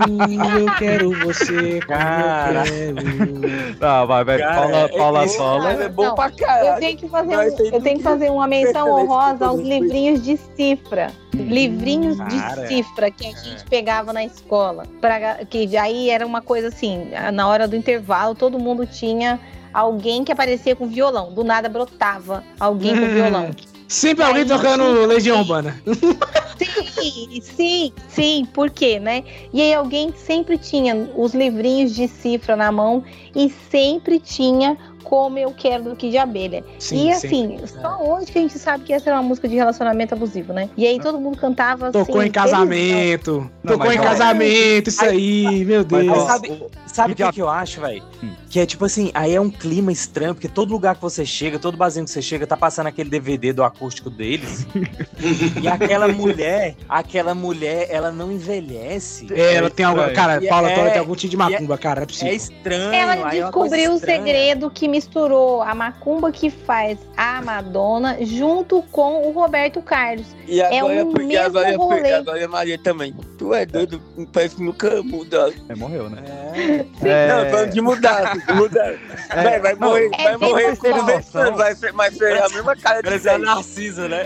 [0.00, 2.64] Hum, eu quero você, Cara.
[2.66, 3.78] eu quero.
[3.78, 4.38] Tá, vai, vai.
[4.38, 5.72] Cara, Paula, é- Paula é- Sola.
[5.72, 6.68] É bom Não, pra caralho.
[6.70, 10.36] Eu tenho que fazer, um- eu tenho que fazer uma menção honrosa aos livrinhos de
[10.56, 11.12] cifra.
[11.32, 12.62] Livrinhos Cara.
[12.62, 14.84] de cifra que a gente pegava na escola.
[15.00, 19.38] Pra, que aí era uma coisa assim, na hora do intervalo, todo mundo tinha
[19.72, 21.32] alguém que aparecia com violão.
[21.32, 23.50] Do nada brotava alguém com violão.
[23.88, 25.74] Sempre alguém tocando Legião Urbana.
[27.00, 29.22] Sim, sim, sim, por quê, né?
[29.52, 35.38] E aí alguém sempre tinha os livrinhos de cifra na mão e sempre tinha como
[35.38, 36.64] eu quero do que de abelha.
[36.78, 39.54] Sim, e assim, só hoje que a gente sabe que essa era uma música de
[39.54, 40.68] relacionamento abusivo, né?
[40.76, 41.98] E aí todo mundo cantava assim.
[42.04, 43.48] Tocou em casamento.
[43.62, 46.18] Não, tocou mas em ó- casamento, isso aí, meu Mas, Deus.
[46.18, 48.02] ó, sabe sabe o que, que eu acho, velho?
[48.50, 51.58] Que é tipo assim, aí é um clima estranho, porque todo lugar que você chega,
[51.58, 54.66] todo barzinho que você chega, tá passando aquele DVD do acústico deles.
[55.62, 59.26] e aquela mulher, aquela mulher, ela não envelhece.
[59.32, 59.98] É, ela tem algum.
[60.14, 62.34] Cara, E Paula é- Tola tem algum tipo de é- macumba, cara, é É possível.
[62.34, 62.92] estranho.
[62.92, 67.42] Ela aí é uma coisa descobriu o segredo que misturou a macumba que faz a
[67.42, 70.26] Madonna junto com o Roberto Carlos.
[70.46, 72.12] E É agora, um porque mesmo agora, rolê.
[72.14, 73.14] agora é Maria também.
[73.36, 74.00] Tu é doido,
[74.32, 75.52] parece que nunca muda.
[75.68, 76.22] É, morreu, né?
[76.26, 76.77] É.
[76.84, 78.94] Não, falando de mudar, de mudar.
[79.30, 81.04] É, vai não, morrer, é vai morrer mesmo com noção.
[81.06, 83.44] 200 anos, vai ser, vai ser a mesma cara de Parece a 10.
[83.44, 84.24] Narcisa, né?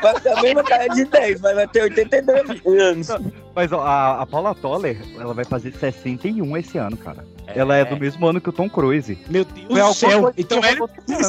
[0.00, 3.08] Vai ser a mesma cara de 10, mas vai ter 82 anos.
[3.54, 7.24] Mas ó, a, a Paula Toller, ela vai fazer 61 esse ano, cara.
[7.48, 9.18] Ela é do mesmo ano que o Tom Cruise.
[9.28, 10.32] Meu Deus do céu.
[10.36, 10.80] Então ele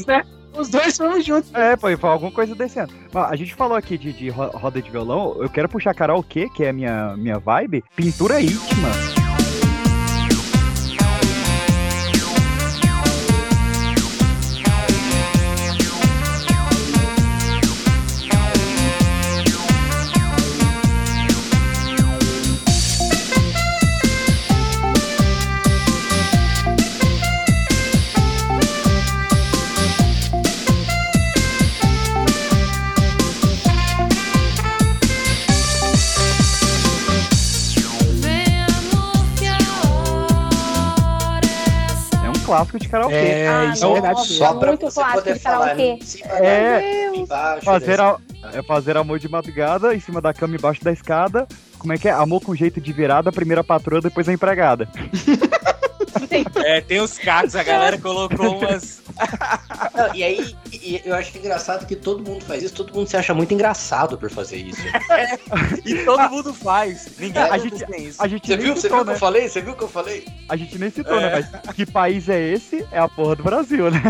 [0.07, 0.23] né?
[0.55, 1.49] Os dois fomos juntos.
[1.55, 2.93] É, foi, foi alguma coisa desse ano.
[3.11, 6.63] A gente falou aqui de, de ro- roda de violão, eu quero puxar karaokê, que
[6.63, 8.89] é a minha, minha vibe, pintura íntima.
[42.57, 43.15] Clássico de karaokê.
[43.15, 44.27] É, Ah, isso é verdade.
[44.27, 45.83] Só pra muito você clássico poder de falar karaokê.
[45.83, 47.17] em cima É, Meu Deus.
[47.25, 48.03] embaixo, fazer, né?
[48.03, 51.47] a, é fazer amor de madrugada, em cima da cama, embaixo da escada.
[51.79, 52.11] Como é que é?
[52.11, 54.87] Amor com jeito de virada, primeira patroa, depois a empregada.
[56.65, 59.02] É, tem os cacos, a galera colocou umas.
[59.95, 63.15] Não, e aí, e eu acho engraçado que todo mundo faz isso, todo mundo se
[63.17, 64.81] acha muito engraçado por fazer isso.
[65.85, 67.07] E todo mundo faz.
[67.17, 68.21] Ninguém A a gente- tem isso.
[68.21, 68.73] A gente Você viu?
[68.75, 69.15] Você citou, viu o que né?
[69.15, 69.49] eu falei?
[69.49, 70.25] Você viu o que eu falei?
[70.49, 71.39] A gente nem citou, É.
[71.41, 71.49] né?
[71.65, 72.85] Mas que país é esse?
[72.91, 74.01] É a porra do Brasil, né?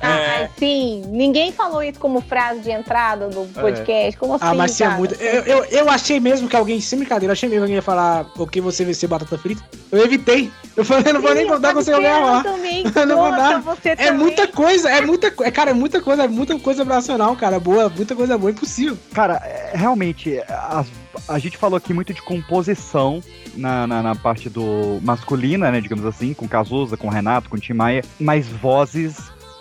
[0.00, 1.02] Ai, sim.
[1.08, 4.18] Ninguém falou isso como frase de entrada do podcast.
[4.18, 4.98] Como assim, Ah, mas tinha cara?
[4.98, 5.14] muito.
[5.20, 8.26] Eu, eu, eu achei mesmo que alguém, sem brincadeira, achei mesmo que alguém ia falar
[8.36, 9.62] o que você vai ser batata frita.
[9.92, 10.50] Eu evitei.
[10.76, 12.84] Eu falei, não vou nem contar com você alguém ia Eu também.
[13.06, 13.60] Não vou dar.
[13.60, 14.26] você É também.
[14.30, 15.52] Muita coisa, é muita coisa.
[15.52, 17.58] Cara, é muita coisa, é muita coisa nacional, cara.
[17.58, 18.96] Boa, muita coisa boa, impossível.
[19.12, 20.84] Cara, é, realmente, a,
[21.28, 23.22] a gente falou aqui muito de composição
[23.54, 25.80] na, na, na parte do masculina, né?
[25.80, 29.16] Digamos assim, com Cazuza, com Renato, com Tim Maia, mas vozes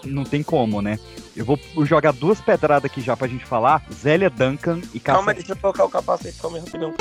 [0.05, 0.97] não tem como, né?
[1.35, 3.83] Eu vou jogar duas pedradas aqui já pra gente falar.
[3.93, 5.33] Zélia Duncan e Calma, Cássia.
[5.35, 6.93] deixa eu colocar o capacete, calma aí, rapidão.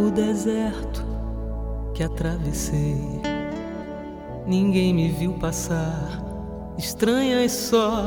[0.00, 1.04] O deserto
[1.94, 3.20] que atravessei.
[4.46, 6.22] Ninguém me viu passar,
[6.78, 8.06] estranhas só,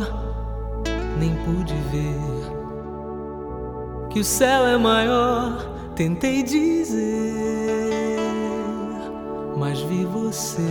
[1.19, 2.53] nem pude ver
[4.09, 5.71] que o céu é maior.
[5.95, 7.33] Tentei dizer,
[9.55, 10.61] mas vi você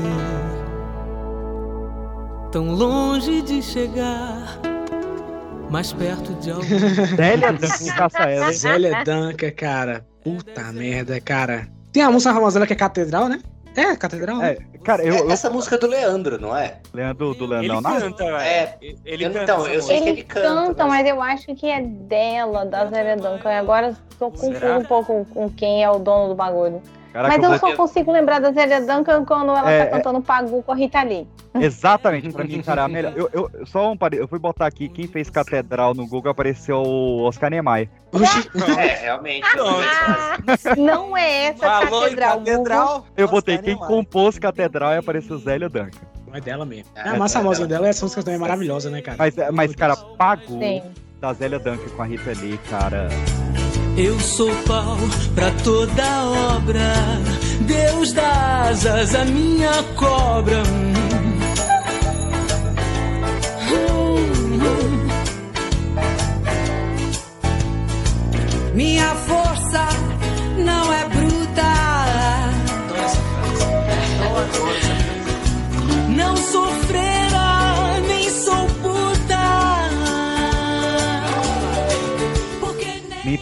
[2.50, 4.60] tão longe de chegar,
[5.70, 6.78] mais perto de alguém.
[7.16, 8.52] Zélia e.
[8.52, 10.11] Zélia Danca, cara.
[10.24, 11.68] Puta merda, cara.
[11.92, 13.40] Tem a música famosa dela que é Catedral, né?
[13.74, 14.52] É, Catedral, né?
[14.74, 16.76] É, cara, eu, eu Essa música é do Leandro, não é?
[16.92, 18.00] Leandro do Ele Leonardo.
[18.14, 18.24] canta.
[18.44, 19.42] É, Ele eu- canta.
[19.44, 19.96] então, eu sei música.
[19.96, 22.84] que Ele ele canta, canta, mas- mas eu acho que é dela, da.
[22.84, 26.82] E Agora tô confuso um pouco com quem é o dono do bagulho.
[27.12, 29.86] Caraca, mas eu só consigo lembrar da Zélia Duncan quando ela É, tá é.
[29.98, 31.28] cantando Pagu com a Rita Lee.
[31.54, 33.12] Exatamente, pra mim, cara, a melhor.
[33.14, 34.16] Eu, eu, só um pare...
[34.16, 37.88] Eu fui botar aqui quem fez Catedral no Google, apareceu o Oscar Niemeyer.
[38.78, 39.46] É, realmente.
[40.78, 42.38] Não é essa Falou catedral.
[42.38, 43.06] catedral.
[43.16, 43.88] Eu Oscar botei quem Niemeyer.
[43.88, 45.90] compôs Catedral e apareceu Zélia Duncan.
[46.26, 46.90] Não é dela mesmo.
[46.94, 47.66] É, É, a mais é dela.
[47.66, 49.16] dela, essa música também é maravilhosa, né, cara?
[49.18, 50.58] Mas, mas cara, Pagu.
[50.58, 50.82] Sim.
[51.20, 53.08] da Zélia Duncan com a Rita Lee, cara.
[53.96, 54.96] Eu sou pau
[55.34, 56.94] pra toda obra.
[57.60, 60.62] Deus dá asas à minha cobra.
[68.74, 69.86] Minha força
[70.56, 71.72] não é bruta.
[76.08, 76.66] Não sou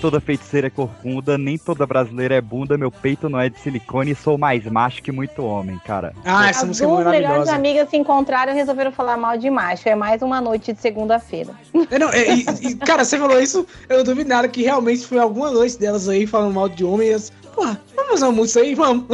[0.00, 4.12] toda feiticeira é corcunda, nem toda brasileira é bunda, meu peito não é de silicone
[4.12, 6.12] e sou mais macho que muito homem, cara.
[6.24, 9.88] Ah, As duas melhores amigas se encontraram e resolveram falar mal de macho.
[9.88, 11.52] É mais uma noite de segunda-feira.
[11.90, 15.06] É, não, é, e- e, cara, você falou isso, eu não duvido nada que realmente
[15.06, 18.32] foi alguma noite delas aí falando mal de homem e elas, porra, vamos fazer uma
[18.32, 19.04] música aí, vamos.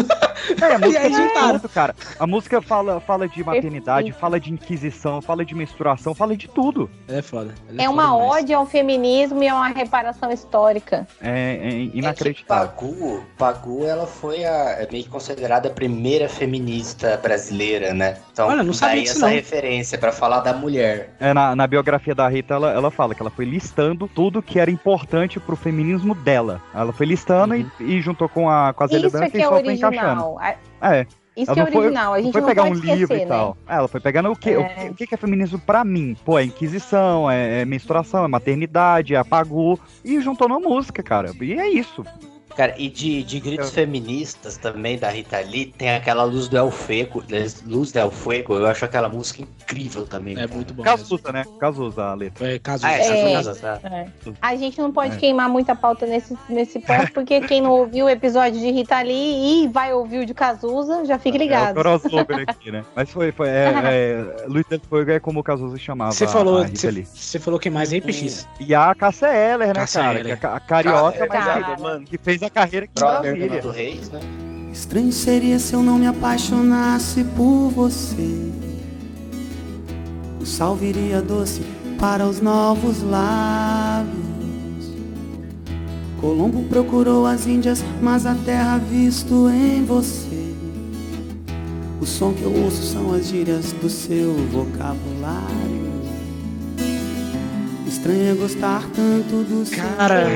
[0.61, 1.59] É, a música juntaram.
[1.59, 1.95] tudo, cara.
[2.19, 6.89] A música fala, fala de maternidade, fala de inquisição, fala de menstruação, fala de tudo.
[7.09, 7.55] É foda.
[7.77, 10.76] É uma ode ao feminismo e a uma reparação histórica.
[11.21, 12.69] É, é É que inacreditável.
[12.69, 18.17] Pagu, Pagu, ela foi a, é meio que considerada a primeira feminista brasileira, né?
[18.33, 19.29] Então, Olha, não sabia daí essa não.
[19.29, 21.15] referência pra falar da mulher.
[21.21, 24.59] É, na, na biografia da Rita, ela, ela fala que ela foi listando tudo que
[24.59, 26.61] era importante pro feminismo dela.
[26.75, 29.41] Ela foi listando e, e juntou com a, com a Zélia Isso é que e
[29.41, 29.87] é só foi encaixando.
[29.87, 30.39] original.
[30.41, 31.07] A- É.
[31.37, 33.25] Isso Ela que é foi- original, a gente foi não pegar pode um livro esquecer,
[33.25, 33.57] e tal.
[33.69, 33.75] né?
[33.75, 34.57] É, ela foi pegando o quê?
[34.57, 36.17] O, que, o que é feminismo pra mim?
[36.25, 39.79] Pô, é inquisição, é, é menstruação, é maternidade, é apagou.
[40.05, 41.31] E juntou numa música, cara.
[41.41, 42.05] E é isso.
[42.57, 46.71] Cara, e de, de gritos feministas também da Rita Lee, tem aquela Luz do El
[46.71, 47.23] Fuego,
[47.67, 50.39] Luz del Fuego, eu acho aquela música incrível também.
[50.39, 50.83] É muito bom.
[50.83, 51.45] Cazuza, né?
[51.61, 52.53] Cazuza a letra.
[52.53, 52.89] É, Cazuza.
[52.89, 53.33] Ah, é, É.
[53.35, 53.81] Cazuza, tá.
[53.85, 54.07] É.
[54.41, 55.19] A gente não pode É.
[55.19, 59.65] queimar muita pauta nesse, nesse ponto, porque quem não ouviu o episódio de Rita Lee
[59.65, 61.75] e vai ouvir o de Cazuza, já fique É o ligado.
[61.75, 62.85] crossover aqui, né?
[62.95, 66.65] Mas foi, foi é, é, Luiz del Fuego é como o Cazuza chamava Você falou,
[66.67, 68.49] você, falou quem mais PX?
[68.61, 70.21] E a Cássia Eller, né, Cássia cara?
[70.21, 70.39] Eller.
[70.39, 73.63] Que é a, a carioca, Cara, mas que, que fez a carreira Brother Brasília.
[73.63, 74.21] do Reis, né?
[74.73, 78.53] Estranho seria se eu não me apaixonasse por você.
[80.41, 81.63] O sal viria doce
[81.99, 84.17] para os novos lábios.
[86.21, 90.55] Colombo procurou as Índias, mas a terra visto em você.
[92.01, 95.76] O som que eu ouço são as gírias do seu vocabulário.
[97.87, 100.27] Estranho é gostar tanto do Cara.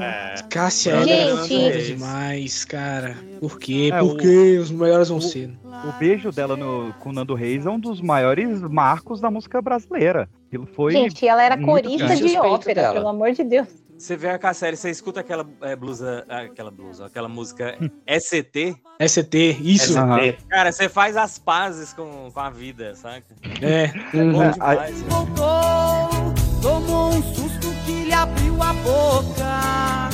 [0.48, 1.54] Cássia É, Gente.
[1.64, 3.16] é demais, cara.
[3.40, 3.90] Por quê?
[3.92, 4.60] É, Por o-?
[4.60, 5.50] Os melhores vão ser.
[5.64, 9.60] O beijo dela no, com o Nando Reis é um dos maiores marcos da música
[9.62, 10.28] brasileira.
[10.48, 10.92] Aquilo foi.
[10.92, 12.26] Gente, ela era corista grande.
[12.28, 13.68] de ópera, pelo amor de Deus.
[13.96, 17.76] Você vê a Cassérie, você escuta aquela é, blusa, aquela blusa, aquela música
[18.18, 18.74] ST.
[19.06, 19.92] ST, isso.
[19.92, 20.38] ST.
[20.48, 23.26] Cara, você faz as pazes com, com a vida, saca?
[23.60, 23.88] É.
[24.32, 25.02] bom É, demais.
[25.02, 30.10] Voltou, tomou um susto que lhe abriu a boca.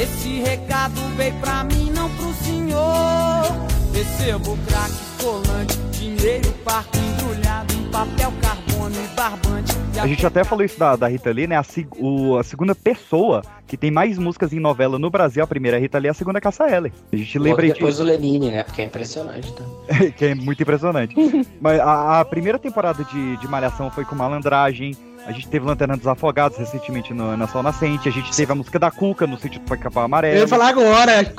[0.00, 3.44] Esse recado veio pra mim, não pro senhor.
[3.92, 4.92] Recebo crack,
[5.22, 9.72] colante, dinheiro, parque embrulhado em papel, carbono e barbante.
[9.94, 11.56] E A gente até falou isso da, da Rita Lee, né?
[11.56, 11.64] A,
[11.96, 15.78] o- a segunda pessoa que tem mais músicas em novela no Brasil, a primeira é
[15.78, 16.92] a Rita Lee, a segunda é a Cassia Eller.
[17.12, 18.04] A gente Logo lembra depois disso.
[18.04, 18.64] do Lenine, né?
[18.64, 19.62] Porque é impressionante, tá?
[20.18, 21.14] que é muito impressionante.
[21.60, 24.96] Mas a, a primeira temporada de, de Malhação foi com Malandragem.
[25.26, 28.08] A gente teve Lanterna dos Afogados recentemente no, na Sol Nascente.
[28.08, 30.36] A gente teve a música da Cuca no sítio do Capão Amarelo.
[30.36, 31.32] Eu ia falar agora.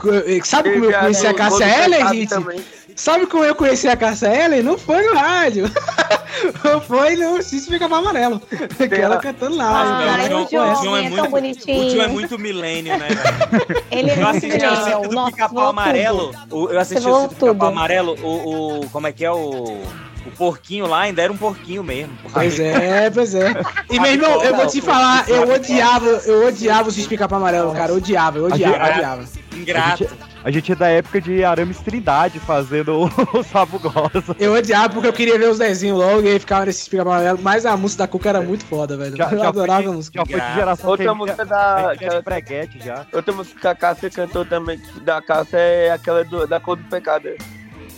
[0.43, 2.29] Sabe como eu conheci a do- Cássia do Eller, Pecado gente?
[2.29, 2.65] também.
[2.95, 4.63] Sabe como eu conheci a Cássia Eller?
[4.63, 5.69] Não foi no rádio.
[6.87, 8.39] foi no Cício Fica Amarelo.
[8.39, 9.81] Que ela cantando lá.
[9.81, 10.37] Ah, cara.
[10.37, 13.07] o John, o John é muito, o John é muito milênio, né?
[13.91, 16.31] Ele é eu assisti o sítio do Amarelo.
[16.51, 17.65] eu assisti o sítio do.
[17.65, 18.15] Amarelo.
[18.23, 18.89] O.
[18.89, 19.77] Como é que é o.
[20.25, 22.13] O porquinho lá ainda era um porquinho mesmo.
[22.33, 23.53] Pois é, pois é.
[23.91, 27.73] E meu irmão, eu vou te falar, eu odiava, eu odiava o Cício Fica Amarelo,
[27.73, 27.91] cara.
[27.91, 29.21] Eu odiava, eu odiava, eu odiava.
[29.55, 29.55] A
[29.95, 30.09] gente,
[30.43, 34.35] a gente é da época de Arames Trindade fazendo o, o Sabugosa.
[34.37, 37.39] Eu odiava porque eu queria ver os desenhos logo e aí ficava nesse Fica Amarelo.
[37.41, 39.15] Mas a música da Cuca era muito foda, velho.
[39.15, 40.19] Já- eu já adorava foi- a música.
[40.19, 41.95] já foi de geração Outra que música da.
[42.01, 43.05] era de breguete já.
[43.13, 46.83] Outra música que a Cássia cantou também, da Cássia, é aquela do- da cor do
[46.89, 47.29] pecado.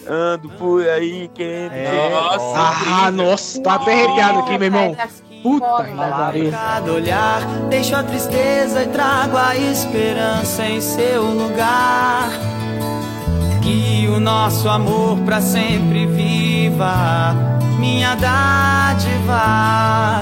[0.10, 2.16] Ando por aí querendo.
[2.56, 4.95] Ah, nossa, tô até arrepiado aqui, meu irmão.
[5.44, 5.86] Puta
[6.84, 12.30] que olhar deixo a tristeza e trago a esperança em seu lugar.
[13.61, 17.36] Que o nosso amor pra sempre viva,
[17.80, 20.22] minha dádiva.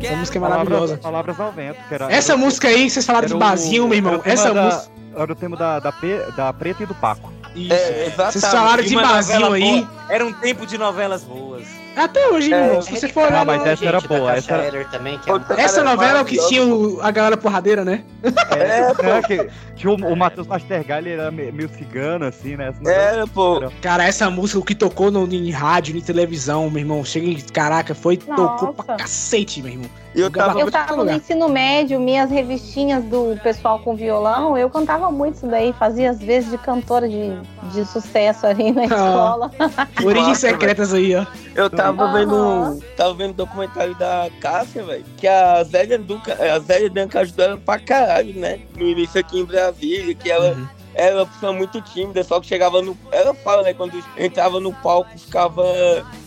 [0.00, 0.96] Essa música é maravilhosa.
[0.98, 1.78] Palavras, palavras ao vento.
[1.88, 4.12] Que era, Essa música aí, vocês falaram de era o- barzinho, meu irmão.
[4.12, 4.96] era o tema Essa música.
[5.16, 5.92] Era o tema da, da,
[6.36, 7.32] da Preta e do Paco.
[7.56, 8.16] Isso.
[8.16, 9.80] Vocês falaram de Uma barzinho novela aí.
[9.82, 10.06] boa.
[10.08, 11.64] Era um tempo de novelas boas.
[11.96, 12.82] Até hoje, É, irmão.
[12.82, 13.40] Se você for olhar.
[13.40, 14.34] Ah, mas essa era boa.
[14.36, 17.38] Essa, Eller também, que é Outra Essa novela é o que tinha o- a galera
[17.38, 18.04] porradeira, né?
[18.50, 19.02] É, pô.
[19.02, 22.74] né, que tinha o, o Matheus Nastergal, ele era me- meio cigano, assim, né?
[22.84, 23.62] É, pô.
[23.80, 27.36] Cara, essa música, o que tocou no, em rádio, em televisão, meu irmão, chega em.
[27.40, 28.18] Caraca, foi.
[28.18, 29.02] Tocou pra Nossa.
[29.02, 29.90] cacete, meu irmão.
[30.16, 30.58] Eu tava.
[30.58, 35.46] Eu tava no ensino médio, minhas revistinhas do pessoal com violão, eu cantava muito isso
[35.46, 37.38] daí, fazia às vezes de cantora de,
[37.72, 39.50] de sucesso ali na escola.
[40.02, 41.26] Origens secretas aí, ó.
[41.54, 42.82] Eu tava vendo.
[42.96, 45.04] Tava vendo documentário da Cássia, velho.
[45.18, 48.60] Que a Zélia Duca, a Zélia Danca ajudou ela pra caralho, né?
[48.74, 50.52] No início aqui em Brasília, que ela.
[50.52, 50.66] Uhum.
[50.94, 52.96] Ela era uma pessoa muito tímida, só que chegava no.
[53.12, 53.74] Ela fala, né?
[53.74, 55.62] Quando entrava no palco, ficava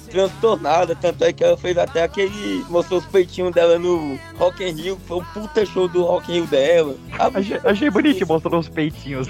[0.10, 0.96] transtornada.
[0.96, 2.66] Tanto é que ela fez até aquele.
[2.70, 6.32] Mostrou os peitinhos dela no Rock in Rio, que foi um puta show do Rock
[6.32, 6.96] in Rio dela.
[7.18, 9.28] A Achei, achei bonitinho, mostrando os peitinhos.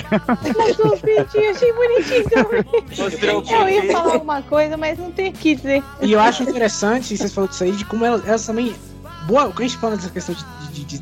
[0.58, 2.66] Mostrou os peitinhos, achei bonitinho também.
[2.98, 5.84] Mostrou o Eu ia falar alguma coisa, mas não tenho o que dizer.
[6.02, 8.76] E eu acho interessante, vocês falaram disso aí, de como elas, elas também.
[9.28, 11.00] Boa, quando a gente fala dessa questão de, de, de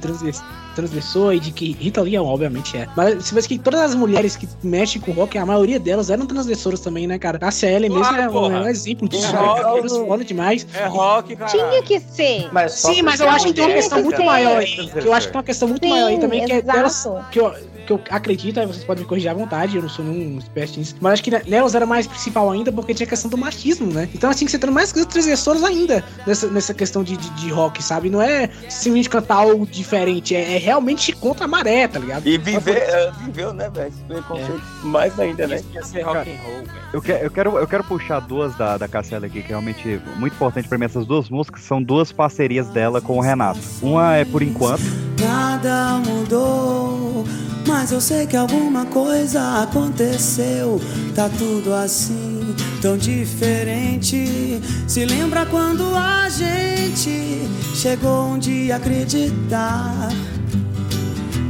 [0.77, 2.87] transgressor e de que Rita Lee, obviamente, é.
[2.95, 6.25] Mas você vê que todas as mulheres que mexem com rock, a maioria delas eram
[6.25, 7.39] transgressoras também, né, cara?
[7.41, 8.55] A Ellen mesmo Claro, é um, porra.
[8.55, 9.25] é um exemplo disso.
[9.25, 10.67] É rock, demais.
[10.73, 11.51] É rock, cara.
[11.51, 12.49] Tinha que ser.
[12.51, 14.89] Mas Sim, mas eu acho que tem uma questão muito Sim, maior aí.
[14.89, 17.07] Que eu acho que tem uma questão muito Sim, maior aí também, que é delas.
[17.31, 17.53] Que eu,
[17.87, 20.79] que eu acredito, aí vocês podem me corrigir à vontade, eu não sou nenhum espécie
[20.79, 20.95] nisso.
[20.99, 24.09] Mas acho que nelas era mais principal ainda, porque tinha a questão do machismo, né?
[24.13, 27.81] Então assim, que você tem mais transgressoras ainda nessa, nessa questão de, de, de rock,
[27.81, 28.09] sabe?
[28.09, 32.27] Não é simplesmente cantar algo diferente, é, é realmente contra a maré, tá ligado?
[32.27, 33.87] E viver, ela viveu, né, velho?
[33.87, 35.55] Esse preconceito mais ainda, né?
[35.55, 36.71] Isso ia ser rock and roll, velho.
[36.91, 40.01] Eu, que- eu quero, eu quero puxar duas da, da Cassiela aqui, que é realmente
[40.17, 40.83] muito importante pra mim.
[40.83, 43.59] Essas duas músicas são duas parcerias dela com o Renato.
[43.81, 44.81] Uma é Por Enquanto,
[45.21, 47.25] Nada mudou,
[47.65, 50.79] mas eu sei que alguma coisa aconteceu.
[51.15, 52.36] Tá tudo assim,
[52.81, 54.61] tão diferente.
[54.87, 60.09] Se lembra quando a gente chegou um dia a acreditar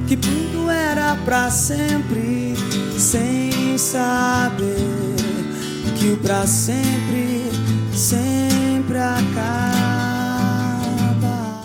[0.08, 2.54] que tudo era pra sempre,
[2.98, 4.76] sem saber
[6.00, 7.50] que o pra sempre
[7.98, 9.68] sempre acaba.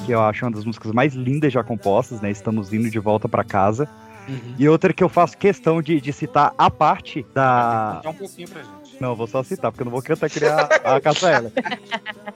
[0.07, 2.31] que eu acho uma das músicas mais lindas já compostas, né?
[2.31, 3.89] Estamos indo de volta pra casa.
[4.29, 4.55] Uhum.
[4.59, 8.01] E outra que eu faço questão de, de citar a parte da.
[8.05, 8.82] Um pouquinho pra gente.
[9.03, 11.51] Não, vou só citar, porque eu não vou cantar criar a Caçaela.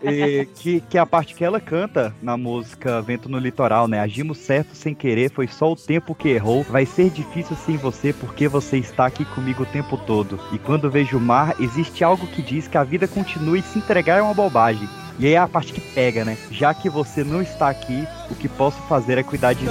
[0.02, 4.00] E que, que é a parte que ela canta na música Vento no Litoral, né?
[4.00, 6.64] Agimos certo sem querer, foi só o tempo que errou.
[6.64, 10.40] Vai ser difícil sem você, porque você está aqui comigo o tempo todo.
[10.52, 13.78] E quando vejo o mar, existe algo que diz que a vida continua e se
[13.78, 14.88] entregar é uma bobagem.
[15.20, 16.36] E aí é a parte que pega, né?
[16.50, 19.70] Já que você não está aqui, o que posso fazer é cuidar de mim.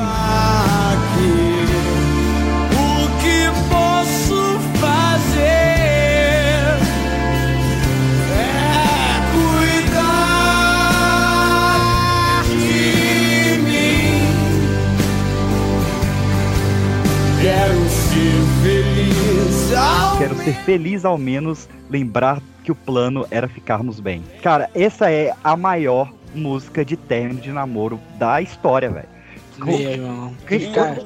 [1.52, 1.55] O
[17.46, 24.00] Quero ser feliz ao Quero ser feliz ao menos, lembrar que o plano era ficarmos
[24.00, 24.24] bem.
[24.42, 29.08] Cara, essa é a maior música de término de namoro da história, velho.
[30.74, 31.06] Cara,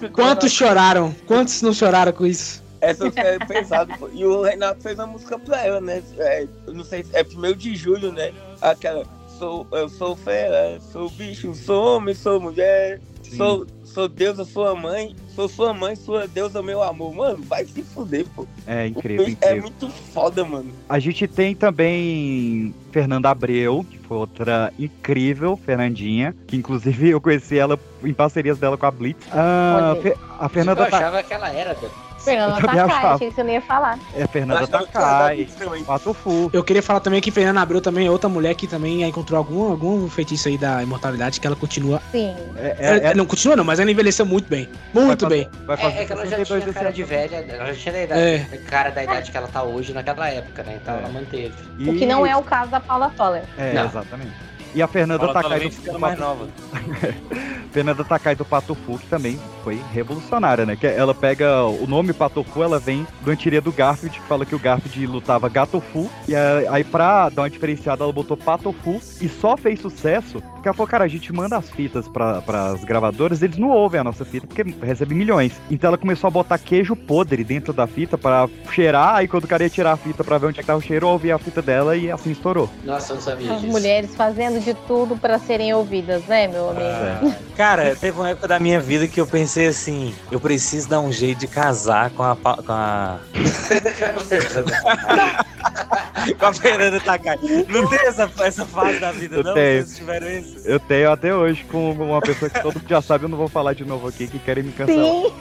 [0.00, 1.14] E Quantos ela- choraram?
[1.26, 2.64] Quantos não choraram com isso?
[2.80, 3.92] Essa é pesada.
[4.14, 6.02] E o Renato fez uma música pra ela, né?
[6.16, 8.32] É, eu não sei se é primeiro de julho, né?
[8.62, 9.04] Aquela.
[9.38, 13.00] Sou, eu sou fera, sou bicho, sou homem, sou mulher,
[13.36, 17.14] sou, sou deusa, sua mãe, sou sua mãe, sua deusa, meu amor.
[17.14, 18.44] Mano, vai se fuder, pô.
[18.66, 19.62] É incrível, É incrível.
[19.62, 20.70] muito foda, mano.
[20.88, 27.56] A gente tem também Fernanda Abreu, que foi outra incrível, Fernandinha, que inclusive eu conheci
[27.56, 29.26] ela em parcerias dela com a Blitz.
[29.32, 29.94] Ah,
[30.40, 31.92] a Fernanda eu Ta- achava que ela era, velho.
[32.24, 33.14] Fernanda Takai, achava.
[33.14, 33.98] achei que você não ia falar.
[34.14, 35.84] é Fernanda Takai, também.
[35.84, 36.50] Patufu.
[36.52, 39.70] Eu queria falar também que Fernanda Abreu também é outra mulher que também encontrou algum,
[39.70, 42.00] algum feitiço aí da imortalidade que ela continua.
[42.10, 42.34] Sim.
[42.56, 44.68] É, Ela, é, é, não continua, não, mas ela envelheceu muito bem.
[44.92, 45.48] Muito vai bem.
[45.66, 47.92] Vai fazer É, é que ela já 62 tinha cara de velha, ela já tinha
[47.92, 48.56] da idade, É.
[48.68, 50.78] cara da idade que ela tá hoje naquela época, né?
[50.82, 50.98] Então É.
[50.98, 51.54] ela manteve.
[51.78, 53.42] E- O que não é o caso da Paula Toller.
[53.58, 53.84] É, Não.
[53.86, 54.32] exatamente.
[54.74, 56.48] E a Fernanda Takai do, ficando do mais nova.
[57.72, 60.76] Fernanda Takai do Patofu, que também foi revolucionária, né?
[60.76, 64.54] Que ela pega o nome Patofu, ela vem do antiria do Garfield, que fala que
[64.54, 69.28] o Garfield lutava Gatofu, e a- aí pra dar uma diferenciada ela botou Patofu, e
[69.28, 73.42] só fez sucesso, porque ela falou, cara, a gente manda as fitas pra, pras gravadoras,
[73.42, 75.52] eles não ouvem a nossa fita, porque recebe milhões.
[75.68, 79.48] Então ela começou a botar queijo podre dentro da fita pra cheirar, aí quando o
[79.48, 81.38] cara ia tirar a fita pra ver onde é que tava o cheiro, ouvia a
[81.38, 82.70] fita dela e assim estourou.
[82.84, 83.72] Nossa, eu não sabia As disso.
[83.72, 86.84] mulheres fazendo de tudo pra serem ouvidas, né, meu amigo?
[86.84, 87.34] É.
[87.56, 91.12] Cara, teve uma época da minha vida que eu pensei assim, eu preciso dar um
[91.12, 93.18] jeito de casar com a, com a
[96.38, 97.38] Com a Fernanda Takai.
[97.68, 99.54] Não tem essa, essa fase da vida, Eu não?
[99.54, 99.84] tenho.
[99.84, 100.56] Vocês tiveram isso?
[100.64, 103.48] Eu tenho até hoje com uma pessoa que todo mundo já sabe, eu não vou
[103.48, 105.04] falar de novo aqui, que querem me cancelar.
[105.04, 105.32] Sim.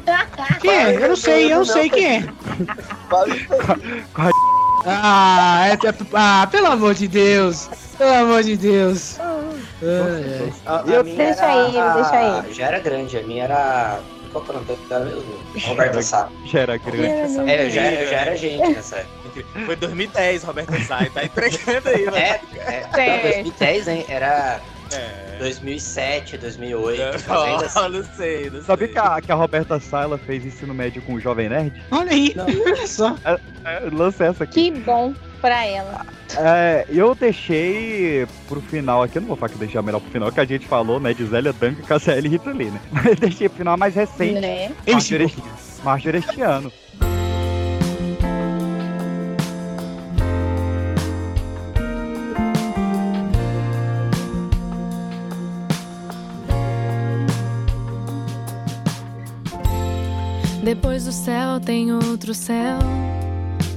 [0.59, 0.95] Quem é?
[0.95, 2.23] Eu não sei, eu não sei quem é.
[4.13, 4.29] Com a
[4.85, 7.69] Ah, é, é- ah, pelo amor de Deus.
[7.97, 9.17] Pelo amor de Deus.
[9.19, 10.53] Ai.
[10.65, 12.53] A, a Eu- minha Deixa era- ele, deixa ele.
[12.53, 13.99] Já era grande, a minha era.
[14.31, 15.23] Qual que é o nome dela mesmo?
[15.67, 16.27] Roberta Sá.
[16.45, 17.05] já era grande.
[17.05, 19.43] É, eu já, eu já era gente nessa época.
[19.65, 21.09] Foi 2010, Roberto Sai.
[21.11, 22.17] Tá entregando aí, É, mano.
[22.17, 22.39] é,
[22.95, 23.21] Certo.
[23.23, 24.05] 2010, hein?
[24.09, 24.59] Era
[24.95, 25.37] É.
[25.39, 27.19] 2007, 2008.
[27.19, 27.89] fazendo Ó, assim.
[27.89, 28.93] não sei, não Sabe sei.
[28.93, 31.73] que a, que a Roberta Sala fez ensino médio com o Jovem Nerd?
[31.91, 33.15] Olha aí, olha só.
[33.25, 33.39] É,
[33.91, 34.71] lança essa aqui.
[34.71, 36.05] Que bom pra ela.
[36.37, 40.09] É, eu deixei pro final aqui, eu não vou falar que deixei a melhor pro
[40.11, 42.79] final, que a gente falou, né, de Zélia Duncan, KCL e Rita Lee, né?
[42.91, 44.71] Mas eu deixei pro final mais recente, Né?
[45.83, 46.71] Marjorie este ano.
[60.73, 62.79] Depois do céu tem outro céu,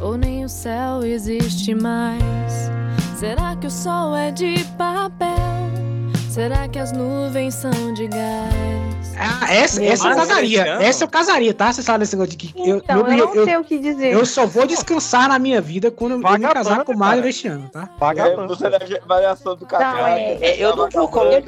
[0.01, 2.71] ou nem o céu existe mais.
[3.19, 5.56] Será que o sol é de papel?
[6.37, 9.17] Será que as nuvens são de gás?
[9.19, 10.75] Ah, essa, essa eu casaria.
[10.75, 10.83] ano?
[10.83, 11.73] Essa eu casaria, tá?
[11.73, 12.53] Você sabe desse negócio de que.
[12.61, 14.13] Eu, Então, eu, meu- não sei o que dizer.
[14.13, 16.99] eu só vou descansar na minha vida quando eu me casar com o cara.
[16.99, 17.89] Mário este ano, tá?
[17.97, 18.49] É, Vagabundo.
[18.55, 19.97] você da variação do Cacau.
[19.97, 21.41] Não, é- É, eu não vou colocar.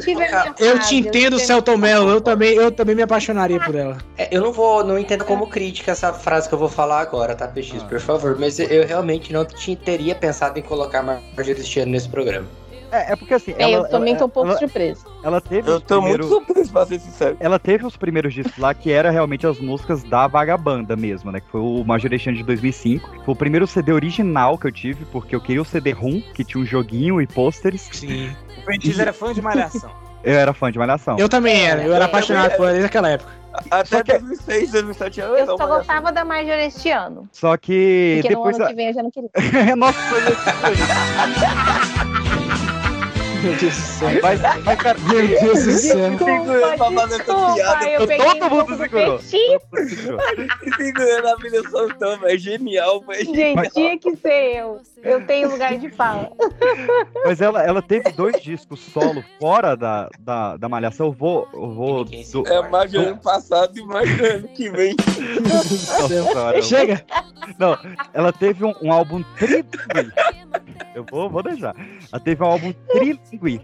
[0.59, 2.09] Eu Eu te entendo, tive- Celton Mello.
[2.11, 3.99] Eu também, eu também me apaixonaria por ela.
[4.17, 7.35] É, eu não vou, não entendo como crítica essa frase que eu vou falar agora,
[7.35, 8.39] tá, PX, por favor.
[8.41, 12.47] Mas eu, eu realmente não te- teria pensado em colocar Marjorie Cristiano nesse programa.
[12.91, 15.05] É, é porque assim, É, ela, eu também ela, tô um pouco ela, surpresa.
[15.23, 16.29] ela teve Eu os tô primeiros...
[16.29, 17.37] muito surpreso, pra ser sincero.
[17.41, 21.41] Ela teve os primeiros discos lá que era realmente as músicas da Vagabanda mesmo, né?
[21.41, 23.09] Que foi o Majorestiano de 2005.
[23.25, 26.45] Foi o primeiro CD original que eu tive, porque eu queria o CD RUM, que
[26.45, 27.89] tinha um joguinho e pôsteres.
[27.93, 28.31] Sim.
[28.59, 29.91] O Prentice era fã de Malhação.
[30.25, 31.17] Eu era fã de Malhação.
[31.17, 31.81] Eu também era.
[31.85, 33.31] Eu era apaixonado eu- por ela desde aquela época.
[33.71, 37.29] Até que- 2006, 2007 era Eu só mas- gostava da Marjorie este ano.
[37.31, 38.59] Só que Porque depois.
[38.59, 39.31] no ano a- que vem eu já não queria.
[39.77, 39.99] Nossa,
[43.43, 44.09] Meu Deus do céu.
[44.23, 46.11] mas, mas, cara, Meu Deus do céu.
[47.55, 47.89] Piada.
[47.91, 49.19] Eu todo mundo do segurou.
[50.77, 52.39] Segurando a Milha Soltão, velho.
[52.39, 53.25] Genial, velho.
[53.35, 54.81] Gente, tinha que ser eu.
[55.03, 56.31] Eu tenho lugar de fala.
[57.25, 61.07] Mas ela, ela teve dois discos solo fora da, da, da Malhação.
[61.07, 61.49] Eu vou.
[61.53, 62.11] Eu vou do-
[62.49, 64.97] É mais de ano passado e mais ano que vem.
[65.49, 67.05] Nossa Chega.
[67.59, 67.79] Não,
[68.13, 69.69] ela teve um, um álbum trilingüe.
[70.95, 71.75] Eu vou, vou deixar.
[72.13, 72.73] Ela teve um álbum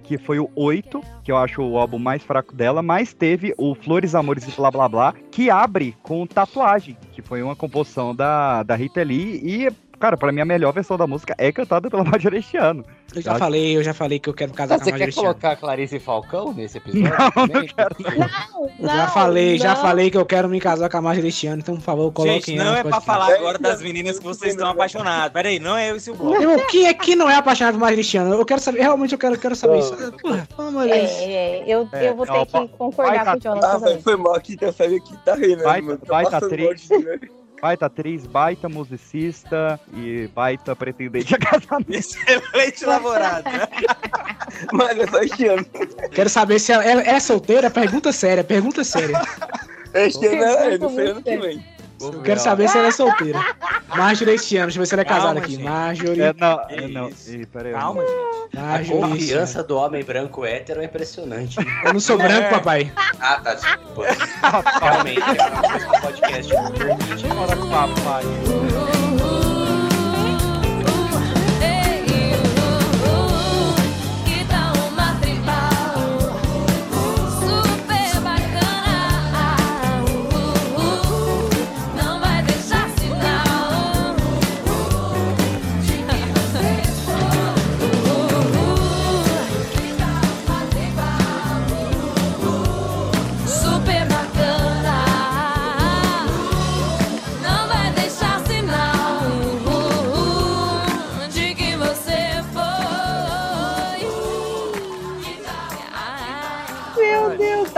[0.03, 3.75] que foi o 8, que eu acho o álbum mais fraco dela, mas teve o
[3.75, 8.63] Flores, Amores e Blá Blá Blá, que abre com tatuagem, que foi uma composição da,
[8.63, 9.84] da Rita Lee e.
[10.05, 12.85] Cara, pra mim a melhor versão da música é cantada pela Marjorie este ano.
[13.17, 15.19] Eu já falei, eu já falei que eu quero casar com a Você Marjorie quer
[15.19, 17.09] colocar a Clarice Falcão nesse episódio?
[17.09, 17.97] Não, não quero.
[18.01, 19.81] Não, Eu já não, falei, já não.
[19.81, 22.35] falei que eu quero me casar com a Marjorie este ano, então por favor, coloquem
[22.39, 25.33] Gente, não é pra falar agora das meninas que vocês estão apaixonados.
[25.33, 26.43] Pera aí, não é eu e o Bloco.
[26.43, 28.35] Irmão, quem é que não é apaixonado por Marjorie este ano?
[28.35, 29.97] Eu quero saber, realmente eu quero, eu quero saber isso.
[30.21, 30.87] Porra, amor.
[30.87, 33.95] É, é, eu, É, eu vou ter não, que vai- concordar vai com o Jonathan
[33.97, 35.97] Ah, foi mal aqui, dessa vez aqui tá rindo, Vai- mano.
[35.99, 36.89] Tá vai tá triste.
[37.65, 41.89] Baita atriz, baita musicista e baita pretendente a casamento.
[41.89, 43.49] Excelente namorado.
[43.49, 43.67] né?
[44.71, 45.67] Mas é só este ano.
[46.13, 47.71] Quero saber se ela, ela é solteira?
[47.71, 49.19] Pergunta séria, pergunta séria.
[49.95, 51.65] Este ano é, não sei ano que vem.
[52.01, 53.41] Eu quero saber se ela é solteira.
[53.89, 55.53] Marjorie este ano, deixa eu ver se ela é Calma, casada aqui.
[55.53, 55.63] gente.
[55.65, 56.23] Marjorie.
[56.23, 57.11] É, não, é, não.
[57.29, 58.57] Ih, peraí, Calma, gente.
[58.57, 61.57] A Marjorie este confiança do homem branco hétero é impressionante.
[61.85, 62.93] Eu não sou branco, papai.
[63.21, 64.03] ah, tá, desculpa.
[64.83, 67.27] Realmente, é uma coisa que o podcast não permite.
[67.29, 68.94] Bora, papai.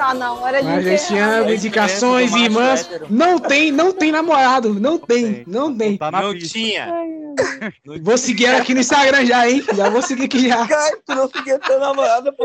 [0.07, 2.83] Tá na hora de Mas esse ano, indicações, irmãs.
[2.83, 3.07] hétero.
[3.10, 4.73] Não tem, não tem namorado.
[4.78, 5.97] Não tem, não tem.
[5.97, 6.94] Tá na Não tinha.
[8.02, 9.65] Vou seguir ela aqui no Instagram já, hein?
[9.75, 10.65] Já vou seguir aqui já.
[10.65, 12.44] Cara, tu não seguia teu namorado, pô.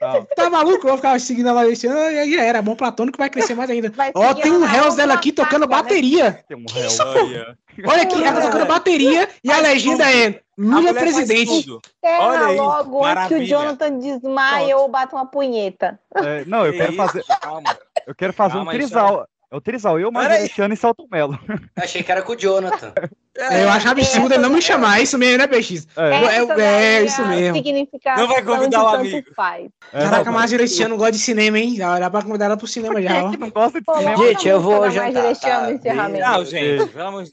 [0.00, 0.26] Calma.
[0.34, 0.84] Tá maluco?
[0.84, 2.60] Eu vou ficar seguindo ela esse ano e já era.
[2.60, 3.90] Bom platônico vai crescer mais ainda.
[3.90, 5.68] Vai Ó, tem um réus outra dela aqui tocando né?
[5.68, 6.44] bateria.
[6.48, 6.90] Tem um réu.
[7.86, 8.02] Olha.
[8.02, 11.66] Aqui, ela tá tocando bateria e a legenda é A Lula presidente.
[12.02, 13.44] Terra Olha aí, logo antes que o maravilha.
[13.46, 15.98] Jonathan desmaia ou bata uma punheta.
[16.14, 17.78] É, não, eu Que quero fazer, Calma.
[18.06, 19.26] eu quero fazer Calma um trisal.
[19.52, 20.14] É o trisal, eu, aí.
[20.14, 21.36] Margaretiano e Celto Melo.
[21.74, 22.92] Achei que era com o Jonathan.
[23.36, 25.00] É, eu acho absurdo ele não me chamar.
[25.00, 25.88] É isso mesmo, né, PX?
[25.96, 27.56] É, É, é, isso a mesmo.
[27.56, 29.26] significação Não vai convidar o amigo.
[29.34, 29.68] faz.
[29.92, 31.74] é, Caraca, não, mas esse ano gosta de cinema, hein?
[31.74, 33.30] Já dá pra convidar ela pro cinema já, é ó.
[33.30, 34.16] que não gosta de cinema?
[34.24, 35.72] Gente, eu vou jantar, tá?
[35.72, 36.24] encerramento.
[36.24, 37.32] Não, gente, pelo amor de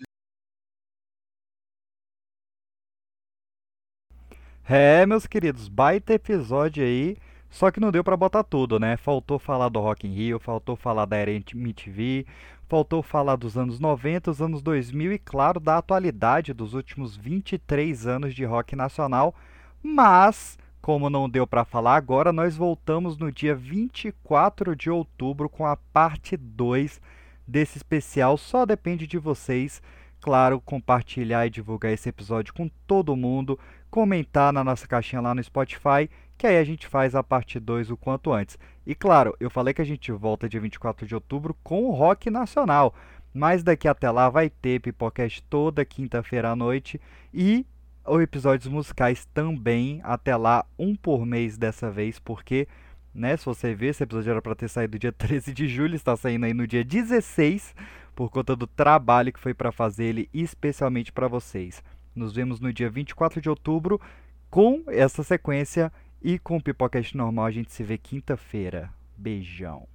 [4.69, 7.15] É, meus queridos, baita episódio aí.
[7.49, 8.97] Só que não deu pra botar tudo, né?
[8.97, 12.25] Faltou falar do Rock in Rio, faltou falar da Era MTV,
[12.67, 18.05] faltou falar dos anos 90, os anos 2000 e, claro, da atualidade dos últimos 23
[18.07, 19.33] anos de rock nacional.
[19.81, 25.65] Mas, como não deu pra falar agora, nós voltamos no dia 24 de outubro com
[25.65, 26.99] a parte 2
[27.47, 28.37] desse especial.
[28.37, 29.81] Só depende de vocês,
[30.19, 33.57] claro, compartilhar e divulgar esse episódio com todo mundo
[33.90, 37.90] comentar na nossa caixinha lá no Spotify, que aí a gente faz a parte 2
[37.90, 38.57] o quanto antes.
[38.85, 42.30] E claro, eu falei que a gente volta dia 24 de outubro com o rock
[42.30, 42.93] nacional,
[43.33, 46.99] mas daqui até lá vai ter Pipocast toda quinta-feira à noite
[47.33, 47.66] e
[48.06, 52.67] os episódios musicais também, até lá, um por mês dessa vez, porque,
[53.14, 56.16] né, se você ver, esse episódio era para ter saído dia 13 de julho, está
[56.16, 57.75] saindo aí no dia 16,
[58.16, 61.83] por conta do trabalho que foi para fazer ele especialmente para vocês.
[62.17, 64.01] Nos vemos no dia 24 de outubro
[64.49, 68.91] com essa sequência e com o Pipocast normal a gente se vê quinta-feira.
[69.15, 69.87] Beijão.